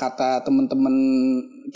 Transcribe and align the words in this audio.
kata 0.00 0.40
temen-temen 0.48 0.94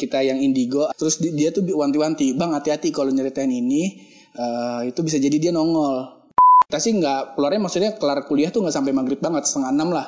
kita 0.00 0.24
yang 0.24 0.40
indigo 0.40 0.88
terus 0.96 1.20
di- 1.20 1.36
dia 1.36 1.52
tuh 1.52 1.60
wanti-wanti 1.60 2.32
bang 2.32 2.56
hati-hati 2.56 2.88
kalau 2.88 3.12
nyeritain 3.12 3.52
ini. 3.52 4.00
Eh, 4.34 4.80
itu 4.90 4.98
bisa 5.06 5.20
jadi 5.20 5.36
dia 5.38 5.52
nongol. 5.54 6.24
Kita 6.66 6.80
sih 6.82 6.96
nggak 6.96 7.38
keluarnya 7.38 7.60
maksudnya 7.62 7.90
kelar 7.94 8.26
kuliah 8.26 8.50
tuh 8.50 8.66
nggak 8.66 8.74
sampai 8.74 8.90
maghrib 8.90 9.20
banget 9.22 9.46
setengah 9.46 9.70
enam 9.70 9.92
lah. 9.94 10.06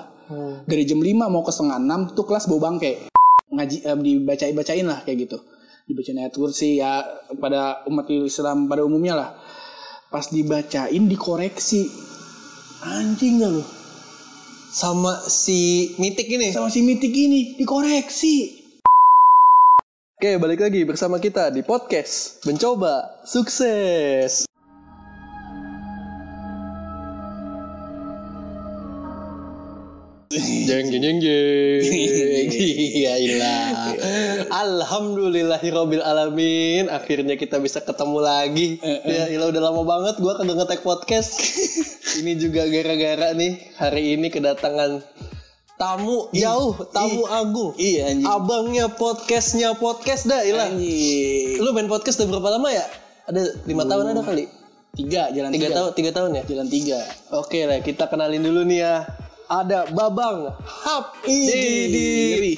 Dari 0.67 0.83
jam 0.83 0.99
5 0.99 1.31
mau 1.31 1.47
ke 1.47 1.55
setengah 1.55 1.79
enam 1.79 2.01
tuh 2.11 2.27
kelas 2.27 2.51
bau 2.51 2.59
bangke. 2.59 3.07
Ngaji 3.53 3.77
eh, 3.87 3.99
dibacain 4.01 4.55
bacain 4.57 4.87
lah 4.89 4.99
kayak 5.07 5.31
gitu. 5.31 5.39
Dibacain 5.87 6.19
ayat 6.19 6.35
kursi 6.35 6.83
ya 6.83 7.07
pada 7.39 7.87
umat 7.87 8.11
Islam 8.11 8.67
pada 8.67 8.83
umumnya 8.83 9.15
lah. 9.15 9.31
Pas 10.11 10.27
dibacain 10.27 11.05
dikoreksi. 11.07 11.87
Anjing 12.83 13.39
gak 13.39 13.51
lu 13.55 13.76
Sama 14.77 15.25
si 15.25 15.97
Mitik 15.97 16.29
ini. 16.29 16.53
sama 16.53 16.69
si 16.69 16.85
mitik 16.85 17.09
ini 17.09 17.57
dikoreksi 17.57 18.61
Oke, 20.21 20.37
balik 20.37 20.61
lagi 20.69 20.85
bersama 20.85 21.17
kita 21.17 21.49
di 21.49 21.65
podcast 21.65 22.45
Mencoba 22.45 23.25
Sukses. 23.25 24.45
Jeng 30.37 30.93
jeng 30.93 31.01
jeng 31.01 31.19
jeng. 31.25 31.81
iya 32.93 33.17
ilah 33.17 33.97
Alhamdulillahirobbil 34.53 36.05
alamin. 36.05 36.93
Akhirnya 36.93 37.41
kita 37.41 37.57
bisa 37.57 37.81
ketemu 37.81 38.21
lagi. 38.21 38.77
Ya, 39.09 39.33
ilah 39.33 39.49
udah 39.49 39.63
lama 39.65 39.83
banget 39.89 40.21
gua 40.21 40.37
kagak 40.37 40.61
ngetek 40.61 40.81
podcast. 40.85 41.41
ini 42.21 42.37
juga 42.37 42.69
gara-gara 42.69 43.33
nih 43.33 43.57
hari 43.81 44.17
ini 44.17 44.29
kedatangan 44.29 45.01
tamu 45.77 46.29
jauh, 46.33 46.73
tamu 46.89 47.25
agung. 47.29 47.73
iya 47.77 48.09
anjing 48.13 48.29
Abangnya 48.29 48.93
podcastnya 48.93 49.73
podcast 49.73 50.29
dah 50.29 50.45
ilah. 50.45 50.69
anjing 50.69 51.61
Lu 51.61 51.73
main 51.73 51.89
podcast 51.89 52.21
udah 52.21 52.29
berapa 52.29 52.61
lama 52.61 52.69
ya? 52.73 52.85
Ada 53.25 53.65
lima 53.65 53.85
tahun 53.85 54.13
ada 54.13 54.21
kali? 54.21 54.45
tiga 54.97 55.29
jalan 55.29 55.53
Tiga 55.53 55.69
tahun, 55.77 55.91
tiga 55.93 56.11
tahun 56.13 56.31
ya? 56.41 56.43
jalan 56.49 56.69
tiga 56.73 56.97
Oke 57.37 57.69
lah, 57.69 57.85
kita 57.85 58.09
kenalin 58.09 58.41
dulu 58.41 58.65
nih 58.65 58.81
ya. 58.81 59.05
Ada 59.47 59.87
Babang 59.95 60.51
Hap 60.59 61.23
Ih, 61.23 61.47
di, 61.47 61.63
di 61.95 62.07
ngeri. 62.35 62.55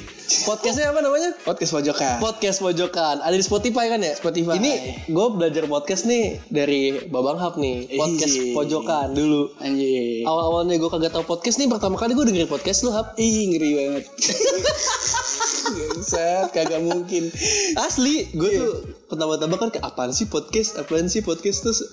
podcastnya 0.48 0.88
apa 0.88 1.04
namanya? 1.04 1.36
podcast 1.44 1.76
pojokan 1.76 2.16
Podcast 2.16 2.58
Pojokan. 2.64 3.20
Ada 3.20 3.36
di 3.36 3.44
Spotify 3.44 3.92
kan 3.92 4.00
ya? 4.00 4.16
Spotify. 4.16 4.56
Ini 4.56 4.72
gue 5.04 5.26
belajar 5.36 5.68
podcast 5.68 6.08
nih 6.08 6.40
dari 6.48 6.96
Babang 7.12 7.36
Hap 7.36 7.60
nih. 7.60 7.92
Podcast 7.92 8.32
Ih. 8.32 8.56
Pojokan 8.56 9.12
dulu. 9.12 9.52
anjing 9.60 10.24
Awal-awalnya 10.24 10.80
gue 10.80 10.88
kagak 10.88 11.12
tahu 11.12 11.28
podcast 11.28 11.60
nih. 11.60 11.68
Pertama 11.68 12.00
kali 12.00 12.16
gue 12.16 12.24
dengerin 12.24 12.48
podcast 12.48 12.80
lu 12.80 12.90
Hap. 12.96 13.12
ih 13.20 13.52
ngeri 13.52 13.70
banget 13.76 14.04
Set, 16.00 16.48
kagak 16.56 16.80
mungkin 16.80 17.28
Asli, 17.76 18.32
gue 18.32 18.50
tuh 18.56 18.72
pertama-tama 19.12 19.60
kan 19.60 19.68
kayak 19.68 19.84
apaan 19.84 20.16
sih 20.16 20.24
podcast? 20.24 20.80
Apaan 20.80 21.12
sih 21.12 21.20
podcast 21.20 21.60
terus 21.60 21.84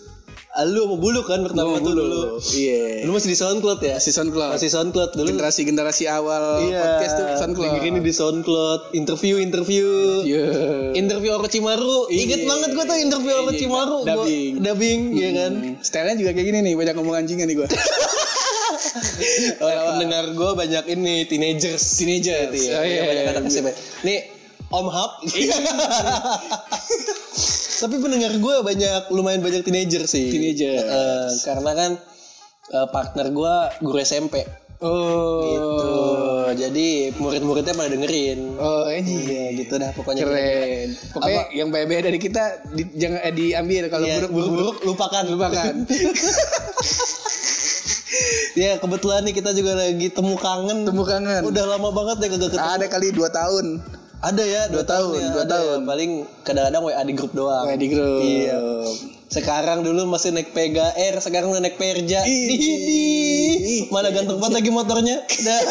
lu 0.65 0.87
mau 0.87 0.95
bulu 0.95 1.19
kan 1.21 1.41
pertama 1.41 1.77
tuh 1.77 1.91
dulu. 1.91 2.39
iya 2.51 3.03
Lu 3.03 3.11
masih 3.11 3.27
di 3.27 3.35
SoundCloud 3.35 3.79
ya? 3.79 3.95
masih 3.95 4.11
SoundCloud 4.11 4.51
Masih 4.51 4.69
SoundCloud 4.69 5.11
dulu. 5.13 5.27
generasi 5.29 5.61
generasi 5.61 6.03
awal 6.05 6.63
Iya, 6.63 6.79
podcast 6.79 7.13
tuh 7.13 7.25
SoundCloud 7.35 7.67
dengerin 7.73 7.99
di 7.99 8.13
SoundCloud, 8.13 8.81
interview 8.93 9.35
interview. 9.37 9.87
Iya. 10.21 10.47
Interview 10.93 11.31
Orochimaru, 11.33 12.07
inget 12.09 12.39
Iya. 12.39 12.47
banget 12.47 12.69
gue 12.71 12.85
tuh 12.85 12.97
interview 12.97 13.31
Iya, 13.31 13.41
Orochimaru, 13.41 13.97
gua 14.01 14.09
dubbing. 14.17 14.51
dubbing, 14.59 14.99
ya 15.13 15.29
kan. 15.35 15.51
Hmm, 15.53 15.73
stylenya 15.79 16.15
juga 16.17 16.31
kayak 16.31 16.47
gini 16.47 16.59
nih 16.61 16.73
banyak 16.73 16.93
ngomong 16.93 17.15
anjingan 17.15 17.45
nih 17.45 17.57
gue 17.57 17.67
Eh, 19.55 19.59
pendengar 19.89 20.25
gue 20.29 20.51
banyak 20.53 20.83
ini 20.89 21.25
teenagers, 21.25 21.83
Teenagers. 21.95 22.55
Iya, 22.55 22.73
Oh, 22.73 22.83
iya, 22.83 23.01
banyak 23.01 23.21
iya, 23.21 23.31
anak 23.33 23.43
iya. 23.43 23.51
SMP. 23.51 23.67
Nih 24.03 24.17
Om 24.75 24.87
Hap. 24.89 25.11
Tapi 27.77 27.95
pendengar 27.97 28.31
gue 28.33 28.55
banyak 28.61 29.09
lumayan 29.09 29.39
banyak 29.39 29.61
teenager 29.61 30.03
sih. 30.05 30.27
Teenagers. 30.27 30.81
Eh, 30.81 31.29
karena 31.43 31.71
kan 31.71 31.91
eh, 32.69 32.87
partner 32.89 33.27
gue 33.29 33.53
guru 33.81 33.97
SMP. 33.99 34.43
oh 34.77 35.41
Gitu. 35.41 35.87
Jadi 36.57 36.87
murid-muridnya 37.13 37.71
pada 37.71 37.89
dengerin. 37.89 38.55
oh 38.55 38.87
ini 38.87 39.11
Iya 39.23 39.45
gitu 39.57 39.75
dah 39.75 39.91
pokoknya. 39.91 40.23
keren 40.23 40.87
pokoknya 41.11 41.41
Apa? 41.41 41.51
yang 41.53 41.69
baik-baik 41.69 42.03
dari 42.05 42.15
kita 42.17 42.43
di- 42.69 42.91
jangan 42.93 43.19
eh, 43.21 43.33
diambil 43.33 43.83
kalau 43.87 44.03
Iya, 44.03 44.15
buruk 44.21 44.31
buruk-buruk 44.31 44.77
lupakan. 44.85 45.23
lupakan 45.25 45.73
Ya 48.55 48.79
kebetulan 48.79 49.21
nih 49.21 49.35
kita 49.35 49.51
juga 49.51 49.75
lagi 49.75 50.07
temu 50.07 50.35
kangen. 50.37 50.85
temu 50.85 51.03
kangen 51.03 51.43
Udah 51.43 51.67
lama 51.67 51.91
banget 51.91 52.17
ya 52.17 52.27
kagak 52.29 52.49
ketemu. 52.49 52.71
ada 52.71 52.85
kali 52.87 53.07
dua 53.11 53.27
tahun 53.29 53.83
Ada 54.25 54.41
ya 54.41 54.61
dua, 54.73 54.81
Dua 54.81 54.85
tahun, 54.89 55.13
ya, 55.21 55.29
dua 55.29 55.43
ada 55.45 55.53
tahun. 55.53 55.77
ya. 55.77 55.85
Paling 55.85 56.11
kadang-kadang 56.41 56.81
WA 56.81 57.01
di 57.05 57.13
grup 57.13 57.31
doang. 57.37 57.65
Kayak 57.69 57.79
di 57.79 57.87
grup 57.93 58.21
Iya. 58.25 58.57
Sekarang 59.25 59.85
dulu 59.85 60.09
masih 60.09 60.33
naik 60.33 60.49
Pega 60.49 60.89
R, 60.97 61.21
sekarang 61.21 61.53
udah 61.53 61.61
naik 61.61 61.77
Perja. 61.77 62.25
Ih. 62.25 62.49
Ih, 62.55 63.81
Mana 63.93 64.09
ganteng 64.09 64.41
banget 64.41 64.65
lagi 64.65 64.71
motornya. 64.73 65.17
Dah. 65.45 65.61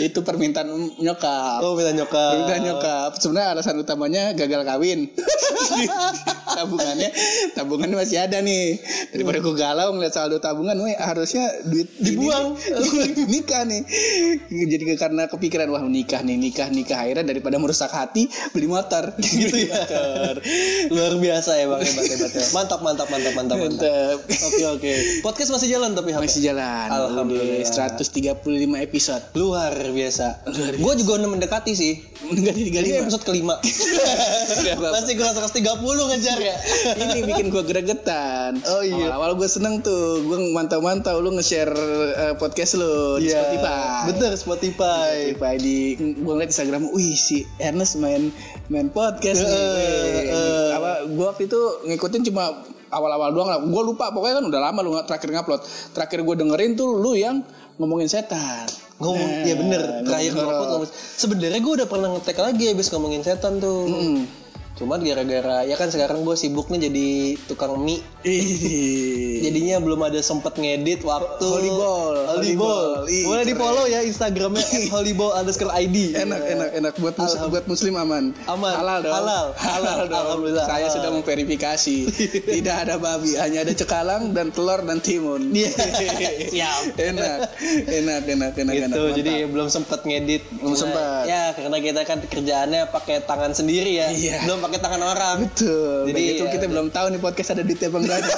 Itu 0.00 0.20
permintaan 0.20 0.68
nyokap 0.96 1.60
Oh, 1.60 1.74
minta 1.74 1.92
nyokap. 1.92 2.30
permintaan 2.34 2.62
nyokap 2.62 3.10
sebenarnya 3.16 3.48
alasan 3.54 3.76
utamanya 3.76 4.32
gagal 4.32 4.62
kawin 4.62 5.10
tabungannya 6.56 7.10
tabungannya 7.52 7.96
masih 7.96 8.18
ada 8.18 8.40
nih 8.40 8.78
daripada 9.10 9.38
gue 9.38 9.54
galau 9.54 9.92
ngeliat 9.92 10.12
saldo 10.12 10.38
tabungan 10.38 10.76
weh 10.76 10.94
harusnya 10.94 11.46
duit 11.64 11.88
Dibuang. 12.00 12.56
nikah 13.32 13.62
nih 13.62 13.82
jadi 14.48 14.96
karena 14.96 15.26
kepikiran 15.26 15.68
wah 15.68 15.82
nikah 15.82 16.20
nih 16.20 16.36
nikah 16.36 16.68
nikah 16.68 16.98
akhirnya 16.98 17.24
daripada 17.26 17.56
merusak 17.56 17.90
hati 17.90 18.26
beli 18.50 18.66
motor 18.66 19.12
Gitu 19.20 19.68
ya. 19.68 19.86
Luar 20.90 21.14
biasa 21.16 21.54
ya 21.54 21.66
Bang, 21.66 21.80
hebat 21.80 22.04
hebat. 22.04 22.30
Mantap 22.50 22.80
mantap 22.82 23.06
mantap 23.08 23.32
mantap 23.32 23.56
mantap. 23.56 24.16
Oke 24.20 24.64
oke. 24.66 24.92
Podcast 25.22 25.50
masih 25.50 25.68
jalan 25.70 25.94
tapi 25.94 26.10
HP. 26.10 26.20
masih 26.20 26.42
jalan 26.44 26.88
Alhamdulillah. 26.88 27.62
Udah 27.62 27.96
135 27.96 28.42
episode 28.80 29.22
Luar 29.50 29.74
biasa. 29.74 30.46
Gue 30.78 30.94
juga 30.94 31.18
udah 31.18 31.26
mendekati 31.26 31.74
sih. 31.74 31.98
enggak 32.22 32.54
di 32.54 32.70
Ini 32.70 33.02
episode 33.02 33.26
kelima. 33.26 33.58
Masih 34.94 35.18
gue 35.18 35.26
130 35.26 35.58
ngejar 35.82 36.38
ya. 36.38 36.54
ini 37.02 37.26
bikin 37.26 37.50
gue 37.50 37.62
gregetan. 37.66 38.62
Oh, 38.62 38.78
iya. 38.86 39.10
Awal, 39.10 39.34
gue 39.34 39.50
seneng 39.50 39.82
tuh, 39.82 40.22
gue 40.22 40.38
mantau-mantau 40.54 41.18
lu 41.18 41.34
nge-share 41.34 41.74
eh, 42.14 42.34
podcast 42.38 42.78
lu 42.78 43.18
di 43.18 43.34
Iya, 43.34 43.42
Spotify. 43.42 43.82
Bener 44.06 44.32
Spotify. 44.38 45.10
Spotify 45.34 45.54
di 45.58 45.78
gue 45.98 46.30
ngeliat 46.30 46.50
Instagram, 46.50 46.86
wih 46.94 47.18
si 47.18 47.42
Ernest 47.58 47.98
main 47.98 48.30
main 48.70 48.86
podcast 48.86 49.42
nih. 49.42 49.50
Wih. 49.50 50.30
eh. 50.30 50.70
Apa 50.78 50.90
gue 51.10 51.26
waktu 51.26 51.50
itu 51.50 51.60
ngikutin 51.90 52.22
cuma 52.30 52.62
awal-awal 52.90 53.34
doang 53.34 53.50
lah. 53.50 53.58
Gue 53.58 53.82
lupa 53.82 54.14
pokoknya 54.14 54.38
kan 54.38 54.46
udah 54.46 54.60
lama 54.62 54.78
lu 54.80 54.94
terakhir 55.02 55.34
ngupload. 55.34 55.66
Terakhir 55.90 56.22
gue 56.22 56.34
dengerin 56.38 56.78
tuh 56.78 56.94
lu 56.94 57.18
yang 57.18 57.42
ngomongin 57.80 58.12
setan. 58.12 58.68
Ngomong, 59.00 59.16
Nah, 59.16 59.48
ya 59.48 59.54
bener. 59.56 59.80
Terakhir 60.04 60.32
ngomong 60.36 60.56
ngomong. 60.60 60.90
Sebenarnya 60.92 61.60
gue 61.64 61.74
udah 61.80 61.88
pernah 61.88 62.08
ngetek 62.12 62.36
lagi 62.36 62.64
abis 62.68 62.92
ngomongin 62.92 63.24
setan 63.24 63.56
tuh. 63.56 63.88
Hmm. 63.88 64.28
Cuma 64.80 64.96
gara-gara 64.96 65.60
ya 65.62 65.76
kan 65.76 65.86
sekarang 65.86 66.24
gue 66.24 66.32
sibuk 66.34 66.66
nih 66.66 66.88
jadi 66.88 67.08
tukang 67.44 67.76
mie. 67.76 68.00
Jadinya 69.40 69.76
belum 69.78 70.00
ada 70.02 70.20
sempet 70.20 70.56
ngedit 70.56 71.02
waktu. 71.02 71.44
Holyball. 71.44 73.04
Ih, 73.06 73.24
Boleh 73.24 73.44
di 73.44 73.52
follow 73.52 73.84
ya 73.84 74.00
Instagramnya 74.00 74.64
@holyball 74.88 75.34
underscore 75.34 75.68
ID. 75.74 76.16
enak 76.16 76.40
enak 76.40 76.70
enak 76.74 76.94
buat 76.96 77.14
mus 77.14 77.34
buat 77.42 77.64
muslim 77.66 77.94
aman 77.94 78.32
Aman. 78.46 78.72
halal 78.72 78.98
dong 79.00 79.12
Halal. 79.12 79.44
halal 79.60 79.98
dong 80.06 80.16
Alhamdulillah. 80.22 80.64
saya 80.64 80.86
Halal. 80.86 80.94
sudah 80.94 81.10
memverifikasi 81.12 81.96
tidak 82.56 82.76
ada 82.78 82.94
babi 82.96 83.36
hanya 83.36 83.60
ada 83.60 83.72
cekalang 83.72 84.30
dan 84.30 84.48
telur 84.48 84.80
dan 84.80 84.98
timun 84.98 85.50
Iya. 85.50 85.70
Siap. 86.52 86.80
enak 86.96 87.38
enak 87.86 88.22
enak 88.26 88.52
enak 88.54 88.74
gitu 88.78 89.00
enak 89.02 89.16
jadi 89.16 89.32
belum 89.46 89.68
sempet 89.68 90.00
ngedit 90.02 90.42
Belum 90.52 90.72
Karena- 90.72 90.80
sempet. 90.80 91.22
ya 91.26 91.42
karena 91.52 91.78
kita 91.78 92.00
kan 92.04 92.18
kerjaannya 92.22 92.80
pakai 92.88 93.16
tangan 93.22 93.52
sendiri 93.52 93.92
ya 93.92 94.08
Iya. 94.10 94.46
belum 94.46 94.60
pakai 94.70 94.80
tangan 94.80 95.02
orang. 95.02 95.36
Betul. 95.44 96.06
Jadi, 96.08 96.22
itu 96.30 96.44
ya, 96.46 96.50
kita 96.54 96.64
belum 96.66 96.86
tahu 96.88 97.06
nih 97.10 97.20
podcast 97.20 97.50
ada 97.50 97.62
duitnya 97.62 97.90
bang 97.90 98.04
berapa 98.06 98.32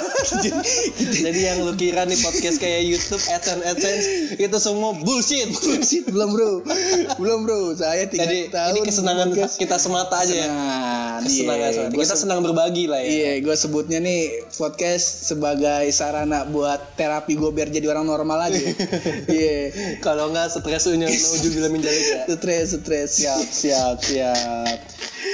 jadi 1.13 1.39
yang 1.43 1.57
lu 1.61 1.73
kira 1.75 2.03
nih 2.03 2.17
podcast 2.17 2.57
kayak 2.57 2.81
YouTube 2.83 3.21
AdSense 3.29 3.61
AdSense 3.63 4.05
itu 4.35 4.57
semua 4.57 4.97
bullshit. 4.97 5.47
Bullshit, 5.53 6.05
belum 6.07 6.29
bro. 6.33 6.51
Belum 7.17 7.39
bro. 7.45 7.61
Saya 7.73 8.09
tiga 8.09 8.25
jadi 8.25 8.49
tahun 8.49 8.73
ini 8.73 8.87
kesenangan 8.87 9.27
podcast. 9.29 9.55
kita 9.55 9.77
semata 9.77 10.15
aja 10.19 10.33
ya. 10.33 10.47
Kesenangan, 10.47 11.21
kesenangan 11.21 11.69
iya. 11.69 11.85
Gua 11.93 12.03
kita 12.03 12.15
se- 12.15 12.21
senang 12.23 12.39
berbagi 12.41 12.85
lah 12.87 12.99
ya. 12.99 13.07
Iya, 13.07 13.31
gue 13.41 13.55
sebutnya 13.55 13.99
nih 13.99 14.21
podcast 14.55 15.05
sebagai 15.27 15.85
sarana 15.91 16.47
buat 16.47 16.95
terapi 16.95 17.35
gue 17.35 17.51
biar 17.51 17.69
jadi 17.69 17.87
orang 17.89 18.07
normal 18.07 18.49
aja. 18.49 18.59
Iya. 19.29 19.71
kalau 19.99 20.31
nggak 20.31 20.49
stres 20.51 20.85
unya 20.87 21.07
uju 21.07 21.47
bila 21.53 21.67
menjalik 21.69 22.03
ya 22.03 22.19
Stres, 22.27 22.75
stres. 22.75 23.09
siap 23.19 23.43
siap 23.43 23.97
siap 23.99 24.77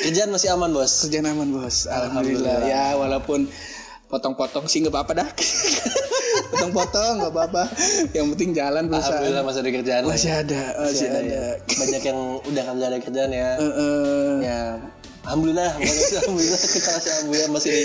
kerjaan 0.08 0.30
masih 0.32 0.50
aman 0.54 0.72
bos 0.72 1.08
Kerjaan 1.08 1.28
aman 1.32 1.50
bos. 1.52 1.88
Alhamdulillah. 1.88 2.64
Alhamdulillah. 2.64 2.70
Ya 2.70 2.86
walaupun 2.96 3.50
potong-potong 4.10 4.66
sih 4.66 4.82
nggak 4.82 4.94
apa-apa 4.96 5.26
dah. 5.26 5.30
potong-potong 6.50 7.14
nggak 7.24 7.34
apa-apa 7.34 7.64
yang 8.12 8.28
penting 8.36 8.52
jalan 8.58 8.90
perusahaan 8.90 9.22
Alhamdulillah 9.22 9.44
masih 9.46 9.62
ada 9.62 9.72
kerjaan 9.72 10.02
masih 10.08 10.32
ada 10.34 10.62
masih 10.82 11.08
ada, 11.08 11.20
ada 11.20 11.30
ya. 11.30 11.48
Banyak 11.78 12.04
yang 12.04 12.20
udah 12.44 12.64
kagak 12.66 12.88
ada 12.90 12.98
kerjaan 13.00 13.32
ya. 13.32 13.50
Eh, 13.56 13.64
eh. 13.64 14.32
Ya, 14.44 14.62
alhamdulillah, 15.22 15.70
alhamdulillah 15.76 16.60
kita 16.76 16.90
masih 16.90 17.10
alhamdulillah 17.12 17.50
masih 17.52 17.76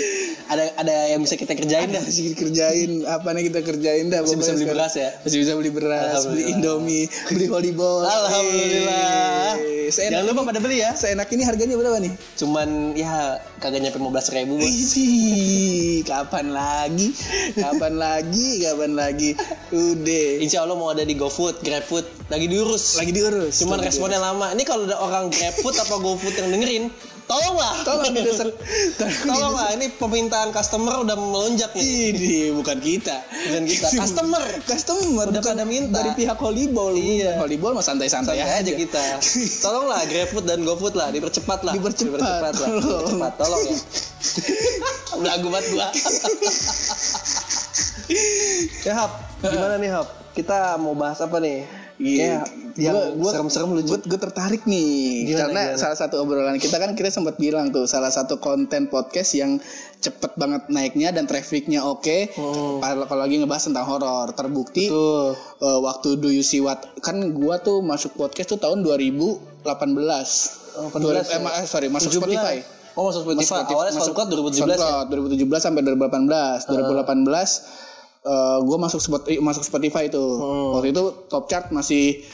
ada 0.45 0.63
ada 0.77 0.95
yang 1.09 1.19
bisa 1.19 1.35
kita 1.35 1.53
kerjain 1.53 1.89
dah. 1.89 1.99
masih 1.99 2.25
kerjain 2.33 2.89
apa 3.03 3.27
nih 3.31 3.49
kita 3.49 3.59
kerjain 3.61 4.05
dah 4.07 4.21
Masih 4.21 4.37
bisa 4.37 4.51
beli 4.51 4.61
sekarang. 4.61 4.77
beras 4.77 4.93
ya. 4.95 5.09
masih 5.19 5.37
bisa 5.41 5.51
beli 5.53 5.71
beras 5.71 6.21
beli 6.23 6.43
indomie 6.47 7.05
beli 7.27 7.45
volleyball 7.45 8.05
Alhamdulillah. 8.05 9.57
Seenak 9.85 10.17
Jangan 10.17 10.25
lupa 10.27 10.41
pada 10.49 10.59
beli 10.59 10.81
ya. 10.81 10.91
seenak 10.93 11.29
ini 11.29 11.43
harganya 11.43 11.75
berapa 11.75 11.97
nih 11.99 12.13
Cuman 12.35 12.67
ya 12.93 13.37
kagak 13.57 13.81
nyampe 13.81 13.97
15 13.97 14.35
ribu 14.35 14.53
bos. 14.57 14.69
Ih, 14.95 16.01
kapan 16.03 16.49
lagi 16.49 17.09
kapan 17.55 17.93
lagi 18.05 18.49
kapan 18.61 18.91
lagi 18.93 19.29
udah 19.69 20.29
Insya 20.41 20.61
Allah 20.61 20.73
mau 20.73 20.89
ada 20.89 21.01
di 21.01 21.13
GoFood, 21.13 21.61
GrabFood, 21.61 22.05
lagi 22.27 22.45
diurus. 22.45 22.97
lagi 22.97 23.11
diurus 23.11 23.61
Cuman 23.61 23.77
responnya 23.79 24.17
lama. 24.17 24.53
Ini 24.53 24.63
kalau 24.63 24.85
ada 24.85 24.97
orang 24.97 25.29
GrabFood 25.29 25.73
apa 25.75 25.95
GoFood 25.95 26.33
yang 26.35 26.49
dengerin, 26.51 26.83
tolonglah. 27.25 27.73
tolong 27.81 28.11
didesak 28.11 28.49
Tolonglah, 29.21 29.69
ini 29.75 29.89
permintaan 29.91 30.49
customer 30.49 31.01
udah 31.01 31.13
melonjak 31.13 31.71
nih. 31.71 32.11
ini 32.11 32.33
bukan 32.51 32.77
kita 32.77 33.17
Bukan 33.25 33.63
kita, 33.63 33.87
customer. 33.95 34.43
customer 34.63 35.25
Udah 35.27 35.41
pada 35.41 35.63
minta. 35.63 35.95
dari 35.95 36.13
pihak 36.13 36.35
volleyball 36.35 36.93
Iya. 36.93 37.37
volleyball 37.37 37.73
mah 37.73 37.81
santai-santai 37.81 38.35
Santai 38.35 38.41
aja 38.41 38.61
aja 38.61 38.71
kita. 38.73 39.03
Tolonglah 39.63 40.01
GrabFood 40.03 40.45
dan 40.45 40.59
GoFood 40.61 40.93
lah, 40.93 41.09
dipercepat 41.09 41.59
lah. 41.61 41.73
Dipercepat, 41.73 42.19
lah. 42.19 42.51
tolong. 42.51 42.79
Dipercepat, 42.79 43.33
tolong 43.35 43.61
ya. 43.63 43.77
Belagu 45.19 45.47
banget 45.47 45.65
gua. 45.71 45.87
ya 48.81 48.93
Hap, 48.95 49.11
gimana 49.41 49.75
nih 49.77 49.89
Hap? 49.91 50.07
Kita 50.31 50.75
mau 50.75 50.93
bahas 50.93 51.19
apa 51.19 51.37
nih? 51.37 51.63
Iya, 51.95 52.43
yang 52.75 52.95
serem-serem 53.15 53.71
lucu. 53.71 53.95
Gue 53.97 54.19
tertarik 54.19 54.67
nih 54.67 55.31
Gimana, 55.31 55.39
karena 55.39 55.61
gimana? 55.71 55.79
salah 55.79 55.95
satu 55.95 56.19
obrolan 56.19 56.59
kita 56.59 56.75
kan 56.75 56.91
kita 56.91 57.07
sempat 57.07 57.39
bilang 57.39 57.71
tuh 57.71 57.87
salah 57.87 58.11
satu 58.11 58.35
konten 58.35 58.91
podcast 58.91 59.31
yang 59.31 59.63
cepet 59.97 60.35
banget 60.35 60.67
naiknya 60.67 61.09
dan 61.09 61.23
trafficnya 61.23 61.81
oke. 61.81 62.35
Hmm. 62.35 62.83
Kalau 62.83 63.07
kalau 63.07 63.21
lagi 63.23 63.39
ngebahas 63.39 63.63
tentang 63.65 63.87
horor 63.87 64.27
terbukti 64.31 64.91
Tuh. 64.91 65.31
eh, 65.57 65.79
waktu 65.79 66.19
Do 66.19 66.27
You 66.27 66.43
See 66.43 66.59
What 66.59 66.99
kan 66.99 67.31
gua 67.31 67.57
tuh 67.57 67.79
masuk 67.79 68.11
podcast 68.13 68.51
tuh 68.51 68.59
tahun 68.59 68.83
2018. 68.83 69.39
Oh, 70.75 70.91
18 70.91 70.99
Dua- 70.99 71.23
ya? 71.23 71.39
eh, 71.55 71.65
sorry 71.65 71.87
masuk 71.87 72.11
17. 72.11 72.19
Spotify. 72.19 72.55
Oh 72.95 73.07
masuk 73.07 73.23
Spotify. 73.23 73.39
Masuk. 73.39 73.71
Awalnya 73.71 73.93
Masuk 73.93 74.03
SoundCloud 74.11 74.27
2017 74.51 74.51
ya? 74.51 74.75
SoundCloud 74.75 75.07
2017 75.31 75.63
sampai 75.63 75.81
2018. 75.81 76.59
2018 76.67 77.84
eh 78.25 78.57
gue 78.65 78.77
masuk 78.81 78.97
Spotify, 78.97 79.37
masuk 79.37 79.63
Spotify 79.63 80.09
itu. 80.09 80.21
Hmm. 80.21 80.73
Waktu 80.77 80.91
itu 80.91 81.03
top 81.29 81.45
chart 81.45 81.69
masih 81.69 82.25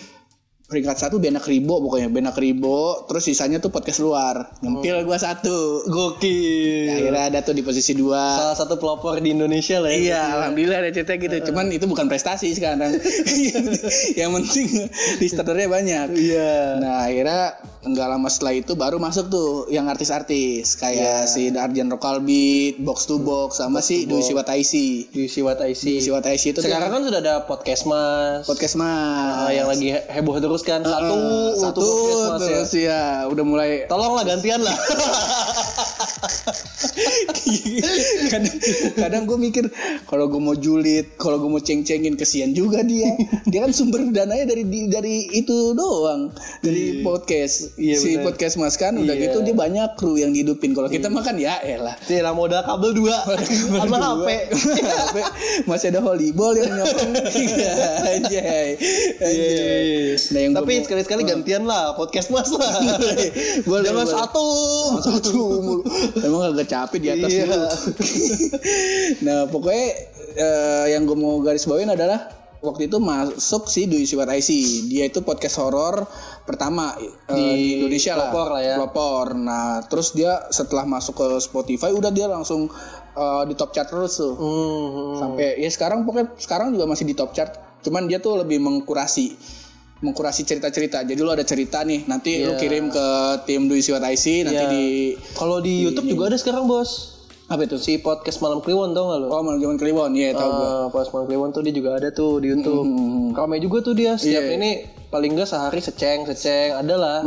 peringkat 0.71 0.95
satu 0.97 1.19
Benak 1.19 1.44
Ribo 1.44 1.83
pokoknya 1.83 2.07
Benak 2.07 2.39
Ribo 2.39 3.03
terus 3.03 3.27
sisanya 3.27 3.59
tuh 3.59 3.68
podcast 3.69 4.00
luar 4.00 4.47
nyempil 4.63 5.03
gua 5.03 5.19
satu 5.19 5.83
Gokil. 5.83 6.88
akhirnya 6.88 7.23
ada 7.27 7.39
tuh 7.44 7.51
di 7.51 7.59
posisi 7.59 7.91
dua 7.91 8.39
Salah 8.39 8.56
satu 8.56 8.79
pelopor 8.79 9.19
di 9.19 9.35
Indonesia 9.35 9.77
lah 9.77 9.91
ya. 9.91 10.00
Iya, 10.00 10.21
alhamdulillah 10.39 10.77
ada 10.79 10.89
cerita 10.89 11.19
gitu. 11.19 11.51
Cuman 11.51 11.68
itu 11.69 11.83
bukan 11.83 12.07
prestasi 12.07 12.56
sekarang. 12.56 12.95
yang 14.19 14.31
penting 14.31 14.88
listenernya 15.19 15.68
banyak. 15.68 16.07
Iya. 16.15 16.79
Nah, 16.79 16.95
akhirnya 17.03 17.44
nggak 17.81 18.07
lama 18.07 18.29
setelah 18.29 18.53
itu 18.53 18.77
baru 18.77 19.01
masuk 19.01 19.27
tuh 19.27 19.50
yang 19.67 19.89
artis-artis 19.89 20.77
kayak 20.77 21.25
si 21.25 21.50
Arjan 21.50 21.89
Rokalbeat, 21.89 22.77
Box 22.79 23.09
to 23.09 23.17
Box 23.17 23.57
sama 23.57 23.81
si 23.81 24.06
Dwi 24.06 24.21
Siwat 24.21 24.47
IC. 24.47 24.74
Di 25.09 25.25
Siwat 25.25 25.59
IC. 25.59 26.00
Siwat 26.00 26.24
IC 26.24 26.44
itu 26.53 26.59
tuh 26.62 26.69
Sekarang 26.69 26.94
kan 26.94 27.01
sudah 27.03 27.19
ada 27.19 27.35
podcast 27.44 27.83
mas. 27.83 28.45
podcast 28.45 28.77
mas. 28.77 29.33
Ah, 29.41 29.51
yang 29.51 29.67
lagi 29.67 29.91
he- 29.91 30.06
heboh 30.07 30.38
terus 30.38 30.61
kan 30.63 30.81
satu 30.86 31.16
untuk 31.16 31.60
satu 31.60 31.81
podcast 31.81 32.22
mas 32.22 32.42
ya. 32.42 32.48
terus 32.48 32.74
ya 32.74 33.02
udah 33.28 33.44
mulai. 33.46 33.69
Tolonglah 33.86 34.24
gantian 34.25 34.62
lah. 34.62 34.75
kadang 38.31 38.56
kadang 38.96 39.24
gue 39.28 39.38
mikir 39.38 39.66
kalau 40.08 40.28
gue 40.31 40.42
mau 40.42 40.56
julid 40.56 41.16
kalau 41.18 41.38
gue 41.42 41.50
mau 41.50 41.62
ceng-cengin 41.62 42.16
kesian 42.16 42.54
juga 42.54 42.81
dia. 42.86 43.12
Dia 43.48 43.68
kan 43.68 43.72
sumber 43.75 44.06
dananya 44.10 44.48
dari 44.48 44.63
dari 44.88 45.30
itu 45.34 45.74
doang. 45.74 46.31
Dari 46.62 47.02
podcast. 47.02 47.75
Iya, 47.78 47.96
si 47.98 48.10
benar. 48.18 48.31
podcast 48.31 48.56
mas 48.60 48.75
kan 48.78 48.96
udah 48.98 49.13
Iya. 49.13 49.31
gitu 49.31 49.44
dia 49.44 49.56
banyak 49.56 49.90
kru 50.00 50.18
yang 50.18 50.31
dihidupin. 50.31 50.74
Kalau 50.74 50.88
kita 50.88 51.12
makan 51.12 51.38
ya 51.38 51.60
elah. 51.62 51.96
Tidak 52.00 52.34
modal 52.34 52.63
kabel 52.63 52.92
dua. 52.96 53.18
Sama 53.81 53.98
HP. 54.00 54.28
Masih 55.69 55.92
ada 55.94 56.00
volleyball 56.02 56.54
yang 56.56 56.72
nyokong 56.72 57.12
aja 58.02 58.42
Iya, 59.22 60.16
nah 60.34 60.42
yang 60.42 60.50
Tapi 60.53 60.68
gua 60.68 60.77
mau- 60.77 60.86
sekali-sekali 60.86 61.21
gantian 61.24 61.63
lah 61.63 61.94
podcast 61.94 62.27
mas 62.30 62.50
lah. 62.56 62.71
Boleh, 63.63 63.83
Jangan 63.83 64.03
boleh. 64.03 64.13
satu. 64.13 64.48
satu 65.00 65.30
mulu. 65.33 65.75
Emang 66.18 66.42
agak 66.50 66.68
capek 66.68 67.00
di 67.00 67.09
atas 67.09 67.30
Iya. 67.30 67.44
dulu. 67.45 67.68
nah 69.25 69.39
pokoknya 69.48 69.88
eh, 70.33 70.86
yang 70.92 71.03
gue 71.03 71.15
mau 71.15 71.39
garis 71.39 71.63
bawain 71.63 71.89
adalah 71.89 72.27
waktu 72.59 72.86
itu 72.86 72.98
masuk 72.98 73.65
si 73.65 73.86
Dwi 73.86 74.06
Siwat 74.06 74.30
IC. 74.30 74.50
Dia 74.88 75.06
itu 75.06 75.21
podcast 75.21 75.57
horor 75.57 76.06
pertama 76.44 76.94
eh, 76.95 77.09
Di 77.27 77.36
di, 77.36 77.48
Indonesia 77.80 78.13
lah. 78.13 78.30
pelopor 78.30 78.48
lah 78.51 78.62
ya. 78.62 78.75
Pelopor. 78.77 79.25
Nah 79.33 79.65
terus 79.86 80.12
dia 80.12 80.31
setelah 80.50 80.86
masuk 80.86 81.15
ke 81.15 81.27
Spotify 81.39 81.89
udah 81.89 82.09
dia 82.09 82.25
langsung 82.25 82.69
eh, 83.12 83.44
di 83.45 83.53
top 83.53 83.71
chart 83.71 83.89
terus 83.89 84.15
tuh. 84.15 84.33
Hmm. 84.33 85.18
Sampai 85.18 85.57
ya 85.57 85.69
sekarang 85.69 86.06
pokoknya 86.06 86.38
sekarang 86.38 86.71
juga 86.71 86.86
masih 86.86 87.03
di 87.03 87.13
top 87.13 87.33
chart. 87.33 87.51
Cuman 87.81 88.06
dia 88.06 88.21
tuh 88.21 88.38
lebih 88.38 88.62
mengkurasi 88.62 89.33
mengkurasi 90.01 90.44
cerita-cerita. 90.44 91.01
Jadi 91.01 91.18
lo 91.18 91.30
ada 91.30 91.42
cerita 91.42 91.81
nih, 91.81 92.06
nanti 92.06 92.42
Iya. 92.42 92.48
lo 92.48 92.53
kirim 92.56 92.89
ke 92.89 93.06
tim 93.45 93.65
Dwi 93.65 93.80
Siwat 93.80 94.01
IC 94.03 94.44
nanti 94.44 94.57
Iya. 94.59 94.68
di 94.68 94.86
Kalau 95.31 95.57
di 95.57 95.86
YouTube 95.86 96.09
juga 96.09 96.27
ada 96.27 96.38
sekarang 96.38 96.65
bos. 96.65 97.21
apa 97.48 97.68
itu? 97.68 97.75
Si 97.75 98.00
podcast 98.00 98.39
malam 98.39 98.63
Kliwon 98.63 98.95
tau 98.95 99.12
gak 99.12 99.19
lo? 99.19 99.27
Oh, 99.27 99.44
Malam 99.44 99.75
Kliwon, 99.75 100.15
iya 100.15 100.31
tahu 100.31 100.50
gua. 100.50 100.63
Ah, 100.63 100.86
podcast 100.88 101.12
malam 101.12 101.27
Kliwon 101.27 101.51
tuh 101.51 101.59
dia 101.59 101.75
juga 101.75 102.00
ada 102.00 102.07
tuh 102.09 102.39
di 102.39 102.48
YouTube. 102.48 102.88
Hmm. 102.88 103.36
Ramai 103.36 103.59
juga 103.59 103.83
tuh 103.83 103.92
dia 103.92 104.15
setiap 104.15 104.39
Iya. 104.42 104.56
ini 104.56 104.69
paling 105.07 105.36
enggak 105.36 105.51
sehari 105.51 105.83
seceng 105.83 106.24
seceng 106.25 106.80
ada 106.80 106.95
lah. 106.95 107.18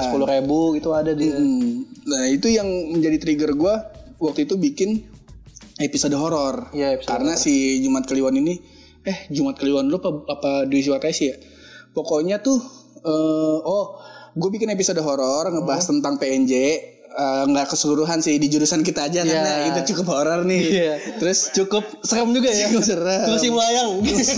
Sepuluh 0.00 0.24
ribu 0.24 0.78
gitu 0.78 0.94
ada 0.94 1.10
dia. 1.10 1.34
Hmm. 1.34 1.82
Nah, 2.06 2.30
itu 2.30 2.46
yang 2.46 2.62
menjadi 2.94 3.18
trigger 3.18 3.52
gua 3.52 3.90
waktu 4.16 4.46
itu 4.46 4.54
bikin 4.54 5.02
episode 5.76 6.14
horor. 6.14 6.70
Iya, 6.70 6.94
episode 6.94 7.10
Karena 7.10 7.34
si 7.34 7.82
Jumat 7.82 8.06
Kliwon 8.06 8.38
ini 8.38 8.62
eh 9.02 9.26
Jumat 9.28 9.58
Kliwon 9.58 9.90
lu 9.90 9.98
apa, 9.98 10.10
apa 10.30 10.50
Dwi 10.62 10.78
Siwat 10.78 11.02
IC 11.02 11.20
ya? 11.26 11.36
Pokoknya 11.92 12.40
tuh 12.40 12.58
eh 12.98 13.58
oh, 13.60 13.98
gue 14.32 14.48
bikin 14.50 14.68
episode 14.68 14.98
horor 14.98 15.44
ngebahas 15.46 15.84
tentang 15.84 16.16
PNJ 16.16 16.52
eh, 17.12 17.44
nggak 17.44 17.68
keseluruhan 17.68 18.18
sih 18.18 18.36
di 18.36 18.48
jurusan 18.48 18.80
kita 18.80 19.04
aja 19.04 19.20
Iya. 19.20 19.28
karena 19.28 19.52
itu 19.68 19.80
cukup 19.92 20.06
horor 20.08 20.40
nih. 20.42 20.62
Iya. 20.62 20.94
Terus 21.18 21.52
Cukup 21.52 21.84
serem 22.00 22.32
juga 22.32 22.48
ya. 22.48 22.66
Cukup 22.66 22.84
serem. 22.86 23.26
Kursi 23.28 23.48
melayang. 23.48 23.90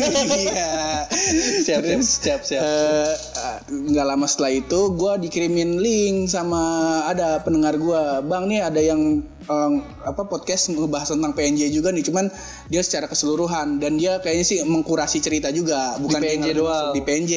iya. 0.42 1.06
siap, 1.06 1.80
siap, 1.80 1.80
Terus, 1.84 2.08
siap, 2.18 2.40
siap. 2.42 2.60
eh, 2.60 3.12
eh, 3.14 3.58
nggak 3.70 4.06
lama 4.06 4.26
setelah 4.26 4.52
itu 4.52 4.80
gue 4.92 5.12
dikirimin 5.22 5.78
link 5.78 6.26
sama 6.26 6.62
ada 7.06 7.38
pendengar 7.40 7.76
gue 7.76 8.02
bang 8.24 8.44
nih 8.48 8.60
ada 8.64 8.80
yang 8.80 9.22
em, 9.44 9.72
apa 10.02 10.22
podcast 10.24 10.72
ngebahas 10.72 11.12
tentang 11.12 11.32
PNJ 11.32 11.68
juga 11.70 11.92
nih 11.92 12.04
cuman 12.04 12.28
dia 12.68 12.80
secara 12.80 13.06
keseluruhan 13.06 13.78
dan 13.78 13.96
dia 13.96 14.18
kayaknya 14.20 14.44
sih 14.44 14.58
mengkurasi 14.64 15.20
cerita 15.20 15.52
juga 15.52 15.96
bukan 16.00 16.20
Di 16.20 16.24
PNJ 16.24 16.46
doang. 16.56 16.90
di 16.92 17.00
PNJ 17.00 17.32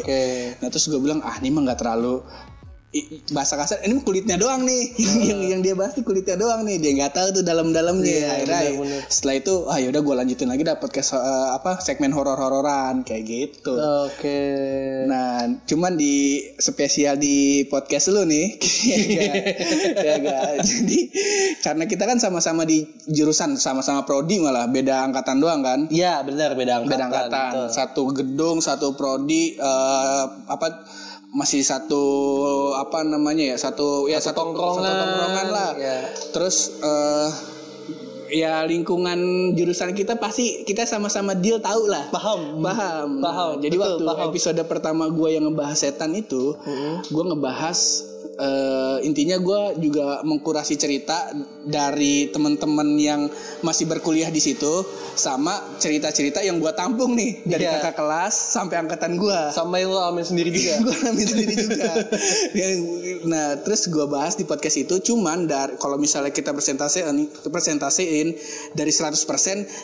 Oke. 0.00 0.22
nah 0.62 0.68
terus 0.70 0.86
gue 0.86 0.98
bilang 0.98 1.20
ah 1.22 1.34
ini 1.38 1.50
mah 1.50 1.62
nggak 1.68 1.78
terlalu 1.78 2.22
bahasa 3.36 3.60
kasar 3.60 3.84
ini 3.84 4.00
kulitnya 4.00 4.40
doang 4.40 4.64
nih 4.64 4.96
yang 5.28 5.40
yang 5.44 5.60
dia 5.60 5.76
bahas 5.76 5.92
tuh 5.92 6.00
kulitnya 6.00 6.40
doang 6.40 6.64
nih 6.64 6.80
dia 6.80 6.96
nggak 6.96 7.12
tahu 7.12 7.28
tuh 7.36 7.44
dalam-dalamnya 7.44 8.08
Iya, 8.08 8.28
akhirnya 8.32 8.60
benar-benar. 8.72 9.02
setelah 9.12 9.34
itu 9.36 9.54
ah 9.68 9.76
yaudah 9.76 10.00
gue 10.00 10.14
lanjutin 10.16 10.48
lagi 10.48 10.64
dapat 10.64 10.80
podcast 10.80 11.12
eh, 11.12 11.48
apa 11.52 11.84
segmen 11.84 12.16
horor-hororan 12.16 13.04
kayak 13.04 13.22
gitu 13.28 13.76
Oke. 14.08 14.40
Nah, 15.04 15.44
cuman 15.68 16.00
di 16.00 16.40
spesial 16.56 17.16
di 17.16 17.68
podcast 17.68 18.08
lu 18.08 18.24
nih, 18.24 18.56
ya 18.56 18.96
gak? 18.96 19.34
Ya 20.00 20.14
gak? 20.18 20.42
Jadi 20.64 20.98
karena 21.60 21.84
kita 21.84 22.04
kan 22.04 22.18
sama-sama 22.18 22.64
di 22.64 22.88
jurusan, 23.04 23.56
sama-sama 23.56 24.04
prodi 24.04 24.40
malah 24.40 24.64
beda 24.64 25.04
angkatan 25.04 25.38
doang 25.38 25.60
kan? 25.60 25.80
Iya 25.88 26.24
benar 26.24 26.56
beda 26.56 26.82
angkatan. 26.82 26.88
Beda 26.90 27.04
angkatan, 27.04 27.50
betul. 27.52 27.68
satu 27.68 28.02
gedung, 28.12 28.56
satu 28.60 28.96
prodi, 28.96 29.54
eh, 29.54 30.24
apa 30.48 30.66
masih 31.28 31.60
satu 31.60 32.02
apa 32.74 33.04
namanya 33.04 33.52
ya 33.52 33.56
satu 33.60 34.08
ya 34.08 34.16
satu, 34.16 34.48
tongkrongan. 34.48 34.80
satu 34.80 34.94
tongkrongan 34.96 35.46
lah. 35.52 35.70
Ya. 35.76 35.98
Terus 36.32 36.56
eh, 36.80 37.28
ya 38.28 38.60
lingkungan 38.64 39.16
jurusan 39.56 39.92
kita 39.92 40.16
pasti 40.16 40.64
kita 40.64 40.84
sama-sama 40.84 41.36
deal 41.36 41.60
tahu 41.60 41.88
lah. 41.88 42.08
Paham. 42.12 42.60
Paham. 42.60 43.08
Paham, 43.20 43.52
Jadi 43.60 43.76
betul, 43.76 44.04
waktu 44.04 44.04
paham. 44.04 44.28
episode 44.32 44.60
pertama 44.68 45.04
gue 45.08 45.28
yang 45.32 45.44
ngebahas 45.48 45.76
setan 45.76 46.12
itu, 46.12 46.56
Mm-hmm. 46.60 46.94
gue 47.08 47.24
ngebahas 47.34 47.78
eh, 48.38 48.96
intinya 49.02 49.36
gue 49.36 49.60
juga 49.80 50.22
mengkurasi 50.22 50.74
cerita 50.74 51.34
dari 51.62 52.30
teman-teman 52.30 52.94
yang 52.94 53.26
masih 53.60 53.84
berkuliah 53.84 54.28
di 54.28 54.38
situ 54.38 54.86
sama 55.12 55.52
cerita-cerita 55.76 56.40
yang 56.40 56.56
gue 56.56 56.70
tampung 56.72 57.12
nih 57.12 57.42
dari 57.44 57.66
Iya. 57.66 57.82
kakak 57.82 57.98
kelas 57.98 58.34
sampai 58.54 58.78
angkatan 58.78 59.18
gue 59.18 59.40
Sampai 59.50 59.82
lo 59.82 59.98
amin 60.00 60.22
sendiri 60.22 60.48
juga. 60.48 60.74
gue 60.84 60.94
alami 60.96 61.22
sendiri 61.22 61.54
juga 61.58 61.90
nah 63.24 63.58
terus 63.58 63.86
gue 63.86 64.06
bahas 64.06 64.34
di 64.34 64.44
podcast 64.44 64.78
itu 64.78 64.94
cuman 65.04 65.44
dari 65.44 65.74
kalau 65.76 65.98
misalnya 65.98 66.30
kita 66.30 66.54
presentasiin 66.54 67.10
presentasiin 67.44 68.32
dari 68.72 68.88
100% 68.88 69.18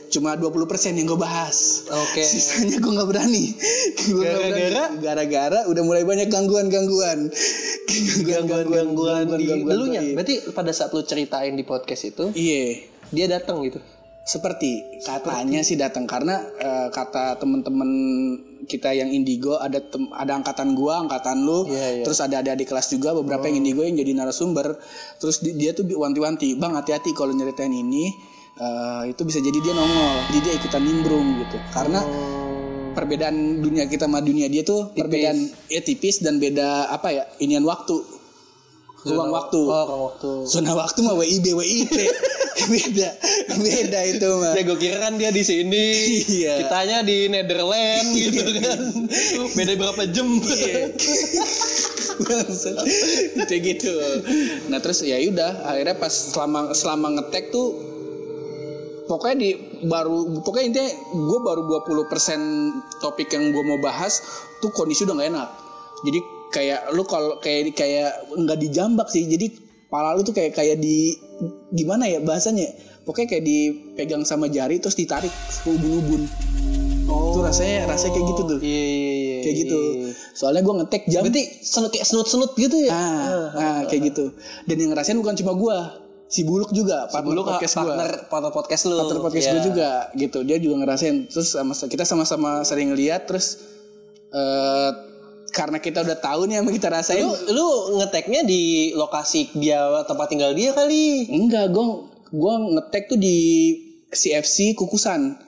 cuma 0.09 0.35
20% 0.35 0.55
yang 0.95 1.07
gue 1.07 1.19
bahas 1.19 1.85
Oke. 1.91 2.23
sisanya 2.23 2.79
gue 2.79 2.93
nggak 2.93 3.09
berani 3.09 3.45
Gua 4.07 4.23
nggak 4.23 4.39
berani. 4.39 4.63
Gara-gara? 4.65 4.85
gara-gara 4.97 5.61
udah 5.67 5.83
mulai 5.83 6.03
banyak 6.03 6.29
gangguan-gangguan 6.29 7.29
Gangguan-gangguan 8.47 9.25
di 9.37 9.45
gangguan-gangguan. 9.49 9.75
Elunya. 9.75 10.01
gaib. 10.05 10.15
Berarti 10.17 10.35
pada 10.53 10.73
saat 10.73 10.91
lu 10.93 11.03
ceritain 11.03 11.55
di 11.57 11.65
podcast 11.65 12.03
itu, 12.05 12.25
iya. 12.37 12.81
dia 13.11 13.27
datang 13.29 13.63
gitu. 13.65 13.81
seperti 14.25 15.05
katanya 15.05 15.61
sih 15.61 15.77
datang 15.77 16.09
karena 16.09 16.41
eh, 16.57 16.89
kata 16.89 17.37
temen-temen 17.37 17.91
kita 18.65 18.97
yang 18.97 19.13
indigo 19.13 19.61
ada 19.61 19.77
tem- 19.85 20.09
ada 20.17 20.41
angkatan 20.41 20.73
gua 20.73 21.05
angkatan 21.05 21.45
lu. 21.45 21.69
Iya, 21.69 22.01
iya. 22.01 22.05
terus 22.09 22.25
ada 22.25 22.41
ada 22.41 22.57
di 22.57 22.65
kelas 22.65 22.89
juga 22.89 23.13
beberapa 23.13 23.45
yang 23.53 23.61
indigo 23.61 23.85
yang 23.85 24.01
jadi 24.01 24.17
narasumber. 24.17 24.81
Terus 25.21 25.45
di- 25.45 25.53
dia 25.61 25.77
tuh 25.77 25.85
wanti-wanti 25.85 26.57
bang 26.57 26.73
hati-hati 26.73 27.13
kalau 27.13 27.37
nyeritain 27.37 27.69
ini 27.69 28.17
eh, 28.57 29.13
itu 29.13 29.29
bisa 29.29 29.45
jadi 29.45 29.61
dia 29.61 29.77
nongol 29.77 30.17
jadi 30.33 30.39
dia 30.41 30.53
ikutan 30.57 30.81
nimbrung 30.81 31.45
gitu. 31.45 31.61
Karena 31.77 32.01
perbedaan 32.95 33.61
dunia 33.61 33.91
kita 33.91 34.07
sama 34.07 34.23
dunia 34.23 34.47
dia 34.49 34.63
tuh 34.63 34.95
perbedaan 34.95 35.37
ya 35.69 35.83
tipis 35.83 36.23
dan 36.23 36.39
beda 36.39 36.89
apa 36.89 37.11
ya 37.11 37.25
inian 37.43 37.67
waktu 37.67 38.14
ruang 39.05 39.31
waktu 39.31 39.61
Oh, 39.61 39.85
ruang 39.85 40.03
waktu. 40.11 40.31
zona 40.49 40.73
waktu 40.73 40.99
mah 41.05 41.15
WIB 41.15 41.47
WIP 41.53 41.93
beda 42.73 43.11
beda 43.61 44.01
itu 44.09 44.29
mah 44.41 44.53
Ya 44.57 44.63
gue 44.65 44.79
kira 44.79 44.97
kan 45.03 45.21
dia 45.21 45.29
di 45.29 45.43
sini. 45.45 45.85
Iya. 46.25 46.65
Kitanya 46.65 46.99
di 47.05 47.29
Netherlands 47.29 48.15
gitu 48.15 48.41
kan. 48.63 48.79
Beda 49.53 49.73
berapa 49.77 50.03
jam. 50.09 50.29
Kayak 53.45 53.63
gitu 53.65 53.93
nah 54.71 54.79
terus 54.79 55.03
ya 55.03 55.19
udah 55.19 55.67
akhirnya 55.67 55.97
pas 55.99 56.13
selama 56.13 56.71
selama 56.73 57.19
ngetek 57.19 57.51
tuh 57.51 57.75
pokoknya 59.05 59.37
di 59.37 59.51
baru 59.85 60.41
pokoknya 60.41 60.65
intinya 60.71 60.91
gue 61.13 61.39
baru 61.43 61.61
20% 61.85 63.03
topik 63.03 63.29
yang 63.35 63.53
gue 63.53 63.63
mau 63.67 63.79
bahas 63.83 64.23
tuh 64.63 64.71
kondisi 64.73 65.05
udah 65.05 65.15
gak 65.21 65.29
enak 65.29 65.49
jadi 66.07 66.21
kayak 66.55 66.95
lu 66.95 67.03
kalau 67.03 67.37
kayak 67.37 67.75
kayak 67.75 68.09
nggak 68.33 68.59
dijambak 68.61 69.11
sih 69.11 69.27
jadi 69.27 69.51
pala 69.87 70.15
lu 70.15 70.23
tuh 70.23 70.31
kayak 70.31 70.55
kayak 70.55 70.79
di 70.79 71.19
gimana 71.71 72.07
ya 72.07 72.19
bahasanya 72.19 72.71
pokoknya 73.03 73.27
kayak 73.29 73.45
dipegang 73.45 74.23
sama 74.23 74.47
jari 74.47 74.79
terus 74.79 74.95
ditarik 74.95 75.35
ubun-ubun 75.65 76.31
Oh. 77.05 77.37
tuh 77.37 77.45
rasanya 77.45 77.85
rasanya 77.87 78.17
kayak 78.17 78.27
gitu 78.27 78.43
tuh 78.47 78.59
Iya 78.59 78.81
iya 78.89 79.13
iya. 79.13 79.37
kayak 79.45 79.57
gitu 79.61 79.79
soalnya 80.33 80.63
gue 80.63 80.75
ngetek 80.75 81.03
jam 81.07 81.21
Berarti 81.21 81.43
senut 81.61 81.93
kayak 81.93 82.07
senut-senut 82.07 82.57
gitu 82.57 82.77
ya? 82.81 82.91
ah, 82.91 83.45
ah, 83.53 83.81
kayak 83.85 84.09
gitu 84.09 84.33
dan 84.65 84.77
yang 84.79 84.91
ngerasain 84.91 85.13
bukan 85.15 85.37
cuma 85.37 85.53
gua 85.53 86.01
si 86.27 86.43
buluk 86.43 86.73
juga 86.73 87.05
partner 87.07 87.29
Dulu 87.31 87.43
podcast 87.45 87.75
gua 87.77 87.83
partner 87.85 88.11
partner 88.27 88.53
podcast 88.53 88.83
lu. 88.85 88.97
partner 88.97 89.21
podcast 89.21 89.45
Iya. 89.45 89.53
gua 89.53 89.63
juga 89.63 89.89
gitu 90.17 90.39
dia 90.43 90.57
juga 90.57 90.75
ngerasain 90.81 91.17
terus 91.29 91.49
sama 91.51 91.73
kita 91.77 92.05
sama-sama 92.05 92.65
sering 92.65 92.89
lihat 92.91 93.29
terus 93.29 93.61
eh 94.31 94.91
karena 95.55 95.79
kita 95.79 96.03
udah 96.03 96.19
tahu 96.19 96.45
nih 96.45 96.59
sama 96.59 96.71
kita 96.71 96.89
rasain 96.91 97.23
Lu 97.23 97.31
lu 97.49 97.67
ngeteknya 97.97 98.43
di 98.43 98.63
lokasi 98.93 99.55
dia 99.55 99.79
tempat 100.03 100.27
tinggal 100.27 100.51
dia 100.51 100.71
kali. 100.71 101.31
enggak 101.31 101.71
gua 101.71 102.03
gua 102.29 102.55
ngetek 102.59 103.07
tuh 103.07 103.17
di 103.17 103.39
CFC 104.09 104.75
Kukusan 104.75 105.39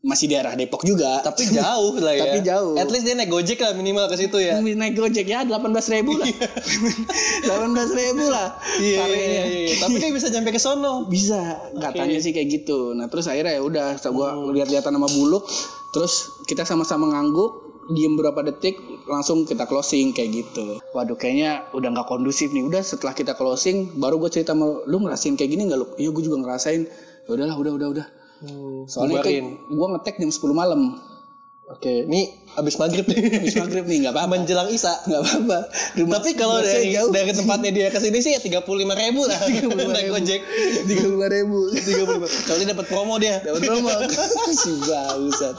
masih 0.00 0.26
daerah 0.28 0.54
Depok 0.54 0.82
juga 0.82 1.18
Tapi 1.20 1.46
jauh 1.48 1.94
lah 1.96 2.10
ya. 2.12 2.22
Tapi 2.24 2.38
jauh. 2.40 2.74
At 2.74 2.86
least 2.88 3.02
dia 3.02 3.14
naik 3.14 3.26
Gojek 3.28 3.58
lah 3.58 3.72
minimal 3.72 4.06
ke 4.06 4.14
situ 4.16 4.38
ya. 4.38 4.54
naik 4.58 4.94
gojek 4.94 5.24
ya 5.24 5.42
delapan 5.42 5.70
belas 5.70 5.86
ribu 5.88 6.14
lah 6.14 6.30
delapan 7.42 7.68
belas 7.70 7.90
ribu 7.90 8.24
lah 8.24 8.48
Iya, 8.76 8.98
tarifnya. 9.00 9.26
iya, 9.26 9.44
iya. 9.66 9.74
Tapi 9.78 9.96
kan 9.96 10.10
bisa 10.10 10.26
nyampe 10.28 10.50
ke 10.50 10.60
sono. 10.60 11.06
bisa 11.06 11.38
katanya 11.76 12.18
sih 12.18 12.30
kayak 12.30 12.48
gitu 12.52 12.94
nah 12.94 13.06
terus 13.06 13.26
akhirnya 13.26 13.58
ya 13.58 13.62
udah 13.62 13.86
gua 14.08 14.28
Hmm. 14.28 14.50
lihat-lihatan 14.52 14.90
sama 14.90 15.08
buluk 15.08 15.42
terus 15.90 16.12
kita 16.44 16.62
sama-sama 16.62 17.08
ngangguk 17.08 17.65
diem 17.92 18.18
berapa 18.18 18.42
detik 18.42 18.78
langsung 19.06 19.46
kita 19.46 19.66
closing 19.66 20.10
kayak 20.10 20.44
gitu. 20.44 20.82
Waduh 20.90 21.14
kayaknya 21.14 21.66
udah 21.70 21.88
nggak 21.94 22.08
kondusif 22.10 22.50
nih. 22.50 22.66
Udah 22.66 22.82
setelah 22.82 23.14
kita 23.14 23.38
closing 23.38 23.94
baru 23.98 24.18
gue 24.18 24.30
cerita 24.30 24.54
sama 24.54 24.82
lu 24.86 25.02
ngerasain 25.06 25.38
kayak 25.38 25.50
gini 25.54 25.70
nggak 25.70 25.78
lu 25.78 25.86
iya 25.98 26.10
gue 26.10 26.22
juga 26.22 26.42
ngerasain. 26.42 26.86
Ya 27.26 27.30
udahlah 27.30 27.56
udah 27.58 27.72
udah 27.78 27.88
udah. 27.94 28.06
Soalnya 28.90 29.24
bubarin. 29.24 29.56
itu 29.56 29.74
gue 29.74 29.86
ngetek 29.96 30.14
jam 30.20 30.30
10 30.30 30.52
malam 30.52 30.80
Oke, 31.66 32.06
ini 32.06 32.30
abis 32.54 32.78
maghrib 32.78 33.02
nih. 33.04 33.42
habis 33.42 33.58
maghrib 33.58 33.82
nih 33.84 34.06
nggak 34.06 34.14
apa-apa 34.14 34.38
Menjelang 34.38 34.70
Isa. 34.70 35.02
nggak 35.02 35.18
apa-apa 35.18 35.58
Tapi 35.98 36.30
kalau 36.34 36.62
dari 36.62 36.94
jauh 36.94 37.10
dari 37.10 37.34
tempatnya 37.34 37.70
dia 37.74 37.88
ke 37.90 37.98
sini 37.98 38.22
sih 38.22 38.32
ya 38.32 38.40
tiga 38.40 38.62
puluh 38.62 38.86
lima 38.86 38.94
ribu 38.94 39.26
lah. 39.26 39.34
Naik 39.90 40.14
Gojek. 40.14 40.40
tiga 40.86 41.04
puluh 41.04 41.26
ribu 41.26 41.58
Tiga 41.74 42.06
puluh 42.06 42.22
lima. 42.22 42.28
Kalau 42.46 42.56
dia 42.56 42.68
dapat 42.70 42.86
promo 42.86 43.14
dia. 43.18 43.42
dapat 43.42 43.60
promo 43.60 43.90
si 44.62 44.72
bangsat 44.78 45.56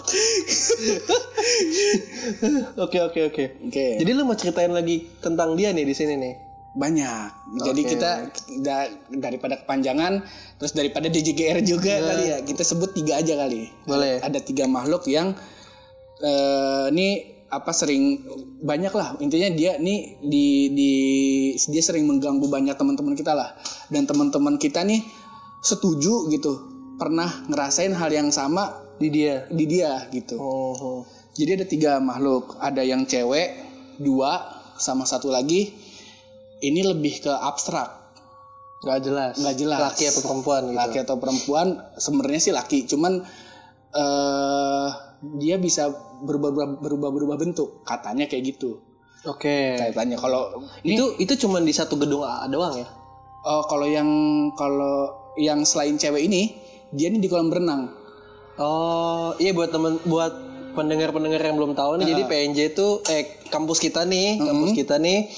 Oke 2.78 2.98
oke 3.02 3.20
oke. 3.28 3.44
oke 3.68 3.86
Jadi 4.00 4.10
lu 4.10 4.24
mau 4.24 4.34
ceritain 4.34 4.72
lagi 4.72 5.12
tentang 5.20 5.54
dia 5.54 5.76
nih 5.76 5.84
di 5.84 5.92
sini 5.92 6.16
nih. 6.16 6.36
banyak 6.72 7.30
jadi 7.58 7.82
Oke. 7.82 7.90
kita 7.90 8.12
da- 8.62 8.92
daripada 9.10 9.58
kepanjangan 9.58 10.22
terus 10.56 10.72
daripada 10.72 11.10
DJGR 11.10 11.66
juga 11.66 11.90
kali 11.98 12.26
ya 12.30 12.38
kita 12.46 12.62
sebut 12.62 12.94
tiga 12.94 13.18
aja 13.18 13.34
kali 13.34 13.66
Boleh. 13.84 14.22
ada 14.22 14.38
tiga 14.38 14.70
makhluk 14.70 15.10
yang 15.10 15.34
eh 16.18 16.86
ini 16.90 17.08
apa 17.48 17.72
sering 17.72 18.28
banyak 18.60 18.92
lah 18.92 19.16
intinya 19.24 19.48
dia 19.50 19.80
nih 19.80 20.20
di 20.20 20.46
di 20.76 20.92
dia 21.56 21.80
sering 21.80 22.04
mengganggu 22.04 22.44
banyak 22.44 22.76
teman-teman 22.76 23.16
kita 23.16 23.32
lah 23.32 23.56
dan 23.88 24.04
teman-teman 24.04 24.60
kita 24.60 24.84
nih 24.84 25.00
setuju 25.64 26.28
gitu 26.28 26.60
pernah 26.98 27.30
ngerasain 27.48 27.94
hal 27.94 28.10
yang 28.10 28.30
sama 28.34 28.84
Di 28.98 29.14
dia. 29.14 29.46
di 29.54 29.70
dia 29.70 30.10
gitu 30.10 30.42
Oh. 30.42 31.06
jadi 31.38 31.62
ada 31.62 31.66
tiga 31.70 32.02
makhluk, 32.02 32.58
ada 32.58 32.82
yang 32.82 33.06
cewek, 33.06 33.54
dua, 34.02 34.42
sama 34.82 35.06
satu 35.06 35.30
lagi. 35.30 35.70
Ini 36.58 36.82
lebih 36.82 37.22
ke 37.22 37.30
abstrak, 37.30 37.94
Gak 38.82 39.06
jelas. 39.06 39.38
nggak 39.38 39.54
jelas. 39.54 39.78
Laki 39.94 40.10
atau 40.10 40.22
perempuan 40.26 40.62
gitu. 40.74 40.78
Laki 40.82 40.98
atau 40.98 41.16
perempuan, 41.22 41.68
sebenarnya 41.94 42.42
sih 42.42 42.54
laki, 42.58 42.90
cuman 42.90 43.22
eh 43.94 44.90
dia 45.22 45.58
bisa 45.58 45.90
berubah 46.24 46.54
berubah 46.82 47.10
berubah 47.10 47.38
bentuk, 47.38 47.82
katanya 47.84 48.30
kayak 48.30 48.56
gitu. 48.56 48.82
Oke. 49.26 49.76
Kaitannya 49.76 50.18
kalau 50.18 50.62
ini 50.86 50.96
Itu 50.96 51.06
itu 51.18 51.34
cuma 51.48 51.58
di 51.60 51.74
satu 51.74 51.98
gedung 51.98 52.22
A 52.22 52.46
doang 52.48 52.78
ya? 52.78 52.88
eh, 53.48 53.64
kalau 53.70 53.88
yang 53.88 54.10
kalau 54.54 55.14
yang 55.40 55.64
selain 55.64 55.96
cewek 55.96 56.28
ini, 56.28 56.54
dia 56.94 57.10
ini 57.10 57.18
di 57.22 57.30
kolam 57.30 57.50
renang. 57.50 57.94
Oh, 58.58 59.38
iya 59.38 59.54
buat 59.54 59.70
temen 59.70 60.02
buat 60.06 60.34
pendengar-pendengar 60.74 61.42
yang 61.42 61.58
belum 61.58 61.74
tahu 61.74 62.02
nih, 62.02 62.06
jadi 62.14 62.24
PNJ 62.30 62.60
itu 62.78 62.88
eh 63.10 63.42
kampus 63.50 63.82
kita 63.82 64.06
nih, 64.06 64.42
kampus 64.42 64.74
kita 64.78 65.02
nih 65.02 65.30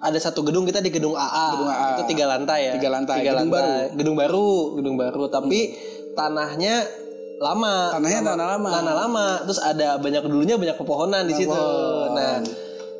ada 0.00 0.16
satu 0.16 0.40
gedung 0.40 0.64
kita 0.64 0.80
di 0.80 0.88
gedung 0.88 1.12
AA. 1.14 1.46
Gedung 1.54 1.70
AA. 1.70 1.88
Itu 1.94 2.02
tiga 2.08 2.24
lantai 2.26 2.60
ya. 2.64 2.72
Tiga 2.80 2.88
lantai. 2.88 3.16
Tiga 3.20 3.32
Gedung 3.36 3.52
lantai. 3.52 3.80
Gedung 3.94 4.16
baru, 4.16 4.50
gedung 4.80 4.96
baru. 4.96 5.22
Tapi 5.28 5.60
tanahnya 6.16 6.74
lama. 7.40 7.96
Tanahnya 7.96 8.20
tanah 8.20 8.46
lama. 8.56 8.68
Tanah 8.68 8.94
lama. 8.94 9.26
Terus 9.48 9.60
ada 9.64 9.96
banyak 9.96 10.22
dulunya 10.28 10.60
banyak 10.60 10.76
pepohonan 10.76 11.24
di 11.24 11.34
situ. 11.34 11.50
Pohon. 11.50 12.12
Nah, 12.12 12.44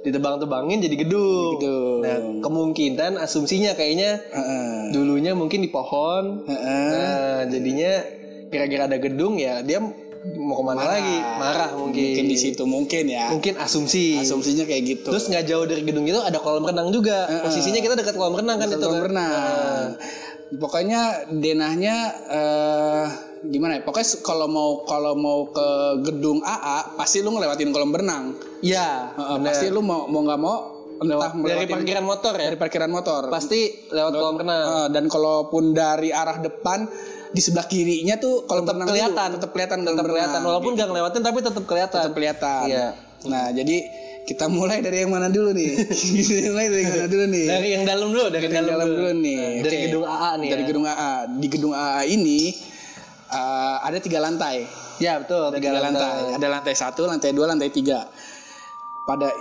ditebang-tebangin 0.00 0.80
jadi 0.80 0.96
gedung. 0.96 1.60
Gedung. 1.60 2.00
Nah, 2.00 2.18
kemungkinan 2.40 3.20
asumsinya 3.20 3.76
kayaknya 3.76 4.24
Heeh. 4.32 4.96
dulunya 4.96 5.36
mungkin 5.36 5.60
di 5.60 5.68
pohon. 5.68 6.48
Heeh. 6.48 6.88
Nah, 6.88 7.40
jadinya 7.52 7.92
kira-kira 8.50 8.88
ada 8.90 8.98
gedung 8.98 9.38
ya 9.38 9.60
dia 9.62 9.78
mau 10.36 10.56
ke 10.56 10.64
mana 10.64 10.84
lagi? 10.84 11.16
Marah 11.20 11.70
mungkin. 11.76 12.00
Mungkin 12.00 12.26
di 12.28 12.36
situ 12.40 12.64
mungkin 12.64 13.04
ya. 13.12 13.28
Mungkin 13.28 13.60
asumsi. 13.60 14.24
Asumsinya 14.24 14.64
kayak 14.64 14.82
gitu. 14.88 15.08
Terus 15.12 15.28
nggak 15.28 15.44
jauh 15.48 15.68
dari 15.68 15.84
gedung 15.84 16.08
itu 16.08 16.20
ada 16.20 16.40
kolam 16.40 16.64
renang 16.64 16.88
juga. 16.92 17.28
Posisinya 17.44 17.80
kita 17.84 17.92
dekat 17.92 18.16
kolam 18.16 18.40
renang 18.40 18.56
kan 18.56 18.68
itu. 18.72 18.80
kolam 18.80 19.04
kan? 19.04 19.04
renang. 19.12 19.84
Pokoknya 20.50 21.30
denahnya 21.30 21.96
eh 22.26 23.29
gimana 23.42 23.78
ya? 23.78 23.82
Pokoknya 23.82 24.20
kalau 24.20 24.46
mau 24.46 24.84
kalau 24.84 25.16
mau 25.16 25.48
ke 25.48 25.68
gedung 26.04 26.40
AA 26.40 26.94
pasti 26.94 27.24
lu 27.24 27.32
ngelewatin 27.32 27.70
kolam 27.72 27.92
renang. 27.92 28.36
Iya. 28.60 29.16
Heeh, 29.16 29.36
bener. 29.40 29.46
pasti 29.48 29.66
lu 29.68 29.80
mau 29.80 30.04
mau 30.06 30.20
nggak 30.20 30.40
mau 30.40 30.56
entah 31.00 31.32
dari 31.32 31.64
parkiran 31.64 32.04
motor 32.04 32.32
ya. 32.36 32.46
dari 32.52 32.58
parkiran 32.60 32.90
motor. 32.92 33.22
Pasti 33.32 33.60
lewat 33.88 34.12
kolam 34.12 34.36
renang. 34.36 34.60
Eh, 34.60 34.88
dan 34.92 35.04
kalaupun 35.08 35.72
dari 35.72 36.12
arah 36.12 36.36
depan 36.36 36.84
di 37.30 37.40
sebelah 37.40 37.64
kirinya 37.64 38.20
tuh 38.20 38.44
kolam 38.44 38.68
Tetap 38.68 38.74
renang 38.76 38.88
dulu. 38.90 38.96
kelihatan. 38.98 39.28
tetap 39.38 39.50
kelihatan 39.56 39.78
Tetap 39.86 40.04
kelihatan 40.04 40.40
walaupun 40.44 40.72
nggak 40.76 40.88
ngelewatin 40.92 41.22
tapi 41.24 41.38
tetap 41.40 41.64
kelihatan. 41.64 42.00
tetap 42.04 42.14
kelihatan. 42.14 42.64
Iya. 42.68 42.88
Nah, 43.20 43.52
jadi 43.52 43.76
kita 44.20 44.46
mulai 44.46 44.84
dari 44.84 45.02
yang 45.02 45.10
mana 45.10 45.26
dulu 45.26 45.50
nih? 45.50 45.74
Kita 45.90 46.52
mulai 46.52 46.68
dari 46.70 46.82
yang 46.84 46.92
mana 46.94 47.08
dulu 47.08 47.24
nih? 47.26 47.46
Dari 47.48 47.68
yang 47.72 47.84
dalam 47.84 48.08
dulu, 48.12 48.24
dari, 48.30 48.44
Dari 48.46 48.54
yang 48.54 48.68
dalam 48.68 48.88
dulu 48.88 49.10
nih. 49.16 49.40
Dari 49.60 49.74
Oke. 49.74 49.84
gedung 49.88 50.04
AA 50.06 50.30
nih. 50.36 50.48
Dari 50.48 50.62
ya. 50.62 50.68
gedung 50.68 50.84
AA. 50.86 51.12
Di 51.40 51.46
gedung 51.50 51.72
AA 51.74 52.02
ini 52.06 52.38
eh, 53.30 53.76
ada 53.86 53.98
tiga 54.02 54.18
lantai. 54.18 54.66
Ya 55.00 55.16
betul, 55.22 55.48
Ada 55.48 55.56
tiga 55.56 55.80
lantai. 55.80 56.36
Ada 56.36 56.48
lantai 56.50 56.74
satu, 56.76 57.08
lantai 57.08 57.30
dua, 57.32 57.48
lantai 57.48 57.70
tiga. 57.72 58.04
Pada 59.06 59.32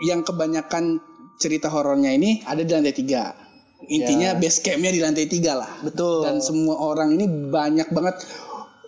yang 0.00 0.22
kebanyakan 0.22 1.02
cerita 1.34 1.66
horornya 1.68 2.14
ini 2.14 2.44
ada 2.46 2.62
di 2.62 2.70
lantai 2.70 2.94
tiga. 2.94 3.34
Intinya 3.84 4.32
base 4.38 4.64
campnya 4.64 4.94
di 4.94 5.00
lantai 5.02 5.26
tiga 5.28 5.60
lah. 5.60 5.70
Betul. 5.84 6.24
Dan 6.24 6.40
semua 6.40 6.80
orang 6.80 7.16
ini 7.18 7.26
banyak 7.28 7.92
banget. 7.92 8.24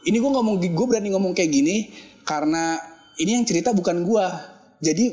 Ini 0.06 0.16
gue 0.22 0.30
ngomong, 0.30 0.62
gue 0.62 0.86
berani 0.86 1.10
ngomong 1.10 1.34
kayak 1.34 1.50
gini 1.50 1.90
karena 2.22 2.78
ini 3.18 3.36
yang 3.36 3.44
cerita 3.44 3.74
bukan 3.76 4.06
gue. 4.06 4.26
Jadi 4.80 5.04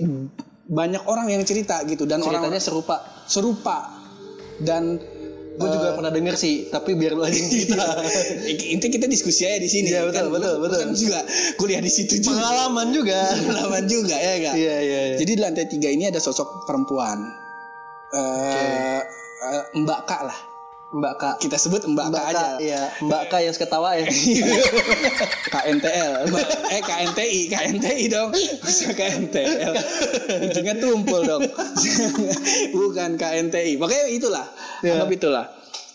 banyak 0.64 1.04
orang 1.10 1.28
yang 1.28 1.44
cerita 1.44 1.84
gitu 1.84 2.08
dan 2.08 2.24
orang 2.24 2.48
Ceritanya 2.48 2.62
serupa. 2.64 2.98
serupa 3.28 3.78
dan 4.64 5.02
Gue 5.54 5.70
juga 5.70 5.94
pernah 5.94 6.10
denger 6.10 6.34
sih, 6.34 6.66
tapi 6.74 6.98
biar 6.98 7.14
lu 7.14 7.22
aja 7.22 7.38
cerita. 7.38 7.78
intinya 8.74 8.92
kita 8.98 9.06
diskusi 9.06 9.46
aja 9.46 9.62
di 9.62 9.70
sini. 9.70 9.94
Iya, 9.94 10.10
betul, 10.10 10.34
Kan 10.34 10.34
betul, 10.34 10.56
betul. 10.66 10.80
Kan 10.82 10.92
juga 10.98 11.20
kuliah 11.62 11.82
di 11.82 11.92
situ 11.94 12.18
juga. 12.18 12.42
Pengalaman 12.42 12.88
juga. 12.90 13.20
Pengalaman 13.38 13.84
juga 13.86 14.16
ya 14.18 14.34
enggak? 14.42 14.56
Iya, 14.58 14.78
iya, 14.82 15.02
iya. 15.14 15.18
Jadi 15.22 15.32
di 15.38 15.42
lantai 15.42 15.66
tiga 15.70 15.90
ini 15.94 16.10
ada 16.10 16.18
sosok 16.18 16.66
perempuan. 16.66 17.22
Eh 18.14 19.02
eh, 19.44 19.64
Mbak 19.78 20.02
Kak 20.10 20.22
lah. 20.26 20.53
Mbak 20.94 21.14
Kak. 21.18 21.36
Kita 21.42 21.58
sebut 21.58 21.82
Mbak, 21.84 22.06
Mbak 22.08 22.22
Kak 22.22 22.32
aja. 22.32 22.48
iya. 22.62 22.82
Mbak 23.02 23.24
Kak 23.28 23.42
yang 23.42 23.50
seketawa 23.52 23.98
ya. 23.98 24.06
KNTL. 25.54 26.12
Mbak- 26.30 26.52
eh 26.70 26.82
KNTI, 26.82 27.40
KNTI 27.50 28.06
dong. 28.08 28.30
Bisa 28.62 28.94
KNTL. 28.94 29.74
Ujungnya 30.44 30.76
tumpul 30.78 31.26
dong. 31.26 31.42
Bukan 32.78 33.18
KNTI. 33.18 33.76
Makanya 33.76 34.06
itulah. 34.08 34.46
Iya. 34.80 35.02
Anggap 35.02 35.10
itulah. 35.12 35.46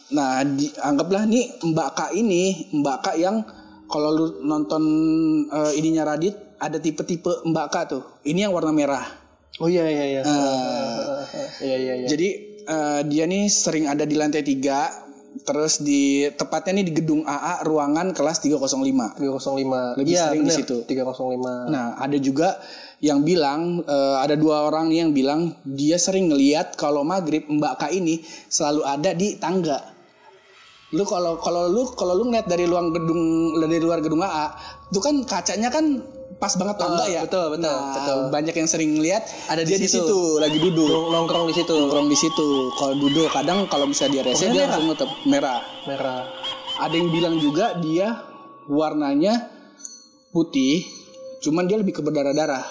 Nah, 0.09 0.43
di- 0.43 0.75
anggaplah 0.75 1.23
nih 1.25 1.63
Mbak 1.63 1.89
Kak 1.95 2.11
ini, 2.13 2.73
Mbak 2.75 2.99
Kak 3.01 3.17
yang 3.17 3.47
kalau 3.87 4.11
lu 4.11 4.27
nonton 4.43 4.83
eh, 5.47 5.73
ininya 5.75 6.05
Radit 6.05 6.35
ada 6.59 6.77
tipe-tipe 6.77 7.47
Mbak 7.47 7.67
Kak 7.71 7.85
tuh. 7.89 8.03
Ini 8.25 8.49
yang 8.49 8.53
warna 8.53 8.75
merah. 8.75 9.07
Oh 9.59 9.67
iya 9.67 9.87
iya 9.87 10.05
iya. 10.09 10.21
Eh, 10.23 11.19
Iya 11.67 11.77
iya 11.77 11.95
iya. 12.03 12.09
Jadi 12.09 12.29
eh, 12.69 13.01
dia 13.09 13.25
nih 13.25 13.49
sering 13.49 13.89
ada 13.89 14.05
di 14.05 14.15
lantai 14.15 14.45
3 14.45 15.09
terus 15.39 15.79
di 15.81 16.25
tepatnya 16.35 16.83
nih 16.83 16.87
di 16.89 16.93
gedung 16.99 17.23
AA 17.23 17.63
ruangan 17.63 18.11
kelas 18.13 18.43
305. 18.43 19.17
305. 19.17 19.97
Lebih 19.97 20.13
Iya, 20.13 20.25
sering 20.29 20.43
di 20.45 20.51
bener. 20.51 20.59
situ. 20.61 20.77
305. 20.85 21.69
Nah, 21.71 21.95
ada 21.97 22.17
juga 22.19 22.59
yang 22.99 23.23
bilang 23.23 23.85
eh, 23.87 24.17
ada 24.19 24.35
dua 24.35 24.67
orang 24.67 24.91
yang 24.91 25.15
bilang 25.15 25.55
dia 25.63 25.95
sering 25.97 26.33
ngeliat 26.33 26.75
kalau 26.75 27.07
maghrib 27.07 27.47
Mbak 27.47 27.75
K 27.79 27.83
ini 27.95 28.21
selalu 28.49 28.83
ada 28.83 29.11
di 29.15 29.39
tangga. 29.39 29.79
Lu 30.97 31.05
kalau 31.05 31.37
kalau 31.39 31.69
lu 31.69 31.85
kalau 31.95 32.17
lu 32.17 32.33
ngeliat 32.33 32.49
dari 32.49 32.65
luar 32.65 32.89
gedung 32.91 33.23
dari 33.61 33.79
luar 33.79 34.01
gedung 34.01 34.25
AA, 34.25 34.47
itu 34.89 34.99
kan 35.05 35.15
kacanya 35.23 35.69
kan 35.69 36.01
pas 36.39 36.55
banget 36.55 36.77
tangga 36.77 37.03
Oh, 37.03 37.09
ya. 37.09 37.21
betul, 37.27 37.47
betul, 37.51 37.67
Nah, 37.67 37.93
betul. 37.93 38.19
Banyak 38.31 38.55
yang 38.55 38.67
sering 38.67 38.91
ngeliat 38.95 39.23
Ada 39.47 39.63
di 39.63 39.69
dia 39.69 39.79
di 39.79 39.89
situ. 39.89 40.39
lagi 40.39 40.57
duduk. 40.57 40.87
Nong- 40.87 41.11
nongkrong 41.13 41.47
di 41.47 41.55
situ. 41.55 41.75
Nongkrong 41.75 42.07
di 42.07 42.15
situ. 42.15 42.49
Kalau 42.73 42.95
duduk 42.97 43.27
kadang 43.29 43.67
kalau 43.67 43.85
misalnya 43.85 44.13
dia 44.15 44.25
rese 44.25 44.47
dia 44.47 44.65
merah. 44.65 44.79
langsung 44.79 44.87
merah. 45.25 45.61
Merah. 45.85 46.21
Ada 46.79 46.95
yang 46.95 47.11
bilang 47.11 47.35
juga 47.37 47.75
dia 47.77 48.23
warnanya 48.65 49.51
putih, 50.29 50.87
cuman 51.41 51.65
dia 51.65 51.75
lebih 51.75 51.91
ke 51.93 52.01
berdarah-darah. 52.01 52.63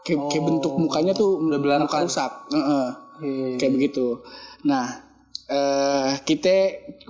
Kayak, 0.00 0.30
kayak 0.30 0.44
bentuk 0.44 0.72
mukanya 0.76 1.12
tuh 1.12 1.42
Udah 1.42 1.58
belarakan. 1.58 1.90
muka 1.90 2.06
rusak. 2.06 2.32
Heeh. 2.48 2.86
Iya. 3.18 3.56
Kayak 3.58 3.72
begitu. 3.74 4.06
Nah, 4.62 5.02
eh 5.44 6.22
kita 6.22 6.54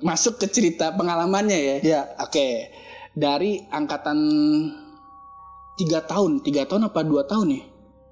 masuk 0.00 0.38
ke 0.38 0.48
cerita 0.48 0.88
pengalamannya 0.90 1.58
ya. 1.58 1.76
Iya. 1.78 2.00
Oke. 2.18 2.72
Dari 3.12 3.60
angkatan 3.66 4.16
tiga 5.76 6.00
tahun, 6.00 6.40
tiga 6.40 6.64
tahun 6.64 6.88
apa 6.88 7.00
dua 7.00 7.24
tahun 7.24 7.52
nih? 7.52 7.62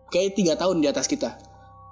Kayak 0.08 0.30
tiga 0.36 0.54
tahun 0.54 0.78
di 0.78 0.86
atas 0.86 1.04
kita. 1.04 1.34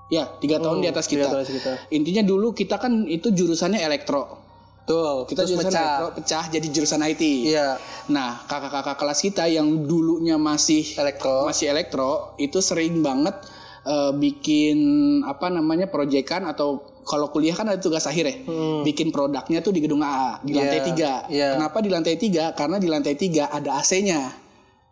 Ya, 0.09 0.29
tiga 0.38 0.61
tahun 0.61 0.79
di 0.79 0.88
atas 0.88 1.09
tiga 1.09 1.26
kita. 1.26 1.37
atas 1.41 1.49
kita. 1.50 1.73
Intinya 1.88 2.23
dulu 2.23 2.52
kita 2.52 2.76
kan 2.76 3.05
itu 3.05 3.33
jurusannya 3.33 3.80
elektro. 3.80 4.39
Tuh, 4.82 5.25
Kita 5.25 5.47
terus 5.47 5.54
jurusan 5.54 5.71
pecah. 5.71 5.78
elektro 5.80 6.08
pecah 6.13 6.45
jadi 6.50 6.67
jurusan 6.69 7.00
IT. 7.00 7.23
Iya, 7.49 7.78
Nah, 8.11 8.43
kakak-kakak 8.45 8.99
kelas 8.99 9.23
kita 9.23 9.47
yang 9.47 9.87
dulunya 9.87 10.35
masih 10.37 10.82
elektro. 10.99 11.47
masih 11.47 11.71
elektro 11.71 12.35
itu 12.37 12.58
sering 12.58 12.99
banget 12.99 13.39
eh, 13.82 14.13
bikin 14.13 14.78
apa 15.23 15.49
namanya 15.49 15.87
proyekan 15.87 16.45
atau 16.45 16.82
kalau 17.02 17.30
kuliah 17.30 17.50
kan 17.52 17.67
ada 17.67 17.78
tugas 17.78 18.04
akhir 18.04 18.25
ya. 18.26 18.37
Hmm. 18.43 18.82
Bikin 18.82 19.11
produknya 19.11 19.58
tuh 19.58 19.71
di 19.71 19.82
gedung 19.82 20.02
AA 20.02 20.43
di 20.43 20.52
lantai 20.52 20.78
Iya, 20.78 20.87
tiga. 20.87 21.13
iya. 21.26 21.49
Kenapa 21.56 21.78
di 21.78 21.89
lantai 21.89 22.15
tiga? 22.15 22.45
Karena 22.52 22.76
di 22.76 22.87
lantai 22.87 23.15
tiga 23.15 23.49
ada 23.49 23.78
AC-nya. 23.78 24.35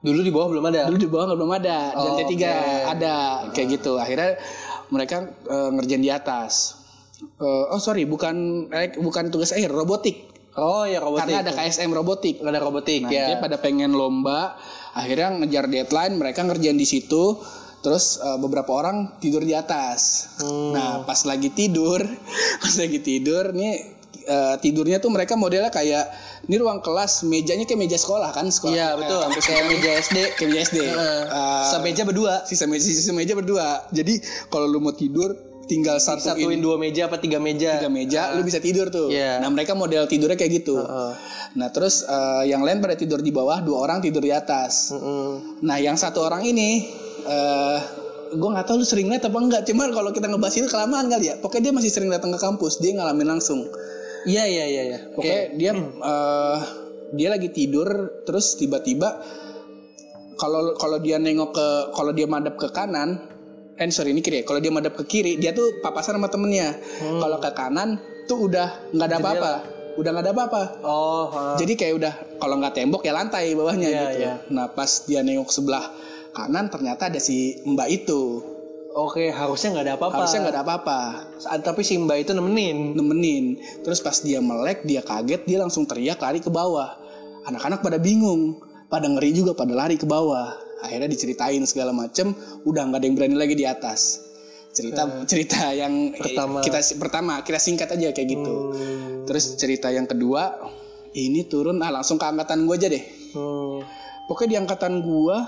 Dulu 0.00 0.20
di 0.24 0.32
bawah 0.32 0.48
belum 0.48 0.64
ada. 0.72 0.88
Dulu 0.88 0.98
di 0.98 1.08
bawah 1.08 1.36
belum 1.36 1.50
ada, 1.52 1.92
di 1.92 2.36
Oh, 2.40 2.88
ada 2.88 3.14
kayak 3.52 3.68
gitu. 3.76 4.00
Akhirnya 4.00 4.40
mereka 4.88 5.28
eh, 5.28 5.68
ngerjain 5.76 6.00
di 6.00 6.08
atas. 6.08 6.80
Eh, 7.20 7.64
oh 7.68 7.76
sorry, 7.76 8.08
bukan 8.08 8.66
elek- 8.72 8.96
bukan 8.96 9.28
tugas 9.28 9.52
akhir, 9.52 9.68
robotik. 9.68 10.32
Oh 10.56 10.88
ya 10.88 11.04
robotik. 11.04 11.28
Karena 11.28 11.44
ada 11.44 11.52
KSM 11.52 11.90
robotik. 11.92 12.40
ada 12.40 12.58
robotik 12.58 13.06
Nah, 13.06 13.12
ya. 13.12 13.24
dia 13.28 13.36
pada 13.38 13.60
pengen 13.60 13.92
lomba, 13.92 14.56
akhirnya 14.96 15.36
ngejar 15.44 15.68
deadline, 15.68 16.16
mereka 16.16 16.48
ngerjain 16.48 16.80
di 16.80 16.88
situ. 16.88 17.36
Terus 17.80 18.20
eh, 18.20 18.38
beberapa 18.40 18.72
orang 18.72 19.20
tidur 19.20 19.44
di 19.44 19.52
atas. 19.52 20.32
Hmm. 20.40 20.72
Nah, 20.72 20.92
pas 21.04 21.20
lagi 21.28 21.52
tidur, 21.52 22.00
pas 22.64 22.74
lagi 22.76 23.04
tidur 23.04 23.52
nih 23.52 23.99
eh, 24.22 24.54
tidurnya 24.58 24.98
tuh 24.98 25.08
mereka 25.08 25.34
modelnya 25.34 25.68
kayak 25.68 26.08
ini 26.44 26.56
ruang 26.56 26.80
kelas, 26.80 27.22
mejanya 27.24 27.64
kayak 27.64 27.80
meja 27.80 27.96
sekolah 27.96 28.32
kan, 28.32 28.48
sekolah. 28.48 28.72
Iya 28.72 28.88
betul. 28.96 29.20
kampus 29.22 29.44
Kayak 29.44 29.64
meja 29.68 29.90
SD. 30.00 30.16
kayak 30.36 30.48
meja 30.50 30.60
SD. 30.66 30.78
Heeh. 30.82 31.22
Eh, 31.26 31.64
Semeja 31.70 32.02
berdua. 32.04 32.34
sisa 32.44 32.64
meja 32.64 32.82
sisa 32.82 33.12
meja 33.12 33.32
berdua. 33.32 33.84
Jadi 33.92 34.18
kalau 34.48 34.66
lu 34.66 34.80
mau 34.80 34.92
tidur 34.92 35.32
tinggal 35.70 36.02
satu 36.02 36.34
Satuin 36.34 36.58
dua 36.58 36.74
meja 36.82 37.06
apa 37.06 37.22
tiga 37.22 37.38
meja? 37.38 37.78
tiga 37.78 37.86
meja 37.86 38.34
lu 38.34 38.42
bisa 38.42 38.58
tidur 38.58 38.90
tuh. 38.90 39.06
Iya. 39.06 39.38
Nah 39.38 39.54
mereka 39.54 39.78
model 39.78 40.10
tidurnya 40.10 40.34
kayak 40.34 40.64
gitu. 40.64 40.74
Heeh. 40.82 41.12
Nah 41.54 41.68
terus 41.70 42.02
eh, 42.02 42.50
yang 42.50 42.66
lain 42.66 42.82
pada 42.82 42.98
tidur 42.98 43.22
di 43.22 43.30
bawah, 43.30 43.62
dua 43.62 43.86
orang 43.86 44.02
tidur 44.02 44.18
di 44.18 44.34
atas. 44.34 44.90
Mm-mm. 44.90 45.62
Nah 45.62 45.78
yang 45.78 45.94
satu 45.94 46.26
orang 46.26 46.42
ini, 46.42 46.90
eh 47.22 47.78
gue 48.30 48.46
nggak 48.46 48.62
tahu 48.62 48.82
lu 48.82 48.86
sering 48.86 49.10
lihat 49.10 49.26
apa 49.26 49.38
enggak. 49.38 49.62
Cuman 49.66 49.90
kalau 49.90 50.10
kita 50.10 50.26
ngebahas 50.26 50.54
itu 50.54 50.66
kelamaan 50.66 51.06
kali 51.06 51.30
ya. 51.30 51.34
Pokoknya 51.38 51.70
dia 51.70 51.74
masih 51.74 51.90
sering 51.90 52.10
datang 52.10 52.34
ke 52.34 52.38
kampus, 52.38 52.78
dia 52.78 52.94
ngalamin 52.94 53.38
langsung. 53.38 53.66
Iya 54.28 54.44
iya 54.44 54.64
iya 54.68 54.82
iya. 54.84 54.98
Pokoknya 55.12 55.42
dia 55.56 55.72
eh, 55.76 56.58
dia 57.10 57.28
lagi 57.32 57.48
tidur, 57.50 57.88
terus 58.28 58.54
tiba-tiba 58.54 59.20
kalau 60.36 60.72
kalau 60.76 60.98
dia 61.00 61.20
nengok 61.20 61.50
ke 61.52 61.68
kalau 61.92 62.12
dia 62.16 62.24
madep 62.24 62.56
ke 62.56 62.68
kanan, 62.72 63.20
eh 63.76 63.88
sorry 63.92 64.16
ini 64.16 64.24
kiri 64.24 64.40
ya. 64.40 64.44
Kalau 64.48 64.60
dia 64.60 64.72
madep 64.72 64.96
ke 64.96 65.04
kiri, 65.04 65.36
dia 65.36 65.52
tuh 65.52 65.80
papasan 65.84 66.16
sama 66.16 66.32
temennya. 66.32 66.76
Hmm. 67.00 67.20
Kalau 67.20 67.38
ke 67.40 67.50
kanan 67.52 68.00
tuh 68.24 68.48
udah 68.48 68.92
nggak 68.94 69.08
ada 69.10 69.16
apa-apa, 69.20 69.52
udah 70.00 70.10
nggak 70.16 70.24
ada 70.24 70.32
apa-apa. 70.32 70.62
Oh. 70.84 71.24
ha. 71.28 71.40
Jadi 71.60 71.72
kayak 71.76 71.94
udah 72.00 72.12
kalau 72.40 72.56
nggak 72.60 72.74
tembok 72.76 73.02
ya 73.04 73.12
lantai 73.12 73.52
bawahnya 73.52 73.88
Iya, 73.88 74.00
gitu. 74.00 74.18
iya. 74.24 74.32
Nah 74.48 74.72
pas 74.72 75.04
dia 75.04 75.20
nengok 75.20 75.50
sebelah 75.52 75.84
kanan 76.32 76.70
ternyata 76.72 77.10
ada 77.12 77.20
si 77.20 77.60
Mbak 77.66 77.88
itu. 77.90 78.22
Oke 78.90 79.30
harusnya 79.30 79.78
nggak 79.78 79.86
ada 79.86 79.94
apa-apa. 79.94 80.14
Harusnya 80.18 80.40
nggak 80.42 80.54
ada 80.58 80.62
apa-apa. 80.66 80.98
Saat- 81.38 81.62
Tapi 81.62 81.86
si 81.86 81.94
Mbak 81.94 82.26
itu 82.26 82.32
nemenin. 82.34 82.98
Nemenin. 82.98 83.44
Terus 83.86 84.02
pas 84.02 84.18
dia 84.18 84.42
melek 84.42 84.82
dia 84.82 85.00
kaget 85.00 85.46
dia 85.46 85.62
langsung 85.62 85.86
teriak 85.86 86.18
lari 86.18 86.42
ke 86.42 86.50
bawah. 86.50 86.98
Anak-anak 87.46 87.80
pada 87.86 88.02
bingung, 88.02 88.58
pada 88.90 89.06
ngeri 89.06 89.30
juga 89.30 89.54
pada 89.54 89.72
lari 89.72 89.94
ke 89.94 90.04
bawah. 90.04 90.58
Akhirnya 90.82 91.06
diceritain 91.06 91.62
segala 91.68 91.92
macem, 91.92 92.32
udah 92.64 92.82
nggak 92.88 92.98
ada 92.98 93.06
yang 93.06 93.16
berani 93.16 93.36
lagi 93.38 93.54
di 93.54 93.68
atas. 93.68 94.26
Cerita 94.70 95.06
cerita 95.30 95.70
yang 95.74 96.14
eh, 96.14 96.18
Pertama. 96.18 96.58
kita 96.62 96.78
pertama 96.98 97.32
kita 97.46 97.58
singkat 97.62 97.90
aja 97.94 98.10
kayak 98.10 98.28
gitu. 98.38 98.54
Hmm. 98.74 99.26
Terus 99.26 99.54
cerita 99.54 99.90
yang 99.90 100.10
kedua 100.10 100.58
ini 101.14 101.46
turun 101.46 101.82
ah 101.82 101.90
langsung 101.90 102.18
ke 102.18 102.26
angkatan 102.26 102.66
gue 102.66 102.74
aja 102.74 102.88
deh. 102.90 103.04
Hmm. 103.34 103.82
Pokoknya 104.26 104.50
di 104.50 104.56
angkatan 104.62 105.02
gua, 105.02 105.42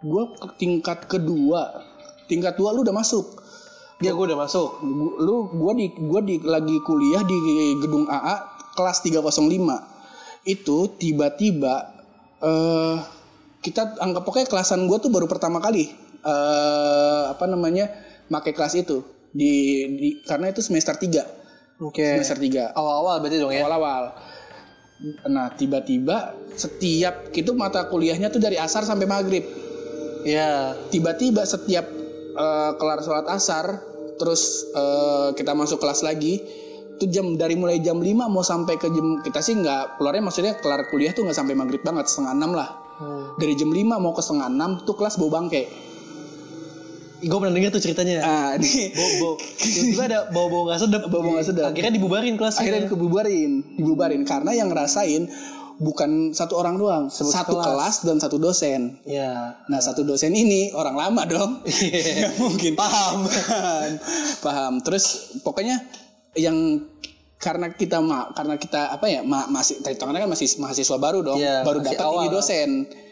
gua 0.00 0.32
ke 0.36 0.48
tingkat 0.56 1.04
kedua. 1.04 1.84
Tingkat 2.26 2.58
dua 2.58 2.74
lu 2.74 2.82
udah 2.82 2.94
masuk. 2.94 3.42
Dia 3.96 4.12
gue 4.12 4.24
udah 4.28 4.38
masuk. 4.38 4.84
Lu 5.22 5.48
gua 5.56 5.72
di 5.72 5.88
gua 5.96 6.20
di 6.20 6.36
lagi 6.44 6.76
kuliah 6.84 7.24
di 7.24 7.36
gedung 7.80 8.04
AA 8.04 8.34
kelas 8.76 9.00
305. 9.00 10.44
Itu 10.44 10.92
tiba-tiba 11.00 11.74
eh 12.44 12.96
kita 13.64 13.98
anggap 13.98 14.22
pokoknya 14.28 14.46
kelasan 14.52 14.84
gua 14.84 15.00
tuh 15.00 15.08
baru 15.08 15.24
pertama 15.24 15.58
kali 15.64 15.88
eh 16.26 17.24
apa 17.32 17.48
namanya 17.48 17.88
pakai 18.28 18.52
kelas 18.52 18.74
itu 18.76 19.00
di, 19.36 19.52
di 19.96 20.08
karena 20.24 20.52
itu 20.52 20.60
semester 20.60 20.96
3. 20.96 21.84
Oke. 21.84 22.04
Semester 22.16 22.40
3 22.40 22.72
Awal-awal 22.72 23.20
berarti 23.20 23.36
dong 23.36 23.52
ya. 23.52 23.64
awal-awal. 23.64 24.16
Nah, 25.28 25.52
tiba-tiba 25.52 26.32
setiap 26.56 27.28
itu 27.36 27.52
mata 27.52 27.84
kuliahnya 27.84 28.32
tuh 28.32 28.40
dari 28.40 28.56
asar 28.56 28.88
sampai 28.88 29.04
maghrib. 29.04 29.44
Iya. 30.24 30.72
Tiba-tiba 30.88 31.44
setiap 31.44 31.84
eh, 32.36 32.70
kelar 32.76 33.00
sholat 33.00 33.26
asar 33.26 33.80
terus 34.16 34.68
eh, 34.72 35.28
kita 35.34 35.52
masuk 35.52 35.80
kelas 35.80 36.04
lagi 36.04 36.40
itu 36.96 37.04
jam 37.12 37.36
dari 37.36 37.60
mulai 37.60 37.76
jam 37.80 38.00
5 38.00 38.08
mau 38.28 38.40
sampai 38.40 38.80
ke 38.80 38.88
jam 38.88 39.20
kita 39.20 39.44
sih 39.44 39.52
nggak 39.56 40.00
keluarnya 40.00 40.24
maksudnya 40.24 40.56
kelar 40.56 40.88
kuliah 40.88 41.12
tuh 41.12 41.28
nggak 41.28 41.36
sampai 41.36 41.52
maghrib 41.52 41.84
banget 41.84 42.08
setengah 42.08 42.32
enam 42.32 42.52
lah 42.56 42.70
Hmm. 42.96 43.36
dari 43.36 43.52
jam 43.52 43.68
5 43.68 44.00
mau 44.00 44.16
ke 44.16 44.24
setengah 44.24 44.48
enam 44.48 44.80
tuh 44.88 44.96
kelas 44.96 45.20
bau 45.20 45.28
bangke 45.28 45.68
Gue 47.16 47.38
pernah 47.40 47.56
dengar 47.56 47.72
tuh 47.72 47.80
ceritanya. 47.80 48.20
ah 48.20 48.50
ini 48.60 48.92
Bau-bau. 48.92 49.40
Tiba-tiba 49.60 50.02
ada 50.04 50.20
bau-bau 50.28 50.68
gak 50.68 50.84
sedap. 50.84 51.08
Bau-bau 51.08 51.32
nggak 51.32 51.48
sedap. 51.48 51.72
Akhirnya 51.72 51.92
dibubarin 51.96 52.36
kelasnya. 52.36 52.60
akhirnya 52.60 52.92
dibubarin 52.92 53.52
dibubarin 53.72 54.22
karena 54.28 54.52
yang 54.52 54.68
ngerasain 54.68 55.24
bukan 55.76 56.32
satu 56.32 56.56
orang 56.56 56.76
doang. 56.76 57.04
Satu 57.08 57.56
kelas. 57.56 57.66
kelas 57.66 57.96
dan 58.04 58.16
satu 58.16 58.36
dosen. 58.36 59.00
Ya. 59.04 59.60
Nah 59.68 59.80
satu 59.80 60.02
dosen 60.02 60.32
ini 60.32 60.72
orang 60.72 60.96
lama 60.96 61.22
dong, 61.24 61.50
Nggak 62.16 62.34
mungkin. 62.40 62.72
Paham. 62.74 63.28
paham. 64.40 64.72
Terus 64.80 65.36
pokoknya 65.40 65.80
yang 66.36 66.84
karena 67.36 67.68
kita 67.68 68.00
ma 68.00 68.32
karena 68.32 68.56
kita 68.56 68.96
apa 68.96 69.06
ya 69.12 69.20
ma 69.20 69.44
masih 69.46 69.84
hitungannya 69.84 70.24
kan 70.24 70.30
masih 70.32 70.48
mahasiswa 70.56 70.96
baru 70.96 71.20
dong, 71.20 71.36
Iya, 71.36 71.62
baru 71.68 71.84
dapat 71.84 72.00
ini 72.00 72.28
dosen, 72.32 72.70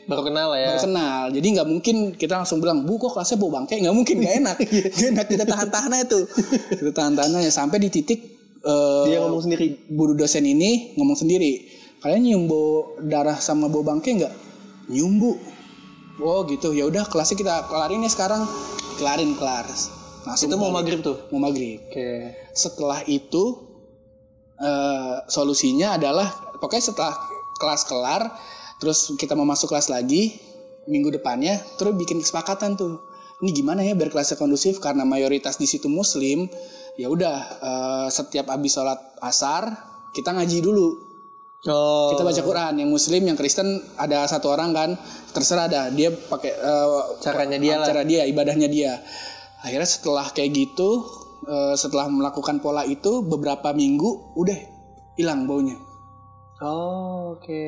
Baru 0.09 0.25
kenal 0.25 0.57
ya. 0.57 0.73
baru 0.73 0.81
kenal. 0.89 1.23
Jadi 1.29 1.47
nggak 1.55 1.69
mungkin 1.69 1.97
kita 2.17 2.41
langsung 2.41 2.59
bilang 2.61 2.89
bu 2.89 2.97
kok 2.97 3.13
kelasnya 3.13 3.37
bau 3.37 3.53
bangke, 3.53 3.77
nggak 3.77 3.93
mungkin, 3.93 4.17
nggak 4.25 4.35
enak, 4.41 4.57
nggak 4.97 5.09
enak 5.13 5.27
kita 5.29 5.45
tahan-tahan 5.45 5.91
aja 5.93 6.05
tuh, 6.09 6.25
kita 6.73 6.93
tahan-tahan 6.97 7.37
aja. 7.37 7.53
Sampai 7.53 7.85
di 7.85 7.93
titik 7.93 8.21
eh, 8.65 9.05
Dia 9.13 9.21
ngomong 9.29 9.45
sendiri. 9.45 9.93
guru 9.93 10.17
dosen 10.17 10.49
ini 10.49 10.97
ngomong 10.97 11.21
sendiri 11.21 11.61
kalian 12.05 12.21
nyium 12.21 12.45
bau 12.45 13.01
darah 13.01 13.41
sama 13.41 13.73
bau 13.73 13.81
bangke 13.81 14.13
nggak? 14.13 14.35
Nyium 14.93 15.17
bu. 15.17 15.41
Oh 16.21 16.45
gitu. 16.45 16.77
Ya 16.77 16.85
udah 16.85 17.09
kelasnya 17.09 17.41
kita 17.41 17.65
kelarin 17.73 18.05
ya 18.05 18.13
sekarang. 18.13 18.45
Kelarin 19.01 19.33
kelar 19.41 19.65
langsung 20.25 20.49
Itu 20.53 20.57
mau 20.61 20.69
maghrib 20.73 21.01
tuh. 21.01 21.17
mau 21.33 21.41
maghrib. 21.41 21.81
Oke. 21.89 22.33
setelah 22.55 23.03
itu 23.09 23.45
eh, 24.61 25.15
solusinya 25.27 25.99
adalah 25.99 26.29
pokoknya 26.63 26.95
setelah 26.95 27.15
kelas 27.59 27.83
kelar 27.89 28.23
terus 28.79 29.11
kita 29.19 29.35
mau 29.35 29.43
masuk 29.49 29.73
kelas 29.75 29.91
lagi 29.91 30.37
minggu 30.87 31.11
depannya 31.11 31.59
terus 31.81 31.97
bikin 31.97 32.21
kesepakatan 32.21 32.77
tuh. 32.77 33.01
Ini 33.43 33.51
gimana 33.51 33.83
ya 33.83 33.97
biar 33.99 34.13
kelasnya 34.15 34.39
kondusif? 34.39 34.79
Karena 34.79 35.03
mayoritas 35.03 35.59
di 35.59 35.67
situ 35.67 35.89
muslim 35.91 36.47
ya 37.01 37.09
udah 37.09 37.37
eh, 37.65 38.09
setiap 38.13 38.53
habis 38.53 38.77
sholat 38.77 39.01
asar 39.25 39.73
kita 40.15 40.31
ngaji 40.31 40.63
dulu 40.63 41.14
Oh. 41.65 42.13
kita 42.13 42.23
baca 42.23 42.41
Quran 42.41 42.75
yang 42.77 42.89
muslim 42.89 43.25
yang 43.25 43.35
Kristen 43.35 43.67
ada 43.97 44.25
satu 44.25 44.53
orang 44.53 44.71
kan 44.71 44.91
terserah 45.33 45.65
dah 45.65 45.89
dia 45.89 46.13
pakai 46.13 46.53
eh, 46.53 46.89
Caranya 47.19 47.57
dia 47.57 47.81
lah. 47.81 47.87
cara 47.87 48.03
dia 48.03 48.23
ibadahnya 48.25 48.69
dia 48.69 49.01
akhirnya 49.59 49.89
setelah 49.89 50.29
kayak 50.29 50.53
gitu 50.53 51.09
eh, 51.43 51.73
setelah 51.75 52.07
melakukan 52.07 52.61
pola 52.61 52.85
itu 52.85 53.21
beberapa 53.21 53.73
minggu 53.73 54.37
udah 54.37 54.59
hilang 55.15 55.45
baunya 55.45 55.81
Oh, 56.61 57.35
oke. 57.35 57.65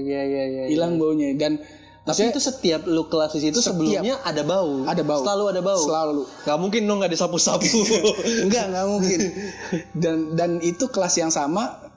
Ya, 0.00 0.22
ya, 0.22 0.44
ya. 0.46 0.64
hilang 0.70 0.96
baunya 0.96 1.34
dan 1.34 1.58
Tapi 2.00 2.30
itu 2.30 2.40
setiap 2.40 2.86
lu 2.86 3.04
kelas 3.04 3.36
di 3.36 3.42
situ 3.42 3.58
Setiap. 3.58 3.76
sebelumnya 3.76 4.16
ada 4.22 4.40
bau. 4.40 4.86
ada 4.86 5.02
bau 5.02 5.20
Selalu 5.20 5.44
ada 5.50 5.60
bau. 5.60 5.82
selalu 5.82 6.22
Gak 6.44 6.56
mungkin 6.56 6.80
dong 6.84 7.00
gak 7.00 7.10
disapu-sapu. 7.10 7.66
enggak 8.44 8.70
enggak 8.70 8.86
mungkin 8.86 9.20
dan 10.02 10.16
dan 10.32 10.50
itu 10.60 10.88
kelas 10.88 11.16
yang 11.16 11.28
sama 11.28 11.90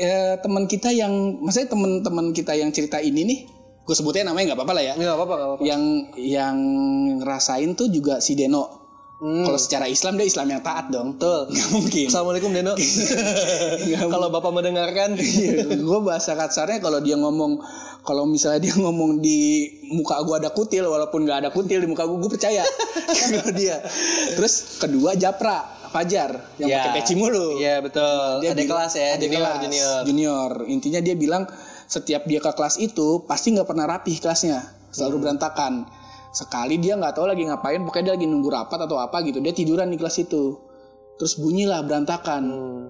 eh, 0.00 0.34
teman 0.40 0.64
kita 0.66 0.90
yang 0.92 1.40
maksudnya 1.42 1.68
teman-teman 1.72 2.32
kita 2.32 2.52
yang 2.56 2.70
cerita 2.72 3.00
ini 3.00 3.22
nih 3.24 3.40
gue 3.86 3.94
sebutnya 3.94 4.34
namanya 4.34 4.52
nggak 4.52 4.58
apa-apa 4.58 4.74
lah 4.74 4.84
ya 4.84 4.94
Gak 4.98 5.14
apa-apa, 5.14 5.36
yang 5.62 5.82
yang 6.18 6.56
ngerasain 7.22 7.78
tuh 7.78 7.86
juga 7.86 8.18
si 8.18 8.34
Deno. 8.34 8.86
Hmm. 9.16 9.48
Kalau 9.48 9.56
secara 9.56 9.88
Islam 9.88 10.20
dia 10.20 10.28
Islam 10.28 10.52
yang 10.52 10.60
taat 10.60 10.92
dong. 10.92 11.16
Betul. 11.16 11.48
Nggak 11.54 11.68
mungkin. 11.72 12.06
Assalamualaikum 12.10 12.50
Deno. 12.52 12.74
Kalau 14.12 14.28
bapak 14.28 14.52
mendengarkan, 14.52 15.16
gue 15.72 15.98
bahasa 16.04 16.36
kasarnya 16.36 16.84
kalau 16.84 17.00
dia 17.00 17.16
ngomong 17.16 17.62
kalau 18.06 18.22
misalnya 18.22 18.70
dia 18.70 18.74
ngomong 18.78 19.18
di 19.18 19.66
muka 19.90 20.22
gue 20.22 20.38
ada 20.38 20.54
kutil 20.54 20.86
walaupun 20.86 21.26
nggak 21.26 21.38
ada 21.42 21.50
kutil 21.50 21.82
di 21.82 21.90
muka 21.90 22.06
gue 22.06 22.22
gue 22.22 22.30
percaya 22.30 22.62
kalau 23.10 23.50
dia 23.50 23.82
terus 24.38 24.78
kedua 24.78 25.18
Japra 25.18 25.75
Fajar 25.96 26.30
yang 26.60 26.68
Ya. 26.68 26.76
pakai 26.84 26.92
peci 27.00 27.14
mulu. 27.16 27.56
Iya 27.56 27.80
betul. 27.80 28.44
Dia 28.44 28.52
ada 28.52 28.60
bilang- 28.60 28.68
kelas 28.68 28.92
ya, 28.92 29.08
ada 29.16 29.24
junior, 29.24 29.40
kelas, 29.40 29.56
junior. 29.64 30.00
junior. 30.04 30.50
Intinya 30.68 31.00
dia 31.00 31.14
bilang 31.16 31.42
setiap 31.88 32.28
dia 32.28 32.36
ke 32.44 32.52
kelas 32.52 32.76
itu 32.76 33.24
pasti 33.24 33.56
nggak 33.56 33.64
pernah 33.64 33.88
rapih 33.88 34.20
kelasnya. 34.20 34.60
Selalu 34.92 35.24
berantakan. 35.24 35.88
Sekali 36.36 36.76
dia 36.76 37.00
nggak 37.00 37.16
tahu 37.16 37.32
lagi 37.32 37.48
ngapain 37.48 37.80
pokoknya 37.80 38.12
dia 38.12 38.14
lagi 38.20 38.26
nunggu 38.28 38.52
rapat 38.52 38.84
atau 38.84 39.00
apa 39.00 39.24
gitu 39.24 39.40
dia 39.40 39.56
tiduran 39.56 39.88
di 39.88 39.96
kelas 39.96 40.20
itu. 40.20 40.60
Terus 41.16 41.40
bunyilah 41.40 41.80
berantakan. 41.88 42.42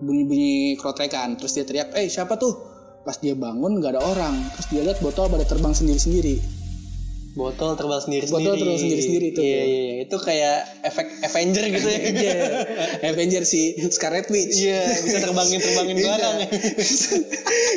Bunyi 0.02 0.22
bunyi 0.26 0.54
krotrekan 0.74 1.38
terus 1.38 1.54
dia 1.54 1.62
teriak 1.62 1.94
eh 1.94 2.10
siapa 2.10 2.34
tuh? 2.34 2.58
Pas 3.06 3.14
dia 3.22 3.38
bangun 3.38 3.78
nggak 3.78 3.94
ada 3.94 4.02
orang. 4.02 4.34
Terus 4.58 4.66
dia 4.66 4.82
lihat 4.82 4.98
botol 4.98 5.30
pada 5.30 5.46
terbang 5.46 5.70
sendiri 5.70 6.00
sendiri 6.02 6.36
Botol 7.36 7.76
terbang 7.76 8.00
sendiri 8.00 8.24
Botol 8.32 8.56
terbang 8.56 8.80
sendiri-sendiri 8.80 9.26
tuh. 9.36 9.44
Iya, 9.44 9.60
iya, 9.60 9.82
iya. 9.84 9.94
Itu 10.08 10.16
kayak 10.16 10.56
efek 10.88 11.20
Avenger 11.20 11.64
gitu 11.68 11.84
ya. 11.84 12.00
Iya, 12.00 12.36
Avenger 13.12 13.44
si 13.44 13.76
Scarlet 13.92 14.24
Witch 14.32 14.56
Iya, 14.56 14.80
bisa 15.04 15.20
terbangin 15.20 15.60
terbangin 15.60 15.96
Bisa. 16.00 16.08
barang 16.08 16.36
ya. 16.40 16.48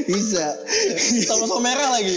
bisa 0.07 0.45
Sama-sama 1.27 1.59
merah 1.67 1.91
lagi. 1.91 2.15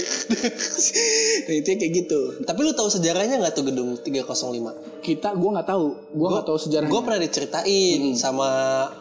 nah, 1.42 1.54
itu 1.58 1.66
kayak 1.66 1.92
gitu 1.98 2.20
Tapi 2.46 2.58
lu 2.62 2.72
tahu 2.72 2.88
sejarahnya 2.88 3.42
nggak 3.42 3.54
tuh 3.58 3.64
gedung 3.66 3.98
305? 3.98 5.02
kita 5.02 5.34
gue 5.34 5.50
nggak 5.50 5.66
tahu 5.66 5.86
gue 6.14 6.28
nggak 6.30 6.46
tahu 6.46 6.58
sejarahnya 6.62 6.92
Gue 6.94 7.00
pernah 7.02 7.20
diceritain 7.20 8.00
sama 8.14 8.48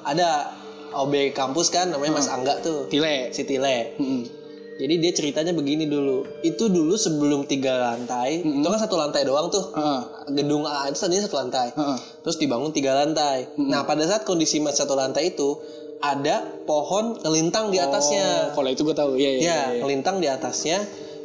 ada 0.02 0.50
OB 0.92 1.32
kampus 1.32 1.70
kan 1.70 1.88
namanya 1.88 2.18
Mas 2.18 2.28
Angga 2.28 2.60
tuh. 2.60 2.90
Tile. 2.90 3.32
Si 3.32 3.46
Tile. 3.46 3.96
Mm-mm. 3.96 4.41
Jadi 4.82 4.98
dia 4.98 5.12
ceritanya 5.14 5.54
begini 5.54 5.86
dulu. 5.86 6.26
Itu 6.42 6.74
dulu 6.74 6.98
sebelum 6.98 7.46
tiga 7.46 7.78
lantai, 7.78 8.42
itu 8.42 8.66
kan 8.66 8.82
satu 8.82 8.98
lantai 8.98 9.22
doang 9.30 9.54
tuh. 9.54 9.70
Heeh. 9.78 10.02
Gedung 10.34 10.66
A 10.66 10.90
itu 10.90 10.98
tadinya 10.98 11.22
satu 11.22 11.38
lantai. 11.38 11.70
Heeh. 11.78 11.98
Terus 12.26 12.42
dibangun 12.42 12.74
tiga 12.74 12.98
lantai. 12.98 13.54
Nah 13.62 13.86
pada 13.86 14.02
saat 14.10 14.26
kondisi 14.26 14.58
masih 14.58 14.90
satu 14.90 14.98
lantai 14.98 15.38
itu 15.38 15.62
ada 16.02 16.66
pohon 16.66 17.14
ngelintang 17.22 17.70
di 17.70 17.78
atasnya. 17.78 18.50
Oh, 18.52 18.58
kalau 18.58 18.70
itu 18.74 18.82
gue 18.82 18.96
tahu. 18.98 19.12
Iya, 19.22 19.30
iya. 19.30 19.30
Ya, 19.30 19.38
iya, 19.38 19.60
iya. 19.78 19.82
ngelintang 19.86 20.18
di 20.18 20.26
atasnya 20.26 20.82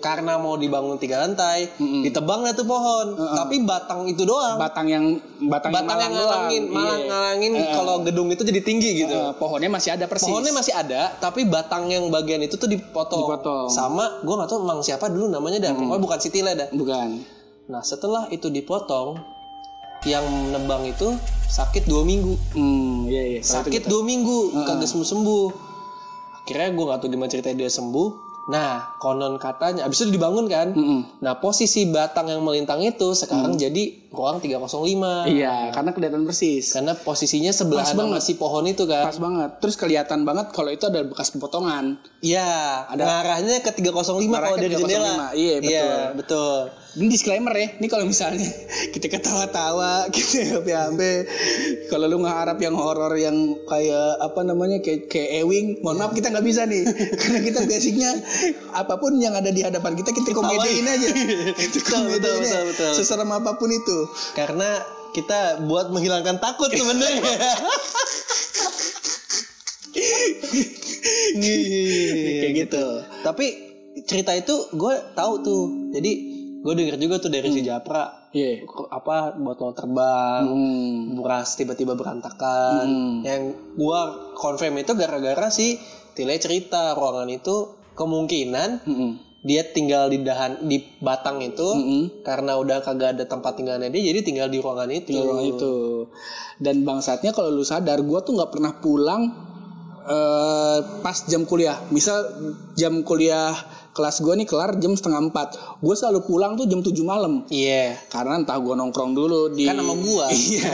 karena 0.07 0.39
mau 0.39 0.55
dibangun 0.55 0.95
tiga 0.97 1.19
lantai, 1.19 1.67
ditebang 1.77 2.47
lah 2.47 2.55
tuh 2.55 2.63
pohon. 2.63 3.19
Tapi 3.19 3.67
batang 3.67 4.07
itu 4.07 4.23
doang. 4.23 4.55
Batang 4.55 4.87
yang 4.87 5.05
batang, 5.43 5.75
batang 5.75 5.99
yang 5.99 6.13
ngalangin, 6.15 6.63
malah 6.71 6.95
Iya. 6.95 7.07
ngalangin 7.11 7.53
kalau 7.75 7.95
gedung 8.07 8.31
itu 8.31 8.47
jadi 8.47 8.63
tinggi 8.63 9.03
gitu. 9.03 9.11
Eh, 9.11 9.35
pohonnya 9.35 9.67
masih 9.67 9.99
ada 9.99 10.07
persis. 10.07 10.31
Pohonnya 10.31 10.55
masih 10.55 10.71
ada, 10.71 11.11
tapi 11.19 11.43
batang 11.43 11.91
yang 11.91 12.07
bagian 12.07 12.39
itu 12.39 12.55
tuh 12.55 12.71
dipotong. 12.71 13.27
Dipotong. 13.27 13.67
Sama, 13.67 14.23
gue 14.23 14.31
nggak 14.31 14.47
tahu 14.47 14.63
emang 14.63 14.79
siapa 14.81 15.11
dulu 15.11 15.27
namanya 15.27 15.59
dah. 15.61 15.73
Pokoknya 15.75 15.99
bukan 15.99 16.19
Siti 16.23 16.39
lah 16.39 16.55
dah. 16.55 16.71
bukan. 16.71 17.19
Nah 17.67 17.83
setelah 17.83 18.31
itu 18.31 18.47
dipotong, 18.47 19.19
yang 20.07 20.23
nebang 20.55 20.87
itu 20.87 21.19
sakit 21.51 21.91
dua 21.91 22.07
minggu. 22.07 22.39
Hmm, 22.55 23.11
iya 23.11 23.23
iya. 23.27 23.41
Sakit 23.43 23.91
dua 23.91 24.07
minggu, 24.07 24.55
kagak 24.63 24.87
sembuh 24.87 25.03
sembuh. 25.05 25.47
Akhirnya 26.47 26.71
gue 26.71 26.85
nggak 26.87 26.99
tahu 27.01 27.09
gimana 27.11 27.27
ceritanya 27.27 27.57
dia 27.59 27.71
sembuh. 27.73 28.09
Nah 28.47 28.95
konon 29.03 29.43
katanya, 29.43 29.83
abis 29.83 30.07
itu 30.07 30.15
dibangun 30.15 30.47
kan. 30.47 30.71
Mm-mm. 30.71 31.19
Nah 31.19 31.35
posisi 31.43 31.91
batang 31.91 32.31
yang 32.31 32.47
melintang 32.47 32.79
itu 32.83 33.11
sekarang 33.13 33.59
jadi 33.59 34.06
ruang 34.13 34.39
305. 34.39 35.27
Iya, 35.27 35.71
karena 35.75 35.91
kelihatan 35.91 36.23
persis. 36.27 36.75
Karena 36.75 36.95
posisinya 36.95 37.51
sebelah 37.51 37.87
Pas 37.87 37.95
banget. 37.95 38.21
si 38.23 38.33
pohon 38.39 38.65
itu 38.67 38.87
kan. 38.87 39.07
Pas 39.07 39.19
banget. 39.19 39.51
Terus 39.63 39.77
kelihatan 39.79 40.23
banget 40.23 40.51
kalau 40.55 40.71
itu 40.71 40.85
ada 40.87 41.03
bekas 41.03 41.35
potongan. 41.35 41.99
Iya, 42.23 42.87
ngarahnya 42.95 43.63
ke 43.63 43.71
305 43.75 44.19
kalau 44.31 44.57
dari 44.59 44.75
305, 44.75 44.83
jendela. 44.83 45.15
iya, 45.35 45.55
betul. 45.61 45.99
betul. 46.19 46.59
Ini 46.97 47.13
disclaimer 47.13 47.53
ya, 47.53 47.77
ini 47.77 47.93
kalau 47.93 48.09
misalnya 48.09 48.49
kita 48.97 49.13
ketawa-tawa, 49.13 50.09
kita 50.17 50.57
hape-hape, 50.57 51.29
kalau 51.93 52.09
lu 52.09 52.25
ngeharap 52.25 52.57
yang 52.57 52.73
horor 52.73 53.13
yang 53.21 53.37
kayak 53.69 54.17
apa 54.25 54.41
namanya 54.41 54.81
kayak 54.81 55.13
kayak 55.13 55.45
Ewing, 55.45 55.85
mohon 55.85 56.01
maaf 56.01 56.17
kita 56.17 56.33
nggak 56.33 56.47
bisa 56.49 56.65
nih, 56.65 56.89
karena 57.21 57.45
kita 57.45 57.69
basicnya 57.69 58.17
apa 58.73 58.97
pun 58.97 59.13
yang 59.21 59.37
ada 59.37 59.53
di 59.53 59.61
hadapan 59.61 59.93
kita 59.93 60.09
kita 60.17 60.33
komediin 60.33 60.89
aja, 60.89 61.09
kita 61.53 61.85
Betul, 61.85 62.17
betul, 62.17 62.35
betul, 62.41 62.63
betul. 62.73 62.93
seserem 62.97 63.29
apa 63.29 63.61
pun 63.61 63.69
itu. 63.69 63.96
Karena 64.33 64.81
kita 65.13 65.65
buat 65.65 65.89
menghilangkan 65.89 66.37
takut 66.39 66.69
sebenarnya. 66.69 67.23
kayak 72.41 72.55
gitu. 72.67 72.85
Tapi 73.25 73.47
cerita 74.05 74.33
itu 74.37 74.55
gue 74.77 74.95
tahu 75.17 75.33
tuh. 75.41 75.65
Jadi 75.93 76.13
gue 76.61 76.73
denger 76.75 76.97
juga 76.99 77.17
tuh 77.23 77.31
dari 77.31 77.49
si 77.53 77.63
Japra. 77.63 78.27
Kok 78.37 78.93
Apa 78.93 79.33
botol 79.41 79.73
terbang, 79.73 80.45
Hmm. 80.45 81.17
buras 81.17 81.57
tiba-tiba 81.57 81.97
berantakan. 81.97 82.85
Hmm. 82.85 83.15
Yang 83.25 83.43
gue 83.79 84.01
confirm 84.37 84.77
itu 84.77 84.93
gara-gara 84.93 85.49
si 85.49 85.81
Tile 86.13 86.37
cerita 86.41 86.97
ruangan 86.97 87.29
itu 87.29 87.77
kemungkinan 87.97 88.85
Mm-mm. 88.85 89.13
Dia 89.47 89.63
tinggal 89.63 90.11
di 90.11 90.27
dahan 90.27 90.67
di 90.67 90.83
batang 90.99 91.39
itu 91.39 91.63
Mm-mm. 91.63 92.27
karena 92.27 92.59
udah 92.59 92.83
kagak 92.83 93.15
ada 93.15 93.25
tempat 93.31 93.55
tinggalnya 93.55 93.87
dia 93.87 94.11
jadi 94.11 94.21
tinggal 94.27 94.51
di 94.51 94.59
ruangan 94.59 94.91
itu. 94.91 95.15
Di 95.15 95.23
ruang 95.23 95.43
itu. 95.47 95.75
Dan 96.59 96.83
bangsatnya 96.83 97.31
kalau 97.31 97.55
lu 97.55 97.63
sadar, 97.63 98.03
gue 98.03 98.19
tuh 98.27 98.35
nggak 98.35 98.51
pernah 98.51 98.73
pulang 98.83 99.23
eh 100.07 100.79
pas 101.01 101.19
jam 101.31 101.47
kuliah. 101.47 101.79
Misal 101.95 102.19
jam 102.75 103.07
kuliah 103.07 103.55
kelas 103.97 104.21
gue 104.21 104.35
nih 104.37 104.45
kelar 104.45 104.77
jam 104.77 104.93
setengah 104.93 105.33
empat. 105.33 105.57
Gue 105.81 105.95
selalu 105.97 106.29
pulang 106.29 106.53
tuh 106.55 106.69
jam 106.69 106.85
7 106.85 106.93
malam. 107.01 107.49
Iya. 107.49 107.97
Karena 108.13 108.37
entah 108.37 108.61
gue 108.61 108.77
nongkrong 108.77 109.17
dulu 109.17 109.57
di 109.57 109.65
Kan 109.65 109.81
sama 109.81 109.97
gua. 109.97 110.29
Iya. 110.37 110.69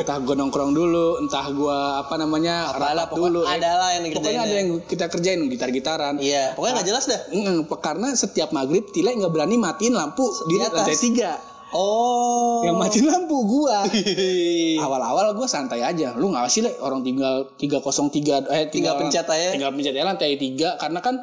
entah 0.00 0.16
gue 0.16 0.34
nongkrong 0.34 0.72
dulu, 0.72 1.20
entah 1.20 1.44
gue 1.52 1.78
apa 2.00 2.14
namanya 2.16 2.72
Apalah 2.72 3.04
rapat 3.04 3.20
dulu. 3.20 3.40
ada 3.44 3.70
lah 3.76 3.90
yang. 4.00 4.04
Pokoknya 4.16 4.40
ada 4.48 4.54
yang 4.56 4.68
kita 4.80 5.12
kerjain 5.12 5.44
gitar-gitaran. 5.52 6.16
Iya, 6.16 6.56
pokoknya 6.56 6.72
nggak 6.80 6.88
jelas 6.88 7.04
dah. 7.04 7.20
Mm, 7.28 7.68
karena 7.68 8.08
setiap 8.16 8.48
maghrib 8.50 8.88
Tile 8.88 9.12
nggak 9.12 9.28
berani 9.28 9.60
matiin 9.60 9.92
lampu 9.92 10.24
di 10.48 10.56
Di 10.56 10.64
atas. 10.64 10.88
lantai 10.88 10.96
tiga. 10.96 11.32
Oh. 11.74 12.62
Yang 12.62 12.76
matiin 12.78 13.06
lampu 13.10 13.36
gua. 13.44 13.82
Awal-awal 14.86 15.34
gue 15.34 15.48
santai 15.50 15.82
aja. 15.82 16.14
Lu 16.14 16.30
nggak 16.30 16.46
sih 16.46 16.62
le 16.62 16.70
orang 16.78 17.02
tinggal 17.02 17.50
303 17.58 18.46
eh 18.46 18.70
Tinggal 18.70 18.94
pencet 18.94 19.26
aja. 19.26 19.50
Tinggal 19.50 19.74
pencet 19.74 19.90
aja 19.90 20.06
lantai 20.06 20.38
3 20.38 20.78
karena 20.78 21.00
kan 21.02 21.18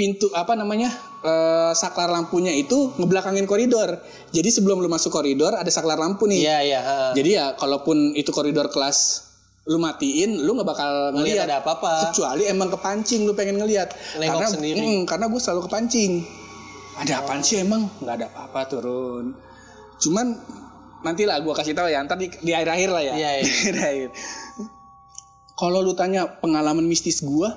pintu 0.00 0.32
apa 0.32 0.56
namanya 0.56 0.88
eh, 1.20 1.72
saklar 1.76 2.08
lampunya 2.08 2.56
itu 2.56 2.96
ngebelakangin 2.96 3.44
koridor. 3.44 4.00
Jadi 4.32 4.48
sebelum 4.48 4.80
lu 4.80 4.88
masuk 4.88 5.12
koridor 5.12 5.52
ada 5.52 5.68
saklar 5.68 6.00
lampu 6.00 6.24
nih. 6.24 6.40
Iya, 6.40 6.58
iya. 6.64 6.80
ha. 6.80 6.96
Jadi 7.12 7.36
ya 7.36 7.52
kalaupun 7.60 8.16
itu 8.16 8.32
koridor 8.32 8.72
kelas 8.72 9.28
lu 9.68 9.76
matiin, 9.76 10.40
lu 10.40 10.56
nggak 10.56 10.68
bakal 10.72 11.12
ngeliat. 11.12 11.44
ada 11.44 11.60
apa-apa. 11.60 12.08
Kecuali 12.08 12.48
emang 12.48 12.72
kepancing 12.72 13.28
lu 13.28 13.36
pengen. 13.36 13.60
Nengok 13.60 13.92
karena 14.16 14.48
sendiri. 14.48 14.80
mm, 14.80 15.00
karena 15.04 15.28
gue 15.28 15.40
selalu 15.44 15.68
kepancing. 15.68 16.24
Ada 16.96 17.20
apaan 17.20 17.44
sih 17.44 17.60
emang? 17.60 17.92
Nggak 18.00 18.14
ada 18.24 18.26
apa-apa 18.32 18.60
turun. 18.72 19.36
Cuman 20.00 20.32
nanti 21.04 21.28
lah 21.28 21.44
gue 21.44 21.52
kasih 21.52 21.76
tahu 21.76 21.92
ya. 21.92 22.00
Ntar 22.00 22.16
di, 22.16 22.32
di 22.40 22.56
akhir-akhir 22.56 22.88
lah 22.88 23.02
ya. 23.04 23.14
Iya, 23.20 23.30
iya. 23.36 23.42
Di 23.44 23.52
akhir-akhir. 23.52 24.08
Kalau 25.60 25.84
lu 25.84 25.92
tanya 25.92 26.40
pengalaman 26.40 26.88
mistis 26.88 27.20
gue, 27.20 27.48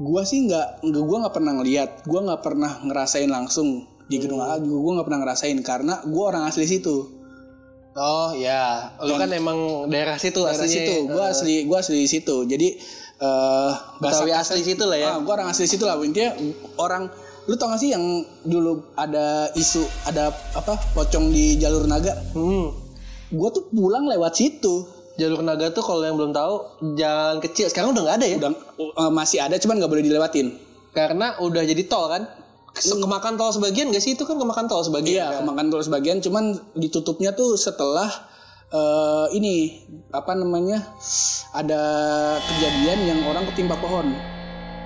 gue 0.00 0.22
sih 0.24 0.48
nggak 0.48 0.80
nggak 0.80 1.04
gue 1.04 1.16
nggak 1.20 1.34
pernah 1.36 1.52
ngeliat. 1.60 1.90
Gue 2.08 2.20
nggak 2.24 2.40
pernah 2.40 2.80
ngerasain 2.80 3.28
langsung 3.28 3.84
di 4.08 4.16
gedung 4.18 4.40
AA 4.40 4.58
juga 4.58 4.78
gue 4.80 4.92
nggak 4.96 5.06
pernah 5.06 5.20
ngerasain 5.22 5.58
karena 5.60 5.94
gue 6.02 6.24
orang 6.24 6.48
asli 6.48 6.64
situ. 6.64 7.20
Oh, 7.92 8.30
ya. 8.32 8.94
Lu 9.02 9.14
kan 9.14 9.28
emang 9.30 9.86
daerah 9.86 10.16
situ 10.16 10.40
daerah 10.40 10.56
aslinya. 10.56 10.72
situ 10.88 10.94
gue 11.06 11.24
asli 11.26 11.54
gue 11.66 11.76
asli 11.76 11.96
di 12.00 12.08
situ 12.08 12.36
jadi 12.46 12.68
eh 13.20 13.70
Betawi 14.00 14.30
bahasa 14.32 14.54
asli 14.56 14.64
situ 14.64 14.88
lah 14.88 14.96
ya. 14.96 15.08
ah, 15.12 15.18
gue 15.20 15.28
orang 15.28 15.52
asli 15.52 15.68
situ 15.68 15.84
lah 15.84 15.98
intinya 16.00 16.32
orang 16.80 17.10
lu 17.44 17.58
tau 17.58 17.68
gak 17.68 17.82
sih 17.82 17.90
yang 17.90 18.00
dulu 18.46 18.94
ada 18.94 19.50
isu 19.52 19.82
ada 20.06 20.30
apa 20.54 20.78
pocong 20.94 21.28
di 21.28 21.58
jalur 21.58 21.84
naga 21.84 22.14
Hmm. 22.32 22.70
gue 23.28 23.48
tuh 23.50 23.68
pulang 23.68 24.06
lewat 24.06 24.38
situ 24.38 24.86
Jalur 25.20 25.44
Naga 25.44 25.68
tuh 25.76 25.84
kalau 25.84 26.00
yang 26.00 26.16
belum 26.16 26.32
tahu 26.32 26.80
jalan 26.96 27.36
kecil. 27.44 27.68
Sekarang 27.68 27.92
udah 27.92 28.02
nggak 28.08 28.16
ada 28.16 28.26
ya? 28.26 28.36
udah 28.40 28.52
eh, 28.80 29.12
masih 29.12 29.38
ada 29.44 29.60
cuman 29.60 29.76
nggak 29.76 29.90
boleh 29.92 30.04
dilewatin 30.04 30.56
Karena 30.96 31.36
udah 31.38 31.62
jadi 31.62 31.84
tol 31.84 32.08
kan. 32.08 32.24
Kemakan 32.70 33.34
tol 33.36 33.50
sebagian 33.50 33.90
gak 33.90 33.98
sih 33.98 34.14
itu 34.14 34.22
kan 34.22 34.38
kemakan 34.38 34.70
tol 34.70 34.80
sebagian. 34.80 35.20
iya 35.20 35.26
kan? 35.34 35.42
kemakan 35.42 35.74
dulu 35.74 35.82
sebagian 35.82 36.22
cuman 36.22 36.54
ditutupnya 36.78 37.34
tuh 37.34 37.58
setelah 37.58 38.08
eh 38.70 39.26
ini 39.34 39.82
apa 40.14 40.38
namanya 40.38 40.78
ada 41.50 41.82
kejadian 42.38 42.98
yang 43.10 43.20
orang 43.26 43.42
ketimpa 43.50 43.74
pohon 43.82 44.14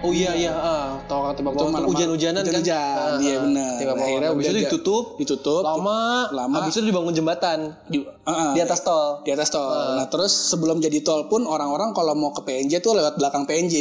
Oh 0.04 0.12
iya 0.12 0.36
iya, 0.36 0.52
ah, 0.52 1.00
tol 1.04 1.24
kan 1.24 1.32
Itu 1.32 1.42
pohon 1.42 1.72
hujan-hujanan 1.88 2.44
kan. 2.44 2.52
hujan-hujan, 2.52 3.08
Ah, 3.08 3.16
iya 3.18 3.36
benar. 3.40 3.72
Tiba 3.74 3.92
pohon. 3.94 4.04
Akhirnya 4.04 4.28
Habis 4.28 4.36
udah 4.36 4.52
itu 4.52 4.60
ditutup, 4.62 5.04
ditutup 5.16 5.62
lama, 5.64 6.00
lama. 6.30 6.54
habis 6.60 6.72
itu 6.74 6.84
dibangun 6.84 7.10
jembatan 7.10 7.58
di, 7.88 8.04
uh-uh, 8.04 8.52
di 8.52 8.60
atas 8.60 8.80
tol. 8.80 9.24
di 9.24 9.32
atas 9.32 9.48
tol. 9.48 9.64
Nah 9.96 10.06
terus 10.06 10.28
sebelum 10.30 10.76
jadi 10.78 11.00
tol 11.00 11.24
pun 11.24 11.44
orang-orang 11.44 11.90
kalau 11.90 12.12
mau 12.12 12.30
ke 12.30 12.44
PNJ 12.44 12.78
tuh 12.78 12.92
lewat 12.92 13.16
belakang 13.16 13.42
PNJ, 13.42 13.74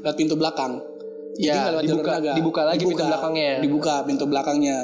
lewat 0.00 0.14
pintu 0.14 0.36
belakang. 0.36 0.84
Ya, 1.34 1.56
nggak 1.56 1.72
lewat 1.72 1.82
jalur 1.82 1.96
dibuka- 1.96 2.12
naga. 2.14 2.32
dibuka 2.36 2.62
lagi 2.62 2.82
pintu 2.84 3.02
belakangnya. 3.02 3.50
Dibuka 3.58 3.94
pintu 4.04 4.24
belakangnya. 4.28 4.78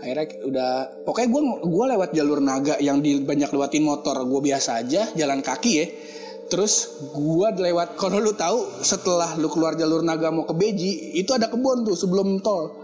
Akhirnya 0.00 0.26
udah, 0.42 0.72
pokoknya 1.04 1.28
gue 1.28 1.42
gua 1.66 1.84
lewat 1.90 2.10
jalur 2.14 2.40
naga 2.40 2.78
yang 2.78 3.02
di, 3.02 3.20
banyak 3.20 3.50
lewatin 3.50 3.82
motor. 3.82 4.16
Gue 4.22 4.40
biasa 4.40 4.80
aja 4.80 5.10
jalan 5.10 5.42
kaki 5.42 5.72
ya. 5.74 5.86
Terus 6.50 6.72
gua 7.12 7.50
lewat, 7.50 7.94
kalau 7.94 8.18
lu 8.18 8.34
tahu 8.34 8.82
setelah 8.82 9.38
lu 9.38 9.46
keluar 9.46 9.72
jalur 9.72 10.02
naga 10.02 10.28
mau 10.28 10.42
ke 10.42 10.52
Beji, 10.52 11.14
itu 11.14 11.30
ada 11.30 11.46
kebun 11.46 11.82
tuh 11.82 11.94
sebelum 11.94 12.38
tol. 12.40 12.74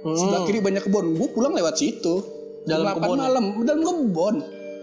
Sebelah 0.00 0.46
kiri 0.46 0.62
banyak 0.62 0.80
kebun. 0.80 1.12
Gue 1.12 1.28
pulang 1.28 1.52
lewat 1.52 1.76
situ. 1.76 2.14
Hmm. 2.16 2.30
Dalam 2.62 2.84
Jam 2.86 2.94
8 2.94 2.98
kebun 2.98 3.10
ya? 3.10 3.20
malam, 3.20 3.44
dalam 3.62 3.82
kebun 3.82 4.36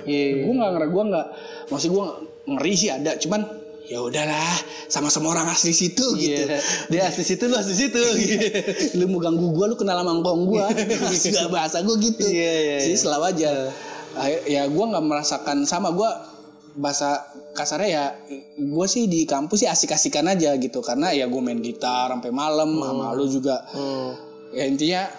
Iya. 0.04 0.28
gue 0.40 0.54
nggak 0.56 0.72
ngeri 0.72 0.88
gue 0.88 1.04
nggak 1.06 1.28
maksud 1.68 1.90
gue 1.92 2.06
ngeri 2.48 2.74
sih 2.74 2.90
ada 2.90 3.12
cuman 3.18 3.42
ya 3.84 4.00
udahlah 4.00 4.56
sama-sama 4.88 5.30
orang 5.30 5.48
asli 5.48 5.76
situ 5.76 6.16
gitu 6.16 6.48
Iya. 6.48 6.58
Dia 6.88 7.02
asli 7.06 7.22
situ 7.22 7.44
lu 7.46 7.54
asli 7.54 7.76
situ. 7.76 8.00
lu 8.98 9.06
mau 9.08 9.20
ganggu 9.20 9.52
gue 9.52 9.66
lu 9.68 9.76
kenal 9.76 10.00
sama 10.00 10.16
ngkong 10.16 10.42
gue 10.48 10.64
gak 11.28 11.50
bahasa 11.52 11.84
gue 11.84 11.96
gitu 12.02 12.24
Iya, 12.24 12.54
iya, 12.56 12.78
sih 12.80 12.96
iya. 12.96 12.98
selalu 12.98 13.24
aja 13.30 13.50
Akhir- 14.16 14.46
ya 14.48 14.62
gue 14.66 14.86
nggak 14.88 15.04
merasakan 15.04 15.58
sama 15.68 15.92
gue 15.92 16.10
bahasa 16.74 17.28
kasarnya 17.58 17.90
ya 17.90 18.06
gue 18.56 18.86
sih 18.86 19.10
di 19.10 19.26
kampus 19.26 19.66
sih 19.66 19.68
asik-asikan 19.68 20.30
aja 20.30 20.54
gitu 20.56 20.80
karena 20.80 21.10
ya 21.10 21.26
gue 21.26 21.42
main 21.42 21.58
gitar 21.58 22.14
sampai 22.14 22.30
malam 22.30 22.78
sama 22.78 23.12
lu 23.12 23.26
juga 23.26 23.66
Hmm. 23.74 24.14
ya 24.54 24.64
intinya 24.64 25.10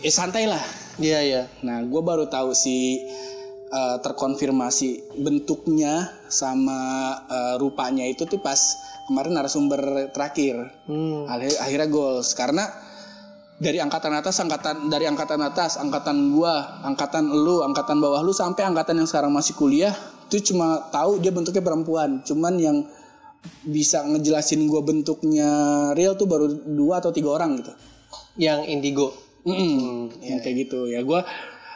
ya 0.00 0.10
santai 0.10 0.48
lah 0.48 0.64
Iya 0.98 1.20
iya. 1.22 1.42
Nah, 1.62 1.78
gue 1.86 2.02
baru 2.02 2.26
tahu 2.26 2.50
si 2.50 2.98
uh, 3.70 4.02
terkonfirmasi 4.02 5.14
bentuknya 5.14 6.10
sama 6.26 6.74
uh, 7.22 7.54
rupanya 7.54 8.02
itu 8.02 8.26
tuh 8.26 8.42
pas 8.42 8.58
kemarin 9.06 9.38
narasumber 9.38 9.78
terakhir. 10.10 10.58
Hmm. 10.90 11.30
Akhir- 11.30 11.54
Akhirnya 11.62 11.86
goals 11.86 12.34
karena 12.34 12.66
dari 13.58 13.82
angkatan 13.82 14.14
atas, 14.14 14.38
angkatan 14.38 14.86
dari 14.86 15.04
angkatan 15.10 15.42
atas, 15.42 15.76
angkatan 15.82 16.30
gua, 16.30 16.82
angkatan 16.86 17.26
lu, 17.26 17.66
angkatan 17.66 17.98
bawah 17.98 18.22
lu 18.22 18.30
sampai 18.30 18.62
angkatan 18.66 19.02
yang 19.02 19.08
sekarang 19.10 19.34
masih 19.34 19.58
kuliah 19.58 19.94
itu 20.28 20.54
cuma 20.54 20.88
tahu 20.94 21.18
dia 21.18 21.34
bentuknya 21.34 21.60
perempuan. 21.60 22.22
Cuman 22.22 22.54
yang 22.56 22.86
bisa 23.66 24.06
ngejelasin 24.06 24.66
gua 24.70 24.86
bentuknya 24.86 25.50
real 25.98 26.14
tuh 26.14 26.30
baru 26.30 26.46
dua 26.50 27.02
atau 27.02 27.10
tiga 27.10 27.34
orang 27.34 27.58
gitu. 27.58 27.72
Yang 28.38 28.60
indigo. 28.70 29.08
Mm-mm, 29.48 30.18
yang 30.20 30.44
kayak 30.44 30.66
gitu 30.66 30.90
ya 30.90 31.00
gue 31.00 31.20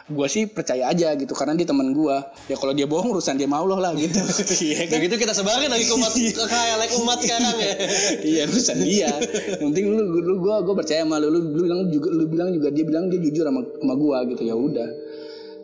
gue 0.03 0.27
sih 0.27 0.51
percaya 0.51 0.91
aja 0.91 1.15
gitu 1.15 1.31
karena 1.31 1.55
dia 1.55 1.63
teman 1.63 1.95
gue 1.95 2.17
ya 2.51 2.59
kalau 2.59 2.75
dia 2.75 2.83
bohong 2.83 3.15
urusan 3.15 3.39
dia 3.39 3.47
mau 3.47 3.63
loh 3.63 3.79
lah 3.79 3.95
gitu. 3.95 4.19
Iya 4.63 4.91
Kayak 4.91 5.01
gitu 5.07 5.15
kita 5.15 5.31
sebarin 5.31 5.71
lagi 5.71 5.87
ke 5.87 5.95
umat 5.95 6.11
ke 6.11 6.43
kayak 6.43 6.91
umat 6.99 7.17
sekarang 7.23 7.55
ya. 7.55 7.73
iya 8.35 8.41
urusan 8.51 8.77
dia. 8.83 9.11
Yang 9.59 9.71
penting 9.71 9.85
lu 9.95 10.03
lu 10.19 10.33
gue 10.43 10.55
gue 10.67 10.75
percaya 10.75 11.07
sama 11.07 11.23
lu. 11.23 11.31
Lu, 11.31 11.39
lu 11.39 11.63
bilang 11.63 11.87
juga 11.87 12.07
lu 12.11 12.23
bilang 12.27 12.49
juga 12.51 12.67
dia 12.75 12.83
bilang 12.83 13.07
dia 13.07 13.19
jujur 13.23 13.47
sama 13.47 13.63
sama 13.63 13.93
gue 13.95 14.17
gitu. 14.35 14.41
Ya 14.43 14.55
udah. 14.59 14.89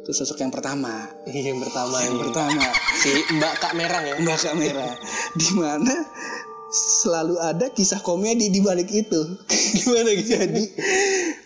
Itu 0.07 0.11
sosok 0.15 0.39
yang 0.39 0.51
pertama. 0.55 1.11
Iya, 1.27 1.51
yang 1.51 1.59
pertama 1.59 1.95
yang 1.99 2.15
ini. 2.15 2.23
pertama. 2.23 2.63
Si 2.95 3.11
Mbak 3.35 3.53
Kak 3.59 3.73
Merang 3.75 4.03
ya. 4.07 4.15
mbak 4.23 4.39
kamera 4.39 4.87
di 5.35 5.49
mana 5.59 5.95
selalu 6.69 7.35
ada 7.41 7.67
kisah 7.75 7.99
komedi 7.99 8.47
di 8.47 8.63
balik 8.63 8.87
itu. 8.87 9.21
Gimana 9.83 10.09
gitu 10.15 10.31
jadi 10.37 10.63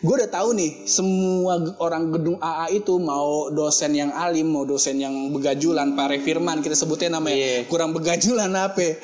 gue 0.04 0.13
udah 0.13 0.28
tahu 0.28 0.52
nih 0.52 0.84
semua 0.84 1.56
orang 1.80 2.12
gedung 2.12 2.36
AA 2.36 2.76
itu 2.76 3.00
mau 3.00 3.48
dosen 3.50 3.96
yang 3.96 4.12
alim 4.12 4.52
mau 4.52 4.68
dosen 4.68 5.00
yang 5.00 5.32
begajulan 5.32 5.96
Pak 5.96 6.20
Firman 6.20 6.60
kita 6.60 6.76
sebutnya 6.76 7.16
namanya 7.16 7.34
Iya. 7.34 7.60
kurang 7.66 7.96
begajulan 7.96 8.52
apa 8.52 9.00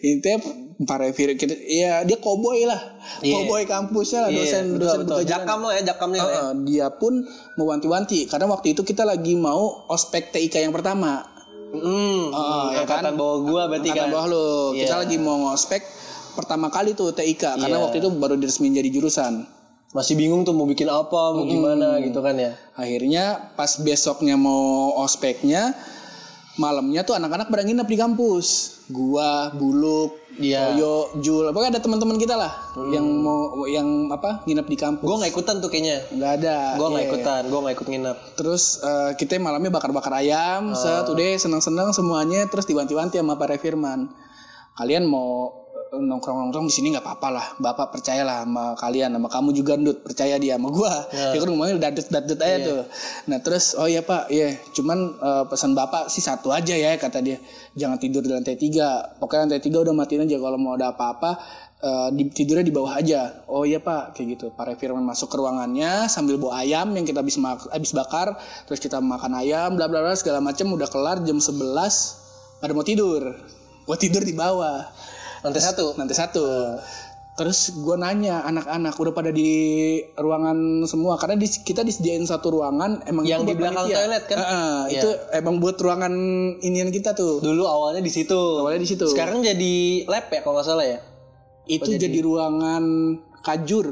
intinya 0.00 0.40
Pak 0.80 0.96
Refir 0.98 1.36
kita 1.36 1.52
ya 1.60 2.00
dia 2.02 2.16
koboi 2.16 2.64
lah 2.64 2.80
Iya. 3.20 3.44
koboi 3.44 3.68
kampusnya 3.68 4.24
lah 4.24 4.30
Iya, 4.32 4.38
dosen 4.40 4.64
betul, 4.70 4.80
dosen 4.80 4.98
betul. 4.98 5.12
begajulan 5.14 5.28
Jakam 5.36 5.58
lah 5.60 5.72
ya, 5.72 5.82
jakamnya 5.84 6.20
lah 6.20 6.32
ya. 6.32 6.44
Dia 6.64 6.86
pun 6.90 7.12
mewanti-wanti 7.54 8.24
karena 8.24 8.46
waktu 8.48 8.72
itu 8.72 8.80
kita 8.80 9.04
lagi 9.04 9.36
mau 9.36 9.84
ospek 9.86 10.32
TIK 10.32 10.64
yang 10.64 10.72
pertama 10.72 11.28
Hmm, 11.70 12.34
Oh, 12.34 12.74
ya 12.74 12.82
kan? 12.82 13.14
bawah 13.14 13.46
gua 13.46 13.62
berarti 13.70 13.94
angkatan 13.94 14.10
kan. 14.10 14.10
bawah 14.10 14.26
lu. 14.26 14.48
Kita 14.74 14.90
Iya. 14.90 15.00
lagi 15.06 15.16
mau 15.22 15.38
ngospek 15.38 15.78
pertama 16.34 16.66
kali 16.66 16.98
tuh 16.98 17.14
TIK 17.14 17.62
karena 17.62 17.78
Iya. 17.78 17.84
waktu 17.86 17.96
itu 18.00 18.10
baru 18.10 18.34
diresmiin 18.34 18.74
jadi 18.74 18.90
jurusan. 18.90 19.46
Masih 19.90 20.14
bingung 20.14 20.46
tuh 20.46 20.54
mau 20.54 20.64
bikin 20.64 20.86
apa, 20.86 21.34
mau 21.34 21.42
gimana 21.42 21.98
gitu 21.98 22.22
kan 22.22 22.38
ya. 22.38 22.54
Akhirnya 22.78 23.50
pas 23.58 23.74
besoknya 23.76 24.38
mau 24.38 24.94
ospeknya 25.02 25.74
malamnya 26.58 27.02
tuh 27.02 27.16
anak-anak 27.16 27.50
pada 27.50 27.66
nginep 27.66 27.88
di 27.88 27.98
kampus. 27.98 28.46
Gua, 28.90 29.54
Buluk, 29.54 30.18
Iya. 30.38 30.74
Toyo, 30.74 31.14
Jul, 31.18 31.46
pokoknya 31.50 31.78
ada 31.78 31.82
teman-teman 31.82 32.16
kita 32.16 32.34
lah 32.34 32.50
yang 32.90 33.02
mau 33.02 33.66
yang 33.66 34.10
apa 34.10 34.42
nginep 34.46 34.66
di 34.66 34.76
kampus. 34.78 35.06
Gua 35.06 35.18
nggak 35.18 35.30
ikutan 35.30 35.56
tuh 35.58 35.70
kayaknya. 35.70 36.06
nggak 36.10 36.32
ada. 36.42 36.56
Gua 36.78 36.86
nggak 36.90 37.02
Iya. 37.02 37.10
ikutan, 37.10 37.42
gua 37.50 37.58
nggak 37.66 37.74
ikut 37.74 37.88
nginep. 37.90 38.16
Terus 38.38 38.62
eh, 38.82 39.10
kita 39.14 39.38
malamnya 39.38 39.70
bakar-bakar 39.70 40.10
ayam, 40.16 40.70
Oh. 40.70 40.78
set 40.78 41.06
udah 41.06 41.34
seneng-seneng 41.34 41.90
semuanya 41.90 42.46
terus 42.46 42.66
diwanti-wanti 42.66 43.18
sama 43.18 43.34
Pak 43.34 43.58
Firman. 43.58 44.10
Kalian 44.74 45.04
mau 45.04 45.59
nongkrong-nongkrong 45.90 46.70
di 46.70 46.74
sini 46.74 46.94
nggak 46.94 47.02
apa-apa 47.02 47.28
lah. 47.34 47.46
Bapak 47.58 47.90
percayalah 47.90 48.46
sama 48.46 48.78
kalian 48.78 49.10
sama 49.10 49.26
kamu 49.26 49.50
juga 49.50 49.74
ndut. 49.74 50.06
Percaya 50.06 50.38
dia 50.38 50.54
sama 50.54 50.70
gua. 50.70 51.10
Ya. 51.10 51.34
dia 51.34 51.38
kan 51.42 51.48
ngomongnya 51.50 51.90
dadut 51.90 52.06
dadut 52.06 52.38
aja 52.38 52.46
Iya. 52.46 52.66
tuh. 52.66 52.82
Nah 53.26 53.38
terus 53.42 53.64
oh 53.74 53.90
iya 53.90 54.06
pak. 54.06 54.30
Iya. 54.30 54.54
Cuman 54.70 54.98
eh, 55.18 55.44
pesan 55.50 55.74
bapak 55.74 56.06
sih 56.06 56.22
satu 56.22 56.54
aja 56.54 56.78
ya 56.78 56.94
kata 56.94 57.18
dia. 57.18 57.42
Jangan 57.74 57.98
tidur 57.98 58.22
di 58.22 58.30
lantai 58.30 58.54
tiga. 58.54 59.18
Pokoknya 59.18 59.50
lantai 59.50 59.62
tiga 59.62 59.82
udah 59.82 59.94
matiin 59.94 60.22
aja. 60.30 60.38
Kalau 60.38 60.58
mau 60.62 60.78
ada 60.78 60.94
apa-apa 60.94 61.30
eh, 61.82 62.08
di, 62.14 62.22
tidurnya 62.30 62.62
di 62.62 62.74
bawah 62.74 62.94
aja. 62.94 63.42
Oh 63.50 63.66
iya 63.66 63.82
pak. 63.82 64.14
Kayak 64.14 64.38
gitu. 64.38 64.46
Pak 64.54 64.78
Firman 64.78 65.02
masuk 65.02 65.26
ke 65.26 65.36
ruangannya 65.42 66.06
sambil 66.06 66.38
bawa 66.38 66.62
ayam 66.62 66.94
yang 66.94 67.02
kita 67.02 67.18
habis 67.18 67.34
habis 67.74 67.90
bakar. 67.90 68.38
Terus 68.70 68.78
kita 68.78 69.02
makan 69.02 69.42
ayam 69.42 69.74
bla 69.74 69.90
bla 69.90 70.06
bla 70.06 70.14
segala 70.14 70.38
macam. 70.38 70.70
Udah 70.70 70.86
kelar 70.86 71.18
jam 71.26 71.42
11 71.42 72.62
pada 72.62 72.70
mau 72.78 72.86
tidur. 72.86 73.34
Mau 73.90 73.98
tidur 73.98 74.22
di 74.22 74.38
bawah 74.38 74.86
Lantai 75.40 75.62
satu. 75.62 75.96
nanti 75.96 76.12
satu 76.12 76.44
terus 77.30 77.72
gue 77.72 77.96
nanya 77.96 78.44
anak-anak 78.44 78.92
udah 78.94 79.14
pada 79.14 79.32
di 79.32 79.48
ruangan 80.12 80.84
semua 80.84 81.16
karena 81.16 81.34
di, 81.34 81.48
kita 81.48 81.80
disediain 81.80 82.20
satu 82.22 82.52
ruangan 82.52 83.00
emang 83.06 83.24
Yang 83.24 83.42
di 83.46 83.54
belakang 83.56 83.88
panitia. 83.88 83.96
toilet 83.96 84.24
kan? 84.26 84.36
Heeh, 84.36 84.76
Iya. 84.84 84.92
itu 84.92 85.08
emang 85.32 85.54
buat 85.56 85.76
ruangan 85.76 86.12
inian 86.60 86.90
kita 86.90 87.16
tuh 87.16 87.40
Dulu 87.40 87.64
awalnya 87.64 88.04
di 88.04 88.12
situ. 88.12 88.36
Awalnya 88.36 88.84
di 88.84 88.90
situ. 88.90 89.08
Sekarang 89.08 89.40
jadi 89.40 89.74
lab 90.04 90.28
ya 90.28 90.40
kalau 90.42 90.54
nggak 90.54 90.66
salah 90.66 90.84
ya. 90.84 90.98
itu 91.64 91.90
jadi... 91.94 92.18
ruangan 92.20 92.84
kajur 93.40 93.86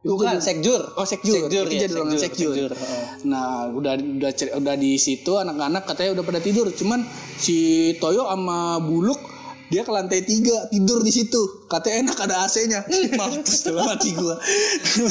Bukan 0.00 0.24
jadi- 0.30 0.44
sekjur. 0.44 0.80
Oh 0.94 1.04
sekjur, 1.04 1.44
Sekjur, 1.44 1.64
itu 1.64 1.74
ya, 1.74 1.82
jadi 1.82 1.92
ruangan 1.92 2.16
sekjur, 2.16 2.52
sekjur. 2.52 2.70
sekjur, 2.70 2.72
heeh. 2.72 3.04
Nah 3.24 3.68
udah 3.68 3.96
udah 3.96 4.30
udah 4.54 4.74
di 4.76 4.96
situ 4.96 5.32
anak-anak 5.34 5.82
katanya 5.82 6.10
udah 6.14 6.24
pada 6.24 6.40
tidur, 6.40 6.68
cuman 6.70 7.04
si 7.34 7.56
Toyo 7.98 8.24
sama 8.24 8.76
Buluk 8.78 9.16
dia 9.66 9.80
ke 9.80 9.88
lantai 9.88 10.20
tiga 10.20 10.68
tidur 10.68 11.00
di 11.00 11.08
situ. 11.08 11.64
Katanya 11.66 12.08
enak 12.08 12.18
ada 12.20 12.44
AC-nya. 12.44 12.84
Mampus 13.18 13.64
dalam 13.64 13.86
hati 13.86 14.10
gua. 14.12 14.36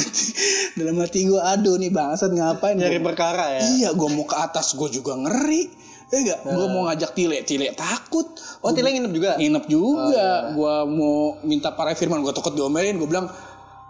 Dalam 0.78 0.96
hati, 0.98 1.20
gua 1.24 1.40
aduh 1.48 1.76
nih 1.76 1.88
bangsat 1.88 2.30
ngapain 2.30 2.74
Nyari 2.74 2.98
gua- 2.98 3.06
perkara 3.06 3.44
ya. 3.52 3.62
iya 3.72 3.88
gua 3.90 4.08
mau 4.08 4.24
ke 4.24 4.34
atas 4.34 4.74
gua 4.74 4.88
juga 4.88 5.14
ngeri. 5.14 5.70
Ya 6.08 6.16
enggak 6.20 6.40
gua 6.44 6.66
mau 6.66 6.82
ngajak 6.86 7.10
tile. 7.12 7.42
Tile 7.42 7.72
takut. 7.72 8.26
Oh, 8.60 8.70
Tile 8.70 8.90
nginep 8.90 9.12
juga. 9.12 9.30
nginep 9.36 9.64
juga. 9.66 10.52
Gua 10.52 10.84
mau 10.84 11.14
minta 11.42 11.70
para 11.70 11.92
firman 11.92 12.20
gua 12.20 12.30
takut 12.30 12.52
diomelin. 12.52 12.94
Gua 12.96 13.08
bilang 13.08 13.26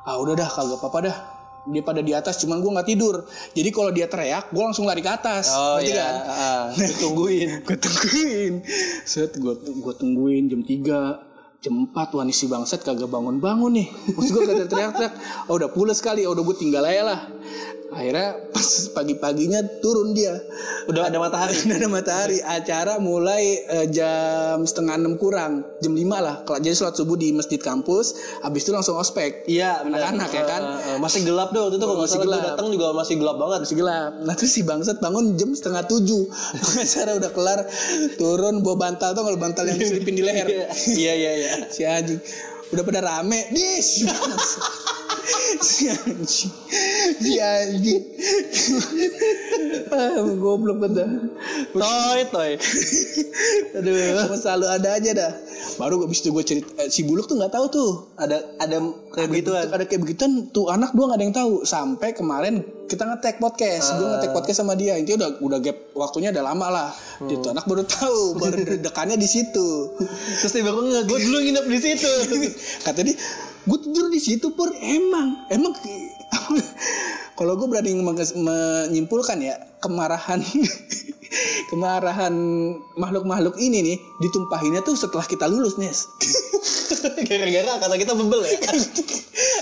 ah 0.04 0.16
udah 0.16 0.34
dah 0.34 0.44
kagak 0.46 0.78
apa-apa 0.78 0.98
dah 1.02 1.16
dia 1.68 1.82
pada 1.84 2.04
di 2.04 2.12
atas 2.12 2.40
cuman 2.44 2.60
gua 2.60 2.80
nggak 2.80 2.88
tidur. 2.88 3.24
Jadi 3.56 3.68
kalau 3.72 3.90
dia 3.92 4.06
teriak 4.08 4.52
gua 4.52 4.72
langsung 4.72 4.84
lari 4.84 5.00
ke 5.00 5.10
atas. 5.10 5.52
Oh 5.52 5.80
iya. 5.80 5.96
kan? 5.96 6.14
Ah, 6.28 6.64
ditungguin. 6.76 7.48
gue 7.66 7.78
tungguin. 7.78 8.52
Set 9.04 9.36
gue 9.36 9.54
gue 9.60 9.94
tungguin 9.96 10.50
jam 10.50 10.60
3 10.60 11.64
jam 11.64 11.74
4 11.88 11.96
wah 11.96 12.24
si 12.28 12.44
bangsat 12.44 12.84
kagak 12.84 13.08
bangun 13.08 13.40
bangun 13.40 13.72
nih. 13.80 13.88
Terus 14.12 14.28
gue 14.32 14.42
kagak 14.44 14.68
teriak-teriak. 14.68 15.14
Oh 15.48 15.56
udah 15.56 15.70
pulas 15.72 16.00
kali 16.04 16.28
oh 16.28 16.36
udah 16.36 16.44
gue 16.44 16.56
tinggal 16.60 16.84
aja 16.84 17.02
lah 17.04 17.20
akhirnya 17.94 18.28
pas 18.50 18.66
pagi-paginya 18.90 19.60
turun 19.78 20.12
dia 20.12 20.34
Udah 20.84 21.06
ada 21.06 21.16
matahari. 21.16 21.54
udah 21.64 21.76
ada 21.76 21.88
matahari 21.88 22.38
acara 22.40 22.98
mulai 22.98 23.42
eh, 23.64 23.86
jam 23.88 24.60
setengah 24.60 24.94
enam 24.94 25.14
kurang 25.14 25.62
jam 25.78 25.90
5 25.90 26.02
lah 26.18 26.42
Kalau- 26.42 26.58
jadi 26.58 26.74
sholat 26.74 26.94
subuh 26.94 27.14
di 27.14 27.30
masjid 27.30 27.56
kampus 27.56 28.12
habis 28.40 28.62
itu 28.62 28.70
langsung 28.70 28.94
ospek 28.94 29.46
Iya. 29.46 29.84
Anak-anak 29.84 30.30
ya 30.30 30.44
kan? 30.44 30.62
Eh, 30.84 30.98
masih 30.98 31.22
gelap 31.22 31.50
deh 31.50 31.60
waktu 31.60 31.76
itu 31.76 31.84
kalau 31.84 32.00
Masih 32.00 32.16
salah 32.16 32.26
gelap. 32.26 32.44
datang 32.50 32.66
juga 32.68 32.86
masih 32.92 33.14
gelap 33.14 33.36
banget. 33.36 33.58
masih 33.62 33.76
gelap. 33.76 34.10
Nah 34.20 34.34
terus 34.34 34.50
si 34.50 34.60
bangsat 34.60 34.98
bangun 34.98 35.24
jam 35.34 35.50
setengah 35.50 35.84
tujuh. 35.84 36.22
Acara 36.84 37.12
udah 37.14 37.30
kelar, 37.30 37.60
turun 38.14 38.60
bawa 38.60 38.76
bantal 38.80 39.12
tuh 39.12 39.22
kalau 39.22 39.36
bantal 39.36 39.64
yang 39.64 39.78
diselipin 39.80 40.14
di 40.14 40.22
leher. 40.22 40.46
Iya 40.90 41.12
iya 41.14 41.32
iya. 41.36 41.52
si 41.68 41.82
anjing 41.82 42.18
udah 42.74 42.84
pada 42.84 43.00
rame, 43.00 43.40
dis. 43.54 44.02
si 45.66 45.88
anjing, 45.88 46.52
si 47.22 47.32
anjing. 47.40 48.04
ah, 49.94 50.20
goblok 50.36 50.78
banget. 50.82 51.08
Toy 51.72 52.20
toy. 52.28 52.52
Aduh, 53.78 54.34
selalu 54.36 54.66
ada 54.68 54.88
aja 54.98 55.10
dah. 55.14 55.32
Baru 55.80 56.02
gue 56.02 56.08
itu 56.10 56.30
gue 56.30 56.44
cerita 56.44 56.70
eh, 56.80 56.88
si 56.88 57.04
Buluk 57.04 57.26
tuh 57.26 57.36
nggak 57.40 57.52
tahu 57.52 57.66
tuh. 57.72 57.90
Ada 58.20 58.60
ada 58.62 58.76
kayak 59.14 59.28
begituan. 59.30 59.66
Ada 59.72 59.84
kayak 59.84 60.00
begituan 60.04 60.32
tuh 60.54 60.70
anak 60.70 60.92
dua 60.94 61.12
gak 61.12 61.18
ada 61.18 61.24
yang 61.24 61.36
tahu 61.36 61.52
sampai 61.66 62.14
kemarin 62.14 62.62
kita 62.84 63.08
ngetek 63.08 63.40
podcast, 63.40 63.96
gue 63.96 64.06
ngetek 64.06 64.32
podcast 64.36 64.58
sama 64.60 64.76
dia. 64.76 64.94
Intinya 65.00 65.24
udah 65.24 65.30
udah 65.40 65.58
gap 65.64 65.78
waktunya 65.96 66.28
udah 66.30 66.44
lama 66.44 66.66
lah. 66.68 66.88
Dia 67.24 67.40
tuh 67.40 67.50
anak 67.56 67.64
baru 67.64 67.82
tahu, 67.82 68.38
baru 68.38 68.56
dekannya 68.86 69.16
di 69.16 69.28
situ. 69.28 69.96
Terus 70.44 70.52
tiba 70.52 70.70
gue 70.70 70.84
nggak, 70.84 71.04
gue 71.08 71.18
dulu 71.18 71.38
nginep 71.42 71.66
di 71.66 71.78
situ. 71.80 72.12
Kata 72.86 73.00
dia, 73.02 73.16
gue 73.64 73.78
tidur 73.80 74.06
di 74.12 74.20
situ 74.20 74.52
pur 74.52 74.70
emang, 74.76 75.48
emang 75.48 75.72
kalau 77.34 77.58
gue 77.58 77.66
berani 77.66 77.98
menyimpulkan 78.34 79.38
ya 79.42 79.58
kemarahan 79.82 80.40
kemarahan 81.70 82.34
makhluk-makhluk 82.94 83.58
ini 83.58 83.82
nih 83.82 83.96
ditumpahinnya 84.22 84.86
tuh 84.86 84.94
setelah 84.94 85.26
kita 85.26 85.50
lulus 85.50 85.76
Nes. 85.76 86.06
Gara-gara 87.28 87.72
karena 87.82 87.96
kita 87.98 88.12
bebel 88.16 88.40
ya. 88.46 88.54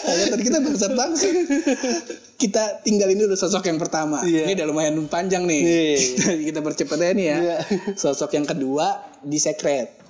Tadi 0.33 0.43
kita 0.45 0.59
bangsat 0.61 0.93
bangsat. 0.93 1.33
Kita 2.37 2.85
tinggalin 2.85 3.19
dulu 3.19 3.35
sosok 3.35 3.71
yang 3.71 3.79
pertama. 3.81 4.21
Iya. 4.23 4.51
Ini 4.51 4.53
udah 4.59 4.67
lumayan 4.69 4.95
panjang 5.09 5.47
nih. 5.49 5.63
Iya. 5.63 5.97
kita 6.53 6.59
percepat 6.61 6.99
aja 7.01 7.13
nih 7.15 7.27
ya. 7.27 7.37
Iya. 7.39 7.57
Sosok 7.97 8.37
yang 8.37 8.47
kedua 8.47 9.01
di 9.25 9.39
secret. 9.41 10.03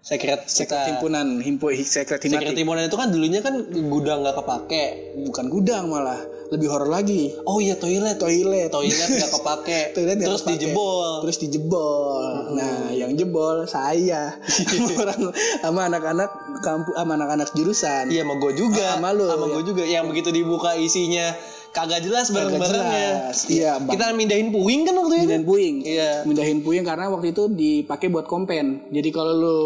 Secret 0.00 0.48
kita. 0.48 0.96
himpunan, 0.96 1.44
himpu 1.44 1.76
secret 1.84 2.24
Secret 2.24 2.56
himatik. 2.56 2.56
Timonan 2.56 2.88
itu 2.88 2.96
kan 2.96 3.12
dulunya 3.12 3.44
kan 3.44 3.68
gudang 3.68 4.24
nggak 4.24 4.36
kepake. 4.40 4.84
Bukan 5.28 5.52
gudang 5.52 5.92
malah, 5.92 6.20
lebih 6.50 6.66
horor 6.66 6.90
lagi. 6.90 7.30
Oh 7.46 7.62
iya 7.62 7.78
toilet. 7.78 8.18
Toilet. 8.18 8.68
Toilet 8.74 9.08
nggak 9.08 9.30
kepake. 9.30 9.80
Toilet 9.96 10.16
Terus 10.18 10.42
kepake. 10.42 10.52
dijebol. 10.58 11.10
Terus 11.22 11.36
dijebol. 11.38 12.24
Nah, 12.58 12.90
yang 12.90 13.14
jebol 13.14 13.64
saya. 13.70 14.34
sama 14.70 14.90
orang 15.06 15.20
sama 15.62 15.80
anak-anak 15.86 16.30
kampus 16.60 16.94
sama 16.98 17.12
anak-anak 17.14 17.48
jurusan. 17.54 18.04
Iya 18.10 18.26
sama 18.26 18.34
gue 18.42 18.52
juga. 18.58 18.86
Sama 18.98 19.10
lu, 19.14 19.26
Sama 19.30 19.46
ya. 19.46 19.52
gue 19.54 19.62
juga. 19.64 19.82
Yang 19.86 20.04
begitu 20.10 20.28
dibuka 20.34 20.70
isinya 20.74 21.32
kagak 21.70 22.02
jelas 22.02 22.34
bareng-barengnya. 22.34 23.30
jelas. 23.30 23.38
Iya, 23.46 23.78
Bang. 23.78 23.94
Kita 23.94 24.10
mindahin 24.10 24.50
puing 24.50 24.80
kan 24.90 24.94
waktu 24.98 25.14
itu. 25.14 25.22
Mindahin 25.30 25.46
puing. 25.46 25.74
Iya. 25.86 26.10
Mindahin 26.26 26.58
puing 26.66 26.82
karena 26.82 27.06
waktu 27.14 27.30
itu 27.30 27.46
dipakai 27.46 28.10
buat 28.10 28.26
kompen. 28.26 28.90
Jadi 28.90 29.08
kalau 29.14 29.32
lu 29.38 29.60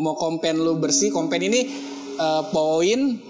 mau 0.00 0.16
kompen 0.16 0.64
lu 0.64 0.80
bersih, 0.80 1.12
kompen 1.12 1.44
ini 1.44 1.60
eh, 2.16 2.42
poin 2.48 3.20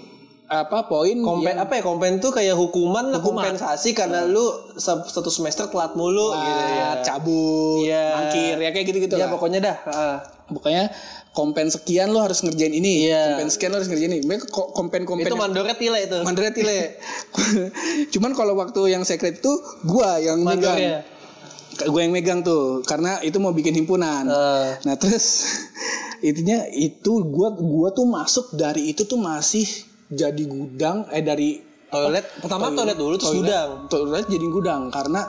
apa 0.47 0.87
poin 0.87 1.19
Kompen 1.19 1.53
yang- 1.53 1.59
apa 1.61 1.73
ya? 1.75 1.81
Kompen 1.81 2.13
tuh 2.17 2.31
kayak 2.31 2.55
hukuman, 2.55 3.11
lah, 3.11 3.19
Hukuman. 3.19 3.51
kompensasi 3.51 3.91
karena 3.91 4.23
lu 4.23 4.47
se- 4.73 5.03
satu 5.05 5.27
semester 5.27 5.67
telat 5.67 5.91
mulu 5.93 6.31
gitu 6.31 6.63
ya. 6.73 6.89
Cabut, 7.01 7.83
Iya. 7.83 8.05
mangkir 8.15 8.55
ya 8.57 8.69
kayak 8.71 8.85
gitu-gitu 8.85 9.13
Ya 9.13 9.27
lah. 9.27 9.29
pokoknya 9.29 9.59
dah. 9.61 9.77
ah. 9.85 10.17
Pokoknya 10.47 10.87
kompen 11.31 11.67
sekian 11.67 12.09
lu 12.09 12.17
harus 12.17 12.39
ngerjain 12.39 12.71
ini, 12.71 13.05
Iya. 13.05 13.35
kompen 13.35 13.49
sekian 13.49 13.69
lu 13.69 13.77
harus 13.77 13.91
ngerjain 13.91 14.09
ini. 14.09 14.23
Mereka 14.23 14.47
ko- 14.47 14.71
kompen-kompen 14.71 15.27
Itu 15.27 15.35
mandornya 15.35 15.75
tile 15.75 15.99
itu. 16.01 16.17
Mandornya 16.21 16.53
tile. 16.55 16.95
Cuman 18.13 18.31
kalau 18.31 18.55
waktu 18.55 18.81
yang 18.89 19.03
secret 19.03 19.39
itu 19.39 19.51
gua 19.83 20.15
yang 20.17 20.39
megang. 20.39 20.63
Mandornya. 20.73 20.97
Gue 21.77 22.01
yang 22.01 22.09
megang 22.09 22.41
tuh 22.41 22.81
karena 22.81 23.21
itu 23.21 23.37
mau 23.37 23.51
bikin 23.51 23.75
himpunan. 23.75 24.25
Ah. 24.25 24.79
Nah 24.81 24.95
terus 24.95 25.43
intinya 26.23 26.65
itu 26.67 27.21
gua 27.27 27.53
gua 27.53 27.91
tuh 27.91 28.07
masuk 28.07 28.49
dari 28.53 28.89
itu 28.89 29.03
tuh 29.03 29.19
masih 29.19 29.67
jadi 30.07 30.43
gudang 30.47 31.07
eh 31.11 31.23
dari 31.23 31.67
Toilet 31.87 32.43
pertama 32.43 32.67
toilet, 32.75 32.99
dulu 32.99 33.15
terus 33.15 33.31
gudang. 33.31 33.87
Toilet 33.87 34.27
jadi 34.27 34.47
gudang 34.51 34.81
karena 34.91 35.23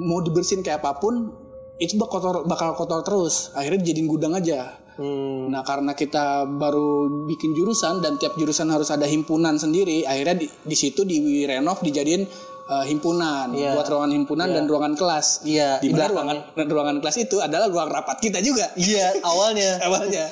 mau 0.00 0.24
dibersihin 0.24 0.64
kayak 0.64 0.80
apa 0.80 0.96
pun 0.96 1.28
itu 1.76 2.00
bakal 2.00 2.24
kotor 2.24 2.36
bakal 2.48 2.72
kotor 2.72 3.00
terus. 3.04 3.52
Akhirnya 3.52 3.84
dijadiin 3.84 4.08
gudang 4.08 4.32
aja. 4.32 4.80
Hmm. 4.96 5.52
Nah 5.52 5.60
karena 5.60 5.92
kita 5.92 6.48
baru 6.48 7.28
bikin 7.28 7.52
jurusan 7.52 8.00
dan 8.00 8.16
tiap 8.16 8.38
jurusan 8.40 8.70
harus 8.72 8.88
ada 8.94 9.04
himpunan 9.04 9.60
sendiri, 9.60 10.08
akhirnya 10.08 10.40
di, 10.40 10.46
di 10.48 10.76
situ 10.78 11.04
di 11.04 11.44
renov 11.44 11.82
dijadiin 11.84 12.24
eh, 12.64 12.84
himpunan 12.88 13.52
Iya. 13.52 13.76
buat 13.76 13.86
ruangan 13.86 14.12
himpunan 14.12 14.48
dan 14.48 14.64
ruangan 14.64 14.94
kelas. 14.96 15.44
Iya, 15.44 15.78
Di 15.84 15.88
di 15.88 15.92
mana 15.92 16.08
ruangan 16.10 16.36
ruangan 16.56 16.96
kelas 17.04 17.16
itu 17.20 17.36
adalah 17.38 17.68
ruang 17.68 17.88
rapat 17.88 18.16
kita 18.20 18.40
juga. 18.40 18.72
Iya 18.74 19.20
awalnya. 19.20 19.78
Awalnya. 19.86 20.24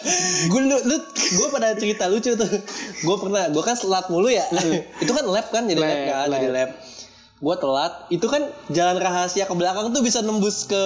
gue 0.49 0.61
lu, 0.65 0.77
lu 0.89 0.97
gue 1.13 1.47
pada 1.53 1.77
cerita 1.77 2.09
lucu 2.09 2.33
tuh. 2.33 2.49
Gue 3.03 3.17
pernah, 3.21 3.53
gue 3.53 3.63
kan 3.63 3.77
telat 3.77 4.07
mulu 4.09 4.29
ya. 4.29 4.45
itu 5.03 5.13
kan 5.13 5.25
lab 5.29 5.47
kan 5.49 5.69
jadi 5.69 5.81
lab, 5.81 5.89
Lab, 5.89 6.01
kan, 6.09 6.27
lab. 6.29 6.41
jadi 6.41 6.53
lab. 6.53 6.71
Gue 7.43 7.57
telat, 7.59 7.93
itu 8.09 8.27
kan 8.31 8.43
jalan 8.71 8.97
rahasia 9.03 9.51
ke 9.51 9.55
belakang 9.59 9.91
tuh 9.91 9.99
bisa 9.99 10.23
nembus 10.23 10.63
ke 10.65 10.83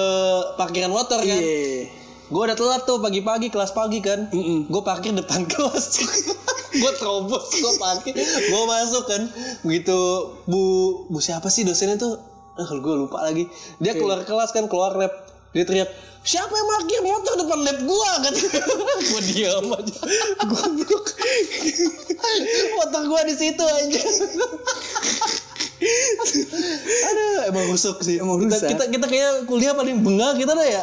parkiran 0.56 0.88
motor 0.88 1.20
kan. 1.20 1.36
Iya. 1.36 2.05
Gue 2.26 2.42
udah 2.42 2.58
telat 2.58 2.82
tuh 2.84 2.98
pagi-pagi 2.98 3.48
kelas 3.54 3.70
pagi 3.70 4.02
kan. 4.02 4.26
Mm-mm. 4.34 4.66
Gue 4.66 4.82
parkir 4.82 5.14
depan 5.14 5.46
kelas. 5.52 5.86
gue 6.76 6.92
terobos, 6.98 7.46
gue 7.56 7.72
parkir, 7.80 8.12
gue 8.16 8.62
masuk 8.68 9.04
kan. 9.08 9.22
Begitu 9.64 9.96
bu 10.44 10.62
bu 11.08 11.18
siapa 11.22 11.48
sih 11.48 11.62
dosennya 11.62 11.96
tuh? 11.96 12.18
Eh, 12.56 12.68
gue 12.68 12.94
lupa 12.98 13.22
lagi. 13.22 13.46
Dia 13.78 13.94
keluar 13.94 14.26
kelas 14.26 14.50
kan, 14.52 14.66
keluar 14.66 14.96
lab. 14.98 15.12
dia 15.56 15.64
teriak 15.64 15.88
siapa 16.26 16.52
yang 16.52 16.68
parkir 16.68 17.00
motor 17.06 17.32
depan 17.38 17.58
lab 17.64 17.78
gua 17.86 18.12
kan 18.18 18.34
gua 19.08 19.20
diam 19.24 19.66
aja 19.72 19.98
goblok 20.42 21.06
motor 22.76 23.02
gua 23.06 23.22
di 23.24 23.34
situ 23.38 23.62
aja 23.64 24.02
Aduh, 27.08 27.38
emang 27.48 27.64
rusuk 27.72 28.02
sih. 28.04 28.20
Emang 28.20 28.42
kita, 28.42 28.56
rusak. 28.58 28.68
kita 28.74 28.84
kita 28.92 29.06
kayak 29.08 29.32
kuliah 29.48 29.72
paling 29.72 30.02
bengal 30.04 30.36
kita 30.36 30.52
dah 30.52 30.66
ya. 30.66 30.82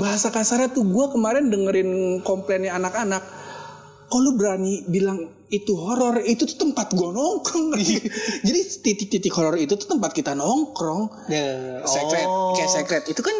bahasa 0.00 0.32
kasarnya 0.32 0.72
tuh 0.72 0.86
gue 0.86 1.06
kemarin 1.12 1.52
dengerin 1.52 2.20
komplainnya 2.24 2.72
anak-anak 2.76 3.20
kok 4.08 4.20
lu 4.22 4.36
berani 4.38 4.84
bilang 4.86 5.26
itu 5.50 5.74
horor 5.74 6.22
itu 6.22 6.46
tuh 6.46 6.70
tempat 6.70 6.94
gue 6.94 7.08
nongkrong 7.08 7.74
jadi 8.46 8.60
titik-titik 8.84 9.32
horor 9.34 9.58
itu 9.58 9.74
tuh 9.74 9.96
tempat 9.96 10.14
kita 10.14 10.38
nongkrong 10.38 11.10
Ya, 11.26 11.82
secret 11.82 12.26
oh. 12.26 12.54
kayak 12.54 12.70
secret 12.70 13.04
itu 13.10 13.20
kan 13.22 13.34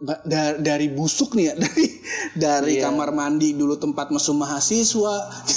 da- 0.00 0.56
dari 0.56 0.88
busuk 0.88 1.32
nih 1.32 1.44
ya 1.46 1.54
dari 1.62 1.86
dari 2.32 2.72
Iya. 2.72 2.88
kamar 2.88 3.10
mandi 3.10 3.52
dulu 3.52 3.76
tempat 3.76 4.08
mesum 4.08 4.36
mahasiswa 4.36 5.14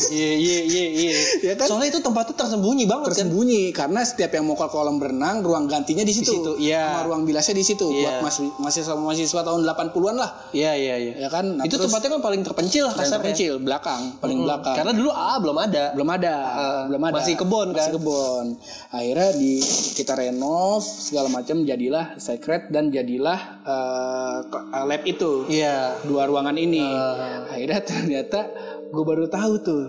Iya 0.09 0.31
iya 0.35 0.59
iya 0.63 0.85
iya. 0.91 1.17
Ya 1.47 1.53
kan? 1.55 1.65
Soalnya 1.65 1.89
itu 1.89 2.01
tempatnya 2.01 2.35
tersembunyi 2.35 2.83
banget 2.83 3.03
kan. 3.05 3.09
tersembunyi 3.15 3.71
karena 3.71 4.01
setiap 4.01 4.31
yang 4.31 4.43
mau 4.43 4.53
ke 4.53 4.67
kolam 4.67 4.97
berenang 4.97 5.39
ruang 5.39 5.65
gantinya 5.65 6.01
di 6.01 6.11
situ, 6.11 6.33
situ, 6.33 6.51
iya. 6.57 6.91
sama 6.91 7.07
ruang 7.07 7.23
bilasnya 7.23 7.53
di 7.53 7.65
situ 7.65 7.87
Iya. 7.87 8.19
buat 8.19 8.27
mas- 8.27 8.53
mahasiswa 8.57 8.95
mahasiswa 8.95 9.41
tahun 9.41 9.61
80-an 9.63 10.15
lah 10.17 10.29
Iya 10.51 10.71
iya 10.73 10.95
iya. 10.99 11.13
ya 11.17 11.29
kan 11.29 11.45
Nah, 11.53 11.63
itu 11.63 11.73
terus- 11.73 11.87
tempatnya 11.87 12.09
kan 12.11 12.21
paling 12.21 12.41
terpencil 12.41 12.85
Paling 12.87 12.99
kasarnya. 12.99 13.27
kecil 13.31 13.53
belakang 13.57 14.01
paling 14.17 14.39
belakang 14.39 14.75
Karena 14.75 14.91
dulu 14.91 15.09
A 15.09 15.33
belum 15.37 15.57
ada. 15.57 15.83
belum 15.93 16.09
ada 16.11 16.35
Ah, 16.35 16.81
belum 16.85 17.01
ada 17.01 17.13
masih 17.15 17.35
kebon, 17.35 17.67
kan? 17.69 17.79
masih 17.79 17.93
kebon 17.95 18.45
akhirnya 18.89 19.29
di 19.33 19.53
kita 19.93 20.13
renov 20.13 20.81
segala 20.81 21.27
macam 21.29 21.63
jadilah 21.63 22.17
secret 22.17 22.67
dan 22.69 22.89
jadilah 22.89 23.39
eh, 23.63 24.32
eh, 24.41 24.85
lab 24.85 25.03
itu 25.03 25.45
Iya. 25.45 26.01
dua 26.01 26.25
ruangan 26.25 26.55
ini 26.55 26.81
Ah. 26.81 27.45
akhirnya 27.47 27.81
ternyata 27.83 28.39
gue 28.87 29.03
baru 29.03 29.27
tahu 29.27 29.53
tuh 29.59 29.83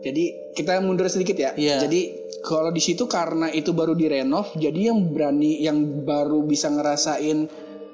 jadi 0.00 0.24
kita 0.52 0.80
mundur 0.80 1.06
sedikit 1.06 1.36
ya 1.36 1.50
Iya. 1.54 1.84
jadi 1.84 2.00
kalau 2.40 2.70
di 2.70 2.80
situ 2.80 3.04
karena 3.04 3.50
itu 3.50 3.70
baru 3.70 3.92
direnov 3.92 4.56
jadi 4.56 4.90
yang 4.90 5.12
berani 5.12 5.60
yang 5.60 5.76
baru 6.02 6.42
bisa 6.42 6.68
ngerasain 6.68 7.46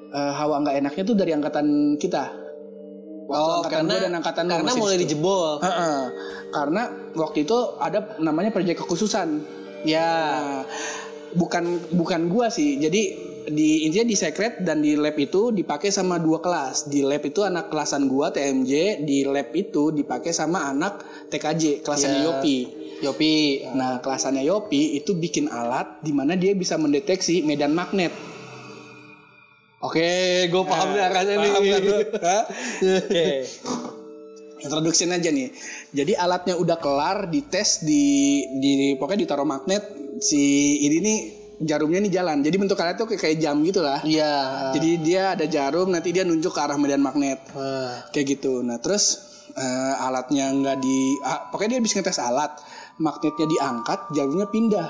eh, 0.07 0.31
hawa 0.33 0.63
nggak 0.63 0.77
enaknya 0.77 1.03
tuh 1.03 1.15
dari 1.15 1.31
angkatan 1.31 1.67
kita 1.95 2.47
Waktu 3.27 3.43
Oh, 3.43 3.59
angkatan 3.59 3.75
karena 3.75 3.91
gua 3.91 3.99
dan 3.99 4.13
angkatan 4.15 4.45
karena 4.47 4.71
mulai 4.71 4.95
situ. 4.95 5.03
dijebol. 5.03 5.59
Heeh. 5.59 5.99
Karena 6.47 6.81
waktu 7.11 7.43
itu 7.43 7.57
ada 7.75 8.15
namanya 8.23 8.55
proyek 8.55 8.79
kekhususan. 8.79 9.43
Ya. 9.83 9.99
Nah, 9.99 10.63
bukan 11.35 11.75
bukan 11.91 12.31
gua 12.31 12.47
sih. 12.47 12.79
Jadi 12.79 13.26
di 13.47 13.87
intinya 13.87 14.11
di 14.11 14.17
secret 14.19 14.59
dan 14.61 14.83
di 14.83 14.99
lab 14.99 15.15
itu 15.15 15.55
dipakai 15.55 15.87
sama 15.87 16.19
dua 16.19 16.43
kelas. 16.43 16.91
Di 16.91 16.99
lab 16.99 17.23
itu 17.23 17.47
anak 17.47 17.71
kelasan 17.71 18.11
gua 18.11 18.29
TMJ, 18.35 19.03
di 19.07 19.23
lab 19.23 19.55
itu 19.55 19.95
dipakai 19.95 20.35
sama 20.35 20.67
anak 20.67 21.03
TKJ 21.31 21.81
kelasannya 21.81 22.19
Ya. 22.19 22.25
Yopi. 22.27 22.57
Yopi. 23.03 23.33
Nah, 23.77 24.03
kelasannya 24.03 24.43
Yopi 24.43 24.99
itu 24.99 25.15
bikin 25.15 25.47
alat 25.47 26.01
di 26.03 26.11
mana 26.11 26.35
dia 26.35 26.51
bisa 26.57 26.75
mendeteksi 26.75 27.45
medan 27.45 27.71
magnet. 27.71 28.11
Oke, 29.77 30.49
gue 30.49 30.63
paham 30.65 30.89
arahnya 30.97 31.35
nih. 31.37 31.51
Paham 31.53 31.63
kan 31.69 31.81
lu? 31.85 31.97
Hah? 32.25 32.43
Oke. 32.97 33.45
Introduction 34.57 35.13
aja 35.13 35.29
nih. 35.29 35.53
Jadi 35.93 36.17
alatnya 36.17 36.57
udah 36.57 36.81
kelar, 36.81 37.29
dites 37.29 37.85
di 37.85 38.41
di 38.57 38.97
pokoknya 38.97 39.29
ditaruh 39.29 39.45
magnet 39.45 39.85
si 40.17 40.81
ini 40.81 40.97
nih 40.97 41.19
jarumnya 41.61 41.99
nih 42.05 42.13
jalan. 42.13 42.37
Jadi 42.45 42.55
bentuk 42.57 42.77
alatnya 42.77 42.97
tuh 43.01 43.07
kayak, 43.09 43.21
kayak 43.21 43.37
jam 43.41 43.55
gitu 43.65 43.81
lah. 43.81 43.99
Iya. 44.05 44.33
Jadi 44.77 44.89
dia 45.01 45.23
ada 45.33 45.45
jarum, 45.49 45.89
nanti 45.89 46.13
dia 46.13 46.21
nunjuk 46.21 46.53
ke 46.53 46.61
arah 46.61 46.77
medan 46.77 47.01
magnet. 47.01 47.41
Ah. 47.57 48.05
Kayak 48.13 48.37
gitu. 48.37 48.61
Nah, 48.61 48.77
terus 48.77 49.25
eh, 49.57 49.93
alatnya 50.05 50.53
nggak 50.53 50.77
di 50.81 51.17
ah, 51.25 51.49
pokoknya 51.49 51.77
dia 51.77 51.81
bisa 51.81 51.99
ngetes 52.01 52.21
alat. 52.21 52.51
Magnetnya 52.97 53.45
diangkat, 53.45 53.99
jarumnya 54.13 54.49
pindah. 54.49 54.89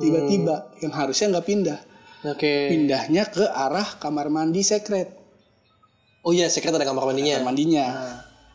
Tiba-tiba 0.00 0.72
yang 0.80 0.92
harusnya 0.96 1.26
nggak 1.36 1.46
pindah. 1.48 1.78
Oke. 2.28 2.68
Pindahnya 2.68 3.28
ke 3.28 3.44
arah 3.48 3.96
kamar 4.00 4.28
mandi 4.28 4.60
secret. 4.60 5.08
Oh 6.20 6.36
iya, 6.36 6.52
secret 6.52 6.72
ada 6.76 6.84
kamar 6.84 7.08
mandinya. 7.08 7.40
kamar 7.40 7.48
mandinya. 7.48 7.86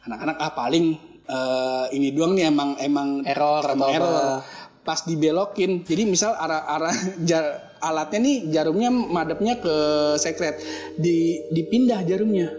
Anak-anak 0.05 0.37
ah 0.37 0.51
paling 0.53 0.85
eh, 1.25 1.85
ini 1.97 2.13
doang 2.13 2.37
nih 2.37 2.49
emang 2.49 2.77
emang 2.77 3.25
Error 3.25 3.65
atau 3.65 3.89
emang 3.89 4.13
apa? 4.13 4.45
Pas 4.85 5.01
dibelokin. 5.01 5.81
Jadi 5.81 6.05
misal 6.05 6.31
arah 6.31 6.61
arah 6.63 6.93
jar- 7.29 7.73
alatnya 7.81 8.19
nih 8.21 8.37
jarumnya 8.49 8.89
madepnya 8.89 9.57
ke 9.57 9.75
secret. 10.15 10.61
Di 10.95 11.41
dipindah 11.49 12.05
jarumnya 12.05 12.53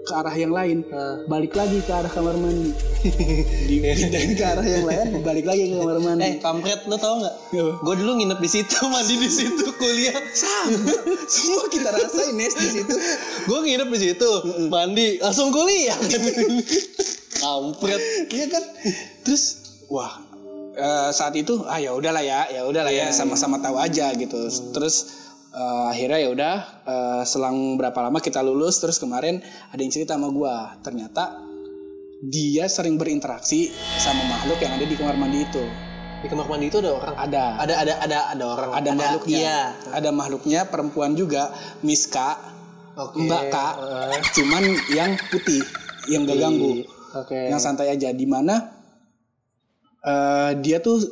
ke 0.00 0.12
arah 0.16 0.32
yang 0.32 0.50
lain. 0.50 0.88
Ah. 0.88 1.20
Balik 1.28 1.52
lagi 1.52 1.84
ke 1.84 1.92
arah 1.92 2.08
kamar 2.08 2.32
mandi. 2.34 2.72
Dipindahin 3.68 4.32
ke 4.32 4.40
arah 4.42 4.64
yang 4.64 4.82
lain, 4.82 5.20
balik 5.20 5.44
lagi 5.44 5.68
ke 5.68 5.76
kamar 5.76 5.96
Eh, 5.96 6.02
mandi. 6.02 6.30
kampret 6.40 6.80
lo 6.88 6.96
tau 6.96 7.20
nggak? 7.20 7.34
Gue 7.84 7.94
dulu 7.94 8.16
nginep 8.16 8.40
di 8.40 8.48
situ, 8.48 8.76
mandi 8.88 9.14
di 9.14 9.28
situ, 9.28 9.68
kuliah. 9.76 10.16
Sama. 10.32 10.96
Semua 11.28 11.68
kita 11.68 11.92
rasain 11.92 12.32
Nes 12.34 12.56
di 12.56 12.68
situ. 12.72 12.94
Gue 13.44 13.58
nginep 13.60 13.88
di 13.92 13.98
situ, 14.00 14.30
mandi, 14.66 15.20
langsung 15.20 15.52
kuliah. 15.52 15.94
kampret. 17.38 18.00
Iya 18.32 18.46
kan? 18.48 18.64
Terus 19.22 19.42
wah 19.86 20.24
eh, 20.78 21.10
saat 21.10 21.34
itu 21.34 21.66
ah 21.66 21.76
ya 21.76 21.90
udahlah 21.92 22.22
ya, 22.22 22.46
ya 22.48 22.62
udahlah 22.62 22.88
Iya, 22.88 23.10
ya 23.10 23.12
sama-sama 23.12 23.58
tahu 23.58 23.76
aja 23.76 24.14
gitu. 24.14 24.38
Terus 24.70 24.94
eh, 25.50 25.84
akhirnya 25.90 26.18
ya 26.22 26.28
udah 26.30 26.54
eh, 26.86 27.22
selang 27.24 27.74
berapa 27.74 27.98
lama 27.98 28.18
kita 28.18 28.38
lulus 28.40 28.78
terus 28.78 28.96
kemarin 28.96 29.42
ada 29.68 29.80
yang 29.80 29.90
cerita 29.90 30.14
sama 30.14 30.30
gua. 30.30 30.78
Ternyata 30.80 31.44
dia 32.20 32.66
sering 32.66 32.98
berinteraksi 32.98 33.70
sama 33.96 34.22
makhluk 34.26 34.58
yang 34.58 34.74
ada 34.74 34.82
di 34.82 34.94
kamar 34.94 35.14
mandi 35.14 35.42
itu. 35.42 35.64
Di 36.18 36.26
kamar 36.26 36.46
mandi 36.46 36.66
itu 36.66 36.78
ada 36.78 36.90
orang. 36.90 37.14
Ada 37.14 37.44
Ada 37.62 37.74
ada 37.78 37.94
ada 38.02 38.18
ada 38.34 38.44
orang. 38.46 38.70
ada 38.74 38.90
makhluknya. 38.90 39.38
Iya. 39.38 39.60
Ada 39.94 40.10
makhluknya 40.10 40.60
perempuan 40.66 41.14
juga, 41.14 41.54
Miss 41.86 42.10
K, 42.10 42.18
Oke. 42.98 43.22
Mbak 43.22 43.42
K, 43.50 43.56
Eh, 43.78 44.18
cuman 44.34 44.62
yang 44.90 45.14
putih, 45.30 45.62
yang 46.10 46.26
gak 46.26 46.38
ganggu. 46.38 46.82
Oke. 47.08 47.38
yang 47.48 47.56
santai 47.56 47.88
aja 47.88 48.12
di 48.12 48.28
mana 48.28 48.77
eh, 50.08 50.50
dia 50.64 50.80
tuh 50.80 51.04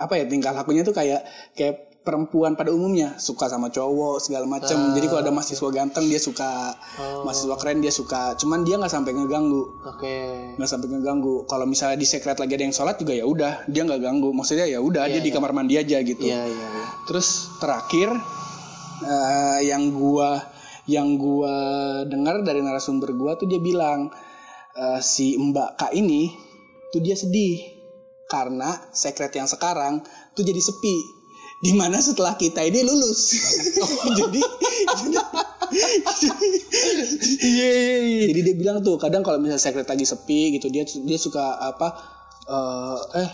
apa 0.00 0.16
ya 0.18 0.24
tingkah 0.26 0.50
lakunya 0.56 0.82
tuh 0.82 0.96
kayak 0.96 1.22
kayak 1.54 1.90
perempuan 2.00 2.56
pada 2.56 2.72
umumnya. 2.72 3.20
Suka 3.20 3.46
sama 3.46 3.68
cowok 3.68 4.18
segala 4.24 4.48
macam 4.48 4.96
jadi 4.96 5.06
kalau 5.06 5.20
ada 5.20 5.32
mahasiswa 5.32 5.68
ganteng 5.70 6.08
dia 6.08 6.20
suka. 6.20 6.74
Oh. 6.98 7.28
mahasiswa 7.28 7.56
keren 7.60 7.84
dia 7.84 7.92
suka. 7.92 8.34
Cuman 8.40 8.64
dia 8.64 8.80
nggak 8.80 8.92
sampai 8.92 9.12
ngeganggu. 9.12 9.62
Oke. 9.84 10.16
nggak 10.56 10.70
sampai 10.70 10.88
ngeganggu. 10.90 11.44
Kalau 11.44 11.68
misalnya 11.68 12.00
di 12.00 12.06
secret 12.08 12.40
lagi 12.40 12.56
ada 12.56 12.64
yang 12.64 12.74
sholat 12.74 12.96
juga 12.96 13.12
ya 13.12 13.24
udah 13.28 13.68
dia 13.68 13.84
nggak 13.84 14.00
ganggu. 14.00 14.32
Maksudnya 14.32 14.66
ya 14.66 14.80
udah 14.80 15.04
dia 15.06 15.20
di 15.20 15.30
kamar 15.30 15.52
mandi 15.52 15.76
aja 15.76 16.00
gitu. 16.00 16.24
Iya 16.24 16.48
iya. 16.48 16.66
iya. 16.72 16.86
Terus 17.04 17.52
terakhir 17.60 18.08
eh, 19.04 19.60
yang 19.68 19.92
gua 19.92 20.40
yang 20.88 21.20
gua 21.20 21.54
dengar 22.08 22.40
dari 22.42 22.64
narasumber 22.64 23.12
gua 23.12 23.36
tuh 23.36 23.46
dia 23.46 23.60
bilang 23.60 24.08
eh, 24.74 25.00
si 25.04 25.36
Mbak 25.36 25.70
K 25.76 25.82
ini 26.00 26.32
tuh 26.90 27.04
dia 27.04 27.14
sedih 27.14 27.79
karena 28.30 28.78
sekret 28.94 29.34
yang 29.34 29.50
sekarang 29.50 30.06
tuh 30.38 30.46
jadi 30.46 30.62
sepi. 30.62 31.18
Di 31.60 31.76
mana 31.76 32.00
setelah 32.00 32.40
kita 32.40 32.64
ini 32.64 32.80
lulus, 32.80 33.36
jadi 34.22 34.40
Iya 37.40 37.68
iya 37.70 37.96
iya. 38.02 38.24
jadi 38.32 38.40
dia 38.42 38.54
bilang 38.58 38.82
tuh 38.82 38.98
kadang 38.98 39.22
kalau 39.22 39.38
misalnya 39.38 39.62
sekret 39.62 39.86
lagi 39.86 40.02
sepi 40.02 40.58
gitu 40.58 40.66
dia 40.66 40.82
dia 40.82 41.18
suka 41.20 41.62
apa 41.62 41.88
eh, 42.50 42.98
eh 43.22 43.30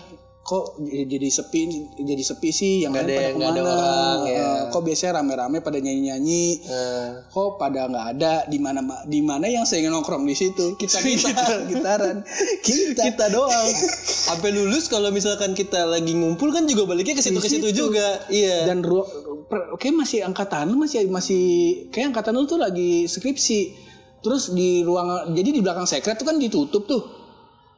kok 0.46 0.78
jadi 0.78 1.26
sepi 1.26 1.60
jadi 1.98 2.22
sepi 2.22 2.48
sih 2.48 2.74
yang 2.80 2.94
Nggak 2.94 3.02
lain 3.02 3.10
ada- 3.10 3.18
pada 3.18 3.34
nggak 3.34 3.48
ada 3.48 3.58
ke 3.58 3.66
mana? 3.66 3.74
orang, 3.74 4.18
ya. 4.24 4.46
Kok 4.68 4.82
biasanya 4.84 5.12
rame-rame 5.16 5.58
pada 5.58 5.78
nyanyi-nyanyi? 5.78 6.44
Eh, 6.62 7.08
kok 7.26 7.50
pada 7.56 7.80
nggak 7.84 8.06
ada? 8.12 8.32
Di 8.46 8.58
mana 8.58 8.78
di 9.02 9.20
mana 9.20 9.46
yang 9.46 9.62
saya 9.62 9.82
nongkrong? 9.86 10.22
Di 10.22 10.32
situ. 10.32 10.72
Kita 10.80 11.02
gitar 11.02 11.66
gitaran. 11.66 12.16
Kita. 12.62 13.02
Kita 13.04 13.26
doang. 13.28 13.66
Sampai 13.98 14.50
lulus 14.50 14.86
kalau 14.86 15.10
misalkan 15.10 15.50
kita 15.52 15.82
lagi 15.82 16.14
ngumpul 16.14 16.48
kan 16.48 16.62
juga 16.64 16.86
baliknya 16.86 17.12
ke 17.12 17.22
situ 17.22 17.36
ke 17.36 17.50
situ 17.50 17.68
juga. 17.72 18.22
Iya. 18.28 18.66
dan 18.66 18.80
ru- 18.80 19.06
per- 19.44 19.74
kayak 19.76 19.94
masih 19.96 20.22
angkatan 20.22 20.66
lu 20.68 20.78
masih 20.78 21.06
masih 21.06 21.44
kayak 21.90 22.10
angkatan 22.10 22.32
lu 22.32 22.44
tuh 22.44 22.56
lagi 22.56 23.04
skripsi. 23.04 23.82
Terus 24.18 24.50
di 24.50 24.80
ruang 24.80 25.10
jadi 25.32 25.50
di 25.50 25.58
belakang 25.58 25.84
sekret 25.84 26.14
tuh 26.14 26.24
kan 26.24 26.38
ditutup 26.38 26.86
tuh. 26.86 27.02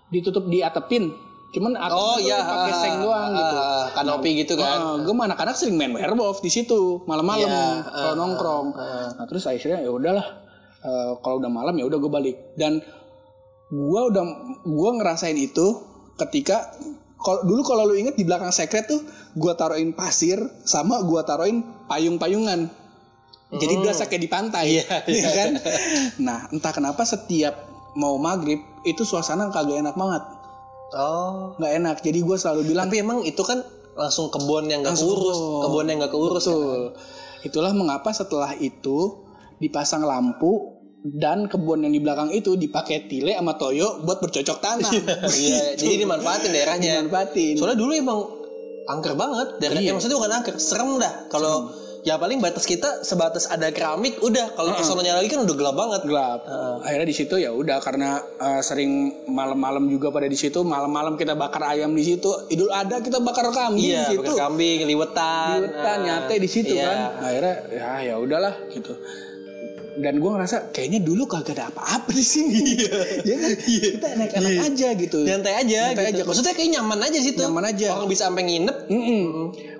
Ditutup 0.07 0.45
di 0.47 0.61
atapin 0.61 1.13
cuman 1.49 1.73
atapnya 1.75 1.97
Oh 1.97 2.17
iya, 2.21 2.39
pakai 2.45 2.73
ah, 2.73 2.77
seng 2.77 2.95
doang 3.01 3.31
gitu. 3.33 3.57
ah, 3.57 3.85
kanopi 3.97 4.31
gitu 4.37 4.55
kan. 4.55 5.01
gue 5.01 5.15
mah 5.17 5.27
anak-anak 5.33 5.57
sering 5.57 5.81
main 5.81 5.97
werewolf 5.97 6.45
di 6.45 6.53
situ 6.53 7.01
malam-malam 7.09 7.49
Iya, 7.49 7.89
kalau 7.89 8.13
ah, 8.13 8.17
nongkrong. 8.17 8.67
ah. 8.77 9.09
nah 9.17 9.25
terus 9.25 9.49
akhirnya 9.49 9.81
ya 9.81 9.89
udahlah 9.89 10.27
eh, 10.85 11.13
kalau 11.25 11.41
udah 11.41 11.49
malam 11.49 11.75
ya 11.75 11.89
udah 11.89 11.99
gue 11.99 12.13
balik. 12.13 12.37
Dan 12.53 12.85
gue 13.69 14.01
udah 14.09 14.25
gue 14.63 14.91
ngerasain 14.97 15.37
itu 15.37 15.67
ketika 16.17 16.73
kalau 17.19 17.43
dulu 17.43 17.61
kalau 17.65 17.83
lu 17.85 17.97
inget 17.97 18.15
di 18.15 18.23
belakang 18.23 18.49
sekret 18.49 18.87
tuh 18.87 19.01
gue 19.35 19.53
taruhin 19.57 19.91
pasir 19.91 20.39
sama 20.63 21.01
gue 21.01 21.21
taruhin 21.25 21.65
payung-payungan. 21.89 22.69
Jadi 23.49 23.81
berasa 23.81 24.05
kayak 24.05 24.21
di 24.21 24.29
pantai, 24.29 24.65
Iya, 24.77 24.85
ya 25.25 25.31
kan? 25.33 25.51
Nah, 26.21 26.53
entah 26.53 26.69
kenapa 26.69 27.01
setiap 27.03 27.57
mau 27.97 28.21
maghrib 28.21 28.61
itu 28.85 29.09
suasana 29.09 29.49
kagak 29.49 29.81
enak 29.81 29.97
banget, 29.97 30.21
Oh. 30.91 31.53
nggak 31.57 31.73
enak. 31.77 31.97
Jadi 32.01 32.19
gue 32.21 32.37
selalu 32.37 32.63
bilang 32.67 32.89
Tapi 32.89 33.01
emang 33.01 33.21
itu 33.23 33.43
kan 33.43 33.61
langsung 33.93 34.31
kebun 34.31 34.71
yang 34.71 34.81
gak 34.81 34.95
Langsung 34.95 35.11
keurus, 35.11 35.39
kebun. 35.67 35.85
yang 35.87 35.99
gak 36.01 36.13
keurus. 36.13 36.45
kan? 36.45 36.55
Betul. 36.55 36.81
Itulah 37.45 37.73
mengapa 37.73 38.11
setelah 38.11 38.55
itu 38.55 39.27
dipasang 39.59 40.03
lampu 40.03 40.79
dan 41.05 41.47
kebun 41.47 41.83
yang 41.83 41.93
di 41.93 41.99
belakang 41.99 42.31
itu 42.31 42.55
dipakai 42.55 43.07
tile 43.07 43.31
sama 43.33 43.55
toyo 43.55 44.03
buat 44.03 44.19
bercocok 44.19 44.59
tanam. 44.59 44.93
Iya, 45.29 45.75
jadi 45.75 45.95
dimanfaatin 46.03 46.51
daerahnya. 46.51 46.93
Dimanfaatin. 47.03 47.55
Soalnya 47.55 47.79
dulu 47.79 47.93
emang 47.93 48.19
angker 48.87 49.15
banget. 49.15 49.49
Daerah, 49.59 49.79
Iya. 49.79 49.89
ya, 49.89 49.93
maksudnya 49.95 50.17
bukan 50.17 50.33
angker, 50.33 50.55
serem 50.59 50.91
dah. 50.97 51.29
Kalau 51.29 51.71
ya 52.09 52.17
paling 52.17 52.41
batas 52.41 52.65
kita 52.65 53.05
sebatas 53.05 53.45
ada 53.53 53.69
keramik 53.69 54.17
udah. 54.25 54.57
Kalau 54.57 54.73
ke 54.73 54.81
sononya 54.81 55.21
lagi 55.21 55.29
kan 55.29 55.45
udah 55.45 55.53
gelap 55.53 55.77
banget. 55.77 56.01
gelap. 56.09 56.41
Akhirnya 56.81 57.05
di 57.05 57.17
situ 57.17 57.35
ya 57.37 57.53
udah 57.53 57.85
karena 57.85 58.25
uh, 58.41 58.65
sering 58.65 59.13
malam-malam 59.29 59.85
juga 59.93 60.09
pada 60.09 60.25
di 60.25 60.39
situ, 60.41 60.65
malam-malam 60.65 61.21
kita 61.21 61.37
bakar 61.37 61.61
ayam 61.69 61.93
di 61.93 62.01
situ. 62.09 62.33
Idul 62.49 62.73
Adha 62.73 63.05
kita 63.05 63.21
bakar 63.21 63.53
kambing 63.53 63.93
Iya, 63.93 64.09
di 64.09 64.17
situ. 64.17 64.25
bakar 64.25 64.49
kambing, 64.49 64.79
liwetan. 64.89 65.57
Di 65.61 65.69
hutan 65.69 65.97
Nah, 65.99 66.05
nyate 66.25 66.35
di 66.41 66.49
situ 66.49 66.73
iya. 66.73 66.89
kan. 66.89 66.97
Akhirnya 67.29 67.55
ya 67.69 67.91
ya 68.09 68.15
udahlah 68.17 68.55
gitu. 68.73 68.97
Dan 69.99 70.23
gue 70.23 70.31
ngerasa 70.31 70.71
kayaknya 70.71 71.03
dulu 71.03 71.27
kagak 71.27 71.59
ada 71.59 71.75
apa-apa 71.75 72.11
di 72.15 72.23
sini. 72.23 72.59
Iya 73.29 73.37
kan? 73.37 73.51
Kita 73.59 74.07
enak-enak 74.15 74.53
aja 74.63 74.89
gitu. 74.95 75.19
Nyantai 75.27 75.55
aja 75.59 75.81
Nyantai 75.91 76.05
gitu. 76.15 76.23
aja. 76.23 76.23
Maksudnya 76.31 76.55
kayak 76.55 76.71
nyaman 76.79 77.01
aja 77.03 77.19
situ. 77.19 77.41
Nyaman 77.43 77.65
aja. 77.67 77.87
Orang 77.99 78.09
bisa 78.09 78.23
sampai 78.31 78.43
nginep. 78.47 78.77
Mm-mm. 78.89 79.23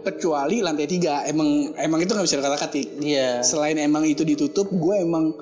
Kecuali 0.03 0.57
lantai 0.61 0.87
tiga, 0.91 1.23
emang 1.25 1.73
emang 1.79 2.01
itu 2.03 2.11
nggak 2.13 2.27
bisa 2.27 2.43
kata 2.43 2.59
katik. 2.59 2.89
Iya. 2.99 3.47
Selain 3.47 3.79
emang 3.79 4.03
itu 4.05 4.27
ditutup, 4.27 4.67
gue 4.75 4.95
emang 4.99 5.33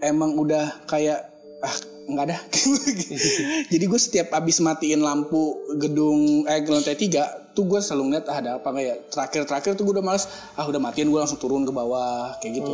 emang 0.00 0.38
udah 0.38 0.86
kayak 0.86 1.26
ah 1.60 1.76
nggak 2.10 2.24
ada. 2.30 2.38
Jadi 3.72 3.84
gue 3.84 4.00
setiap 4.00 4.34
abis 4.36 4.62
matiin 4.62 5.02
lampu 5.02 5.58
gedung 5.78 6.46
eh 6.46 6.62
lantai 6.64 6.96
tiga, 6.96 7.26
tuh 7.50 7.64
gue 7.64 7.78
selalu 7.78 8.02
ngeliat 8.08 8.26
ah, 8.26 8.36
ada 8.36 8.50
apa 8.56 8.68
nggak 8.68 8.84
ya. 8.84 8.94
Terakhir 9.06 9.42
terakhir 9.44 9.70
tuh 9.74 9.82
gue 9.82 9.94
udah 9.94 10.04
males, 10.04 10.24
ah 10.54 10.64
udah 10.64 10.78
matiin 10.78 11.06
gue 11.06 11.16
langsung 11.16 11.36
turun 11.36 11.62
ke 11.62 11.70
bawah 11.70 12.34
kayak 12.38 12.58
gitu. 12.58 12.72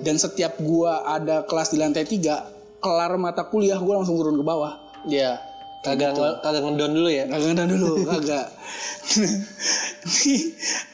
Dan 0.00 0.16
setiap 0.16 0.56
gue 0.56 0.90
ada 0.90 1.42
kelas 1.42 1.68
di 1.68 1.78
lantai 1.78 2.02
tiga, 2.02 2.46
kelar 2.78 3.14
mata 3.14 3.44
kuliah 3.44 3.76
gue 3.76 3.94
langsung 3.94 4.14
turun 4.14 4.34
ke 4.34 4.42
bawah. 4.42 4.74
Iya. 5.04 5.38
Kagak 5.78 6.10
nge- 6.12 6.38
kagak 6.42 6.62
ngedon 6.64 6.92
dulu 6.92 7.06
ya. 7.08 7.24
Kagak 7.24 7.46
ngendang 7.48 7.70
dulu, 7.70 7.92
kagak. 8.10 8.46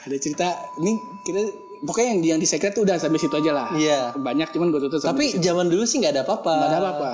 Ada 0.04 0.16
cerita, 0.18 0.48
ini 0.78 0.92
kita 1.24 1.40
pokoknya 1.82 2.08
yang 2.12 2.20
di 2.20 2.28
yang 2.28 2.40
di 2.40 2.44
secret 2.44 2.72
tuh 2.72 2.84
udah 2.84 2.96
sampai 2.96 3.16
situ 3.16 3.32
aja 3.34 3.52
lah. 3.52 3.68
Iya. 3.72 4.12
Banyak 4.14 4.52
cuman 4.52 4.68
gue 4.68 4.80
tutup 4.82 5.00
Tapi 5.00 5.40
zaman 5.40 5.68
dulu 5.68 5.84
sih 5.84 6.00
nggak 6.00 6.12
ada 6.12 6.22
apa-apa. 6.22 6.52
nggak 6.52 6.68
ada 6.68 6.78
apa-apa. 6.80 7.12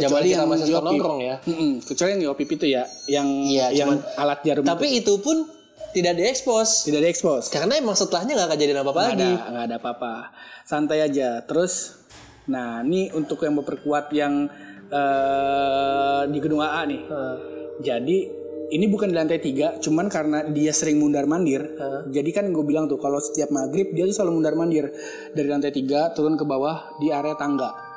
Zaman 0.00 0.20
kita 0.22 0.44
masih 0.44 0.66
suka 0.66 0.80
nongkrong 0.82 1.20
ya. 1.20 1.34
Mm-mm, 1.42 1.72
kecuali 1.82 2.10
yang 2.14 2.22
opip 2.28 2.48
itu 2.50 2.66
ya, 2.66 2.82
yang 3.06 3.28
Iya, 3.44 3.66
yang 3.72 3.88
cuman- 3.94 4.04
alat 4.16 4.40
jarum. 4.40 4.62
Tapi 4.62 4.86
itu 4.96 5.14
pun 5.18 5.36
tidak 5.90 6.14
diekspos. 6.16 6.84
tidak 6.84 7.00
diekspos. 7.04 7.48
Karena 7.48 7.74
emang 7.74 7.92
setelahnya 7.92 8.34
nggak 8.36 8.50
kejadian 8.54 8.78
apa-apa 8.80 9.00
Nggak 9.02 9.12
lagi. 9.12 9.30
ada, 9.30 9.50
nggak 9.50 9.64
ada 9.64 9.76
apa-apa. 9.76 10.12
Santai 10.62 10.98
aja. 11.00 11.42
Terus, 11.42 11.98
nah 12.46 12.80
ini 12.80 13.10
untuk 13.10 13.42
yang 13.42 13.54
memperkuat 13.54 14.08
yang 14.12 14.46
eh, 14.88 16.22
di 16.26 16.38
gedung 16.38 16.60
AA 16.60 16.82
nih. 16.84 17.00
Heeh. 17.04 17.36
Jadi 17.80 18.16
ini 18.70 18.86
bukan 18.86 19.06
di 19.06 19.16
lantai 19.16 19.38
tiga, 19.38 19.74
cuman 19.76 20.06
karena 20.06 20.46
dia 20.46 20.70
sering 20.70 20.98
mundar 20.98 21.26
mandir. 21.26 21.62
Jadi 22.06 22.30
kan 22.30 22.46
gue 22.46 22.62
bilang 22.62 22.86
tuh 22.86 22.98
kalau 22.98 23.18
setiap 23.18 23.50
maghrib 23.50 23.90
dia 23.90 24.04
tuh 24.04 24.14
selalu 24.14 24.32
mundar 24.32 24.54
mandir 24.54 24.94
dari 25.30 25.46
lantai 25.46 25.70
tiga 25.70 26.10
turun 26.10 26.34
ke 26.34 26.44
bawah 26.44 26.94
di 26.98 27.10
area 27.10 27.34
tangga. 27.34 27.89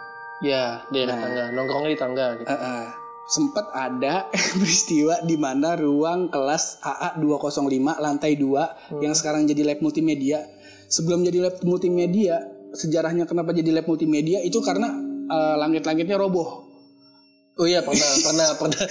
Ya, 0.43 0.83
daerah 0.91 1.15
tangga. 1.15 1.43
Nongkrongnya 1.55 1.89
di 1.95 1.99
tangga 1.99 2.25
gitu. 2.35 2.51
Eh, 2.51 2.53
eh. 2.53 2.85
Sempat 3.23 3.71
ada 3.71 4.27
peristiwa 4.59 5.23
di 5.23 5.39
mana 5.39 5.79
ruang 5.79 6.27
kelas 6.27 6.83
AA 6.83 7.23
205 7.23 7.71
lantai 8.03 8.35
2 8.35 8.99
yang 8.99 9.15
sekarang 9.15 9.47
jadi 9.47 9.63
lab 9.63 9.79
multimedia. 9.79 10.43
Sebelum 10.91 11.23
jadi 11.23 11.47
lab 11.47 11.55
multimedia, 11.63 12.43
sejarahnya 12.75 13.23
kenapa 13.23 13.55
jadi 13.55 13.71
lab 13.71 13.87
multimedia 13.87 14.43
itu 14.43 14.59
karena 14.59 14.91
eh, 15.31 15.55
langit-langitnya 15.55 16.19
roboh. 16.19 16.72
Oh 17.53 17.69
iya 17.69 17.85
pernah 17.85 18.09
pernah 18.25 18.49
pernah. 18.57 18.81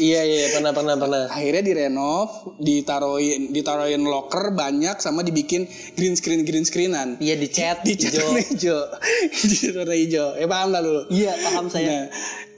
iya 0.00 0.24
iya 0.24 0.48
pernah 0.56 0.72
pernah 0.72 0.96
pernah. 0.96 1.22
akhirnya 1.28 1.60
direnov 1.60 2.56
ditaruhin 2.56 3.52
ditaruhin 3.52 4.08
locker 4.08 4.56
banyak 4.56 4.96
sama 5.04 5.20
dibikin 5.20 5.68
green 6.00 6.16
screen 6.16 6.48
green 6.48 6.64
screenan 6.64 7.20
Iya 7.20 7.36
dicat 7.36 7.84
dicat 7.84 8.16
hijau. 8.16 8.24
warna 8.32 8.40
hijau 8.40 8.80
dicat 9.52 9.74
warna 9.76 9.96
hijau 10.00 10.26
eh 10.40 10.48
paham 10.48 10.68
lah 10.72 10.80
lu 10.80 11.04
Iya 11.12 11.32
paham 11.44 11.68
saya. 11.68 11.84
nah, 11.84 12.02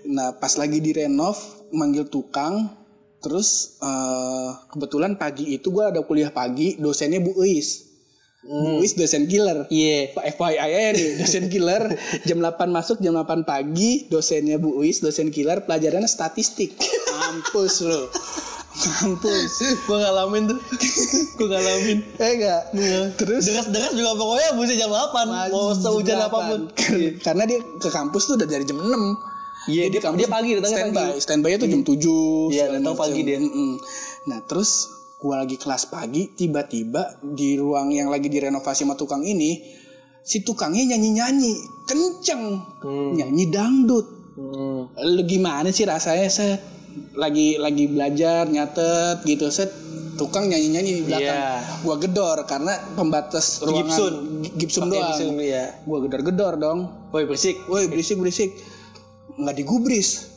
nah 0.06 0.28
pas 0.38 0.54
lagi 0.54 0.78
direnov 0.78 1.34
manggil 1.74 2.06
tukang 2.06 2.70
terus 3.18 3.82
eh, 3.82 4.50
kebetulan 4.70 5.18
pagi 5.18 5.58
itu 5.58 5.74
gua 5.74 5.90
ada 5.90 6.06
kuliah 6.06 6.30
pagi 6.30 6.78
dosennya 6.78 7.18
Bu 7.18 7.34
Uis 7.34 7.87
Bu 8.40 8.78
Uis 8.78 8.94
dosen 8.94 9.26
killer. 9.26 9.66
Iya. 9.66 10.14
FYI 10.14 10.56
aja 10.56 10.78
nih, 10.92 11.08
dosen 11.18 11.46
killer. 11.48 11.82
Jam 12.22 12.38
8 12.38 12.54
masuk 12.68 12.96
jam 12.98 13.12
8 13.12 13.42
pagi 13.42 14.06
dosennya 14.06 14.56
Bu 14.56 14.78
Uis 14.78 14.98
dosen 14.98 15.28
killer 15.28 15.62
pelajarannya 15.62 16.06
statistik. 16.06 16.78
Mampus 17.10 17.82
lo 17.82 18.06
mampus. 18.78 19.52
Gue 19.82 19.98
ngalamin 19.98 20.42
tuh. 20.46 20.58
Gue 21.34 21.48
ngalamin. 21.48 21.98
eh 22.16 22.30
enggak 22.32 22.62
terus? 23.16 23.42
Deras-deras 23.42 23.90
juga 23.90 24.14
pokoknya 24.14 24.54
mesti 24.54 24.74
jam 24.76 24.90
8 24.90 25.50
Mau 25.50 25.74
sehujan 25.74 26.18
apa 26.20 26.38
pun. 26.46 26.60
8. 26.70 27.18
karena 27.18 27.42
dia 27.42 27.58
ke 27.58 27.90
kampus 27.90 28.22
tuh 28.24 28.38
udah 28.38 28.46
dari 28.46 28.62
jam 28.62 28.78
6 28.78 28.86
Iya 29.68 29.82
Jadi 29.84 29.98
dia, 29.98 30.10
dia 30.14 30.28
pagi 30.30 30.50
datangnya 30.54 30.78
standby 30.78 31.02
pagi. 31.04 31.20
standby. 31.20 31.50
Itu 31.52 31.66
jam 31.66 31.82
7 31.82 31.90
Iya, 31.90 31.98
segala 32.62 32.70
datang 32.72 32.86
macam. 32.88 33.02
pagi 33.02 33.20
dia. 33.20 33.38
Mm-mm. 33.38 33.70
nah 34.24 34.38
terus 34.42 34.70
gua 35.18 35.42
lagi 35.42 35.58
kelas 35.58 35.90
pagi 35.90 36.30
tiba-tiba 36.30 37.18
di 37.20 37.58
ruang 37.58 37.90
yang 37.90 38.06
lagi 38.06 38.30
direnovasi 38.30 38.86
sama 38.86 38.94
tukang 38.94 39.26
ini 39.26 39.58
si 40.22 40.44
tukangnya 40.44 40.94
nyanyi-nyanyi 40.94 41.52
kenceng. 41.88 42.42
Hmm. 42.84 43.16
nyanyi 43.18 43.50
dangdut. 43.50 44.06
Hmm. 44.38 44.94
lu 44.94 45.22
gimana 45.26 45.74
sih 45.74 45.82
rasanya 45.82 46.30
set? 46.30 46.62
Lagi 47.18 47.58
lagi 47.58 47.90
belajar 47.90 48.46
nyatet 48.46 49.26
gitu. 49.26 49.50
Set 49.50 49.74
tukang 50.14 50.46
nyanyi 50.46 50.68
nyanyi 50.70 50.90
di 50.98 51.02
belakang. 51.02 51.34
Iya. 51.34 51.50
gua 51.82 51.96
gedor 51.98 52.38
karena 52.46 52.74
pembatas 52.94 53.58
ruangan 53.66 53.86
Gibson. 53.90 54.14
Gi- 54.46 54.54
Gibson 54.54 54.82
Pakai 54.86 54.98
doang. 55.02 55.36
Iya. 55.42 55.64
gua 55.82 55.98
gedor 56.06 56.22
gedor 56.22 56.54
dong. 56.54 56.78
Woi 57.10 57.26
bersik 57.26 57.66
woi 57.66 57.90
berisik 57.90 58.22
berisik. 58.22 58.50
Nggak 59.34 59.56
digubris. 59.58 60.30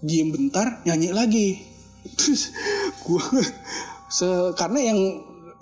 Diem 0.00 0.32
bentar 0.32 0.80
nyanyi 0.88 1.12
lagi. 1.12 1.48
Terus 2.18 2.48
gua 3.04 3.20
se 4.12 4.28
karena 4.54 4.92
yang 4.92 4.98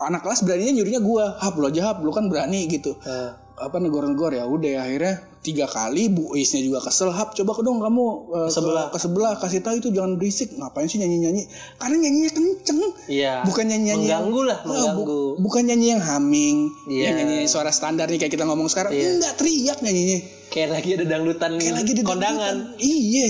anak 0.03 0.27
kelas 0.27 0.43
beraninya 0.43 0.83
nyurinya 0.83 1.01
gua 1.01 1.39
hap 1.39 1.55
lu 1.55 1.71
aja 1.71 1.95
hap 1.95 2.03
lu 2.03 2.11
kan 2.11 2.27
berani 2.27 2.67
gitu. 2.67 2.99
Eh, 3.07 3.31
apa 3.61 3.77
negor-negor 3.77 4.33
ya 4.33 4.49
udah 4.49 4.81
akhirnya 4.81 5.21
tiga 5.45 5.69
kali 5.69 6.09
Bu 6.09 6.33
Isnya 6.33 6.65
juga 6.65 6.81
kesel 6.81 7.13
hap 7.13 7.37
coba 7.37 7.53
ke 7.53 7.61
dong 7.61 7.77
kamu 7.79 8.05
eh, 8.33 8.49
ke 8.49 8.53
sebelah. 8.57 8.87
ke 8.89 8.99
sebelah 8.99 9.33
kasih 9.37 9.61
tahu 9.61 9.77
itu 9.79 9.89
jangan 9.93 10.17
berisik. 10.17 10.57
Ngapain 10.57 10.89
sih 10.89 10.97
nyanyi 10.97 11.17
nyanyi 11.21 11.43
karena 11.77 11.97
nyanyinya 12.01 12.31
kenceng. 12.33 12.81
Iya. 13.07 13.45
Bukan 13.45 13.65
nyanyi 13.69 13.85
nyanyi 13.93 14.07
Mengganggu 14.09 14.41
lah 14.49 14.59
Mengganggu. 14.65 15.21
bukan 15.39 15.63
nyanyi 15.69 15.87
yang 15.93 16.03
humming 16.03 16.59
Iya. 16.89 17.05
yang 17.05 17.15
nyanyi 17.21 17.37
suara 17.47 17.69
standar 17.69 18.09
nih 18.09 18.17
kayak 18.17 18.33
kita 18.33 18.49
ngomong 18.49 18.73
sekarang 18.73 18.97
Iya. 18.97 19.21
enggak 19.21 19.33
teriak 19.37 19.79
nyanyinya. 19.85 20.19
Kayak 20.51 20.69
lagi 20.75 20.89
ada 20.97 21.05
dangdutan 21.07 21.51
kayak 21.61 21.75
lagi 21.77 21.93
di 21.93 22.03
kondangan. 22.03 22.57
iya. 22.81 23.29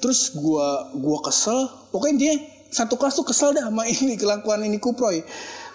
Terus 0.00 0.32
gua 0.32 0.88
gua 0.96 1.20
kesel. 1.20 1.68
Pokoknya 1.92 2.16
dia 2.16 2.32
satu 2.70 2.94
kelas 2.98 3.14
tuh 3.16 3.26
kesel 3.26 3.54
dah 3.54 3.68
sama 3.68 3.86
ini 3.86 4.14
kelakuan 4.18 4.62
ini 4.64 4.78
kuproy 4.78 5.22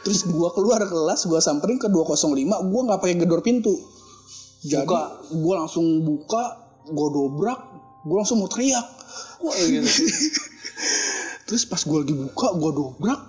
terus 0.01 0.25
gua 0.25 0.49
keluar 0.51 0.81
kelas 0.81 1.27
gua 1.29 1.39
samperin 1.39 1.77
ke 1.77 1.87
205 1.87 2.33
gua 2.45 2.81
nggak 2.87 2.99
pakai 2.99 3.15
gedor 3.19 3.41
pintu 3.45 3.73
jadi 4.61 4.85
Buka. 4.85 5.01
gua 5.41 5.53
langsung 5.65 5.85
buka 6.05 6.43
gua 6.89 7.07
dobrak 7.09 7.59
gua 8.05 8.15
langsung 8.25 8.41
mau 8.41 8.49
teriak 8.49 8.85
Wah, 9.41 9.55
gitu. 9.57 9.85
terus 11.49 11.65
pas 11.65 11.81
gua 11.83 12.05
lagi 12.05 12.13
buka 12.13 12.47
gua 12.57 12.71
dobrak 12.73 13.21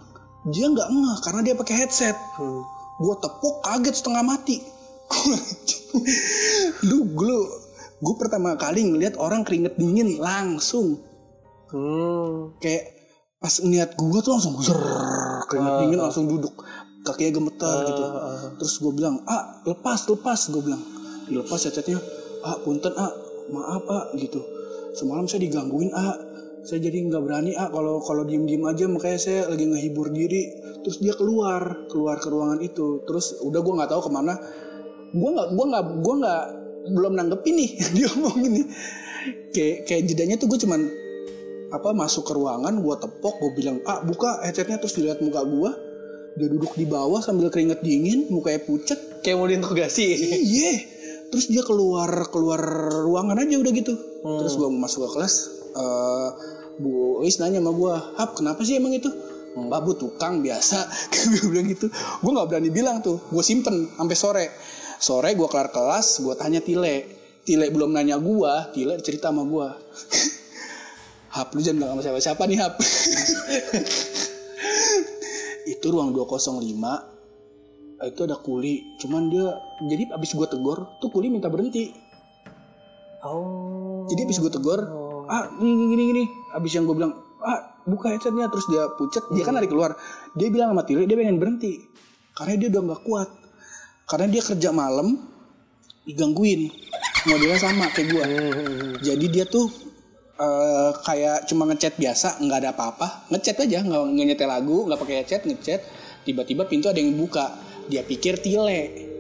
dia 0.50 0.66
nggak 0.66 0.88
ngeh 0.90 1.16
karena 1.22 1.40
dia 1.46 1.54
pakai 1.54 1.74
headset 1.86 2.16
Hmm. 2.34 2.62
gue 2.98 3.14
tepuk 3.18 3.62
kaget 3.62 3.94
setengah 3.98 4.22
mati 4.22 4.58
lu 6.88 6.98
lu 7.14 7.38
gue 8.02 8.14
pertama 8.18 8.58
kali 8.58 8.82
ngeliat 8.90 9.14
orang 9.18 9.46
keringet 9.46 9.78
dingin 9.78 10.18
langsung 10.18 10.98
Hmm. 11.72 12.52
kayak 12.60 13.01
pas 13.42 13.54
ngeliat 13.58 13.98
gue 13.98 14.18
tuh 14.22 14.32
langsung 14.38 14.54
zer 14.62 14.78
keringet 15.50 15.74
dingin 15.82 15.98
langsung 15.98 16.30
duduk. 16.30 16.54
Kakinya 17.02 17.42
gemeter 17.42 17.76
gitu. 17.90 18.02
terus 18.62 18.78
gue 18.78 18.92
bilang 18.94 19.26
ah 19.26 19.58
lepas 19.66 20.06
lepas 20.06 20.38
gue 20.54 20.62
bilang. 20.62 20.82
Dilepas 21.26 21.66
headsetnya 21.66 21.98
ah 22.46 22.56
punten 22.62 22.94
ah 22.94 23.10
maaf 23.50 23.84
ah 23.90 24.04
gitu. 24.14 24.38
Semalam 24.94 25.26
saya 25.26 25.42
digangguin 25.42 25.90
ah 25.90 26.14
saya 26.62 26.78
jadi 26.78 27.10
nggak 27.10 27.22
berani 27.26 27.58
ah 27.58 27.66
kalau 27.74 27.98
kalau 28.06 28.22
diem 28.22 28.46
diem 28.46 28.62
aja 28.62 28.86
makanya 28.86 29.18
saya 29.18 29.40
lagi 29.50 29.66
ngehibur 29.66 30.14
diri. 30.14 30.54
Terus 30.86 31.02
dia 31.02 31.18
keluar 31.18 31.90
keluar 31.90 32.22
ke 32.22 32.30
ruangan 32.30 32.62
itu. 32.62 33.02
Terus 33.10 33.42
udah 33.42 33.58
gue 33.58 33.74
nggak 33.82 33.90
tahu 33.90 34.06
ke 34.06 34.10
mana. 34.14 34.38
Gue 35.10 35.30
nggak 35.34 35.48
gue 35.58 35.66
nggak 35.66 35.84
gue 35.98 36.14
nggak 36.22 36.42
belum 36.90 37.14
nanggepin 37.18 37.54
nih 37.58 37.70
dia 37.94 38.06
ngomong 38.10 38.38
gini 38.42 38.62
kayak 39.54 39.86
kayak 39.86 40.02
jedanya 40.10 40.34
tuh 40.34 40.50
gue 40.50 40.58
cuman 40.58 40.82
apa 41.72 41.96
masuk 41.96 42.28
ke 42.28 42.32
ruangan 42.36 42.76
gue 42.78 42.94
tepok 43.00 43.34
gue 43.40 43.50
bilang 43.56 43.80
ah 43.88 44.04
buka 44.04 44.44
headsetnya 44.44 44.76
terus 44.76 44.92
dilihat 44.92 45.24
muka 45.24 45.40
gue 45.42 45.70
dia 46.36 46.48
duduk 46.48 46.72
di 46.76 46.88
bawah 46.88 47.20
sambil 47.20 47.52
keringet 47.52 47.84
dingin 47.84 48.28
mukanya 48.32 48.64
pucet 48.64 49.12
Kayak 49.22 49.36
mau 49.38 49.46
diinterogasi. 49.46 50.06
iya. 50.42 50.74
Terus 51.30 51.46
dia 51.48 51.62
keluar 51.62 52.10
keluar 52.28 52.60
ruangan 53.06 53.38
aja 53.38 53.54
udah 53.56 53.72
gitu. 53.72 53.94
Terus 54.20 54.54
gue 54.58 54.68
masuk 54.68 55.06
ke 55.06 55.10
kelas 55.16 55.34
eh 55.72 56.28
bu 56.82 57.22
Is 57.22 57.38
nanya 57.38 57.62
sama 57.62 57.70
gue 57.70 57.94
hap 58.18 58.34
kenapa 58.34 58.66
sih 58.66 58.76
emang 58.76 58.92
itu? 58.92 59.08
Mbak 59.52 59.80
bu 59.84 59.92
tukang 59.94 60.40
biasa. 60.42 60.88
Gue 61.38 61.52
bilang 61.52 61.68
gitu. 61.68 61.86
Gue 61.92 62.30
nggak 62.32 62.48
berani 62.48 62.70
bilang 62.72 63.04
tuh 63.04 63.20
gue 63.30 63.44
simpen 63.44 63.92
sampai 63.94 64.16
sore. 64.16 64.46
Sore 64.98 65.36
gue 65.36 65.46
kelar 65.46 65.70
kelas 65.70 66.24
gue 66.24 66.34
tanya 66.34 66.58
Tile. 66.64 67.20
Tile 67.46 67.70
belum 67.70 67.94
nanya 67.94 68.16
gue 68.18 68.52
Tile 68.74 68.98
cerita 69.04 69.30
sama 69.30 69.44
gue 69.46 69.68
Hap 71.32 71.56
lu 71.56 71.64
jangan 71.64 71.76
bilang 71.80 71.90
sama 71.96 72.02
siapa-siapa 72.04 72.42
nih 72.44 72.58
Hap? 72.60 72.76
Itu 75.72 75.86
ruang 75.88 76.12
205 76.12 76.60
itu 78.02 78.20
ada 78.26 78.36
kuli. 78.36 78.98
Cuman 78.98 79.30
dia 79.30 79.56
jadi 79.86 80.12
abis 80.12 80.34
gue 80.34 80.44
tegor 80.44 80.98
tuh 81.00 81.08
kuli 81.08 81.30
minta 81.32 81.48
berhenti. 81.48 81.94
Oh. 83.22 84.02
jadi 84.10 84.26
abis 84.26 84.42
gue 84.42 84.50
tegor 84.50 84.82
ah 85.30 85.46
gini 85.54 85.94
gini 85.94 86.02
gini 86.10 86.24
abis 86.58 86.74
yang 86.74 86.90
gue 86.90 86.98
bilang 86.98 87.14
ah 87.40 87.80
buka 87.86 88.12
headsetnya. 88.12 88.50
Terus 88.52 88.66
dia 88.68 88.90
pucet 88.98 89.24
dia 89.32 89.42
kan 89.46 89.54
lari 89.56 89.70
keluar. 89.70 89.96
Dia 90.34 90.52
bilang 90.52 90.74
sama 90.76 90.84
Tile 90.84 91.08
dia 91.08 91.16
pengen 91.16 91.40
berhenti. 91.40 91.80
Karena 92.36 92.58
dia 92.58 92.68
udah 92.74 92.82
nggak 92.92 93.02
kuat. 93.06 93.28
Karena 94.04 94.26
dia 94.28 94.42
kerja 94.44 94.68
malam 94.74 95.16
digangguin. 96.04 96.68
Modelnya 97.22 97.56
sama 97.62 97.86
kayak 97.94 98.06
gue 98.10 98.24
jadi 98.98 99.26
dia 99.30 99.44
tuh 99.46 99.70
eh, 100.42 100.90
kayak 101.06 101.46
cuma 101.46 101.70
ngechat 101.70 101.94
biasa 101.96 102.42
nggak 102.42 102.58
ada 102.66 102.70
apa-apa. 102.74 103.30
Ngechat 103.30 103.62
aja 103.62 103.78
nggak 103.86 104.02
nyetel 104.10 104.50
lagu 104.50 104.90
nggak 104.90 104.98
pakai 104.98 105.16
headset 105.22 105.42
ngechat. 105.46 105.80
Tiba-tiba 106.26 106.66
pintu 106.66 106.90
ada 106.90 106.98
yang 106.98 107.14
buka. 107.14 107.54
Dia 107.86 108.02
pikir 108.02 108.42
Tile. 108.42 109.10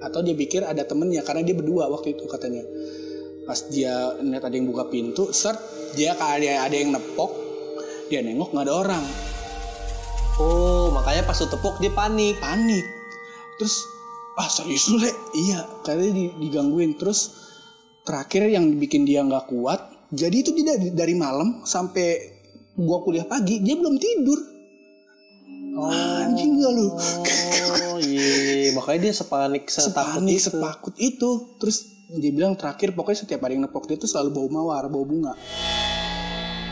Atau 0.00 0.20
dia 0.20 0.36
pikir 0.36 0.64
ada 0.64 0.84
temennya 0.84 1.24
karena 1.24 1.40
dia 1.40 1.56
berdua 1.56 1.88
waktu 1.88 2.16
itu 2.16 2.24
katanya. 2.28 2.64
Pas 3.48 3.62
dia 3.70 4.16
lihat 4.20 4.44
ada 4.44 4.54
yang 4.58 4.68
buka 4.68 4.90
pintu 4.90 5.30
set 5.30 5.56
dia 5.96 6.12
kayak 6.18 6.68
ada, 6.68 6.76
yang 6.76 6.92
nepok. 6.92 7.32
Dia 8.12 8.20
nengok 8.20 8.52
nggak 8.52 8.64
ada 8.68 8.74
orang. 8.74 9.04
Oh, 10.36 10.92
makanya 10.92 11.24
pas 11.24 11.40
lu 11.40 11.48
tepuk 11.48 11.80
dia 11.80 11.92
panik. 11.96 12.36
panik. 12.36 12.84
Terus 13.56 13.88
ah 14.36 14.48
serius 14.52 14.92
lu 14.92 15.00
le? 15.00 15.08
Iya 15.32 15.64
kayaknya 15.80 16.10
di- 16.12 16.34
digangguin. 16.44 17.00
Terus 17.00 17.32
terakhir 18.04 18.52
yang 18.52 18.76
bikin 18.76 19.08
dia 19.08 19.24
nggak 19.24 19.48
kuat 19.48 19.95
jadi 20.14 20.36
itu 20.38 20.54
dia 20.54 20.76
dari, 20.76 20.94
dari 20.94 21.14
malam 21.18 21.66
sampai 21.66 22.38
gua 22.78 23.02
kuliah 23.02 23.26
pagi 23.26 23.58
dia 23.58 23.74
belum 23.74 23.96
tidur. 23.98 24.40
Anjing 25.76 26.56
gak 26.56 26.72
lu? 26.72 26.88
Oh, 26.88 28.00
iya. 28.00 28.72
Makanya 28.72 29.00
dia 29.08 29.12
sepanik 29.12 29.68
setakut 29.68 30.24
sepanik 30.24 30.36
itu. 30.40 30.46
sepakut 30.48 30.94
itu. 30.96 31.30
Terus 31.60 31.76
dia 32.16 32.32
bilang 32.32 32.56
terakhir 32.56 32.96
pokoknya 32.96 33.26
setiap 33.26 33.44
hari 33.44 33.60
yang 33.60 33.68
nepok 33.68 33.84
dia 33.84 34.00
tuh 34.00 34.08
selalu 34.08 34.30
bau 34.32 34.48
mawar 34.48 34.88
bau 34.88 35.04
bunga. 35.04 35.36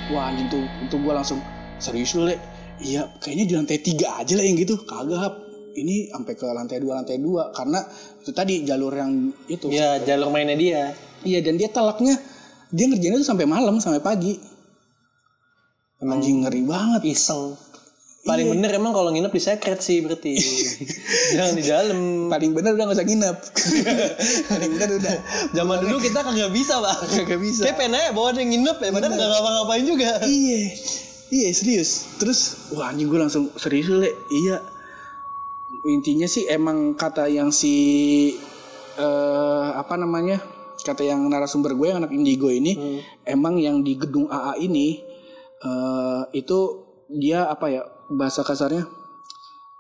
Wah 0.08 0.32
anjing 0.32 0.48
tuh. 0.48 0.64
Itu 0.88 0.96
gue 1.04 1.12
langsung 1.12 1.40
serius 1.76 2.16
lu 2.16 2.24
le? 2.24 2.40
Iya 2.80 3.12
kayaknya 3.20 3.44
di 3.44 3.54
lantai 3.60 3.78
tiga 3.84 4.24
aja 4.24 4.40
lah 4.40 4.44
yang 4.44 4.56
gitu. 4.56 4.80
Kagak 4.88 5.20
hap. 5.20 5.34
Ini 5.74 6.14
sampai 6.14 6.34
ke 6.38 6.46
lantai 6.48 6.78
dua 6.80 7.02
lantai 7.02 7.18
dua. 7.20 7.52
Karena 7.52 7.84
itu 8.24 8.30
tadi 8.32 8.64
jalur 8.64 8.94
yang 8.94 9.36
itu. 9.52 9.68
Ya, 9.68 10.00
jalur 10.00 10.32
mainnya 10.32 10.56
dia. 10.56 10.82
iya 11.24 11.40
dan 11.40 11.56
dia 11.56 11.72
telaknya 11.72 12.20
dia 12.74 12.90
ngerjainnya 12.90 13.22
tuh 13.22 13.28
sampai 13.30 13.46
malam 13.46 13.78
sampai 13.78 14.02
pagi 14.02 14.34
anjing 16.04 16.44
ngeri 16.44 16.68
banget 16.68 17.16
Iseng. 17.16 17.56
Paling 18.24 18.44
Iya. 18.48 18.52
bener 18.56 18.70
emang 18.76 18.92
kalau 18.92 19.08
nginep 19.08 19.32
di 19.32 19.40
secret 19.40 19.80
sih 19.80 20.04
berarti. 20.04 20.36
Jangan 21.36 21.54
di 21.56 21.64
dalam. 21.64 21.98
paling 22.28 22.52
bener 22.52 22.76
udah 22.76 22.84
gak 22.88 22.96
usah 23.00 23.08
nginep 23.08 23.36
paling 24.52 24.70
bener 24.76 24.88
udah 24.96 25.14
Zaman 25.52 25.76
dulu 25.84 25.96
kita 26.00 26.20
kagak 26.24 26.52
bisa, 26.52 26.80
Pak. 26.80 26.96
Kagak 27.24 27.40
bisa. 27.40 27.62
Kayak 27.68 27.76
pengen 27.80 27.96
aja 28.00 28.10
bawa 28.12 28.36
yang 28.36 28.48
nginep 28.52 28.76
ya, 28.80 28.90
padahal 28.92 29.12
nggak 29.16 29.28
ngapa-ngapain 29.28 29.84
juga. 29.84 30.10
iya 30.28 30.60
iya 31.32 31.48
serius 31.50 32.16
terus 32.22 32.70
wah 32.76 32.92
anjing 32.94 33.08
gue 33.10 33.18
langsung 33.18 33.50
serius 33.58 33.90
le 33.90 34.12
iya 34.30 34.60
intinya 35.88 36.28
sih 36.30 36.46
emang 36.46 36.94
kata 36.94 37.26
yang 37.26 37.50
si 37.50 37.74
eh 38.94 39.68
apa 39.74 39.98
namanya 39.98 40.38
kata 40.84 41.02
yang 41.02 41.24
narasumber 41.26 41.72
gue 41.72 41.88
yang 41.88 42.04
anak 42.04 42.12
indigo 42.12 42.52
ini 42.52 43.00
emang 43.24 43.56
yang 43.56 43.80
di 43.80 43.96
gedung 43.96 44.28
AA 44.28 44.60
ini 44.60 45.00
eh 45.64 46.22
itu 46.36 46.58
dia 47.08 47.48
apa 47.48 47.72
ya 47.72 47.82
bahasa 48.12 48.44
kasarnya 48.44 48.84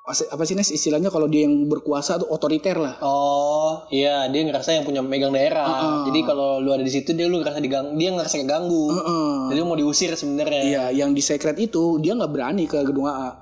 Apa- 0.04 0.44
sih 0.44 0.52
Nes 0.52 0.68
istilahnya 0.68 1.08
kalau 1.08 1.24
dia 1.32 1.48
yang 1.48 1.64
berkuasa 1.64 2.20
tuh 2.20 2.28
otoriter 2.28 2.76
lah 2.76 3.00
Oh, 3.00 3.88
iya 3.88 4.28
dia 4.28 4.44
ngerasa 4.44 4.76
yang 4.76 4.84
punya 4.84 5.00
megang 5.00 5.32
daerah. 5.32 5.64
Heeh. 5.64 6.12
Jadi 6.12 6.20
kalau 6.28 6.60
lu 6.60 6.76
ada 6.76 6.84
di 6.84 6.92
situ 6.92 7.16
dia 7.16 7.24
lu 7.24 7.40
ngerasa 7.40 7.56
digang 7.56 7.96
dia 7.96 8.12
ngerasa 8.12 8.36
keganggu. 8.36 8.92
Heeh. 8.92 9.32
Jadi 9.48 9.56
lu 9.56 9.64
mau 9.64 9.80
diusir 9.80 10.12
sebenarnya. 10.12 10.60
Iya, 10.60 10.84
yang 10.92 11.16
di 11.16 11.24
secret 11.24 11.56
itu 11.56 11.96
dia 12.04 12.12
nggak 12.12 12.28
berani 12.28 12.68
ke 12.68 12.84
gedung 12.84 13.08
AA. 13.08 13.32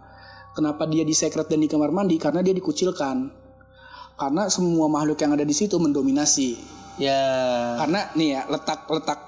Kenapa 0.54 0.86
dia 0.86 1.02
di 1.02 1.10
secret 1.10 1.50
dan 1.50 1.58
di 1.58 1.66
kamar 1.66 1.90
mandi? 1.90 2.14
Karena 2.14 2.46
dia 2.46 2.54
dikucilkan. 2.54 3.26
Karena 4.14 4.46
semua 4.46 4.86
makhluk 4.86 5.18
yang 5.18 5.34
ada 5.34 5.42
di 5.42 5.54
situ 5.58 5.82
mendominasi. 5.82 6.81
Ya. 7.00 7.20
Karena 7.80 8.00
nih 8.16 8.28
ya 8.36 8.40
letak 8.48 8.88
letak 8.88 9.20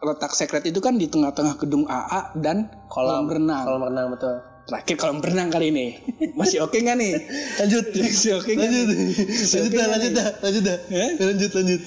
letak 0.00 0.32
secret 0.32 0.64
itu 0.64 0.80
kan 0.80 0.96
di 0.96 1.06
tengah-tengah 1.12 1.60
gedung 1.60 1.84
AA 1.84 2.32
dan 2.40 2.72
kolam, 2.88 3.28
renang. 3.28 3.68
Kolam 3.68 3.82
renang 3.92 4.06
betul. 4.16 4.34
Terakhir 4.64 4.96
kolam 4.96 5.18
renang 5.20 5.48
kali 5.52 5.66
ini. 5.68 5.86
Masih 6.38 6.64
oke 6.64 6.80
nggak 6.80 6.96
nih? 6.96 7.12
Lanjut. 7.60 7.84
Masih 7.92 8.30
oke 8.40 8.50
nggak 8.56 8.70
lanjut. 8.70 8.88
Lanjut 9.28 9.72
nggak 9.76 9.90
lanjut 9.92 10.12
dah, 10.16 10.28
lanjut 10.40 10.62
dah. 10.64 10.78
Eh? 10.88 11.10
Lanjut, 11.20 11.50
lanjut. 11.52 11.80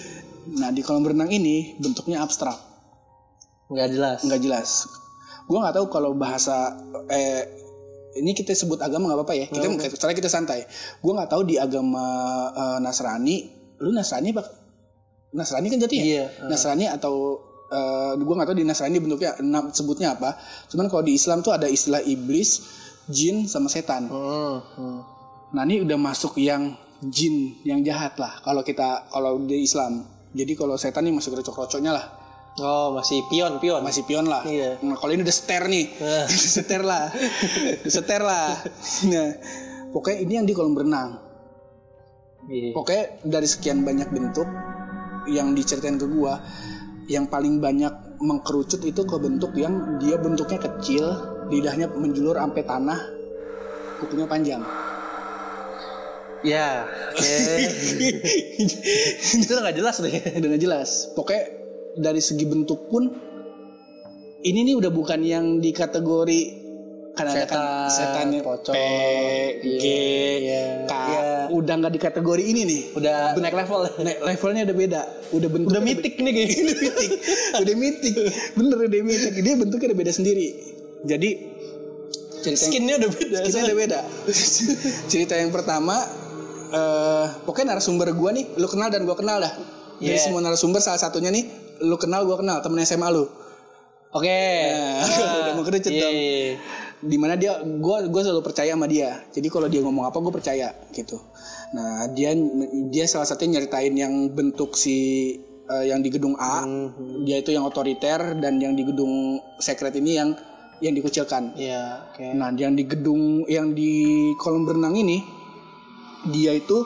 Nah 0.53 0.69
di 0.69 0.81
kolam 0.85 1.05
renang 1.07 1.31
ini 1.33 1.73
bentuknya 1.81 2.21
abstrak. 2.21 2.57
Nggak 3.73 3.89
jelas. 3.89 4.17
nggak 4.21 4.41
jelas. 4.43 4.69
Gue 5.49 5.57
nggak 5.57 5.75
tahu 5.75 5.85
kalau 5.89 6.13
bahasa 6.13 6.77
eh 7.09 7.49
ini 8.13 8.37
kita 8.37 8.53
sebut 8.53 8.77
agama 8.77 9.09
nggak 9.09 9.19
apa-apa 9.25 9.33
ya. 9.33 9.45
Kita 9.49 9.67
setelah 9.89 10.13
kita 10.13 10.29
santai. 10.29 10.69
Gue 11.01 11.11
nggak 11.17 11.33
tahu 11.33 11.49
di 11.49 11.57
agama 11.57 12.05
eh, 12.53 12.77
Nasrani, 12.77 13.37
lu 13.81 13.89
Nasrani 13.89 14.29
pak? 14.29 14.62
Nasrani 15.33 15.67
kan 15.73 15.77
jatuh 15.81 15.97
ya? 15.97 16.03
Iya. 16.05 16.25
Nasrani 16.45 16.85
atau 16.87 17.41
eh 17.73 18.13
gue 18.21 18.33
nggak 18.37 18.47
tahu 18.53 18.57
di 18.61 18.65
Nasrani 18.65 18.97
bentuknya 19.01 19.33
sebutnya 19.73 20.13
apa. 20.13 20.37
Cuman 20.69 20.87
kalau 20.87 21.01
di 21.01 21.17
Islam 21.17 21.41
tuh 21.41 21.57
ada 21.57 21.65
istilah 21.65 22.05
iblis, 22.05 22.61
jin 23.09 23.49
sama 23.49 23.67
setan. 23.67 24.07
Hmm, 24.07 24.61
hmm. 24.77 24.99
Nah 25.57 25.61
ini 25.65 25.81
udah 25.81 25.97
masuk 25.97 26.37
yang 26.37 26.77
jin 27.01 27.57
yang 27.65 27.81
jahat 27.81 28.15
lah. 28.21 28.39
Kalau 28.45 28.61
kita 28.61 29.09
kalau 29.09 29.41
di 29.41 29.65
Islam. 29.65 30.05
Jadi 30.33 30.57
kalau 30.57 30.77
setan 30.81 31.05
nih 31.05 31.13
masuk 31.13 31.37
rocok-rocoknya 31.37 31.93
lah. 31.93 32.05
Oh, 32.61 32.93
masih 32.93 33.25
pion, 33.33 33.57
pion. 33.57 33.81
Masih 33.81 34.05
pion 34.05 34.29
lah. 34.29 34.45
Iya. 34.45 34.77
Nah, 34.85 34.93
kalau 34.97 35.13
ini 35.13 35.25
udah 35.25 35.33
seter 35.33 35.65
nih. 35.65 35.89
Udah 35.97 36.25
seter 36.57 36.81
lah. 36.85 37.09
Seter 37.85 38.21
lah. 38.21 38.53
Nah, 39.09 39.29
pokoknya 39.89 40.17
ini 40.21 40.33
yang 40.37 40.45
di 40.45 40.53
kolam 40.53 40.77
renang. 40.77 41.17
Iya. 42.49 42.77
Pokoknya 42.77 43.03
dari 43.25 43.47
sekian 43.49 43.81
banyak 43.81 44.09
bentuk 44.13 44.45
yang 45.29 45.55
diceritain 45.55 45.99
ke 45.99 46.07
gua, 46.07 46.39
yang 47.07 47.27
paling 47.27 47.59
banyak 47.59 47.91
mengkerucut 48.23 48.79
itu 48.87 49.03
ke 49.03 49.15
bentuk 49.19 49.51
yang 49.59 49.99
dia 49.99 50.15
bentuknya 50.15 50.59
kecil, 50.59 51.05
lidahnya 51.51 51.91
menjulur 51.91 52.39
sampai 52.39 52.63
tanah, 52.63 52.99
kukunya 53.99 54.27
panjang. 54.27 54.63
Ya, 56.43 56.83
oke. 57.15 57.23
Itu 59.39 59.47
udah 59.47 59.63
nggak 59.63 59.79
jelas 59.79 59.95
deh. 60.03 60.11
Udah 60.11 60.47
gak 60.51 60.63
jelas. 60.63 60.89
Pokoknya 61.15 61.43
dari 61.95 62.19
segi 62.19 62.43
bentuk 62.43 62.91
pun 62.91 63.07
ini 64.43 64.67
nih 64.67 64.75
udah 64.75 64.91
bukan 64.91 65.23
yang 65.23 65.63
di 65.63 65.71
kategori 65.71 66.62
kan 67.13 67.29
ada 67.29 67.45
kan 67.45 67.61
Setan, 67.93 68.27
pocong, 68.41 68.73
P, 68.73 68.79
G, 69.61 69.85
iya, 70.41 70.89
K, 70.89 70.93
iya. 70.93 71.21
udah 71.53 71.73
nggak 71.77 71.93
di 71.93 72.01
kategori 72.01 72.41
ini 72.41 72.61
nih. 72.65 72.81
Udah 72.97 73.37
naik 73.37 73.53
level. 73.53 73.85
Naik 74.01 74.19
levelnya 74.25 74.61
udah 74.65 74.75
beda. 74.75 75.01
Udah 75.29 75.45
bentuknya 75.45 75.77
Udah 75.77 75.81
mitik 75.85 76.13
nih 76.17 76.31
kayaknya. 76.33 76.63
udah 76.65 76.77
mitik. 76.81 77.09
Udah 77.61 77.75
mitik. 77.77 78.15
Bener 78.57 78.77
udah 78.81 79.01
mitik. 79.05 79.33
Dia 79.37 79.53
bentuknya 79.53 79.87
udah 79.93 79.99
beda 80.01 80.11
sendiri. 80.11 80.47
Jadi 81.05 81.29
cerita 82.41 82.65
Skinnya 82.65 82.95
udah 82.97 83.09
beda. 83.13 83.37
skinnya 83.45 83.63
udah 83.69 83.77
beda. 83.77 83.99
cerita 85.13 85.33
yang 85.37 85.53
pertama 85.53 85.95
eh 86.73 87.25
pokoknya 87.45 87.77
narasumber 87.77 88.09
gua 88.17 88.33
nih, 88.33 88.57
lu 88.57 88.65
kenal 88.65 88.89
dan 88.89 89.05
gua 89.05 89.13
kenal 89.13 89.37
dah. 89.37 89.53
Dari 90.01 90.17
Yeah. 90.17 90.19
semua 90.19 90.41
narasumber 90.41 90.81
salah 90.81 90.97
satunya 90.97 91.29
nih, 91.29 91.45
lu 91.85 91.93
kenal 91.95 92.25
gua 92.25 92.41
kenal, 92.41 92.59
temen 92.59 92.81
SMA 92.81 93.07
lu. 93.13 93.29
Oke. 94.09 94.29
Nah, 94.69 95.05
udah 95.45 95.53
mau 95.53 95.63
kerucut 95.63 95.89
Iya, 95.89 96.01
dong. 96.01 96.17
Di 97.03 97.17
mana 97.19 97.35
dia, 97.35 97.59
gua 97.83 98.07
gua 98.07 98.21
selalu 98.23 98.43
percaya 98.43 98.71
sama 98.73 98.87
dia. 98.87 99.21
Jadi 99.35 99.47
kalau 99.51 99.67
dia 99.67 99.83
ngomong 99.83 100.07
apa, 100.07 100.17
gua 100.23 100.33
percaya 100.33 100.71
gitu. 100.95 101.19
Nah 101.75 102.07
dia 102.15 102.31
dia 102.89 103.05
salah 103.05 103.27
satunya 103.27 103.59
nyeritain 103.59 103.93
yang 103.93 104.31
bentuk 104.31 104.79
si 104.79 105.35
uh, 105.67 105.83
yang 105.83 105.99
di 105.99 106.09
gedung 106.09 106.39
A, 106.39 106.63
Hmm. 106.63 107.27
dia 107.27 107.43
itu 107.43 107.51
yang 107.51 107.67
otoriter 107.67 108.39
dan 108.39 108.57
yang 108.63 108.73
di 108.73 108.87
gedung 108.87 109.43
secret 109.59 109.93
ini 109.99 110.15
yang 110.15 110.35
yang 110.83 110.95
dikucilkan. 110.95 111.55
Iya, 111.55 112.11
oke. 112.11 112.25
Nah, 112.35 112.51
yang 112.59 112.75
di 112.75 112.83
gedung 112.83 113.47
yang 113.47 113.71
di 113.71 114.33
kolam 114.35 114.67
berenang 114.67 114.99
ini 114.99 115.43
dia 116.31 116.55
itu 116.55 116.77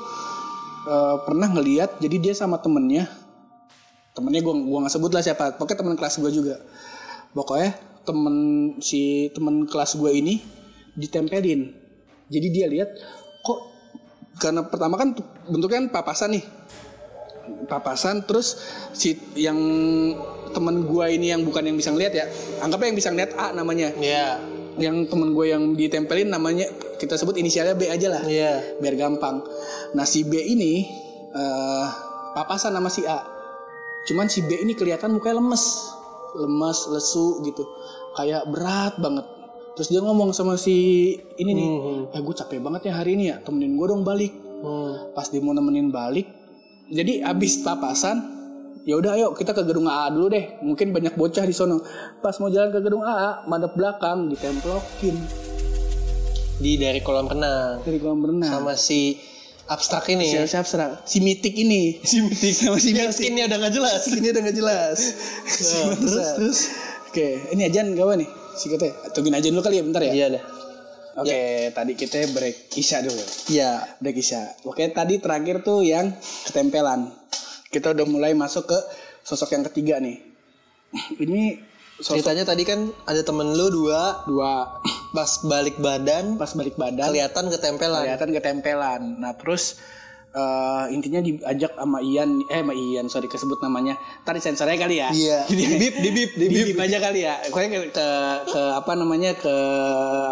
eh, 0.89 1.15
pernah 1.25 1.45
ngeliat 1.51 2.01
jadi 2.01 2.17
dia 2.17 2.33
sama 2.33 2.57
temennya 2.57 3.05
temennya 4.17 4.41
gua 4.41 4.55
gua 4.57 4.79
nggak 4.85 4.93
sebut 4.97 5.11
lah 5.13 5.21
siapa 5.21 5.53
pokoknya 5.61 5.77
teman 5.77 5.93
kelas 5.93 6.17
gue 6.17 6.31
juga 6.33 6.55
pokoknya 7.37 7.77
temen 8.07 8.35
si 8.79 9.27
temen 9.35 9.67
kelas 9.67 9.99
gue 9.99 10.11
ini 10.15 10.39
ditempelin. 10.95 11.75
Jadi 12.31 12.47
dia 12.49 12.65
lihat 12.71 12.89
kok 13.43 13.59
karena 14.39 14.63
pertama 14.63 14.95
kan 14.95 15.11
bentuknya 15.51 15.83
kan 15.83 15.87
papasan 15.91 16.39
nih. 16.39 16.45
Papasan 17.67 18.23
terus 18.27 18.59
si 18.95 19.15
yang 19.35 19.59
temen 20.51 20.87
gue 20.87 21.05
ini 21.11 21.35
yang 21.35 21.43
bukan 21.43 21.67
yang 21.67 21.75
bisa 21.75 21.91
ngeliat 21.91 22.13
ya 22.15 22.25
anggapnya 22.63 22.87
yang 22.91 22.99
bisa 22.99 23.09
ngeliat 23.11 23.31
A 23.35 23.51
namanya. 23.51 23.91
Iya. 23.99 24.27
yang 24.77 25.09
temen 25.09 25.33
gue 25.33 25.49
yang 25.49 25.73
ditempelin 25.73 26.29
namanya 26.29 26.69
kita 27.01 27.17
sebut 27.17 27.33
inisialnya 27.41 27.73
B 27.73 27.89
aja 27.89 28.13
lah. 28.13 28.21
Iya. 28.21 28.77
biar 28.77 28.93
gampang. 28.93 29.41
Nah 29.97 30.05
si 30.05 30.21
B 30.21 30.37
ini 30.37 30.85
eh 31.33 31.87
papasan 32.37 32.77
sama 32.77 32.89
si 32.93 33.01
A. 33.09 33.25
Cuman 34.05 34.29
si 34.29 34.45
B 34.45 34.53
ini 34.61 34.77
kelihatan 34.77 35.17
mukanya 35.17 35.41
lemes. 35.41 35.65
Lemes 36.37 36.79
lesu 36.93 37.41
gitu 37.41 37.65
kayak 38.17 38.49
berat 38.49 38.97
banget. 38.97 39.23
Terus 39.77 39.87
dia 39.87 40.01
ngomong 40.01 40.33
sama 40.33 40.57
si 40.57 40.73
ini 41.37 41.51
nih 41.53 41.67
Hmm. 41.69 42.01
eh 42.09 42.19
gue 42.19 42.35
capek 42.35 42.57
banget 42.57 42.89
ya 42.89 42.97
hari 42.97 43.13
ini 43.13 43.29
ya 43.29 43.37
temenin 43.39 43.77
gue 43.77 43.85
dong 43.85 44.01
balik. 44.01 44.33
Hmm. 44.57 45.13
pas 45.13 45.29
dia 45.29 45.37
mau 45.37 45.53
nemenin 45.53 45.93
balik 45.93 46.25
jadi 46.89 47.21
abis 47.21 47.61
papasan 47.61 48.25
ya 48.89 48.97
udah 48.97 49.13
ayo 49.13 49.27
kita 49.31 49.53
ke 49.53 49.61
gedung 49.61 49.85
AA 49.85 50.09
dulu 50.09 50.33
deh 50.33 50.57
mungkin 50.63 50.89
banyak 50.89 51.13
bocah 51.13 51.43
di 51.43 51.53
sono. 51.53 51.77
Pas 52.17 52.33
mau 52.41 52.49
jalan 52.49 52.71
ke 52.71 52.81
gedung 52.81 53.05
AA 53.05 53.45
madep 53.45 53.77
belakang 53.77 54.31
ditemplokin. 54.31 55.13
Di 56.57 56.73
dari 56.75 56.97
kolam 56.99 57.29
renang. 57.29 57.85
Dari 57.85 58.01
kolam 58.01 58.25
renang. 58.25 58.49
Sama 58.49 58.73
si 58.73 59.13
abstrak 59.67 60.09
ini. 60.09 60.25
si 60.25 60.39
siapa 60.41 60.65
serang 60.65 60.97
si 61.03 61.21
mitik 61.21 61.53
ini. 61.53 62.01
Si 62.01 62.17
mitik. 62.17 62.55
Sama 62.55 62.79
si 62.79 62.95
Yang 62.95 63.13
mitik. 63.13 63.17
skinnya 63.19 63.43
udah 63.45 63.57
gak 63.61 63.73
jelas. 63.75 64.01
ini 64.09 64.27
udah 64.31 64.41
gak 64.41 64.57
jelas. 64.57 64.97
Nah, 65.45 65.93
terus 65.93 66.27
terus. 66.33 66.59
Oke 67.17 67.57
ini 67.57 67.65
ajan 67.65 67.97
gawa 67.97 68.13
nih 68.13 68.29
si 68.53 68.69
kita 68.69 69.09
tungguin 69.13 69.33
ajan 69.37 69.53
dulu 69.53 69.63
kali 69.65 69.81
ya 69.81 69.83
bentar 69.85 70.01
ya. 70.05 70.13
Iya 70.13 70.27
dah. 70.37 70.43
oke. 71.21 71.41
Tadi 71.73 71.91
kita 71.97 72.17
break 72.33 72.77
isya 72.77 73.01
dulu. 73.05 73.23
Iya. 73.49 73.71
break 74.01 74.17
isya. 74.21 74.41
Oke 74.65 74.85
tadi 74.93 75.17
terakhir 75.17 75.65
tuh 75.65 75.85
yang 75.85 76.13
ketempelan. 76.49 77.13
Kita 77.73 77.93
udah 77.93 78.05
mulai 78.05 78.33
masuk 78.33 78.69
ke 78.69 78.79
sosok 79.25 79.53
yang 79.57 79.63
ketiga 79.69 79.97
nih. 80.01 80.17
Ini 81.23 81.61
sosok 82.01 82.21
Ceritanya 82.21 82.43
tadi 82.45 82.63
kan 82.65 82.93
ada 83.05 83.21
temen 83.21 83.53
lu 83.53 83.69
dua. 83.69 84.25
Dua. 84.25 84.81
Pas 85.13 85.31
balik 85.45 85.77
badan 85.81 86.37
pas 86.37 86.53
balik 86.53 86.77
badan. 86.77 87.13
kelihatan 87.13 87.49
ketempelan. 87.53 88.05
kelihatan 88.05 88.29
ketempelan. 88.33 89.01
Nah 89.21 89.33
terus 89.37 89.81
eh, 90.37 90.83
intinya 90.93 91.19
diajak 91.25 91.73
sama 91.73 91.97
Ian. 92.05 92.45
Eh 92.45 92.61
sama 92.61 92.73
Ian 92.77 93.09
sorry 93.09 93.25
kesebut 93.25 93.57
namanya. 93.65 93.97
Tadi 94.21 94.37
sensornya 94.37 94.77
kali 94.77 95.01
ya. 95.01 95.09
Iya. 95.09 95.39
Di 95.49 95.65
bip, 95.81 95.95
di 95.97 96.09
bip, 96.13 96.31
di 96.37 96.45
bip. 96.47 96.77
aja 96.77 96.97
kali 97.01 97.25
ya. 97.25 97.41
Pokoknya 97.49 97.69
ke, 97.73 97.79
ke, 97.89 98.07
ke 98.53 98.61
apa 98.77 98.91
namanya 98.93 99.33
ke 99.33 99.55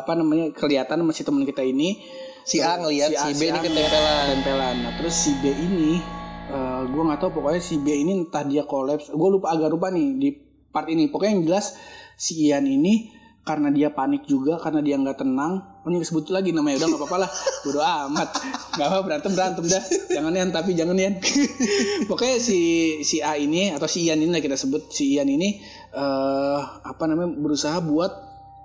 apa 0.05 0.11
namanya 0.13 0.45
kelihatan 0.53 1.01
masih 1.01 1.25
teman 1.25 1.41
kita 1.43 1.65
ini. 1.65 1.97
Si 2.45 2.61
A 2.61 2.77
ngelihat 2.77 3.09
si, 3.09 3.17
A- 3.17 3.33
B 3.33 3.41
ini 3.49 3.57
ketempelan. 3.57 4.23
ketempelan. 4.29 4.75
Nah 4.85 4.93
terus 5.01 5.15
si 5.17 5.33
B 5.41 5.49
ini 5.49 5.97
eh 6.45 6.81
gue 6.85 7.01
nggak 7.01 7.17
tahu 7.17 7.41
pokoknya 7.41 7.57
si 7.57 7.81
B 7.81 7.89
ini 7.89 8.21
entah 8.21 8.45
dia 8.45 8.69
kolaps. 8.69 9.09
Gue 9.09 9.29
lupa 9.33 9.49
agak 9.57 9.73
lupa 9.73 9.89
nih 9.89 10.07
di 10.21 10.29
part 10.69 10.85
ini. 10.85 11.09
Pokoknya 11.09 11.41
yang 11.41 11.43
jelas 11.49 11.73
si 12.15 12.47
Ian 12.47 12.69
ini 12.69 13.09
karena 13.45 13.69
dia 13.69 13.93
panik 13.93 14.25
juga 14.25 14.57
karena 14.57 14.81
dia 14.81 14.97
nggak 14.97 15.21
tenang 15.21 15.74
ini 15.93 16.01
sebut 16.01 16.33
lagi 16.33 16.49
namanya 16.49 16.81
udah 16.81 16.87
nggak 16.89 17.01
apa-apa 17.05 17.17
lah. 17.21 17.29
Bodo 17.61 17.79
amat. 17.81 18.29
Nggak 18.73 18.87
apa 18.89 18.99
berantem 19.05 19.31
berantem 19.37 19.65
dah. 19.69 19.83
Jangan 20.09 20.33
Ian 20.33 20.49
tapi 20.49 20.71
jangan 20.73 20.97
Ian 20.97 21.21
pokoknya 22.09 22.41
si 22.41 22.59
si 23.05 23.21
A 23.21 23.37
ini 23.37 23.69
atau 23.69 23.85
si 23.85 24.09
Ian 24.09 24.17
ini 24.17 24.33
lah 24.33 24.41
kita 24.41 24.57
sebut. 24.57 24.89
Si 24.89 25.13
Ian 25.13 25.29
ini 25.29 25.61
eh 25.93 26.59
apa 26.81 27.03
namanya 27.05 27.37
berusaha 27.37 27.77
buat 27.85 28.11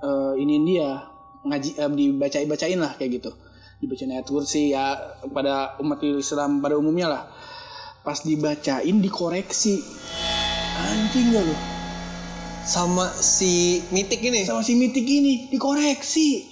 eh 0.01 0.35
ini 0.41 0.65
dia. 0.65 1.13
Ngaji 1.41 1.71
eh, 1.77 1.91
dibacain 1.93 2.49
bacain 2.49 2.81
lah 2.81 2.97
kayak 2.97 3.21
gitu. 3.21 3.31
Dibacain 3.85 4.13
ayat 4.13 4.29
kursi 4.29 4.73
ya 4.73 4.97
pada 5.29 5.77
umat 5.81 6.01
Islam 6.01 6.65
pada 6.65 6.81
umumnya 6.81 7.07
lah. 7.13 7.23
Pas 8.01 8.17
dibacain 8.25 8.97
dikoreksi. 8.97 9.77
Anjing 10.81 11.37
gak 11.37 11.45
lu? 11.45 11.57
Sama 12.65 13.13
si 13.13 13.85
mitik 13.93 14.25
ini. 14.25 14.45
sama 14.49 14.65
si 14.65 14.77
mitik 14.77 15.05
ini 15.05 15.49
dikoreksi 15.49 16.50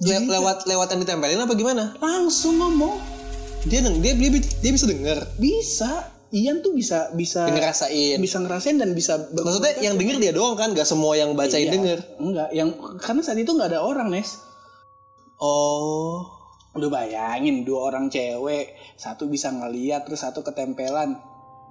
Le- 0.00 0.26
lewat 0.26 0.64
lewat 0.64 0.88
yang 0.88 1.00
ditempelin 1.00 1.36
apa 1.38 1.52
gimana? 1.52 1.92
langsung 1.96 2.56
ngomong 2.56 2.96
Dia 3.62 3.80
deng 3.80 4.00
dia, 4.00 4.16
dia, 4.16 4.30
dia 4.32 4.72
bisa 4.72 4.86
denger. 4.86 5.18
bisa 5.36 5.90
Ian 6.30 6.62
tuh 6.62 6.72
bisa 6.72 7.10
bisa 7.10 7.44
ngerasain. 7.44 8.16
bisa 8.16 8.38
ngerasain 8.38 8.78
dan 8.78 8.94
bisa 8.94 9.18
Maksudnya 9.30 9.82
yang 9.82 9.94
denger 9.94 10.16
dia 10.16 10.30
doang 10.30 10.54
kan, 10.54 10.70
gak 10.70 10.86
semua 10.86 11.12
yang 11.12 11.34
bacain 11.34 11.66
Iya. 11.66 11.74
denger. 11.74 11.98
enggak 12.16 12.48
yang 12.50 12.70
karena 12.96 13.20
saat 13.20 13.36
itu 13.36 13.50
nggak 13.50 13.68
ada 13.68 13.82
orang 13.82 14.08
Nes 14.08 14.38
Oh. 15.36 16.24
lu 16.72 16.86
bayangin 16.86 17.64
dua 17.64 17.90
orang 17.90 18.06
cewek 18.06 18.70
satu 18.94 19.26
bisa 19.26 19.50
ngeliat 19.50 20.06
terus 20.06 20.22
satu 20.22 20.40
ketempelan 20.40 21.18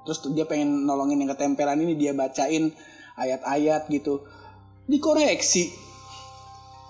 terus 0.01 0.19
dia 0.29 0.43
pengen 0.43 0.83
nolongin 0.83 1.17
yang 1.17 1.31
ketempelan 1.31 1.79
ini 1.79 1.95
dia 1.95 2.11
bacain 2.11 2.75
ayat-ayat 3.15 3.87
gitu 3.87 4.27
dikoreksi 4.85 5.71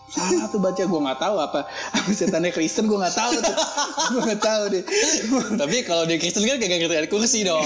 salah 0.10 0.46
tuh 0.50 0.60
baca? 0.60 0.82
Gue 0.82 1.00
nggak 1.00 1.20
tahu 1.22 1.36
apa. 1.38 1.70
Apa 1.70 2.10
setannya 2.10 2.50
Kristen? 2.50 2.90
Gue 2.90 2.98
nggak 2.98 3.16
tahu 3.16 3.34
tuh. 3.38 3.56
Gue 4.14 4.22
nggak 4.26 4.42
tahu 4.42 4.64
deh. 4.74 4.84
Tapi 5.56 5.78
kalau 5.86 6.04
di 6.10 6.18
Kristen 6.18 6.44
kan 6.46 6.58
kagak 6.58 6.82
ngerti 6.82 6.96
ayat 6.98 7.10
kursi 7.10 7.46
dong. 7.46 7.62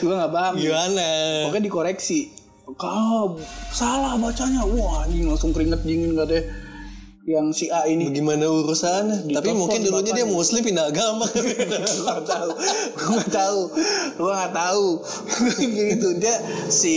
gue 0.00 0.14
nggak 0.14 0.32
paham. 0.32 0.54
Gimana? 0.56 1.08
pokoknya 1.50 1.64
dikoreksi. 1.66 2.20
Kau 2.78 3.36
salah 3.74 4.16
bacanya. 4.16 4.62
Wah 4.64 5.04
anjing 5.04 5.28
langsung 5.28 5.50
keringet 5.50 5.82
dingin 5.82 6.14
gak 6.14 6.30
deh. 6.30 6.44
Yang 7.22 7.46
si 7.54 7.66
A 7.70 7.86
ini. 7.86 8.10
Bagaimana 8.10 8.50
urusannya? 8.50 9.30
Di 9.30 9.34
Tapi 9.38 9.54
mungkin 9.54 9.86
dulunya 9.86 10.10
dia 10.10 10.26
muslim 10.26 10.58
pindah 10.66 10.90
agama. 10.90 11.22
nggak 12.02 12.22
tahu. 12.26 12.50
Gue 12.98 13.08
nggak 13.14 13.30
tahu. 13.30 13.60
Gue 14.18 14.32
nggak 14.34 14.54
tahu. 14.54 14.86
Gitu. 15.90 16.08
Dia 16.18 16.34
si 16.66 16.96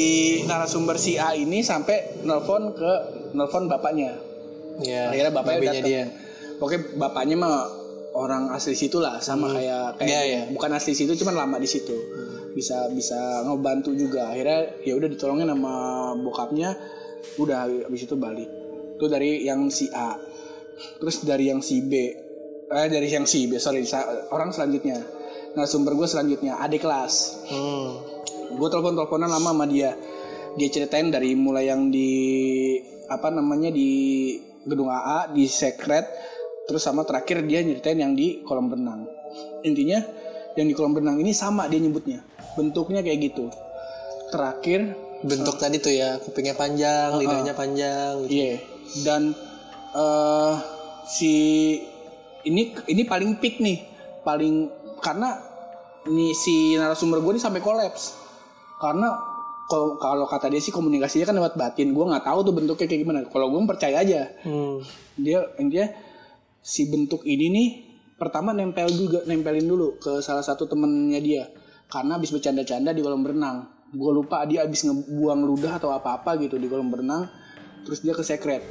narasumber 0.49 0.97
si 0.97 1.21
A 1.21 1.37
ini 1.37 1.61
sampai 1.61 2.25
nelfon 2.25 2.73
ke 2.73 2.91
nelfon 3.37 3.69
bapaknya 3.69 4.24
Iya. 4.81 5.11
akhirnya 5.11 5.31
bapaknya 5.31 5.59
datang 5.71 5.87
dia. 5.87 6.03
pokoknya 6.59 6.81
bapaknya 6.99 7.35
mah 7.39 7.55
orang 8.15 8.47
asli 8.55 8.75
situ 8.79 9.03
lah 9.03 9.19
sama 9.19 9.51
kayak 9.51 9.99
kayak 9.99 10.07
Iya, 10.07 10.21
iya. 10.23 10.41
bukan 10.47 10.71
asli 10.71 10.95
situ 10.95 11.11
cuman 11.19 11.35
lama 11.35 11.59
di 11.59 11.67
situ. 11.67 11.95
Bisa 12.55 12.87
bisa 12.95 13.43
ngebantu 13.43 13.91
juga. 13.91 14.31
Akhirnya 14.31 14.71
ya 14.87 14.95
udah 14.95 15.11
ditolongin 15.11 15.51
sama 15.51 15.75
bokapnya 16.23 16.79
udah 17.35 17.67
habis 17.67 18.07
itu 18.07 18.15
balik. 18.15 18.47
Itu 18.95 19.11
dari 19.11 19.43
yang 19.43 19.67
si 19.67 19.91
A. 19.91 20.15
Terus 21.03 21.27
dari 21.27 21.51
yang 21.51 21.59
si 21.59 21.83
B. 21.83 21.91
Eh 22.71 22.87
dari 22.87 23.11
yang 23.11 23.27
si 23.27 23.51
B 23.51 23.59
sorry 23.59 23.83
orang 24.31 24.55
selanjutnya. 24.55 24.95
Nah 25.59 25.67
sumber 25.67 25.99
gue 25.99 26.07
selanjutnya 26.07 26.55
adik 26.63 26.87
kelas. 26.87 27.43
Hmm. 27.51 28.15
gue 28.55 28.69
telepon 28.71 28.95
teleponan 28.95 29.27
lama 29.27 29.51
sama 29.51 29.65
dia. 29.67 29.91
Dia 30.55 30.67
ceritain 30.71 31.11
dari 31.11 31.35
mulai 31.35 31.67
yang 31.67 31.91
di 31.91 32.79
apa 33.11 33.27
namanya 33.27 33.67
di 33.75 33.91
gedung 34.65 34.89
AA 34.89 35.31
di 35.31 35.45
secret 35.45 36.09
terus 36.65 36.81
sama 36.81 37.05
terakhir 37.05 37.45
dia 37.45 37.61
nyeritain 37.61 38.01
yang 38.01 38.17
di 38.17 38.41
kolam 38.41 38.67
renang. 38.67 39.05
Intinya 39.61 40.01
yang 40.57 40.65
di 40.65 40.73
kolam 40.73 40.97
renang 40.97 41.21
ini 41.21 41.31
sama 41.31 41.69
dia 41.69 41.77
nyebutnya. 41.77 42.25
Bentuknya 42.57 43.05
kayak 43.05 43.31
gitu. 43.31 43.53
Terakhir 44.33 45.05
Bentuk 45.25 45.57
tadi 45.57 45.81
tuh 45.81 45.89
ya, 45.89 46.21
kupingnya 46.21 46.53
panjang, 46.53 47.17
lidahnya 47.17 47.57
panjang 47.57 48.29
gitu. 48.29 48.35
iya. 48.35 48.61
Dan 49.01 49.33
eh 49.95 50.55
si 51.09 51.33
ini 52.45 52.75
ini 52.85 53.03
paling 53.07 53.41
peak 53.41 53.57
nih. 53.57 53.81
Paling 54.21 54.69
karena 55.01 55.39
nih 56.05 56.33
si 56.37 56.77
narasumber 56.77 57.25
gue 57.25 57.37
ini 57.37 57.41
sampai 57.41 57.61
kolaps. 57.63 58.13
Karena 58.77 59.34
kalau 59.65 59.97
kalau 59.97 60.25
kata 60.29 60.53
dia 60.53 60.61
sih 60.61 60.69
komunikasinya 60.69 61.25
kan 61.29 61.35
lewat 61.35 61.53
batin. 61.57 61.91
Gue 61.91 62.05
nggak 62.05 62.25
tahu 62.25 62.39
tuh 62.45 62.53
bentuknya 62.53 62.87
kayak 62.89 63.01
gimana. 63.01 63.19
Kalau 63.25 63.49
gue 63.49 63.59
percaya 63.65 64.01
aja. 64.01 64.29
Hmm. 64.45 64.81
dia 65.15 65.47
intinya 65.57 65.89
si 66.59 66.91
bentuk 66.91 67.23
ini 67.23 67.47
nih 67.49 67.69
pertama 68.19 68.51
nempel 68.51 68.91
juga 68.91 69.23
nempelin 69.23 69.63
dulu 69.63 69.95
ke 69.97 70.21
salah 70.21 70.45
satu 70.45 70.69
temennya 70.69 71.19
dia. 71.23 71.43
Karena 71.85 72.17
habis 72.17 72.33
bercanda-canda 72.33 72.93
di 72.93 73.01
kolam 73.05 73.25
renang 73.25 73.75
gue 73.95 74.11
lupa 74.11 74.43
dia 74.43 74.65
habis 74.65 74.83
ngebuang 74.83 75.41
ludah 75.45 75.77
atau 75.79 75.93
apa-apa 75.93 76.35
gitu 76.41 76.57
di 76.57 76.67
kolam 76.67 76.89
renang 76.89 77.29
terus 77.85 78.01
dia 78.01 78.17
ke 78.17 78.25
secret 78.25 78.65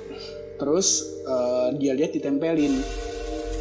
terus 0.59 1.03
eh, 1.27 1.69
dia 1.79 1.99
lihat 1.99 2.15
ditempelin. 2.15 2.75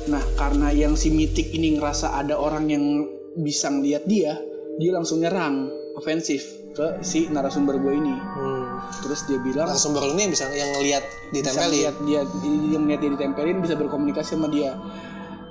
Nah, 0.03 0.19
karena 0.35 0.67
yang 0.75 0.99
si 0.99 1.09
mitik 1.09 1.55
ini 1.55 1.79
ngerasa 1.79 2.19
ada 2.19 2.35
orang 2.35 2.67
yang 2.67 3.07
bisa 3.39 3.71
ngeliat 3.71 4.03
dia, 4.03 4.35
dia 4.75 4.91
langsung 4.91 5.23
nyerang, 5.23 5.71
ofensif 5.95 6.62
ke 6.73 6.99
si 6.99 7.29
narasumber 7.29 7.77
gue 7.77 7.93
ini. 7.93 8.11
Hmm. 8.11 8.81
Terus 8.99 9.25
dia 9.25 9.37
bilang, 9.37 9.69
Narasumber 9.69 10.01
lu 10.03 10.13
nih 10.13 10.25
yang 10.25 10.33
bisa 10.33 10.45
yang 10.49 10.69
ngelihat 10.73 11.03
bisa 11.05 11.31
ditempelin. 11.31 11.71
lihat 11.71 11.95
dia, 12.01 12.21
dia 12.65 12.77
melihat 12.77 12.99
dia 12.99 13.11
ditempelin, 13.11 13.57
bisa 13.61 13.73
berkomunikasi 13.73 14.29
sama 14.33 14.49
dia. 14.49 14.73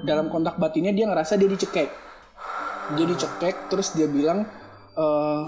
Dalam 0.02 0.28
kontak 0.28 0.58
batinnya 0.58 0.90
dia 0.90 1.06
ngerasa 1.06 1.34
dia 1.34 1.46
dicekek. 1.46 1.90
Dia 2.92 3.06
dicekek, 3.06 3.70
terus 3.70 3.94
dia 3.94 4.06
bilang, 4.06 4.42
"Eh, 4.92 5.42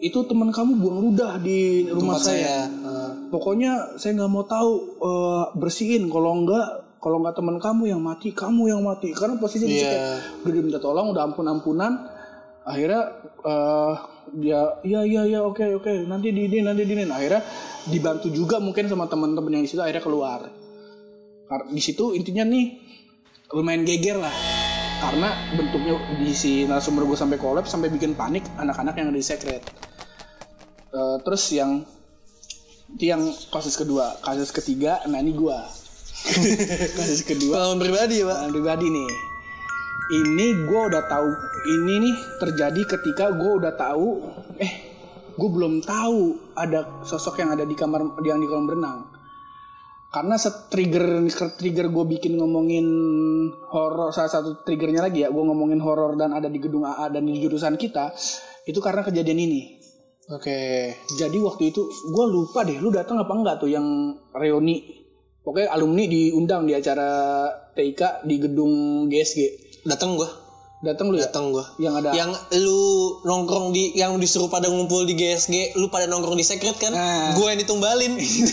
itu 0.00 0.22
teman 0.24 0.52
kamu 0.52 0.78
buang 0.78 0.98
ludah 1.02 1.40
di 1.40 1.88
rumah 1.88 2.14
Tempat 2.14 2.22
saya. 2.22 2.38
saya. 2.38 2.60
Eh, 2.68 3.10
Pokoknya 3.28 3.72
saya 3.96 4.12
nggak 4.14 4.30
mau 4.30 4.44
tahu 4.44 4.70
eh, 5.00 5.44
bersihin. 5.54 6.06
Kalau 6.06 6.32
nggak, 6.38 6.66
kalau 6.98 7.18
nggak 7.18 7.34
teman 7.34 7.56
kamu 7.58 7.82
yang 7.88 8.00
mati, 8.00 8.30
kamu 8.30 8.68
yang 8.68 8.80
mati. 8.80 9.10
Karena 9.10 9.36
posisi 9.36 9.64
Iya. 9.64 9.72
dicekek. 9.72 10.00
Udah 10.44 10.62
minta 10.62 10.78
tolong, 10.78 11.12
udah 11.12 11.22
ampun-ampunan. 11.26 11.92
Akhirnya 12.68 13.02
eh, 13.48 13.92
dia, 14.36 14.60
iya 14.84 15.00
iya 15.08 15.22
iya 15.24 15.40
oke 15.40 15.80
oke, 15.80 16.04
nanti 16.04 16.36
diinin 16.36 16.68
nanti 16.68 16.84
diinin. 16.84 17.08
Akhirnya 17.08 17.40
dibantu 17.88 18.28
juga 18.28 18.60
mungkin 18.60 18.84
sama 18.92 19.08
teman-teman 19.08 19.56
yang 19.56 19.64
di 19.64 19.70
situ 19.72 19.80
akhirnya 19.80 20.04
keluar. 20.04 20.40
Di 21.72 21.80
situ 21.80 22.12
intinya 22.12 22.44
nih 22.44 22.76
lumayan 23.56 23.88
geger 23.88 24.20
lah. 24.20 24.34
Karena 24.98 25.30
bentuknya 25.54 25.94
di 26.18 26.34
si 26.34 26.66
narasumber 26.66 27.06
gue 27.06 27.14
sampai 27.14 27.38
kolaps 27.38 27.70
sampai 27.70 27.88
bikin 27.88 28.18
panik 28.18 28.42
anak-anak 28.58 28.98
yang 28.98 29.08
ada 29.14 29.16
di 29.16 29.24
secret. 29.24 29.62
Eh, 30.88 31.16
terus 31.24 31.52
yang 31.54 31.86
itu 32.88 33.04
yang 33.12 33.20
kasus 33.52 33.76
kedua, 33.76 34.16
kasus 34.24 34.48
ketiga, 34.48 35.04
nah 35.12 35.20
ini 35.20 35.36
gua. 35.36 35.60
kasus 36.98 37.20
kedua, 37.20 37.60
Pengalaman 37.60 37.80
pribadi 37.84 38.14
ya, 38.18 38.24
Pak. 38.24 38.32
pengalaman 38.32 38.54
pribadi 38.56 38.86
nih. 38.88 39.10
Ini 40.08 40.64
gua 40.64 40.88
udah 40.88 41.04
tahu, 41.04 41.30
ini 41.68 41.94
nih 42.08 42.16
terjadi 42.40 42.82
ketika 42.96 43.28
gua 43.36 43.60
udah 43.60 43.72
tahu, 43.76 44.08
eh, 44.56 44.72
gue 45.38 45.48
belum 45.52 45.84
tahu 45.86 46.52
ada 46.58 47.04
sosok 47.06 47.44
yang 47.44 47.54
ada 47.54 47.62
di 47.62 47.76
kamar 47.78 48.18
yang 48.26 48.42
di 48.42 48.48
kolam 48.50 48.66
renang. 48.66 48.98
Karena 50.08 50.40
trigger 50.40 51.28
trigger 51.60 51.86
gue 51.92 52.04
bikin 52.16 52.40
ngomongin 52.40 52.88
horor 53.68 54.08
salah 54.10 54.32
satu 54.32 54.64
triggernya 54.64 55.04
lagi 55.04 55.20
ya 55.20 55.28
gue 55.28 55.44
ngomongin 55.44 55.84
horor 55.84 56.16
dan 56.16 56.32
ada 56.32 56.48
di 56.48 56.56
gedung 56.56 56.88
AA 56.88 57.12
dan 57.12 57.28
di 57.28 57.36
jurusan 57.36 57.76
kita 57.76 58.16
itu 58.64 58.80
karena 58.80 59.04
kejadian 59.04 59.36
ini 59.36 59.78
Oke. 60.28 60.92
jadi 61.16 61.36
waktu 61.40 61.72
itu 61.72 61.88
gue 61.88 62.24
lupa 62.28 62.60
deh, 62.60 62.76
lu 62.84 62.92
datang 62.92 63.16
apa 63.16 63.32
enggak 63.32 63.64
tuh 63.64 63.72
yang 63.72 64.12
reuni? 64.36 65.00
Pokoknya 65.40 65.72
alumni 65.72 66.04
diundang 66.04 66.68
di 66.68 66.76
acara 66.76 67.08
TIK 67.72 68.28
di 68.28 68.36
gedung 68.36 68.72
GSG. 69.08 69.67
Datang 69.88 70.20
gua. 70.20 70.28
Datang 70.78 71.10
lu 71.10 71.18
ya? 71.18 71.26
Datang 71.26 71.50
gua. 71.50 71.64
Yang 71.80 71.94
ada 71.98 72.08
Yang 72.14 72.30
lu 72.60 73.18
nongkrong 73.26 73.74
di 73.74 73.98
yang 73.98 74.14
disuruh 74.20 74.46
pada 74.46 74.70
ngumpul 74.70 75.08
di 75.08 75.18
GSG, 75.18 75.74
lu 75.80 75.90
pada 75.90 76.06
nongkrong 76.06 76.38
di 76.38 76.46
secret 76.46 76.76
kan? 76.78 76.92
Nah. 76.94 77.34
Gua 77.34 77.56
yang 77.56 77.60
ditumbalin. 77.64 78.14
itu 78.22 78.52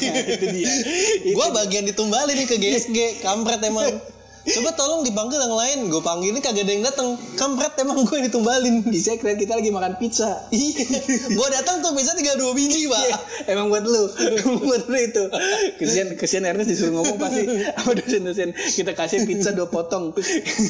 dia. 0.49 0.73
gua 1.38 1.53
bagian 1.53 1.86
ditumbalin 1.86 2.33
nih 2.33 2.47
ke 2.47 2.57
GSG, 2.57 3.21
kampret 3.21 3.61
emang. 3.61 3.91
Coba 4.45 4.77
tolong 4.77 5.01
dipanggil 5.01 5.41
yang 5.41 5.57
lain, 5.57 5.77
gue 5.89 6.01
panggilin 6.05 6.37
kagak 6.37 6.69
ada 6.69 6.71
yang 6.77 6.85
datang. 6.85 7.17
Kampret 7.33 7.73
emang 7.81 8.05
gue 8.05 8.29
ditumbalin. 8.29 8.85
Di 8.85 9.01
secret 9.01 9.41
kita 9.41 9.57
lagi 9.57 9.73
makan 9.73 9.97
pizza. 9.97 10.45
Iya, 10.55 10.85
gue 11.33 11.47
datang 11.51 11.81
tuh 11.81 11.91
bisa 11.97 12.13
tinggal 12.13 12.37
dua 12.37 12.53
biji 12.53 12.85
pak. 12.85 13.05
Emang 13.49 13.73
buat 13.73 13.83
lu, 13.83 14.05
buat 14.65 14.85
lu 14.85 14.97
itu. 14.97 15.23
Kesian, 15.81 16.13
kesian 16.15 16.45
Ernest 16.45 16.69
disuruh 16.69 17.01
ngomong 17.01 17.17
pasti 17.17 17.43
sama 17.45 17.91
dosen-dosen 17.97 18.49
kita 18.53 18.93
kasih 18.93 19.25
pizza 19.25 19.51
dua 19.51 19.67
potong. 19.67 20.13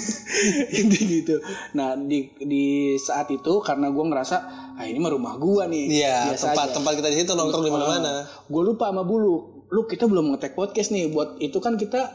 Inti 0.80 0.99
gitu. 1.03 1.43
Nah 1.76 1.99
di 1.99 2.32
di 2.39 2.95
saat 2.95 3.28
itu 3.30 3.59
karena 3.59 3.91
gue 3.91 4.05
ngerasa 4.07 4.38
ah 4.76 4.86
ini 4.88 4.99
mah 4.99 5.11
rumah 5.11 5.36
gua 5.36 5.67
nih. 5.67 6.03
Iya, 6.03 6.36
tempat 6.36 6.71
aja. 6.71 6.76
tempat 6.80 6.93
kita 6.99 7.07
di 7.11 7.17
situ 7.23 7.32
nongkrong 7.36 7.63
di 7.67 7.71
mana-mana. 7.71 8.23
gue 8.26 8.61
lupa 8.61 8.91
sama 8.91 9.03
bulu 9.03 9.55
lu 9.73 9.89
kita 9.89 10.05
belum 10.05 10.36
ngetek 10.36 10.53
podcast 10.53 10.93
nih 10.93 11.09
buat 11.09 11.41
itu 11.41 11.57
kan 11.57 11.76
kita 11.76 12.13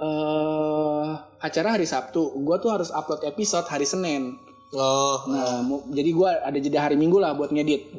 eh 0.00 1.08
acara 1.40 1.76
hari 1.76 1.84
Sabtu 1.84 2.32
gue 2.34 2.56
tuh 2.58 2.72
harus 2.72 2.88
upload 2.90 3.22
episode 3.22 3.66
hari 3.66 3.84
Senin 3.84 4.36
Oh, 4.70 5.26
nah 5.26 5.66
jadi 5.90 6.14
gue 6.14 6.30
ada 6.30 6.54
jeda 6.54 6.78
hari 6.78 6.94
Minggu 6.94 7.18
lah 7.18 7.34
buat 7.34 7.50
ngedit 7.50 7.90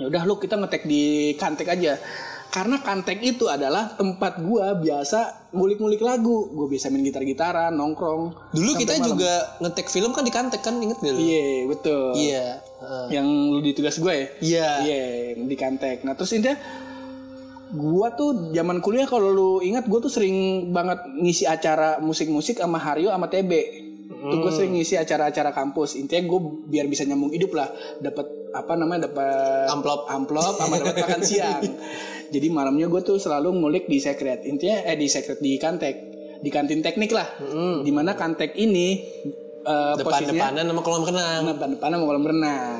ya 0.00 0.08
udah 0.08 0.24
lu 0.24 0.40
kita 0.40 0.56
ngetek 0.56 0.88
di 0.88 1.36
Kantek 1.36 1.68
aja 1.68 2.00
karena 2.48 2.80
Kantek 2.80 3.20
itu 3.20 3.44
adalah 3.44 3.92
tempat 3.92 4.40
gue 4.40 4.66
biasa 4.80 5.52
ngulik-ngulik 5.52 6.00
lagu 6.00 6.48
gue 6.48 6.66
biasa 6.66 6.88
main 6.88 7.04
gitar-gitaran 7.04 7.72
nongkrong 7.72 8.32
dulu 8.50 8.70
kita 8.72 8.96
malam. 8.96 9.08
juga 9.12 9.32
ngetek 9.60 9.88
film 9.88 10.12
kan 10.12 10.24
di 10.24 10.32
Kantek 10.32 10.60
kan, 10.60 10.80
inget 10.80 10.96
gak 10.96 11.12
lu? 11.12 11.20
iya 11.20 11.48
betul 11.68 12.12
Iya. 12.16 12.44
Heeh. 12.80 13.06
yang 13.12 13.26
lu 13.28 13.60
di 13.60 13.72
tugas 13.72 13.96
gue 13.96 14.12
ya 14.12 14.26
Iya. 14.40 14.68
Iya, 14.82 15.00
di 15.38 15.56
Kantek. 15.56 16.02
Nah, 16.02 16.16
terus 16.16 16.32
intinya 16.32 16.56
gua 17.72 18.12
tuh 18.12 18.52
zaman 18.52 18.78
kuliah 18.78 19.08
kalau 19.08 19.32
lu 19.32 19.50
ingat 19.60 19.88
gua 19.88 19.98
tuh 19.98 20.12
sering 20.12 20.68
banget 20.70 21.00
ngisi 21.16 21.44
acara 21.44 21.98
musik-musik 21.98 22.60
sama 22.60 22.76
Haryo 22.76 23.08
sama 23.08 23.26
TB. 23.26 23.52
Tuh 24.12 24.38
gue 24.38 24.52
sering 24.54 24.78
ngisi 24.78 24.94
acara-acara 24.94 25.50
kampus. 25.50 25.98
Intinya 25.98 26.30
gue 26.30 26.40
biar 26.70 26.86
bisa 26.86 27.02
nyambung 27.02 27.34
hidup 27.34 27.58
lah, 27.58 27.66
dapat 27.98 28.22
apa 28.54 28.78
namanya 28.78 29.10
dapat 29.10 29.66
Amplop. 29.66 30.06
amplop 30.06 30.62
sama 30.62 30.78
dapat 30.78 30.94
makan 31.02 31.22
siang. 31.26 31.58
Jadi 32.30 32.46
malamnya 32.46 32.86
gue 32.86 33.02
tuh 33.02 33.18
selalu 33.18 33.50
ngulik 33.50 33.90
di 33.90 33.98
secret. 33.98 34.46
Intinya 34.46 34.78
eh 34.86 34.94
di 34.94 35.10
secret 35.10 35.42
di 35.42 35.58
Kantek, 35.58 35.96
di 36.38 36.50
kantin 36.54 36.86
teknik 36.86 37.10
lah. 37.10 37.26
Mm. 37.40 37.82
Di 37.82 37.90
mana 37.90 38.14
Kantek 38.14 38.54
ini 38.54 39.02
posisinya 39.66 39.98
Depan-depanan 39.98 40.64
sama 40.70 40.82
kolam 40.86 41.02
renang. 41.02 41.42
depan-depan 41.58 41.88
sama 41.90 42.04
kolam 42.06 42.24
renang. 42.30 42.78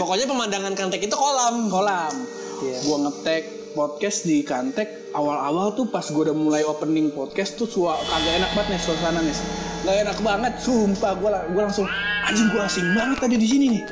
Pokoknya 0.00 0.24
pemandangan 0.24 0.72
Kantek 0.72 1.04
itu 1.04 1.16
kolam. 1.16 1.68
kolam. 1.68 2.14
Iya. 2.56 2.78
Gua 2.82 2.96
ngetek 3.04 3.42
podcast 3.72 4.24
di 4.24 4.40
Kantek 4.40 5.12
awal-awal 5.12 5.76
tuh 5.76 5.86
pas 5.88 6.04
gua 6.08 6.30
udah 6.30 6.36
mulai 6.36 6.62
opening 6.64 7.12
podcast 7.12 7.56
tuh 7.56 7.68
sua 7.68 7.96
kagak 8.00 8.40
enak 8.40 8.50
banget 8.56 8.68
nih 8.72 8.80
suasana 8.80 9.20
nih. 9.20 9.36
Gak 9.84 9.96
enak 10.02 10.18
banget, 10.18 10.52
sumpah 10.58 11.12
la- 11.20 11.46
gua 11.52 11.62
langsung 11.68 11.86
anjing 12.24 12.48
gua 12.50 12.66
asing 12.66 12.88
banget 12.96 13.18
tadi 13.20 13.36
di 13.36 13.46
sini 13.46 13.66
nih. 13.76 13.82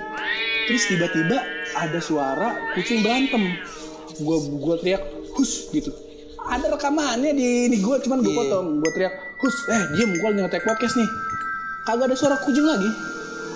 Terus 0.64 0.82
tiba-tiba 0.88 1.38
ada 1.76 2.00
suara 2.00 2.48
kucing 2.72 3.04
berantem. 3.04 3.60
Gua 4.20 4.36
gua 4.58 4.74
teriak 4.80 5.02
hus 5.36 5.68
gitu. 5.70 5.92
Ada 6.44 6.72
rekamannya 6.72 7.32
di 7.32 7.68
ini 7.68 7.76
gua 7.80 8.00
cuman 8.00 8.20
gua 8.20 8.32
Iya. 8.32 8.38
potong. 8.40 8.66
Gua 8.80 8.90
teriak 8.92 9.14
hus, 9.38 9.56
eh 9.68 9.82
diem 9.94 10.10
gua 10.18 10.28
lagi 10.32 10.40
ngetek 10.40 10.64
podcast 10.64 10.96
nih. 10.96 11.08
Kagak 11.84 12.08
ada 12.08 12.16
suara 12.16 12.36
kucing 12.40 12.64
lagi. 12.64 12.88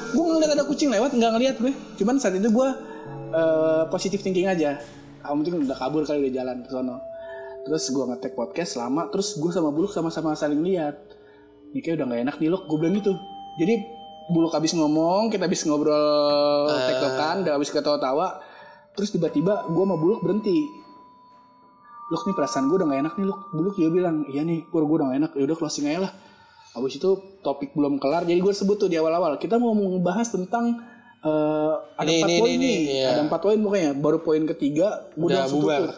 Gue 0.09 0.25
ngeliat 0.25 0.57
ada 0.57 0.65
kucing 0.65 0.89
lewat, 0.89 1.13
nggak 1.13 1.33
ngeliat 1.37 1.57
gue. 1.61 1.69
Cuman 2.01 2.17
saat 2.17 2.33
itu 2.33 2.49
gue 2.49 2.69
eh, 3.29 3.83
positive 3.93 4.23
thinking 4.23 4.49
aja. 4.49 4.81
Ah, 5.21 5.35
mungkin 5.35 5.67
udah 5.67 5.77
kabur 5.77 6.07
kali 6.07 6.29
udah 6.29 6.33
jalan 6.33 6.57
ke 6.65 6.71
sono. 6.71 6.97
Terus 7.67 7.85
gue 7.93 8.05
ngetek 8.09 8.33
podcast 8.33 8.81
lama, 8.81 9.13
terus 9.13 9.37
gue 9.37 9.51
sama 9.53 9.69
Buluk 9.69 9.93
sama-sama 9.93 10.33
saling 10.33 10.63
lihat. 10.65 10.97
Ini 11.75 11.85
kayak 11.85 12.01
udah 12.01 12.07
nggak 12.09 12.21
enak 12.25 12.37
nih 12.41 12.49
loh, 12.49 12.65
gue 12.65 12.79
bilang 12.81 12.97
gitu. 12.97 13.13
Jadi 13.61 13.75
Buluk 14.33 14.53
habis 14.53 14.73
ngomong, 14.77 15.29
kita 15.29 15.49
habis 15.49 15.65
ngobrol 15.65 16.69
Eh. 16.69 16.87
tektokan, 16.93 17.45
udah 17.45 17.53
habis 17.57 17.69
ketawa-tawa. 17.73 18.41
Terus 18.97 19.13
tiba-tiba 19.13 19.69
gue 19.69 19.85
sama 19.85 19.97
Buluk 20.01 20.25
berhenti. 20.25 20.65
Luk 22.09 22.25
nih 22.25 22.33
perasaan 22.33 22.73
gue 22.73 22.77
udah 22.81 22.89
gak 22.89 23.01
enak 23.05 23.15
nih 23.21 23.27
Luk. 23.29 23.41
Buluk 23.53 23.75
juga 23.77 23.91
bilang, 23.93 24.25
iya 24.33 24.41
nih, 24.45 24.65
gue 24.65 24.81
gue 24.81 24.97
udah 24.97 25.07
gak 25.13 25.19
enak. 25.21 25.33
Ya 25.37 25.43
udah 25.45 25.57
closing 25.61 25.87
aja 25.93 26.09
lah. 26.09 26.13
Habis 26.73 27.01
itu 27.01 27.11
topik 27.45 27.77
belum 27.77 28.01
kelar, 28.01 28.25
jadi 28.25 28.39
gue 28.41 28.53
sebut 28.53 28.81
tuh 28.81 28.89
di 28.89 28.97
awal-awal. 28.97 29.37
Kita 29.37 29.61
mau 29.61 29.73
ngebahas 29.77 30.29
tentang 30.33 30.79
eh, 31.21 31.75
ada 31.95 32.07
Ini, 32.07 32.17
empat 32.17 32.29
ini, 32.29 32.39
poin 32.39 32.53
ini, 32.53 32.63
nih, 32.63 32.79
iya. 32.95 33.07
ada 33.11 33.21
empat 33.23 33.41
poin 33.41 33.59
pokoknya. 33.59 33.91
Baru 33.95 34.19
poin 34.21 34.43
ketiga, 34.47 34.87
gue 35.13 35.29
Udah 35.29 35.45
bubar. 35.47 35.81
tutup. 35.89 35.97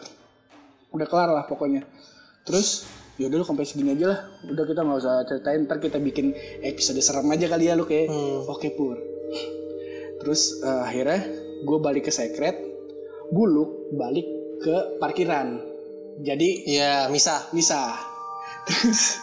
Udah 0.91 1.07
kelar 1.07 1.29
lah 1.31 1.43
pokoknya. 1.45 1.81
Terus 2.43 2.83
ya 3.15 3.29
udah 3.29 3.37
lu 3.37 3.45
sampai 3.45 3.63
segini 3.63 3.93
aja 3.93 4.05
lah. 4.11 4.19
Udah 4.45 4.65
kita 4.65 4.81
nggak 4.81 4.99
usah 4.99 5.15
ceritain, 5.23 5.61
ntar 5.63 5.77
kita 5.77 5.97
bikin 5.97 6.33
episode 6.61 6.97
serem 6.99 7.27
aja 7.27 7.45
kali 7.47 7.69
ya 7.69 7.77
lu 7.77 7.85
kayak. 7.85 8.09
Hmm. 8.09 8.49
Oke 8.49 8.73
pur. 8.73 8.97
Terus 10.19 10.59
eh, 10.59 10.81
akhirnya 10.83 11.19
gue 11.61 11.77
balik 11.77 12.09
ke 12.09 12.11
secret, 12.11 12.57
buluk 13.29 13.93
balik 13.93 14.25
ke 14.59 14.97
parkiran. 14.97 15.61
Jadi 16.19 16.67
Iya, 16.67 17.07
misah. 17.07 17.49
misah 17.51 17.95
terus 18.61 19.17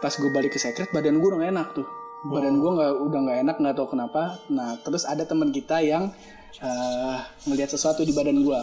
pas 0.00 0.08
gue 0.10 0.30
balik 0.30 0.56
ke 0.56 0.58
secret 0.58 0.88
badan 0.88 1.20
gue 1.20 1.28
udah 1.28 1.44
enak 1.44 1.76
tuh 1.76 1.84
badan 2.24 2.58
gue 2.58 2.70
nggak 2.72 2.92
udah 2.98 3.18
nggak 3.20 3.38
enak 3.42 3.56
nggak 3.58 3.74
tahu 3.74 3.88
kenapa 3.94 4.22
nah 4.50 4.74
terus 4.82 5.06
ada 5.06 5.22
teman 5.22 5.48
kita 5.48 5.78
yang 5.78 6.10
eh, 6.58 7.16
ngelihat 7.46 7.70
sesuatu 7.70 8.02
di 8.02 8.10
badan 8.10 8.42
gue 8.42 8.60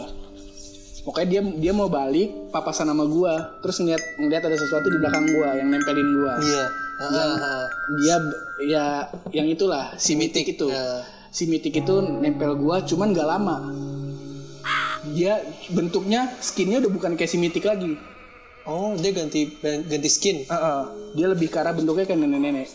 pokoknya 1.02 1.28
dia 1.30 1.40
dia 1.62 1.72
mau 1.72 1.88
balik 1.88 2.50
papasan 2.50 2.90
sama 2.90 3.06
gue 3.06 3.32
terus 3.62 3.80
ngeliat 3.80 4.02
ngeliat 4.18 4.42
ada 4.44 4.56
sesuatu 4.58 4.86
di 4.86 4.98
belakang 4.98 5.24
gue 5.24 5.48
yang 5.56 5.68
nempelin 5.70 6.08
gue 6.12 6.32
Iya. 6.44 6.64
Heeh, 6.96 7.12
heeh. 7.36 7.64
dia 8.00 8.16
b- 8.18 8.38
ya 8.66 8.84
yang 9.30 9.46
itulah 9.46 9.92
si 9.96 10.16
mitik 10.16 10.48
itu 10.48 10.68
Ya. 10.68 11.04
si 11.28 11.44
mitik 11.44 11.76
itu 11.76 11.94
nempel 12.00 12.56
gua 12.56 12.80
cuman 12.80 13.12
gak 13.12 13.28
lama 13.28 13.56
dia 15.12 15.38
bentuknya 15.70 16.32
skinnya 16.40 16.80
udah 16.80 16.88
bukan 16.88 17.12
kayak 17.14 17.30
si 17.30 17.38
mitik 17.38 17.64
lagi 17.64 17.96
Oh, 18.66 18.98
dia 18.98 19.14
ganti 19.14 19.46
ganti 19.62 20.10
skin. 20.10 20.42
Uh, 20.50 20.54
uh, 20.58 20.80
dia 21.14 21.30
lebih 21.30 21.46
ke 21.46 21.54
arah 21.54 21.70
bentuknya 21.70 22.02
kayak 22.02 22.18
nenek-nenek. 22.18 22.66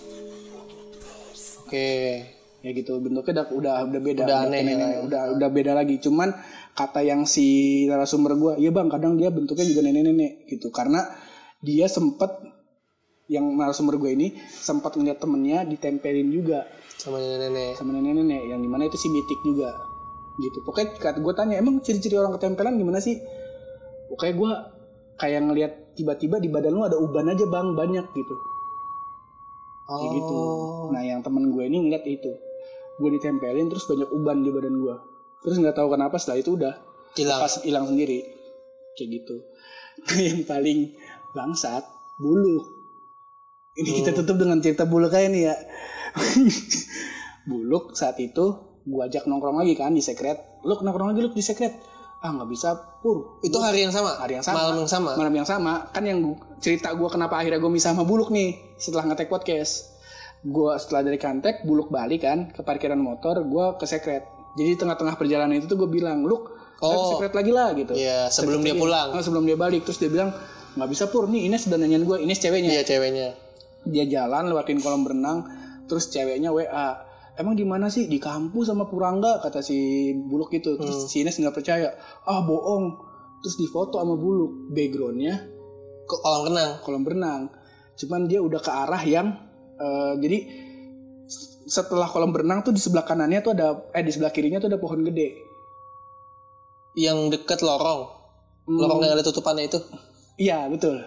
Oke. 1.71 2.27
Ya 2.61 2.69
gitu, 2.75 2.99
bentuknya 2.99 3.31
udah 3.31 3.45
udah, 3.55 3.75
udah 3.87 4.01
beda. 4.03 4.21
Udah 4.27 4.39
aneh, 4.43 4.59
kayak 4.59 4.67
nenek, 4.75 4.91
ya. 4.91 4.99
udah 5.07 5.21
udah 5.39 5.49
beda 5.55 5.71
lagi. 5.71 5.95
Cuman 6.03 6.35
kata 6.75 6.99
yang 6.99 7.23
si 7.23 7.87
narasumber 7.87 8.35
gua, 8.35 8.53
"Iya, 8.59 8.75
Bang, 8.75 8.91
kadang 8.91 9.15
dia 9.15 9.31
bentuknya 9.31 9.63
juga 9.63 9.81
nenek-nenek." 9.87 10.51
gitu. 10.51 10.67
Karena 10.67 11.07
dia 11.63 11.87
sempet 11.87 12.27
yang 13.31 13.55
narasumber 13.55 13.95
gue 13.95 14.11
ini 14.11 14.27
sempat 14.43 14.99
ngeliat 14.99 15.23
temennya 15.23 15.63
ditempelin 15.63 16.27
juga 16.35 16.67
Sama 16.99 17.15
nenek-nenek. 17.23 17.79
sama 17.79 17.95
nenek-nenek 17.95 18.51
yang 18.51 18.59
di 18.59 18.67
mana 18.67 18.91
itu 18.91 18.99
si 18.99 19.07
mitik 19.07 19.39
juga 19.39 19.71
gitu 20.35 20.59
pokoknya 20.59 20.99
kata 20.99 21.23
gue 21.23 21.31
tanya 21.31 21.55
emang 21.55 21.79
ciri-ciri 21.79 22.19
orang 22.19 22.35
ketempelan 22.35 22.75
gimana 22.75 22.99
sih 22.99 23.23
pokoknya 24.11 24.33
gue 24.35 24.51
kayak 25.15 25.41
ngelihat 25.47 25.71
tiba-tiba 25.95 26.43
di 26.43 26.51
badan 26.51 26.75
lu 26.75 26.83
ada 26.83 26.99
uban 26.99 27.31
aja 27.31 27.47
bang 27.47 27.71
banyak 27.71 28.11
gitu 28.19 28.35
kayak 29.99 30.11
gitu. 30.15 30.35
Oh. 30.37 30.89
nah 30.93 31.03
yang 31.03 31.19
temen 31.19 31.51
gue 31.51 31.63
ini 31.67 31.77
ngeliat 31.87 32.05
itu. 32.07 32.31
Gue 33.01 33.09
ditempelin 33.17 33.67
terus 33.67 33.89
banyak 33.89 34.09
uban 34.13 34.45
di 34.45 34.49
badan 34.53 34.75
gue. 34.77 34.95
Terus 35.41 35.55
nggak 35.57 35.75
tahu 35.75 35.87
kenapa 35.91 36.15
setelah 36.21 36.39
itu 36.39 36.51
udah 36.55 36.73
Hilang. 37.17 37.39
pas 37.41 37.53
hilang 37.65 37.85
sendiri. 37.89 38.19
Kayak 38.95 39.09
gitu. 39.21 39.37
Nah, 40.01 40.17
yang 40.17 40.47
paling 40.47 40.97
bangsat 41.35 41.83
buluk 42.17 42.81
ini 43.79 44.03
kita 44.03 44.11
tutup 44.11 44.35
dengan 44.35 44.59
cerita 44.59 44.83
buluk 44.83 45.15
aja 45.15 45.31
nih 45.31 45.43
ya. 45.47 45.55
Buluk 47.49 47.95
saat 47.95 48.19
itu 48.19 48.75
gua 48.83 49.07
ajak 49.07 49.29
nongkrong 49.29 49.63
lagi 49.63 49.77
kan 49.79 49.95
di 49.95 50.03
sekret 50.03 50.41
lu 50.65 50.75
nongkrong 50.75 51.13
lagi 51.15 51.21
lu 51.23 51.31
di 51.31 51.41
sekret 51.45 51.71
ah 52.21 52.29
nggak 52.31 52.47
bisa 52.47 52.69
pur 52.99 53.41
Itu 53.41 53.57
hari 53.57 53.81
yang 53.81 53.89
sama. 53.89 54.13
hari 54.15 54.37
yang 54.37 54.43
sama 54.43 54.57
Malam 54.61 54.77
yang 54.77 54.87
sama. 54.87 55.11
malam 55.15 55.33
yang 55.33 55.47
sama 55.47 55.73
kan 55.89 56.03
yang 56.03 56.21
gu- 56.21 56.37
cerita 56.57 56.93
gua 56.93 57.09
kenapa 57.09 57.35
akhirnya 57.35 57.57
gue 57.57 57.71
misah 57.71 57.91
sama 57.91 58.03
buluk 58.03 58.29
nih 58.29 58.55
setelah 58.75 59.05
ngetek 59.07 59.25
podcast 59.25 59.89
gua 60.43 60.77
setelah 60.77 61.01
dari 61.03 61.17
kantek 61.17 61.61
buluk 61.63 61.89
balik 61.89 62.21
kan 62.21 62.49
ke 62.49 62.61
parkiran 62.61 62.97
motor 62.97 63.41
gua 63.43 63.73
ke 63.73 63.83
sekret 63.83 64.21
jadi 64.53 64.75
tengah-tengah 64.75 65.15
perjalanan 65.15 65.55
itu 65.55 65.65
tuh 65.65 65.77
gue 65.77 65.89
bilang 65.91 66.21
luk 66.21 66.53
oh. 66.77 66.89
ke 66.91 66.97
sekret 67.17 67.33
lagi 67.33 67.51
lah 67.51 67.71
gitu 67.71 67.93
Iya, 67.93 68.27
sebelum 68.27 68.59
dia 68.59 68.69
Sekret 68.69 68.75
lagi. 68.75 68.81
pulang. 68.83 69.07
Ah, 69.11 69.21
sebelum 69.21 69.43
dia 69.43 69.55
balik 69.55 69.81
terus 69.81 69.97
dia 69.97 70.07
bilang 70.07 70.29
nggak 70.71 70.89
bisa 70.89 71.03
pur 71.07 71.25
nih 71.25 71.47
Ines 71.47 71.65
udah 71.65 71.77
nanyain 71.77 72.01
gue 72.01 72.17
Ines 72.19 72.37
ceweknya 72.37 72.69
Iya, 72.69 72.83
ceweknya. 72.83 73.27
dia 73.83 74.05
jalan 74.05 74.45
lewatin 74.45 74.77
kolam 74.77 75.01
renang 75.01 75.47
terus 75.83 76.05
ceweknya 76.07 76.49
WA 76.49 77.01
emang 77.35 77.53
di 77.53 77.63
mana 77.63 77.87
sih? 77.87 78.05
Di 78.05 78.17
kampus 78.17 78.67
sama 78.67 78.85
Purangga 78.85 79.39
kata 79.39 79.59
si 79.59 79.77
Buluk 80.15 80.49
gitu. 80.49 80.75
Terus 80.75 81.07
si 81.07 81.21
Ines 81.21 81.35
nggak 81.35 81.53
percaya. 81.53 81.95
Ah 82.23 82.41
bohong. 82.41 82.97
Terus 83.41 83.55
difoto 83.57 83.97
sama 83.97 84.15
Buluk. 84.15 84.69
Backgroundnya 84.69 85.35
Ke 86.03 86.15
kolam 86.17 86.41
renang. 86.47 86.71
kolam 86.81 87.03
renang. 87.03 87.41
Cuman 87.95 88.25
dia 88.25 88.39
udah 88.39 88.59
ke 88.59 88.71
arah 88.71 89.01
yang 89.01 89.27
eh, 89.77 90.13
jadi 90.17 90.39
setelah 91.61 92.09
kolam 92.09 92.33
berenang 92.33 92.65
tuh 92.65 92.73
di 92.73 92.81
sebelah 92.81 93.05
kanannya 93.05 93.39
tuh 93.39 93.53
ada 93.53 93.87
eh 93.93 94.01
di 94.01 94.11
sebelah 94.11 94.29
kirinya 94.29 94.59
tuh 94.59 94.67
ada 94.67 94.77
pohon 94.77 95.01
gede. 95.01 95.37
Yang 96.93 97.39
deket 97.39 97.63
lorong. 97.63 98.11
Lorong 98.67 98.99
yang 99.01 99.15
ada 99.15 99.23
tutupannya 99.23 99.67
itu. 99.67 99.79
iya 100.37 100.67
betul. 100.67 100.99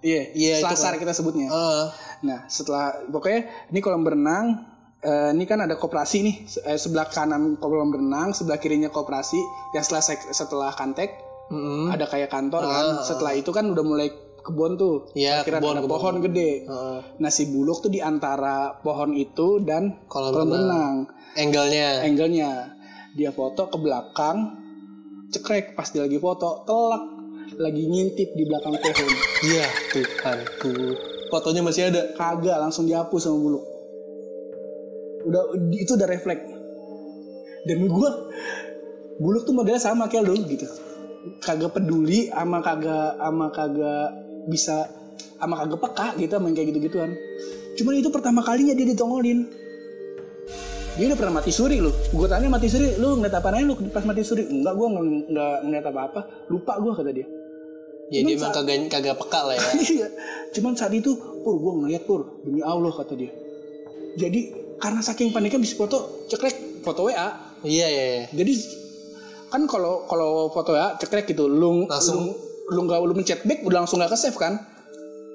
Iya 0.00 0.32
Iya, 0.32 0.52
itu. 0.60 0.64
selasar 0.64 0.96
kita 0.96 1.10
sebutnya. 1.10 1.48
Ah. 1.50 1.90
Nah, 2.22 2.46
setelah 2.46 3.04
pokoknya 3.08 3.68
ini 3.68 3.78
kolam 3.80 4.04
berenang, 4.04 4.64
eh, 5.06 5.30
ini 5.30 5.46
kan 5.46 5.62
ada 5.62 5.78
koperasi 5.78 6.16
nih, 6.20 6.36
eh, 6.66 6.74
sebelah 6.74 7.06
kanan 7.06 7.54
kolam 7.56 7.94
renang, 7.94 8.34
sebelah 8.34 8.58
kirinya 8.58 8.90
koperasi. 8.90 9.38
Yang 9.70 9.84
setelah 9.86 10.02
setelah 10.34 10.70
kantek 10.72 11.10
Mm-mm. 11.46 11.94
ada 11.94 12.04
kayak 12.04 12.26
kantor 12.28 12.66
kan. 12.66 12.84
Setelah 13.06 13.32
itu 13.32 13.54
kan 13.54 13.70
udah 13.70 13.84
mulai 13.86 14.10
kebun 14.42 14.74
tuh. 14.74 15.10
Iya, 15.14 15.42
Kira 15.42 15.58
kebun, 15.58 15.74
ada 15.74 15.82
kebun. 15.82 15.92
pohon 15.94 16.14
gede. 16.20 16.50
Heeh. 16.66 16.98
Nah, 17.18 17.30
si 17.30 17.46
buluk 17.46 17.78
tuh 17.80 17.90
di 17.90 17.98
antara 17.98 18.74
pohon 18.78 19.14
itu 19.14 19.62
dan 19.62 19.94
Kolam 20.06 20.30
kolam 20.30 20.50
renang. 20.50 20.58
renang. 20.58 20.94
Angle-nya. 21.36 21.88
Angle-nya 22.02 22.50
dia 23.14 23.30
foto 23.30 23.66
ke 23.66 23.76
belakang, 23.76 24.54
cekrek 25.30 25.74
pas 25.74 25.86
dia 25.88 26.02
lagi 26.02 26.18
foto, 26.18 26.62
telak 26.62 27.02
lagi 27.58 27.82
ngintip 27.84 28.34
di 28.34 28.42
belakang 28.42 28.74
pohon. 28.74 29.10
Iya, 29.44 29.66
Tuhanku. 29.90 30.72
Fotonya 31.26 31.62
masih 31.62 31.90
ada. 31.90 32.02
kagak 32.14 32.56
langsung 32.56 32.86
dihapus 32.86 33.26
sama 33.26 33.38
buluk 33.38 33.64
udah 35.26 35.42
itu 35.74 35.92
udah 35.98 36.08
refleks. 36.08 36.46
Dan 37.66 37.90
gua 37.90 38.30
buluk 39.18 39.42
tuh 39.42 39.54
modelnya 39.56 39.82
sama 39.82 40.06
kayak 40.06 40.24
lu 40.24 40.38
gitu. 40.46 40.66
Kagak 41.42 41.74
peduli 41.74 42.30
ama 42.30 42.62
kagak 42.62 43.18
ama 43.18 43.50
kagak 43.50 44.14
bisa 44.46 44.86
ama 45.42 45.58
kagak 45.58 45.80
peka 45.82 46.06
gitu 46.16 46.38
yang 46.38 46.54
kayak 46.54 46.68
gitu 46.72 46.80
gituan 46.86 47.12
cuman 47.76 48.00
itu 48.00 48.08
pertama 48.08 48.40
kalinya 48.40 48.72
dia 48.72 48.88
ditongolin. 48.88 49.44
Dia 50.96 51.12
udah 51.12 51.18
pernah 51.20 51.44
mati 51.44 51.52
suri 51.52 51.76
lu. 51.76 51.92
Gue 51.92 52.24
tanya 52.24 52.48
mati 52.48 52.72
suri 52.72 52.96
lu 52.96 53.20
ngeliat 53.20 53.36
apa 53.36 53.52
lu 53.60 53.76
pas 53.92 54.00
mati 54.08 54.24
suri? 54.24 54.48
Enggak 54.48 54.80
gue 54.80 54.86
nggak 54.88 55.04
nggak 55.28 55.56
ngeliat 55.68 55.86
apa 55.92 56.00
apa 56.08 56.20
lupa 56.48 56.72
gue 56.80 56.92
kata 56.96 57.10
dia. 57.12 57.26
Ya 58.08 58.24
dia 58.24 58.34
emang 58.38 58.54
kagak 58.56 58.88
kagak 58.88 59.16
peka 59.20 59.40
lah 59.44 59.54
ya. 59.60 59.68
Iya. 59.92 60.08
Cuman 60.56 60.72
saat 60.72 60.96
itu, 60.96 61.12
pur 61.44 61.60
gue 61.60 61.72
ngeliat 61.84 62.02
pur. 62.08 62.40
Demi 62.48 62.64
Allah 62.64 62.88
kata 62.96 63.12
dia. 63.12 63.28
Jadi 64.16 64.40
karena 64.76 65.00
saking 65.00 65.30
paniknya 65.30 65.58
bisa 65.58 65.74
foto 65.74 66.26
cekrek 66.28 66.82
foto 66.84 67.08
WA. 67.08 67.56
Iya, 67.64 67.86
iya, 67.88 68.04
iya. 68.12 68.24
Jadi 68.30 68.52
kan 69.48 69.64
kalau 69.64 70.04
kalau 70.06 70.50
foto 70.50 70.74
WA 70.74 70.94
cekrek 70.96 71.30
gitu, 71.30 71.48
lu 71.48 71.86
Langsung- 71.86 72.34
lu, 72.66 72.80
nggak 72.82 72.98
lu 73.00 73.14
mencet 73.14 73.40
back 73.46 73.62
udah 73.62 73.86
langsung 73.86 73.98
nggak 73.98 74.12
ke 74.12 74.18
save 74.18 74.36
kan. 74.36 74.58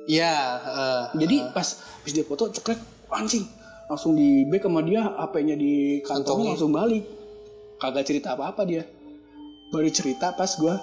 Iya, 0.05 0.33
heeh. 0.59 1.01
Jadi 1.25 1.35
pas 1.51 1.67
pas 1.77 2.11
dia 2.11 2.25
foto 2.25 2.49
cekrek 2.49 2.79
anjing 3.11 3.43
langsung 3.87 4.15
di 4.15 4.47
back 4.47 4.63
sama 4.63 4.79
dia 4.81 5.03
HP-nya 5.03 5.55
di 5.55 5.99
Kantongnya. 5.99 6.07
kantongnya 6.07 6.49
langsung 6.55 6.71
balik. 6.71 7.03
Kagak 7.77 8.05
cerita 8.05 8.37
apa-apa 8.37 8.61
dia. 8.63 8.83
Baru 9.71 9.87
cerita 9.89 10.31
pas 10.31 10.51
gue 10.51 10.75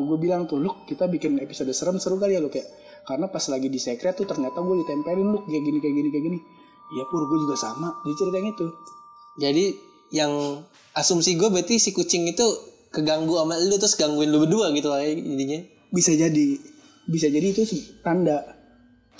gue 0.00 0.16
bilang 0.16 0.46
tuh 0.46 0.62
lu 0.62 0.70
kita 0.86 1.10
bikin 1.10 1.34
episode 1.42 1.74
serem 1.74 1.98
seru 1.98 2.14
kali 2.14 2.38
ya 2.38 2.40
lu 2.40 2.46
kayak 2.46 2.70
karena 3.02 3.26
pas 3.26 3.42
lagi 3.50 3.66
di 3.66 3.82
secret 3.82 4.14
tuh 4.14 4.22
ternyata 4.22 4.62
gue 4.62 4.76
ditempelin 4.78 5.26
lu 5.26 5.42
kayak 5.42 5.58
gini 5.58 5.78
kayak 5.82 5.94
gini 5.96 6.08
kayak 6.08 6.24
gini 6.30 6.38
iya 6.94 7.04
pur 7.06 7.26
gue 7.26 7.38
juga 7.46 7.56
sama. 7.56 8.02
Dia 8.02 8.14
cerita 8.18 8.36
yang 8.38 8.50
itu. 8.50 8.66
Jadi 9.38 9.64
yang 10.10 10.32
asumsi 10.94 11.38
gue 11.38 11.48
berarti 11.48 11.78
si 11.78 11.94
kucing 11.94 12.26
itu 12.26 12.46
keganggu 12.90 13.38
sama 13.38 13.54
lu 13.62 13.78
terus 13.78 13.94
gangguin 13.94 14.34
lu 14.34 14.42
berdua 14.42 14.74
gitu 14.74 14.90
lah 14.90 15.02
ya 15.02 15.14
intinya. 15.14 15.60
bisa 15.90 16.14
jadi. 16.14 16.58
Bisa 17.06 17.26
jadi 17.30 17.46
itu 17.50 17.66
tanda. 18.02 18.58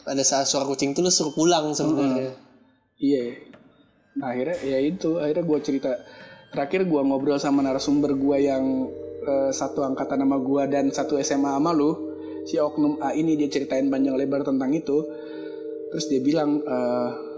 Pada 0.03 0.23
saat 0.27 0.47
suara 0.51 0.66
kucing 0.66 0.95
tuh 0.95 1.07
lu 1.07 1.11
suruh 1.11 1.35
pulang 1.35 1.75
sebenarnya. 1.75 2.35
iya. 2.99 3.39
Nah 4.18 4.35
akhirnya 4.35 4.59
ya 4.66 4.79
itu. 4.83 5.18
Akhirnya 5.18 5.45
gue 5.47 5.59
cerita. 5.62 5.91
Terakhir 6.51 6.91
gue 6.91 7.01
ngobrol 7.07 7.39
sama 7.39 7.62
narasumber 7.62 8.18
gue 8.18 8.37
yang 8.43 8.91
eh, 9.23 9.51
satu 9.55 9.87
angkatan 9.87 10.27
sama 10.27 10.43
gue 10.43 10.62
dan 10.66 10.91
satu 10.91 11.14
SMA 11.23 11.55
sama 11.55 11.71
lu. 11.71 12.11
Si 12.49 12.57
oknum 12.59 12.99
A 13.05 13.14
ini 13.14 13.39
dia 13.39 13.47
ceritain 13.47 13.87
panjang 13.87 14.18
lebar 14.18 14.43
tentang 14.43 14.75
itu. 14.75 15.07
Terus 15.91 16.07
dia 16.11 16.21
bilang 16.23 16.59
eh, 16.62 17.30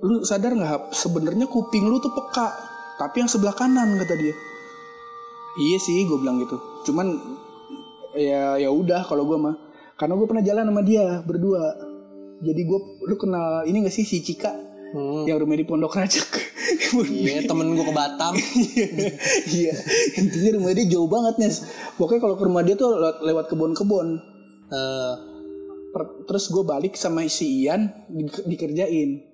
lu 0.00 0.24
sadar 0.24 0.56
nggak 0.56 0.96
sebenarnya 0.96 1.46
kuping 1.48 1.88
lu 1.88 2.00
tuh 2.00 2.12
peka 2.12 2.48
tapi 3.00 3.24
yang 3.24 3.30
sebelah 3.32 3.56
kanan 3.56 3.96
kata 3.96 4.14
dia. 4.16 4.34
Iya 5.56 5.78
sih 5.80 6.04
gue 6.04 6.20
bilang 6.20 6.36
gitu. 6.40 6.60
Cuman 6.84 7.16
ya 8.12 8.60
ya 8.60 8.68
udah 8.68 9.08
kalau 9.08 9.24
gue 9.24 9.40
mah. 9.40 9.56
Karena 9.96 10.16
gue 10.16 10.26
pernah 10.28 10.44
jalan 10.44 10.68
sama 10.68 10.82
dia 10.84 11.24
berdua. 11.24 11.64
Jadi 12.40 12.60
gue 12.64 12.78
lu 13.04 13.16
kenal 13.16 13.64
ini 13.64 13.84
gak 13.84 13.92
sih 13.92 14.04
si 14.04 14.20
Cika? 14.20 14.68
Hmm. 14.90 15.22
yang 15.22 15.38
rumah 15.38 15.54
di 15.54 15.62
Pondok 15.62 15.94
Rajak 15.94 16.26
Iya, 17.06 17.46
temen 17.46 17.78
gue 17.78 17.84
ke 17.86 17.94
Batam. 17.94 18.34
iya 19.54 19.70
intinya 20.18 20.58
rumah 20.58 20.74
dia 20.74 20.86
jauh 20.90 21.06
banget 21.06 21.38
nih 21.38 21.52
pokoknya 21.94 22.20
kalau 22.26 22.34
ke 22.34 22.44
rumah 22.50 22.62
dia 22.66 22.74
tuh 22.74 22.98
lewat, 22.98 23.16
lewat 23.22 23.44
kebun-kebun. 23.54 24.18
Eh, 24.70 25.14
Per- 25.94 26.26
terus 26.26 26.50
gue 26.50 26.62
balik 26.66 26.98
sama 26.98 27.22
si 27.30 27.62
Ian 27.66 27.90
di- 28.10 28.46
dikerjain 28.50 29.29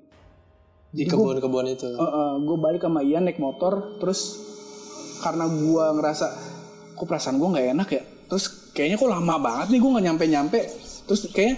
di 0.97 1.05
kebun-kebun 1.05 1.67
itu. 1.69 1.93
gue 2.41 2.57
balik 2.57 2.89
sama 2.89 3.05
Ian 3.05 3.29
naik 3.29 3.37
motor 3.37 4.01
terus 4.01 4.41
karena 5.21 5.45
gue 5.45 5.85
ngerasa 6.01 6.27
kok 6.97 7.05
perasaan 7.05 7.37
gue 7.37 7.49
nggak 7.53 7.67
enak 7.77 7.89
ya? 7.93 8.03
Terus 8.27 8.73
kayaknya 8.73 8.97
kok 8.97 9.11
lama 9.13 9.35
banget 9.37 9.77
nih 9.77 9.81
gue 9.85 9.91
nggak 9.93 10.07
nyampe 10.09 10.25
nyampe 10.25 10.61
terus 11.07 11.29
kayaknya 11.31 11.57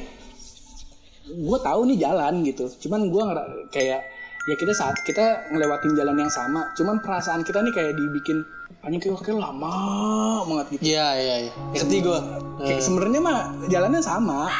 gue 1.28 1.58
tahu 1.62 1.80
nih 1.86 1.98
jalan 2.02 2.34
gitu. 2.42 2.64
Cuman 2.82 3.06
gue 3.08 3.22
kayak 3.70 4.00
ya 4.48 4.54
kita 4.56 4.72
saat 4.74 4.96
kita 5.06 5.54
ngelewatin 5.54 5.94
jalan 5.94 6.16
yang 6.18 6.32
sama. 6.32 6.74
Cuman 6.74 6.98
perasaan 6.98 7.46
kita 7.46 7.62
nih 7.62 7.72
kayak 7.72 7.92
dibikin 7.94 8.42
anjing 8.82 9.00
kayak 9.00 9.22
kayak 9.22 9.38
lama 9.38 9.74
banget 10.48 10.66
gitu. 10.78 10.82
Iya, 10.92 11.08
iya, 11.18 11.34
iya. 11.46 11.52
Ngerti 11.76 11.96
gue. 12.02 12.20
kayak 12.58 12.82
sebenarnya 12.82 13.20
mah 13.22 13.38
jalannya 13.70 14.02
sama. 14.02 14.50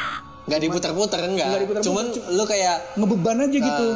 Gak 0.49 0.65
diputar-putar 0.65 1.29
enggak. 1.29 1.47
Nggak. 1.51 1.61
diputar-putar, 1.67 1.87
Cuman 1.87 2.07
lu 2.37 2.45
kayak 2.49 2.77
ngebeban 2.97 3.43
aja 3.45 3.59
gitu 3.59 3.89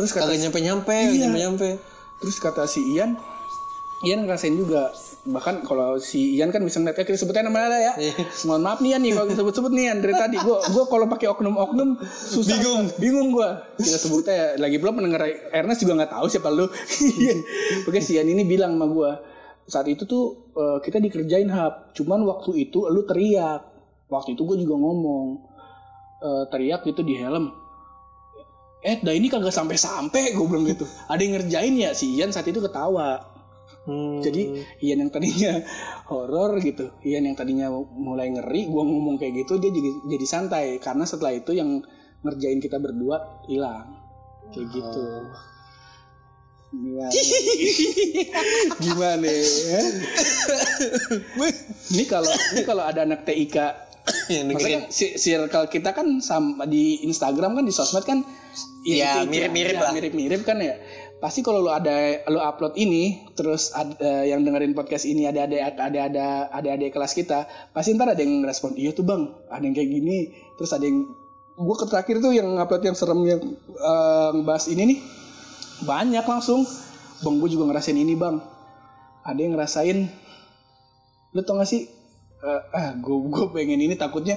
terus 0.00 0.16
kata 0.16 0.32
kagak 0.32 0.40
nyampe-nyampe, 0.48 0.96
Iya. 0.96 1.28
nyampe-nyampe. 1.28 1.68
Terus 2.20 2.36
kata 2.40 2.64
si 2.64 2.80
Ian, 2.96 3.20
Ian 4.00 4.24
ngerasain 4.24 4.56
juga. 4.56 4.88
Bahkan 5.28 5.68
kalau 5.68 6.00
si 6.00 6.40
Ian 6.40 6.48
kan 6.48 6.64
bisa 6.64 6.80
ngeliat 6.80 6.96
ya 6.96 7.04
kita 7.04 7.20
sebutnya 7.20 7.52
namanya 7.52 7.76
ya. 7.76 7.92
Mohon 8.48 8.62
maaf 8.64 8.78
nih 8.80 8.96
Ian 8.96 9.00
nih 9.04 9.12
kalau 9.12 9.28
sebut-sebut 9.36 9.72
nih 9.76 9.84
Ian. 9.92 9.98
Dari 10.00 10.14
tadi 10.16 10.36
gue 10.40 10.56
gue 10.72 10.84
kalau 10.88 11.04
pakai 11.04 11.28
oknum-oknum 11.28 12.00
susah. 12.08 12.56
Bingung. 12.56 12.82
Bingung 12.96 13.28
gue 13.36 13.48
kita 13.76 14.00
sebutnya 14.00 14.32
ya 14.32 14.46
lagi 14.56 14.80
belum 14.80 14.96
pendengar 14.96 15.28
Ernest 15.52 15.84
juga 15.84 16.00
nggak 16.00 16.12
tahu 16.16 16.26
siapa 16.32 16.48
lu. 16.48 16.64
Oke 17.88 18.00
si 18.00 18.16
Ian 18.16 18.32
ini 18.32 18.48
bilang 18.48 18.80
sama 18.80 18.88
gue 18.88 19.10
saat 19.70 19.86
itu 19.86 20.02
tuh 20.08 20.50
uh, 20.56 20.78
kita 20.82 20.98
dikerjain 20.98 21.52
hub 21.52 21.92
cuman 21.92 22.24
waktu 22.24 22.68
itu 22.72 22.88
lu 22.88 23.04
teriak. 23.04 23.68
Waktu 24.08 24.32
itu 24.32 24.42
gue 24.48 24.64
juga 24.64 24.80
ngomong 24.80 25.26
uh, 26.24 26.44
teriak 26.48 26.88
gitu 26.88 27.04
di 27.04 27.20
helm 27.20 27.52
eh 28.80 28.96
dah 29.00 29.12
ini 29.12 29.28
kagak 29.28 29.52
sampai-sampai 29.52 30.32
gue 30.32 30.46
bilang 30.48 30.64
gitu 30.64 30.88
ada 31.08 31.20
yang 31.20 31.36
ngerjain 31.36 31.74
ya 31.76 31.90
si 31.92 32.16
Ian 32.16 32.32
saat 32.32 32.48
itu 32.48 32.64
ketawa 32.64 33.30
Hmm. 33.88 34.20
Jadi 34.20 34.60
Ian 34.84 35.08
yang 35.08 35.10
tadinya 35.10 35.56
horor 36.12 36.60
gitu, 36.60 36.92
Ian 37.00 37.24
yang 37.24 37.36
tadinya 37.36 37.72
mulai 37.96 38.28
ngeri, 38.28 38.68
gua 38.68 38.84
ngomong 38.84 39.16
kayak 39.16 39.42
gitu 39.44 39.56
dia 39.56 39.72
jadi 39.72 39.90
jadi 40.04 40.26
santai 40.28 40.66
karena 40.84 41.08
setelah 41.08 41.32
itu 41.32 41.56
yang 41.56 41.80
ngerjain 42.20 42.60
kita 42.60 42.76
berdua 42.76 43.40
hilang, 43.48 43.96
kayak 44.52 44.68
oh. 44.68 44.72
gitu. 44.76 45.04
Gimana? 46.70 47.10
Gimana 48.78 49.26
ya? 49.26 49.82
ini 51.96 52.04
kalau 52.06 52.30
ini 52.30 52.62
kalau 52.62 52.84
ada 52.86 53.02
anak 53.02 53.26
TIK 53.26 53.89
yang 54.30 54.46
kan 54.54 54.86
circle 54.94 55.66
kita 55.66 55.90
kan 55.90 56.22
sama 56.22 56.64
di 56.64 57.02
Instagram 57.02 57.58
kan 57.58 57.64
di 57.66 57.74
sosmed 57.74 58.06
kan 58.06 58.22
ya 58.86 59.26
mirip-mirip 59.26 59.76
ya, 59.76 59.82
lah. 59.82 59.92
mirip-mirip 59.92 60.42
kan 60.46 60.62
ya. 60.62 60.78
Pasti 61.20 61.44
kalau 61.44 61.60
lu 61.60 61.68
ada 61.68 62.24
lu 62.32 62.40
upload 62.40 62.80
ini 62.80 63.28
terus 63.36 63.76
ada, 63.76 63.92
uh, 64.00 64.24
yang 64.24 64.40
dengerin 64.40 64.72
podcast 64.72 65.04
ini 65.04 65.28
ada 65.28 65.44
ada 65.44 65.68
ada 65.68 66.00
ada 66.08 66.26
ada 66.48 66.68
ada 66.80 66.86
kelas 66.88 67.12
kita 67.12 67.44
pasti 67.76 67.92
ntar 67.92 68.16
ada 68.16 68.24
yang 68.24 68.40
respon 68.40 68.72
iya 68.80 68.96
tuh 68.96 69.04
bang 69.04 69.28
ada 69.52 69.60
yang 69.60 69.76
kayak 69.76 69.90
gini. 69.92 70.32
Terus 70.56 70.72
ada 70.72 70.88
yang 70.88 71.04
gue 71.60 71.76
terakhir 71.84 72.24
tuh 72.24 72.32
yang 72.32 72.56
upload 72.56 72.82
yang 72.88 72.96
serem 72.96 73.20
yang 73.28 73.42
uh, 73.76 74.32
ngebahas 74.32 74.64
ini 74.72 74.82
nih 74.96 74.98
banyak 75.84 76.24
langsung. 76.24 76.64
Bang 77.20 77.36
gue 77.36 77.52
juga 77.52 77.68
ngerasain 77.68 77.98
ini 78.00 78.16
bang. 78.16 78.40
Ada 79.28 79.40
yang 79.44 79.52
ngerasain 79.60 79.98
lu 81.30 81.46
tau 81.46 81.62
gak 81.62 81.68
sih 81.68 81.99
uh, 82.44 82.60
ah 82.76 82.92
gue 82.96 83.16
gue 83.28 83.46
pengen 83.52 83.80
ini 83.80 83.94
takutnya 83.96 84.36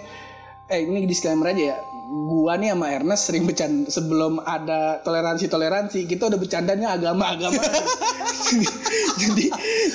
eh 0.72 0.80
ini 0.80 1.04
disclaimer 1.04 1.52
aja 1.52 1.76
ya. 1.76 1.78
Gua 2.14 2.56
nih 2.56 2.72
sama 2.72 2.88
Ernest 2.94 3.24
sering 3.28 3.44
bercanda 3.44 3.90
sebelum 3.92 4.40
ada 4.44 5.02
toleransi 5.04 5.52
toleransi 5.52 6.08
kita 6.08 6.30
udah 6.30 6.40
bercandanya 6.40 6.94
agama 6.94 7.36
agama 7.36 7.58
jadi 9.22 9.46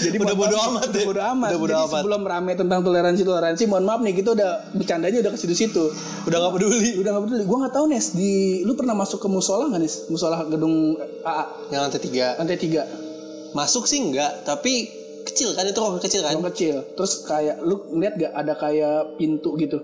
jadi 0.02 0.16
udah 0.16 0.36
bodo 0.36 0.56
amat 0.56 0.88
udah 0.92 1.04
bodo 1.04 1.22
amat. 1.22 1.48
Udah 1.52 1.60
bodo 1.60 1.72
jadi 1.72 1.84
amat. 1.84 2.00
sebelum 2.00 2.22
rame 2.24 2.52
tentang 2.58 2.80
toleransi 2.84 3.22
toleransi 3.24 3.62
mohon 3.70 3.84
maaf 3.86 4.00
nih 4.04 4.14
kita 4.18 4.34
udah 4.34 4.50
bercandanya 4.76 5.18
udah 5.24 5.32
ke 5.32 5.38
situ 5.40 5.54
situ 5.56 5.84
udah 6.28 6.36
nggak 6.36 6.52
peduli. 6.60 6.90
Udah 7.00 7.10
nggak 7.16 7.24
peduli. 7.28 7.42
Gua 7.48 7.58
nggak 7.64 7.74
tahu 7.76 7.84
Nes 7.88 8.06
di 8.12 8.32
lu 8.64 8.72
pernah 8.76 8.94
masuk 8.96 9.18
ke 9.24 9.28
musola 9.30 9.68
nggak 9.72 9.80
Nes? 9.80 9.94
Musola 10.12 10.42
gedung 10.48 10.96
AA 11.24 11.44
yang 11.72 11.80
lantai 11.86 12.00
tiga. 12.02 12.36
Lantai 12.36 12.58
tiga. 12.60 12.82
Masuk 13.56 13.88
sih 13.88 14.04
enggak 14.04 14.44
tapi 14.44 14.97
kecil 15.38 15.54
kan 15.54 15.62
itu 15.70 15.78
ruang 15.78 16.02
kecil 16.02 16.20
kan 16.26 16.34
ruang 16.34 16.50
kecil 16.50 16.82
terus 16.98 17.22
kayak 17.22 17.62
lu 17.62 17.86
ngeliat 17.94 18.14
gak 18.18 18.32
ada 18.34 18.52
kayak 18.58 19.14
pintu 19.14 19.54
gitu 19.54 19.78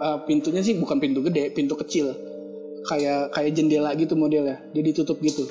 uh, 0.00 0.18
pintunya 0.24 0.64
sih 0.64 0.74
bukan 0.80 0.96
pintu 0.98 1.20
gede, 1.20 1.52
pintu 1.52 1.76
kecil. 1.76 2.16
Kayak 2.80 3.36
kayak 3.36 3.50
jendela 3.52 3.92
gitu 3.92 4.16
modelnya. 4.16 4.64
Dia 4.72 4.82
ditutup 4.82 5.20
gitu. 5.20 5.44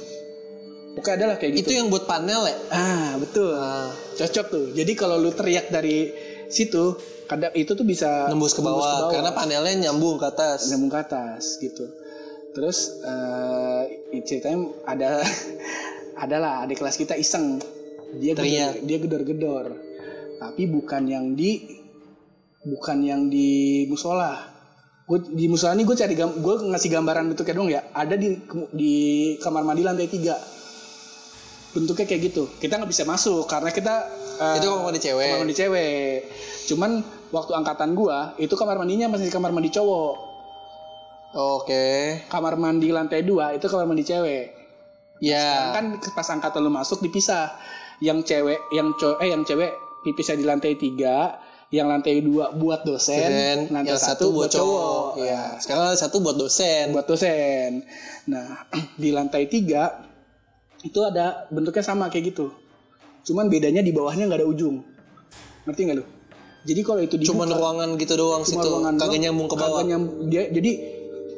Oke 0.97 1.13
adalah 1.13 1.37
kayak 1.37 1.61
gitu. 1.61 1.69
Itu 1.69 1.73
yang 1.77 1.87
buat 1.93 2.09
panel 2.09 2.49
ya? 2.49 2.57
Ah, 2.73 3.13
betul. 3.21 3.53
Ah. 3.53 3.93
Cocok 4.17 4.45
tuh. 4.49 4.65
Jadi 4.73 4.91
kalau 4.97 5.21
lu 5.21 5.29
teriak 5.29 5.69
dari 5.69 6.09
situ, 6.49 6.97
kadang 7.29 7.53
itu 7.53 7.77
tuh 7.77 7.85
bisa 7.85 8.25
nembus 8.25 8.57
ke 8.57 8.65
bawah, 8.65 8.73
ke 8.73 8.81
bawah. 8.81 9.11
karena 9.13 9.31
panelnya 9.37 9.73
nyambung 9.87 10.17
ke 10.17 10.25
atas. 10.25 10.73
Nyambung 10.73 10.89
ke 10.89 10.99
atas 10.99 11.61
gitu. 11.61 11.85
Terus 12.57 12.97
uh, 13.05 13.85
ceritanya 14.25 14.73
ada 14.89 15.21
adalah 16.25 16.65
adik 16.65 16.81
kelas 16.81 16.97
kita 16.97 17.13
iseng. 17.13 17.61
Dia 18.17 18.33
teriak. 18.33 18.81
dia 18.81 18.97
gedor-gedor. 18.97 19.77
Tapi 20.39 20.63
bukan 20.65 21.03
yang 21.05 21.25
di 21.37 21.61
bukan 22.65 22.97
yang 23.05 23.21
di 23.29 23.85
musola. 23.85 24.39
Gue 25.05 25.21
di 25.29 25.45
musola 25.45 25.77
ini 25.77 25.85
gue 25.85 25.97
cari 25.97 26.13
gue 26.17 26.55
ngasih 26.69 26.89
gambaran 26.89 27.29
bentuknya 27.29 27.53
dong 27.53 27.69
ya. 27.69 27.81
Ada 27.93 28.15
di 28.17 28.39
di 28.73 28.93
kamar 29.37 29.61
mandi 29.61 29.85
lantai 29.85 30.09
tiga. 30.09 30.37
Bentuknya 31.75 32.05
kayak 32.09 32.21
gitu. 32.33 32.49
Kita 32.57 32.81
nggak 32.81 32.89
bisa 32.89 33.05
masuk 33.05 33.45
karena 33.45 33.69
kita 33.69 34.09
uh, 34.41 34.57
itu 34.57 34.65
kamar 34.65 34.83
mandi 34.89 35.01
cewek. 35.01 35.29
kamar 35.29 35.41
mandi 35.45 35.57
cewek. 35.57 36.17
Cuman 36.71 36.91
waktu 37.29 37.51
angkatan 37.53 37.93
gue 37.93 38.17
itu 38.41 38.53
kamar 38.57 38.81
mandinya 38.81 39.11
masih 39.11 39.29
kamar 39.29 39.53
mandi 39.53 39.69
cowok. 39.69 40.15
Oke. 41.29 41.69
Okay. 41.69 41.97
kamar 42.25 42.57
mandi 42.57 42.89
lantai 42.89 43.21
dua 43.21 43.53
itu 43.53 43.69
kamar 43.69 43.85
mandi 43.85 44.01
cewek 44.01 44.58
ya 45.19 45.75
kan 45.75 45.99
pas 46.15 46.27
angkatan 46.31 46.63
lu 46.63 46.71
masuk 46.71 47.03
dipisah 47.03 47.55
yang 47.99 48.23
cewek 48.23 48.59
yang 48.71 48.95
cowok 48.95 49.17
eh 49.19 49.29
yang 49.31 49.43
cewek 49.43 49.71
dipisah 50.07 50.35
di 50.39 50.47
lantai 50.47 50.79
tiga 50.79 51.39
yang 51.69 51.85
lantai 51.85 52.25
dua 52.25 52.49
buat 52.49 52.81
dosen, 52.81 53.69
lantai 53.69 53.93
yang 53.93 54.01
satu, 54.01 54.33
buat 54.33 54.49
cowok. 54.49 55.21
Ya. 55.21 55.53
Sekarang 55.61 55.93
satu 55.93 56.17
buat 56.17 56.33
dosen. 56.33 56.89
Buat 56.89 57.05
dosen. 57.05 57.85
Nah 58.25 58.65
di 59.01 59.13
lantai 59.13 59.45
tiga 59.45 60.01
itu 60.81 60.97
ada 61.05 61.45
bentuknya 61.53 61.85
sama 61.85 62.09
kayak 62.09 62.33
gitu. 62.33 62.49
Cuman 63.21 63.53
bedanya 63.53 63.85
di 63.85 63.93
bawahnya 63.93 64.25
nggak 64.25 64.41
ada 64.41 64.49
ujung. 64.49 64.81
Ngerti 65.69 65.81
nggak 65.85 65.97
lu? 66.01 66.05
Jadi 66.65 66.81
kalau 66.83 67.01
itu 67.05 67.15
dibuka, 67.15 67.31
cuman 67.31 67.47
ruangan 67.55 67.89
gitu 67.95 68.13
doang 68.19 68.43
cuma 68.43 68.51
situ. 68.51 68.67
Ruangan 68.67 68.93
kagak 68.99 69.19
nyambung 69.23 69.47
ke 69.47 69.55
bawah. 69.55 69.81
Nyam, 69.85 70.03
dia, 70.27 70.43
jadi 70.51 70.71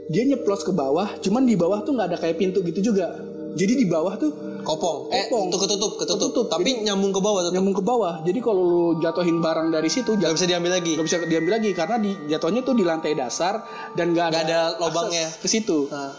dia 0.09 0.23
nyeplos 0.33 0.65
ke 0.65 0.73
bawah, 0.73 1.13
cuman 1.21 1.45
di 1.45 1.53
bawah 1.53 1.85
tuh 1.85 1.93
nggak 1.93 2.07
ada 2.09 2.17
kayak 2.17 2.41
pintu 2.41 2.65
gitu 2.65 2.91
juga. 2.91 3.30
Jadi 3.51 3.73
di 3.83 3.85
bawah 3.87 4.15
tuh 4.15 4.31
kopong. 4.63 5.11
Eh, 5.11 5.27
kopong. 5.27 5.51
Eh, 5.51 5.59
ketutup, 5.59 5.91
ketutup. 5.99 6.29
ketutup. 6.31 6.45
Tapi 6.47 6.71
jadi, 6.71 6.91
nyambung 6.91 7.11
ke 7.11 7.19
bawah. 7.19 7.41
Tetap. 7.43 7.53
Nyambung 7.59 7.75
ke 7.75 7.83
bawah. 7.83 8.13
Jadi 8.23 8.39
kalau 8.39 8.63
lu 8.63 8.83
jatuhin 9.03 9.37
barang 9.43 9.67
dari 9.73 9.89
situ, 9.91 10.15
gak 10.15 10.31
bisa 10.33 10.45
diambil 10.47 10.79
lagi. 10.79 10.95
Gak 10.95 11.05
bisa 11.05 11.17
diambil 11.25 11.59
lagi 11.59 11.71
karena 11.75 11.95
di 11.99 12.11
jatuhnya 12.31 12.61
tuh 12.63 12.75
di 12.77 12.83
lantai 12.87 13.11
dasar 13.13 13.63
dan 13.97 14.15
gak, 14.15 14.31
gak 14.31 14.43
ada, 14.47 14.59
ada 14.75 14.79
lubangnya 14.79 15.27
ke 15.27 15.47
situ. 15.51 15.91
Nah. 15.91 16.13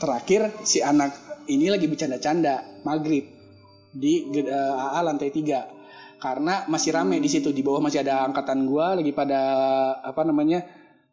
Terakhir 0.00 0.64
si 0.64 0.80
anak 0.80 1.44
ini 1.52 1.68
lagi 1.68 1.84
bercanda-canda 1.84 2.82
maghrib 2.88 3.26
di 3.90 4.30
uh, 4.46 4.94
AA 4.94 5.00
lantai 5.02 5.28
3 5.28 6.22
karena 6.22 6.54
masih 6.68 6.94
rame 6.94 7.16
di 7.18 7.28
situ 7.32 7.50
di 7.50 7.64
bawah 7.64 7.80
masih 7.80 8.04
ada 8.04 8.28
angkatan 8.28 8.68
gua 8.68 8.94
lagi 8.94 9.10
pada 9.10 9.40
apa 10.04 10.22
namanya 10.22 10.62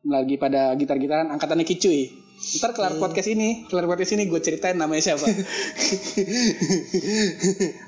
lagi 0.03 0.35
pada 0.35 0.75
gitar-gitaran 0.75 1.31
angkatannya 1.31 1.65
kicuy 1.65 2.26
Ntar 2.37 2.77
kelar 2.77 2.93
hmm. 2.93 3.01
podcast 3.01 3.33
ini, 3.33 3.65
kelar 3.65 3.89
podcast 3.89 4.13
ini 4.13 4.29
gue 4.29 4.37
ceritain 4.37 4.77
namanya 4.77 5.09
siapa. 5.09 5.25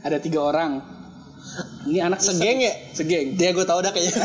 Ada 0.06 0.18
tiga 0.18 0.41
orang. 0.41 0.82
Ini 1.86 2.02
anak 2.02 2.18
segeng 2.18 2.58
ya? 2.58 2.74
Segeng. 2.97 3.38
Dia 3.38 3.54
gue 3.54 3.62
tau 3.62 3.78
dah 3.78 3.93
kayaknya. 3.93 4.18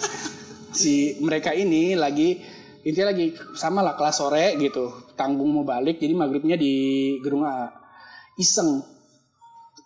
si 0.80 1.20
mereka 1.20 1.52
ini 1.52 1.92
lagi 1.92 2.40
intinya 2.80 3.12
lagi 3.12 3.36
sama 3.52 3.84
lah 3.84 3.92
kelas 3.92 4.24
sore 4.24 4.56
gitu. 4.56 5.12
Tanggung 5.20 5.52
mau 5.52 5.68
balik, 5.68 6.00
jadi 6.00 6.16
maghribnya 6.16 6.56
di 6.56 6.72
gedung 7.20 7.44
A. 7.44 7.76
Iseng. 8.40 8.80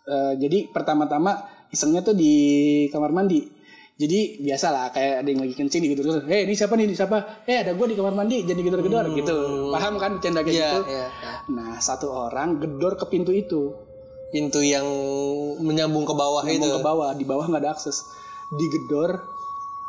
Uh, 0.07 0.39
jadi 0.39 0.71
pertama-tama 0.71 1.43
isengnya 1.75 2.07
tuh 2.07 2.14
di 2.14 2.86
kamar 2.95 3.11
mandi 3.11 3.56
jadi 3.97 4.44
biasa 4.44 4.66
lah 4.68 4.86
kayak 4.93 5.24
ada 5.24 5.28
yang 5.32 5.40
lagi 5.40 5.55
kencing 5.56 5.81
di 5.81 5.89
gitu 5.97 6.05
terus 6.05 6.20
eh 6.28 6.44
ini 6.44 6.52
siapa 6.52 6.77
nih? 6.77 6.85
Ini 6.85 6.94
siapa? 7.01 7.48
Eh 7.48 7.64
ada 7.64 7.73
gue 7.73 7.86
di 7.89 7.97
kamar 7.97 8.12
mandi 8.12 8.44
jadi 8.44 8.60
gedor 8.60 8.85
gedor 8.85 9.09
hmm. 9.09 9.16
gitu 9.16 9.36
paham 9.73 9.97
kan 9.97 10.20
bercanda 10.20 10.44
kayak 10.44 10.52
yeah, 10.52 10.68
gitu? 10.68 10.81
yeah, 10.93 11.09
yeah. 11.24 11.39
nah 11.48 11.81
satu 11.81 12.12
orang 12.12 12.60
gedor 12.60 13.01
ke 13.01 13.09
pintu 13.09 13.32
itu. 13.32 13.73
Pintu 14.28 14.60
yang 14.60 14.85
menyambung 15.64 16.05
ke 16.05 16.12
bawah 16.12 16.44
menyambung 16.44 16.77
itu. 16.77 16.77
ke 16.77 16.85
bawah 16.85 17.10
di 17.16 17.24
bawah 17.24 17.48
nggak 17.48 17.62
ada 17.64 17.73
akses. 17.73 18.05
Digedor 18.52 19.16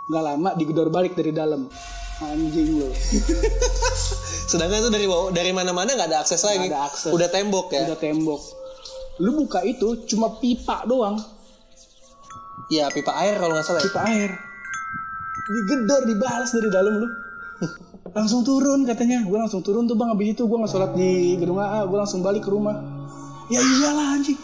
nggak 0.08 0.24
lama 0.24 0.50
digedor 0.56 0.88
balik 0.88 1.12
dari 1.20 1.36
dalam. 1.36 1.68
Anjing 2.18 2.82
lo 2.82 2.90
sedangkan 4.50 4.88
itu 4.88 4.90
dari 4.90 5.06
bawah 5.06 5.30
dari 5.36 5.52
mana-mana 5.52 5.94
nggak 5.94 6.10
ada 6.16 6.24
akses 6.24 6.48
lagi. 6.48 6.72
ada 6.72 6.88
akses. 6.88 7.12
udah 7.12 7.28
tembok 7.28 7.76
ya? 7.76 7.84
Udah 7.92 8.00
tembok. 8.00 8.40
Lu 9.20 9.36
buka 9.36 9.68
itu 9.68 10.08
cuma 10.08 10.40
pipa 10.40 10.88
doang 10.88 11.20
Iya 12.68 12.92
pipa 12.92 13.16
air 13.24 13.40
kalau 13.40 13.56
nggak 13.56 13.66
salah. 13.66 13.80
Ya? 13.80 13.88
Pipa 13.88 14.02
air. 14.12 14.30
Digedor 15.48 16.04
dibalas 16.04 16.52
dari 16.52 16.68
dalam 16.68 16.94
lu. 17.00 17.08
langsung 18.12 18.44
turun 18.44 18.84
katanya. 18.84 19.24
Gue 19.24 19.40
langsung 19.40 19.64
turun 19.64 19.88
tuh 19.88 19.96
bang. 19.96 20.12
Abis 20.12 20.36
itu 20.36 20.44
gue 20.48 20.58
nggak 20.58 20.72
sholat 20.72 20.92
di 20.96 21.40
gedung 21.40 21.60
AA. 21.60 21.88
Gue 21.88 21.98
langsung 21.98 22.20
balik 22.20 22.44
ke 22.44 22.52
rumah. 22.52 22.76
Ya 23.48 23.64
iyalah 23.64 24.20
anjing. 24.20 24.40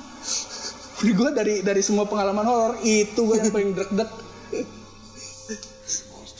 gue 1.03 1.29
dari 1.35 1.59
dari 1.67 1.83
semua 1.83 2.07
pengalaman 2.07 2.47
horor 2.47 2.79
itu 2.79 3.19
gue 3.27 3.35
yang 3.35 3.51
paling 3.51 3.75
deg-deg. 3.75 4.09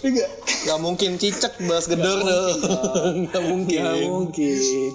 Enggak. 0.03 0.29
Gak 0.63 0.79
mungkin 0.83 1.19
cicak 1.19 1.53
bahas 1.67 1.87
gedor 1.87 2.23
dong. 2.23 3.27
Gak 3.31 3.43
mungkin. 3.43 3.79
Gak 3.87 4.07
mungkin. 4.07 4.91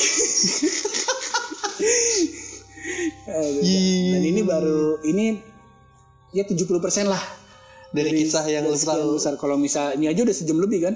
Aduh, 3.30 3.62
dan 4.10 4.22
ini 4.26 4.42
baru 4.42 4.98
ini 5.06 5.49
ya 6.30 6.42
70% 6.42 6.70
lah 7.06 7.22
Dari 7.90 8.10
kisah 8.12 8.44
yang 8.44 8.70
sekian 8.70 9.02
tahu. 9.02 9.18
besar 9.18 9.34
kalau 9.34 9.54
misal 9.54 9.92
ini 9.92 10.06
aja 10.06 10.20
udah 10.20 10.32
sejam 10.32 10.56
lebih 10.56 10.80
kan 10.82 10.94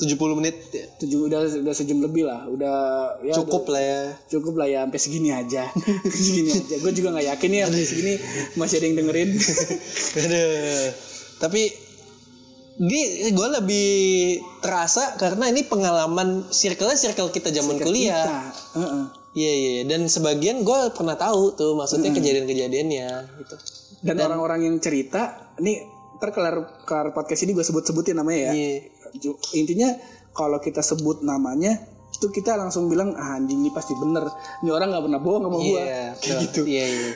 70 0.00 0.16
menit 0.34 0.56
ya. 0.70 0.86
tujuh 0.96 1.28
udah 1.28 1.38
udah 1.60 1.74
sejam 1.76 2.00
lebih 2.00 2.24
lah 2.24 2.48
udah 2.48 2.76
ya 3.20 3.36
cukup 3.36 3.68
lah 3.68 3.78
ya. 3.78 4.00
udah- 4.08 4.26
cukup 4.26 4.54
lah 4.56 4.66
ya 4.66 4.78
sampai 4.82 4.98
segini 4.98 5.28
aja 5.28 5.68
segini 6.18 6.50
aja 6.50 6.74
gue 6.76 6.92
juga 6.92 7.08
nggak 7.12 7.26
yakin 7.28 7.50
ya 7.52 7.64
sampai 7.66 7.84
segini 7.84 8.12
masih 8.54 8.74
ada 8.76 8.86
yang 8.86 8.96
dengerin 8.96 9.30
Aduh. 10.18 10.88
Tapi 11.38 11.62
di 12.78 13.00
gue 13.28 13.48
lebih 13.52 13.88
terasa 14.58 15.14
karena 15.14 15.46
ini 15.46 15.62
pengalaman 15.62 16.46
circle 16.48 16.94
circle 16.94 17.28
kita 17.28 17.50
zaman 17.52 17.74
kuliah. 17.76 18.22
Kita, 18.22 18.38
heeh. 18.76 19.04
Iya 19.34 19.52
iya 19.52 19.70
iya. 19.72 19.82
dan 19.84 20.06
sebagian 20.06 20.62
gue 20.62 20.80
pernah 20.92 21.14
tahu 21.14 21.52
tuh 21.52 21.74
maksudnya 21.74 22.10
kejadian-kejadiannya 22.10 23.08
gitu. 23.36 23.54
Dan 24.00 24.16
orang-orang 24.20 24.60
yang 24.64 24.76
cerita 24.76 25.52
ini 25.56 25.82
ntar 26.14 26.30
kelar 26.30 26.56
podcast 27.10 27.42
ini 27.42 27.52
gue 27.52 27.62
sebut-sebutin 27.62 28.14
namanya 28.14 28.50
ya 28.50 28.52
Iya. 28.52 28.70
Ju- 29.16 29.38
intinya 29.54 29.94
kalau 30.30 30.58
kita 30.58 30.80
sebut 30.80 31.20
namanya 31.20 31.78
itu 32.10 32.26
kita 32.28 32.54
langsung 32.54 32.86
bilang 32.86 33.14
ah 33.14 33.34
anjing 33.34 33.58
ini 33.58 33.70
pasti 33.70 33.94
bener 33.94 34.26
ini 34.58 34.68
orang 34.68 34.88
nggak 34.88 35.04
pernah 35.04 35.20
bohong 35.20 35.42
sama 35.44 35.56
gua 35.56 35.78
Iya, 35.78 36.02
kayak 36.14 36.18
betul. 36.18 36.38
gitu 36.42 36.60
Iya 36.66 36.84
iya. 36.86 37.10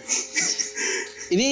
ini 1.31 1.51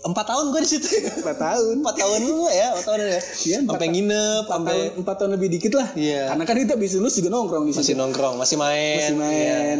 empat 0.00 0.24
tahun 0.26 0.44
gue 0.48 0.60
di 0.60 0.70
situ. 0.70 0.88
empat 1.14 1.36
tahun 1.38 1.74
Empat 1.80 1.96
tahun 1.98 2.18
dulu 2.22 2.44
ya, 2.48 2.66
empat 2.72 2.84
tahun 2.86 2.98
ya. 3.02 3.20
Iya, 3.20 3.56
sampai 3.62 3.88
nginep, 3.90 4.42
empat 4.42 4.48
sampai 4.50 4.72
tahun 4.72 4.90
empat 4.96 5.14
tahun 5.16 5.30
lebih 5.34 5.48
dikit 5.50 5.72
lah 5.74 5.88
Iya. 5.92 6.22
karena 6.28 6.44
kan 6.46 6.56
kita 6.58 6.74
bisa 6.74 6.94
lulus 6.96 7.14
juga 7.14 7.28
nongkrong 7.30 7.64
di 7.64 7.72
masih 7.72 7.84
situ 7.86 7.96
nongkrong, 7.96 8.34
masih 8.36 8.56
main. 8.56 8.96
masih 8.98 9.16
main 9.16 9.78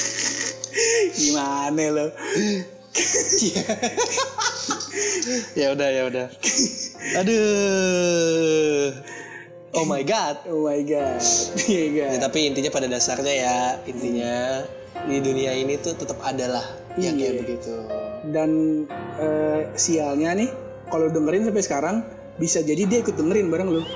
gimana 1.16 1.82
lo 1.90 2.06
Iya. 2.34 2.60
ya 5.60 5.70
udah 5.70 5.88
ya 5.88 6.02
udah. 6.10 6.26
Aduh. 7.18 8.90
Oh 9.70 9.86
my 9.86 10.02
god. 10.02 10.42
oh 10.50 10.66
my 10.66 10.82
god 10.82 11.22
iya 11.70 12.10
Ya, 12.10 12.18
tapi 12.18 12.50
intinya 12.50 12.74
pada 12.74 12.90
dasarnya 12.90 13.30
ya 13.30 13.56
intinya 13.86 14.66
di 15.06 15.22
dunia 15.22 15.54
ini 15.54 15.78
tuh 15.78 15.94
tetap 15.94 16.18
ada 16.20 16.50
lah 16.50 16.66
yang 16.98 17.14
Iya. 17.16 17.30
kayak 17.30 17.34
begitu. 17.46 17.74
dan 18.34 18.50
eh, 19.16 19.70
sialnya 19.78 20.34
nih 20.36 20.50
kalau 20.90 21.08
dengerin 21.08 21.46
sampai 21.48 21.64
sekarang 21.64 21.96
bisa 22.36 22.60
jadi 22.60 22.84
dia 22.84 22.98
ikut 23.00 23.14
dengerin 23.14 23.48
bareng 23.48 23.70
lu 23.70 23.80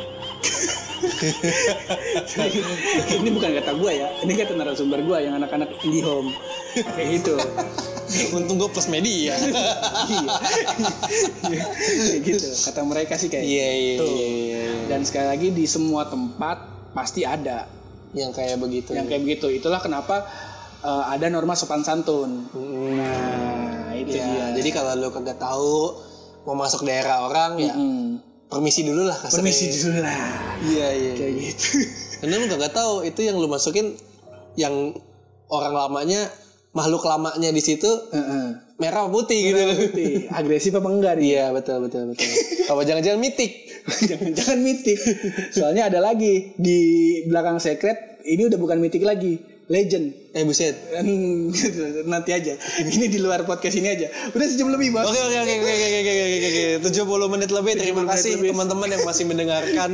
ini 3.21 3.29
bukan 3.29 3.51
kata 3.61 3.77
gue 3.77 3.93
ya 3.93 4.09
ini 4.23 4.33
kata 4.33 4.57
narasumber 4.57 5.03
gue 5.03 5.19
yang 5.21 5.35
anak-anak 5.37 5.69
indie 5.83 6.01
home 6.01 6.33
kayak 6.73 7.21
gitu 7.21 7.37
Untung 8.37 8.57
gue 8.57 8.69
plus 8.69 8.87
media. 8.87 9.35
Iya. 10.05 10.31
kayak 11.43 12.21
gitu 12.23 12.47
kata 12.63 12.81
mereka 12.83 13.15
sih 13.15 13.29
kayak 13.29 13.43
Iya 13.43 13.69
iya 13.71 13.95
gitu. 13.95 14.05
iya. 14.07 14.29
iya. 14.29 14.63
dan 14.87 15.01
sekali 15.03 15.27
lagi 15.29 15.49
di 15.51 15.65
semua 15.65 16.05
tempat 16.05 16.59
pasti 16.93 17.23
ada 17.23 17.67
Yang 18.13 18.31
kayak 18.33 18.57
begitu. 18.59 18.91
yang 18.91 19.07
kayak 19.07 19.23
begitu 19.23 19.47
itulah 19.51 19.79
kenapa 19.79 20.23
eh, 20.81 21.05
ada 21.09 21.27
norma 21.29 21.53
sopan 21.53 21.83
santun 21.83 22.47
Hmm. 22.49 22.95
nah 22.95 23.91
itu 23.93 24.15
Ya, 24.15 24.27
dia 24.27 24.47
jadi 24.55 24.69
kalau 24.73 24.93
lu 24.97 25.09
kagak 25.11 25.37
tahu 25.37 25.97
mau 26.45 26.55
masuk 26.55 26.85
daerah 26.85 27.25
orang 27.25 27.57
ya 27.59 27.73
Mm. 27.73 28.21
permisi 28.47 28.85
dulu 28.85 29.03
lah 29.03 29.17
kasarnya. 29.17 29.35
permisi 29.41 29.65
dulu 29.73 29.99
lah 29.99 30.15
Iya 30.63 30.89
iya. 30.93 31.13
kayak 31.15 31.33
iya. 31.33 31.43
gitu 31.49 31.67
Karena 32.21 32.35
lu 32.37 32.47
kagak 32.49 32.73
tahu 32.73 32.95
itu 33.03 33.21
yang 33.21 33.37
lu 33.37 33.49
masukin 33.49 33.97
yang 34.55 34.95
orang 35.47 35.73
lamanya 35.73 36.29
makhluk 36.75 37.07
lamanya 37.07 37.55
di 37.55 37.63
situ 37.63 37.87
Heeh. 37.87 38.77
merah 38.83 39.07
apa 39.07 39.11
putih 39.15 39.41
gitu. 39.55 39.63
Putih. 39.89 40.27
agresif 40.35 40.75
apa 40.75 40.91
enggak 40.91 41.15
nih 41.23 41.39
Iya 41.39 41.47
betul 41.55 41.87
betul 41.87 42.11
betul. 42.11 42.27
Apa 42.67 42.83
jangan-jangan 42.83 43.21
mitik? 43.23 43.53
jangan-jangan 44.11 44.59
mitik 44.59 44.99
soalnya 45.55 45.87
ada 45.89 46.03
lagi 46.03 46.57
di 46.59 46.79
belakang 47.31 47.63
secret 47.63 48.21
ini 48.27 48.51
udah 48.51 48.59
bukan 48.59 48.83
mitik 48.83 49.07
lagi 49.07 49.39
legend 49.69 50.13
Eh 50.35 50.43
buset. 50.43 50.75
Nanti 52.13 52.31
aja 52.35 52.59
ini 52.83 53.07
di 53.07 53.23
luar 53.23 53.47
podcast 53.47 53.79
ini 53.79 53.87
aja 53.87 54.11
udah 54.35 54.47
sejam 54.51 54.67
lebih 54.75 54.91
bos 54.91 55.07
oke 55.07 55.15
oke 55.15 55.39
oke 55.41 55.55
oke 55.63 55.73
oke 55.79 56.01
oke 56.11 56.37
oke 56.43 56.54
70 56.85 57.33
menit 57.33 57.49
lebih. 57.49 57.73
Terima 57.75 58.05
70 58.05 58.07
menit 58.07 58.13
kasih 58.13 58.33
teman-teman 58.53 58.89
yang 58.93 59.03
masih 59.03 59.25
mendengarkan 59.25 59.91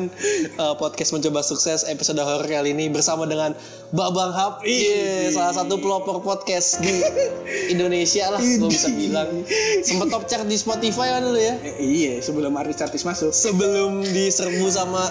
uh, 0.58 0.74
podcast 0.82 1.14
mencoba 1.14 1.40
sukses 1.40 1.86
episode 1.86 2.18
horor 2.18 2.42
kali 2.42 2.74
ini 2.74 2.90
bersama 2.90 3.24
dengan 3.24 3.54
Babang 3.90 4.34
Hap. 4.34 4.66
Iya, 4.66 5.30
salah 5.30 5.54
satu 5.54 5.78
pelopor 5.78 6.18
podcast 6.20 6.82
di 6.82 6.90
Indonesia 7.74 8.30
lah, 8.30 8.42
gue 8.42 8.68
bisa 8.68 8.90
bilang. 8.90 9.46
Sempet 9.80 10.10
top 10.10 10.26
chart 10.26 10.44
di 10.44 10.58
Spotify 10.58 11.14
kan 11.14 11.22
dulu 11.22 11.38
ya. 11.38 11.54
Eh, 11.62 11.76
iya 11.78 12.12
sebelum 12.18 12.52
artis-artis 12.54 13.02
masuk 13.02 13.30
Sebelum 13.30 14.02
diserbu 14.02 14.66
sama 14.68 15.06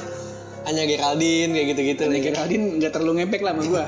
Anya 0.68 0.84
Geraldine 0.85 1.56
kayak 1.56 1.68
gitu-gitu. 1.73 2.03
Nek 2.06 2.22
Geraldine 2.22 2.77
nggak 2.77 2.91
terlalu 2.91 3.23
ngepek 3.23 3.41
lah 3.41 3.56
sama 3.56 3.64
gua 3.65 3.85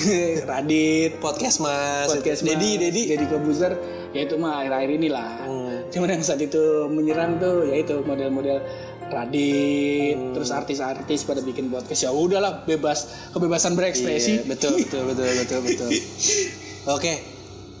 Radit 0.50 1.12
Podcast 1.20 1.60
Mas. 1.60 2.08
podcast 2.10 2.40
Dedi 2.42 2.80
Dedi. 2.80 3.02
Kobuzer 3.28 3.76
ya 4.10 4.24
itu 4.24 4.34
mah 4.40 4.64
akhir-akhir 4.64 4.90
inilah 4.98 5.28
Hmm. 5.44 5.63
Cuman 5.94 6.18
yang 6.18 6.22
saat 6.26 6.42
itu 6.42 6.90
menyerang 6.90 7.38
tuh 7.38 7.70
ya 7.70 7.78
itu 7.78 8.02
model-model 8.02 8.58
Radit 9.04 10.16
terus 10.34 10.50
artis-artis 10.50 11.22
pada 11.22 11.38
bikin 11.44 11.70
podcast 11.70 12.02
ya 12.02 12.10
udahlah 12.10 12.66
bebas 12.66 13.30
kebebasan 13.30 13.78
berekspresi 13.78 14.42
Iya, 14.42 14.48
betul 14.50 14.80
betul 14.82 15.02
betul 15.14 15.30
betul 15.38 15.60
betul. 15.62 15.90
Oke. 16.98 17.34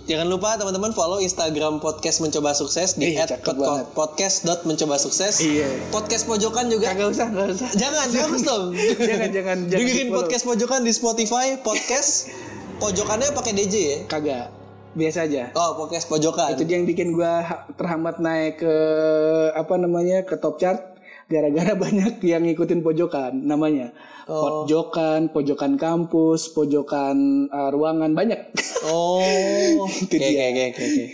Jangan 0.04 0.28
lupa 0.28 0.60
teman-teman 0.60 0.92
follow 0.92 1.16
Instagram 1.16 1.80
podcast 1.80 2.20
mencoba 2.20 2.52
sukses 2.52 2.92
di 3.00 3.16
Ih, 3.16 3.24
cakep 3.24 3.56
banget. 3.56 3.88
@podcast.mencoba 3.96 5.00
sukses. 5.00 5.40
Iya. 5.40 5.64
Podcast 5.88 6.28
pojokan 6.28 6.68
juga. 6.68 6.92
Kagak 6.92 7.08
usah, 7.16 7.32
kagak 7.32 7.56
usah. 7.56 7.72
Jangan, 7.72 8.12
bagus 8.12 8.44
dong. 8.44 8.76
Jangan, 9.00 9.32
jangan, 9.32 9.58
jangan 9.64 9.80
Dengerin 9.80 10.08
podcast 10.12 10.44
pojokan 10.44 10.84
di 10.84 10.92
Spotify, 10.92 11.56
podcast 11.56 12.28
pojokannya 12.84 13.32
pakai 13.32 13.56
DJ 13.56 13.74
ya. 13.80 13.98
Kagak. 14.04 14.63
Biasa 14.94 15.26
aja. 15.26 15.50
Oh, 15.58 15.74
podcast 15.74 16.06
pojokan. 16.06 16.54
Itu 16.54 16.62
dia 16.62 16.78
yang 16.78 16.86
bikin 16.86 17.18
gua 17.18 17.42
ha- 17.42 17.66
terhambat 17.74 18.22
naik 18.22 18.62
ke 18.62 18.74
apa 19.50 19.74
namanya 19.74 20.22
ke 20.22 20.38
top 20.38 20.62
chart 20.62 20.94
gara-gara 21.26 21.74
banyak 21.84 22.22
yang 22.22 22.46
ngikutin 22.46 22.86
pojokan 22.86 23.42
namanya. 23.42 23.90
Oh. 24.30 24.64
Pojokan, 24.64 25.34
pojokan 25.34 25.76
kampus, 25.76 26.54
pojokan 26.54 27.50
uh, 27.50 27.68
ruangan 27.74 28.14
banyak. 28.14 28.54
Oh, 28.86 29.20
Itu 30.06 30.14
oke 30.14 30.30
dia. 30.30 30.46
oke 30.54 30.62
oke 30.70 30.82
oke. 30.86 31.04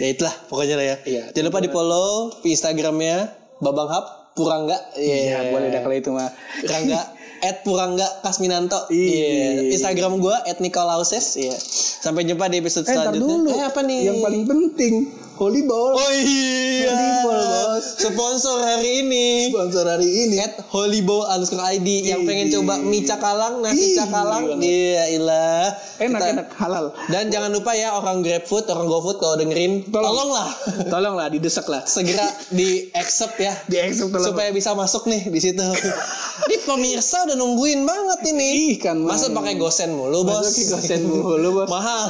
Ya 0.00 0.06
itulah 0.08 0.34
pokoknya 0.46 0.74
lah 0.78 0.86
ya. 0.86 0.96
Iya. 1.02 1.24
Jangan 1.34 1.46
lupa 1.50 1.60
di 1.60 1.70
follow 1.74 2.30
di 2.46 2.54
Instagramnya 2.54 3.16
Babang 3.58 3.90
Hap 3.90 4.06
Purangga. 4.38 4.78
Iya, 4.94 5.50
boleh 5.50 5.68
dah 5.74 5.82
kalau 5.82 5.96
itu 5.98 6.10
mah. 6.14 6.30
Rangga 6.62 7.00
at 7.40 7.62
Purangga 7.62 8.06
Kasminanto. 8.20 8.86
Iya. 8.86 9.64
Iya. 9.64 9.72
Instagram 9.72 10.18
gua 10.18 10.44
at 10.44 10.58
Nikolauses. 10.58 11.34
Iya. 11.34 11.56
Sampai 11.98 12.22
jumpa 12.22 12.46
di 12.46 12.60
episode 12.60 12.84
Eh, 12.84 12.92
selanjutnya. 12.92 13.18
dulu. 13.18 13.50
Eh 13.50 13.62
apa 13.64 13.80
nih? 13.80 13.98
Yang 14.04 14.18
paling 14.20 14.44
penting, 14.44 14.94
Holy 15.34 15.62
Ball. 15.62 15.92
Oh 15.94 16.12
iya. 16.14 16.94
Volleyball, 16.94 17.42
bos. 17.74 17.84
Sponsor 17.96 18.56
hari 18.60 19.02
ini. 19.02 19.50
Sponsor 19.50 19.84
hari 19.88 20.06
ini. 20.06 20.36
At 20.38 20.62
Holybo 20.64 21.26
underscore 21.26 21.64
ID 21.72 21.88
yang 22.04 22.22
pengen 22.22 22.50
coba 22.50 22.78
mie 22.78 23.02
cakalang, 23.02 23.58
nasi 23.58 23.92
Ih, 23.92 23.98
cakalang. 23.98 24.58
Iya, 24.58 25.04
ilah. 25.12 25.74
Enak, 25.96 26.14
Kita- 26.14 26.30
enak, 26.32 26.48
halal. 26.54 26.84
Dan 27.08 27.30
jangan 27.30 27.50
lupa 27.50 27.72
ya 27.72 27.94
orang 27.94 28.22
GrabFood, 28.22 28.66
orang 28.68 28.86
GoFood 28.86 29.16
kalau 29.18 29.34
dengerin, 29.36 29.82
Tolong. 29.84 30.06
tolonglah 30.06 30.48
Tolonglah 30.86 31.26
didesak 31.28 31.66
lah. 31.66 31.82
segera 31.84 32.22
di 32.50 32.90
accept 32.92 33.34
ya. 33.36 33.54
Di 33.70 33.78
accept 33.80 34.10
tolong. 34.10 34.30
supaya 34.30 34.50
bisa 34.50 34.70
masuk 34.72 35.06
nih 35.06 35.26
di 35.26 35.40
situ. 35.40 35.62
Ini 36.44 36.56
pemirsa 36.62 37.24
udah 37.24 37.34
nungguin 37.34 37.82
banget 37.82 38.20
ini. 38.28 38.48
Ih, 38.70 38.76
kan 38.76 38.98
Masa 38.98 39.30
pakai 39.30 39.54
gosen 39.54 39.94
mulu, 39.94 40.22
Bos? 40.22 40.42
Masa 40.42 40.50
pakai 40.52 40.66
gosen 40.68 41.00
mulu, 41.04 41.48
Bos? 41.58 41.68
Mahal. 41.68 42.04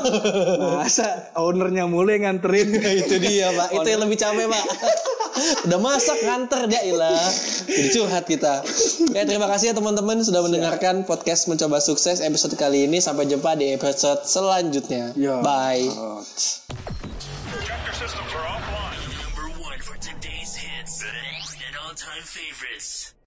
Masa 0.76 1.06
ownernya 1.34 1.84
mulai 1.84 2.20
nganterin. 2.20 2.68
itu 2.74 3.13
dia, 3.20 3.50
Pak. 3.52 3.68
Itu 3.74 3.88
yang 3.88 4.02
lebih 4.02 4.18
capek, 4.18 4.46
Pak. 4.46 4.64
udah 5.66 5.78
masak 5.82 6.18
nganter 6.22 6.70
dia 6.70 6.82
ilah. 6.86 7.26
Jadi 7.66 7.88
curhat 7.90 8.24
kita. 8.24 8.62
Ya, 9.10 9.26
terima 9.26 9.50
kasih 9.50 9.72
ya 9.72 9.74
teman-teman 9.74 10.22
sudah 10.22 10.40
mendengarkan 10.46 11.02
podcast 11.02 11.50
mencoba 11.50 11.82
sukses 11.82 12.22
episode 12.22 12.54
kali 12.54 12.86
ini. 12.86 13.02
Sampai 13.02 13.26
jumpa 13.26 13.58
di 13.58 13.74
episode 13.74 14.22
selanjutnya. 14.24 15.10
Ya. 15.18 15.42
Bye. 15.42 15.90
Chapter 17.64 17.94
systems 17.98 18.30
are 18.34 18.46
offline. 18.46 19.02
Number 19.18 19.46
one 19.58 19.80
for 19.82 19.96
today's 19.98 20.54
hits 20.54 21.02
and 21.02 21.74
all-time 21.82 22.22
favorites. 22.22 22.93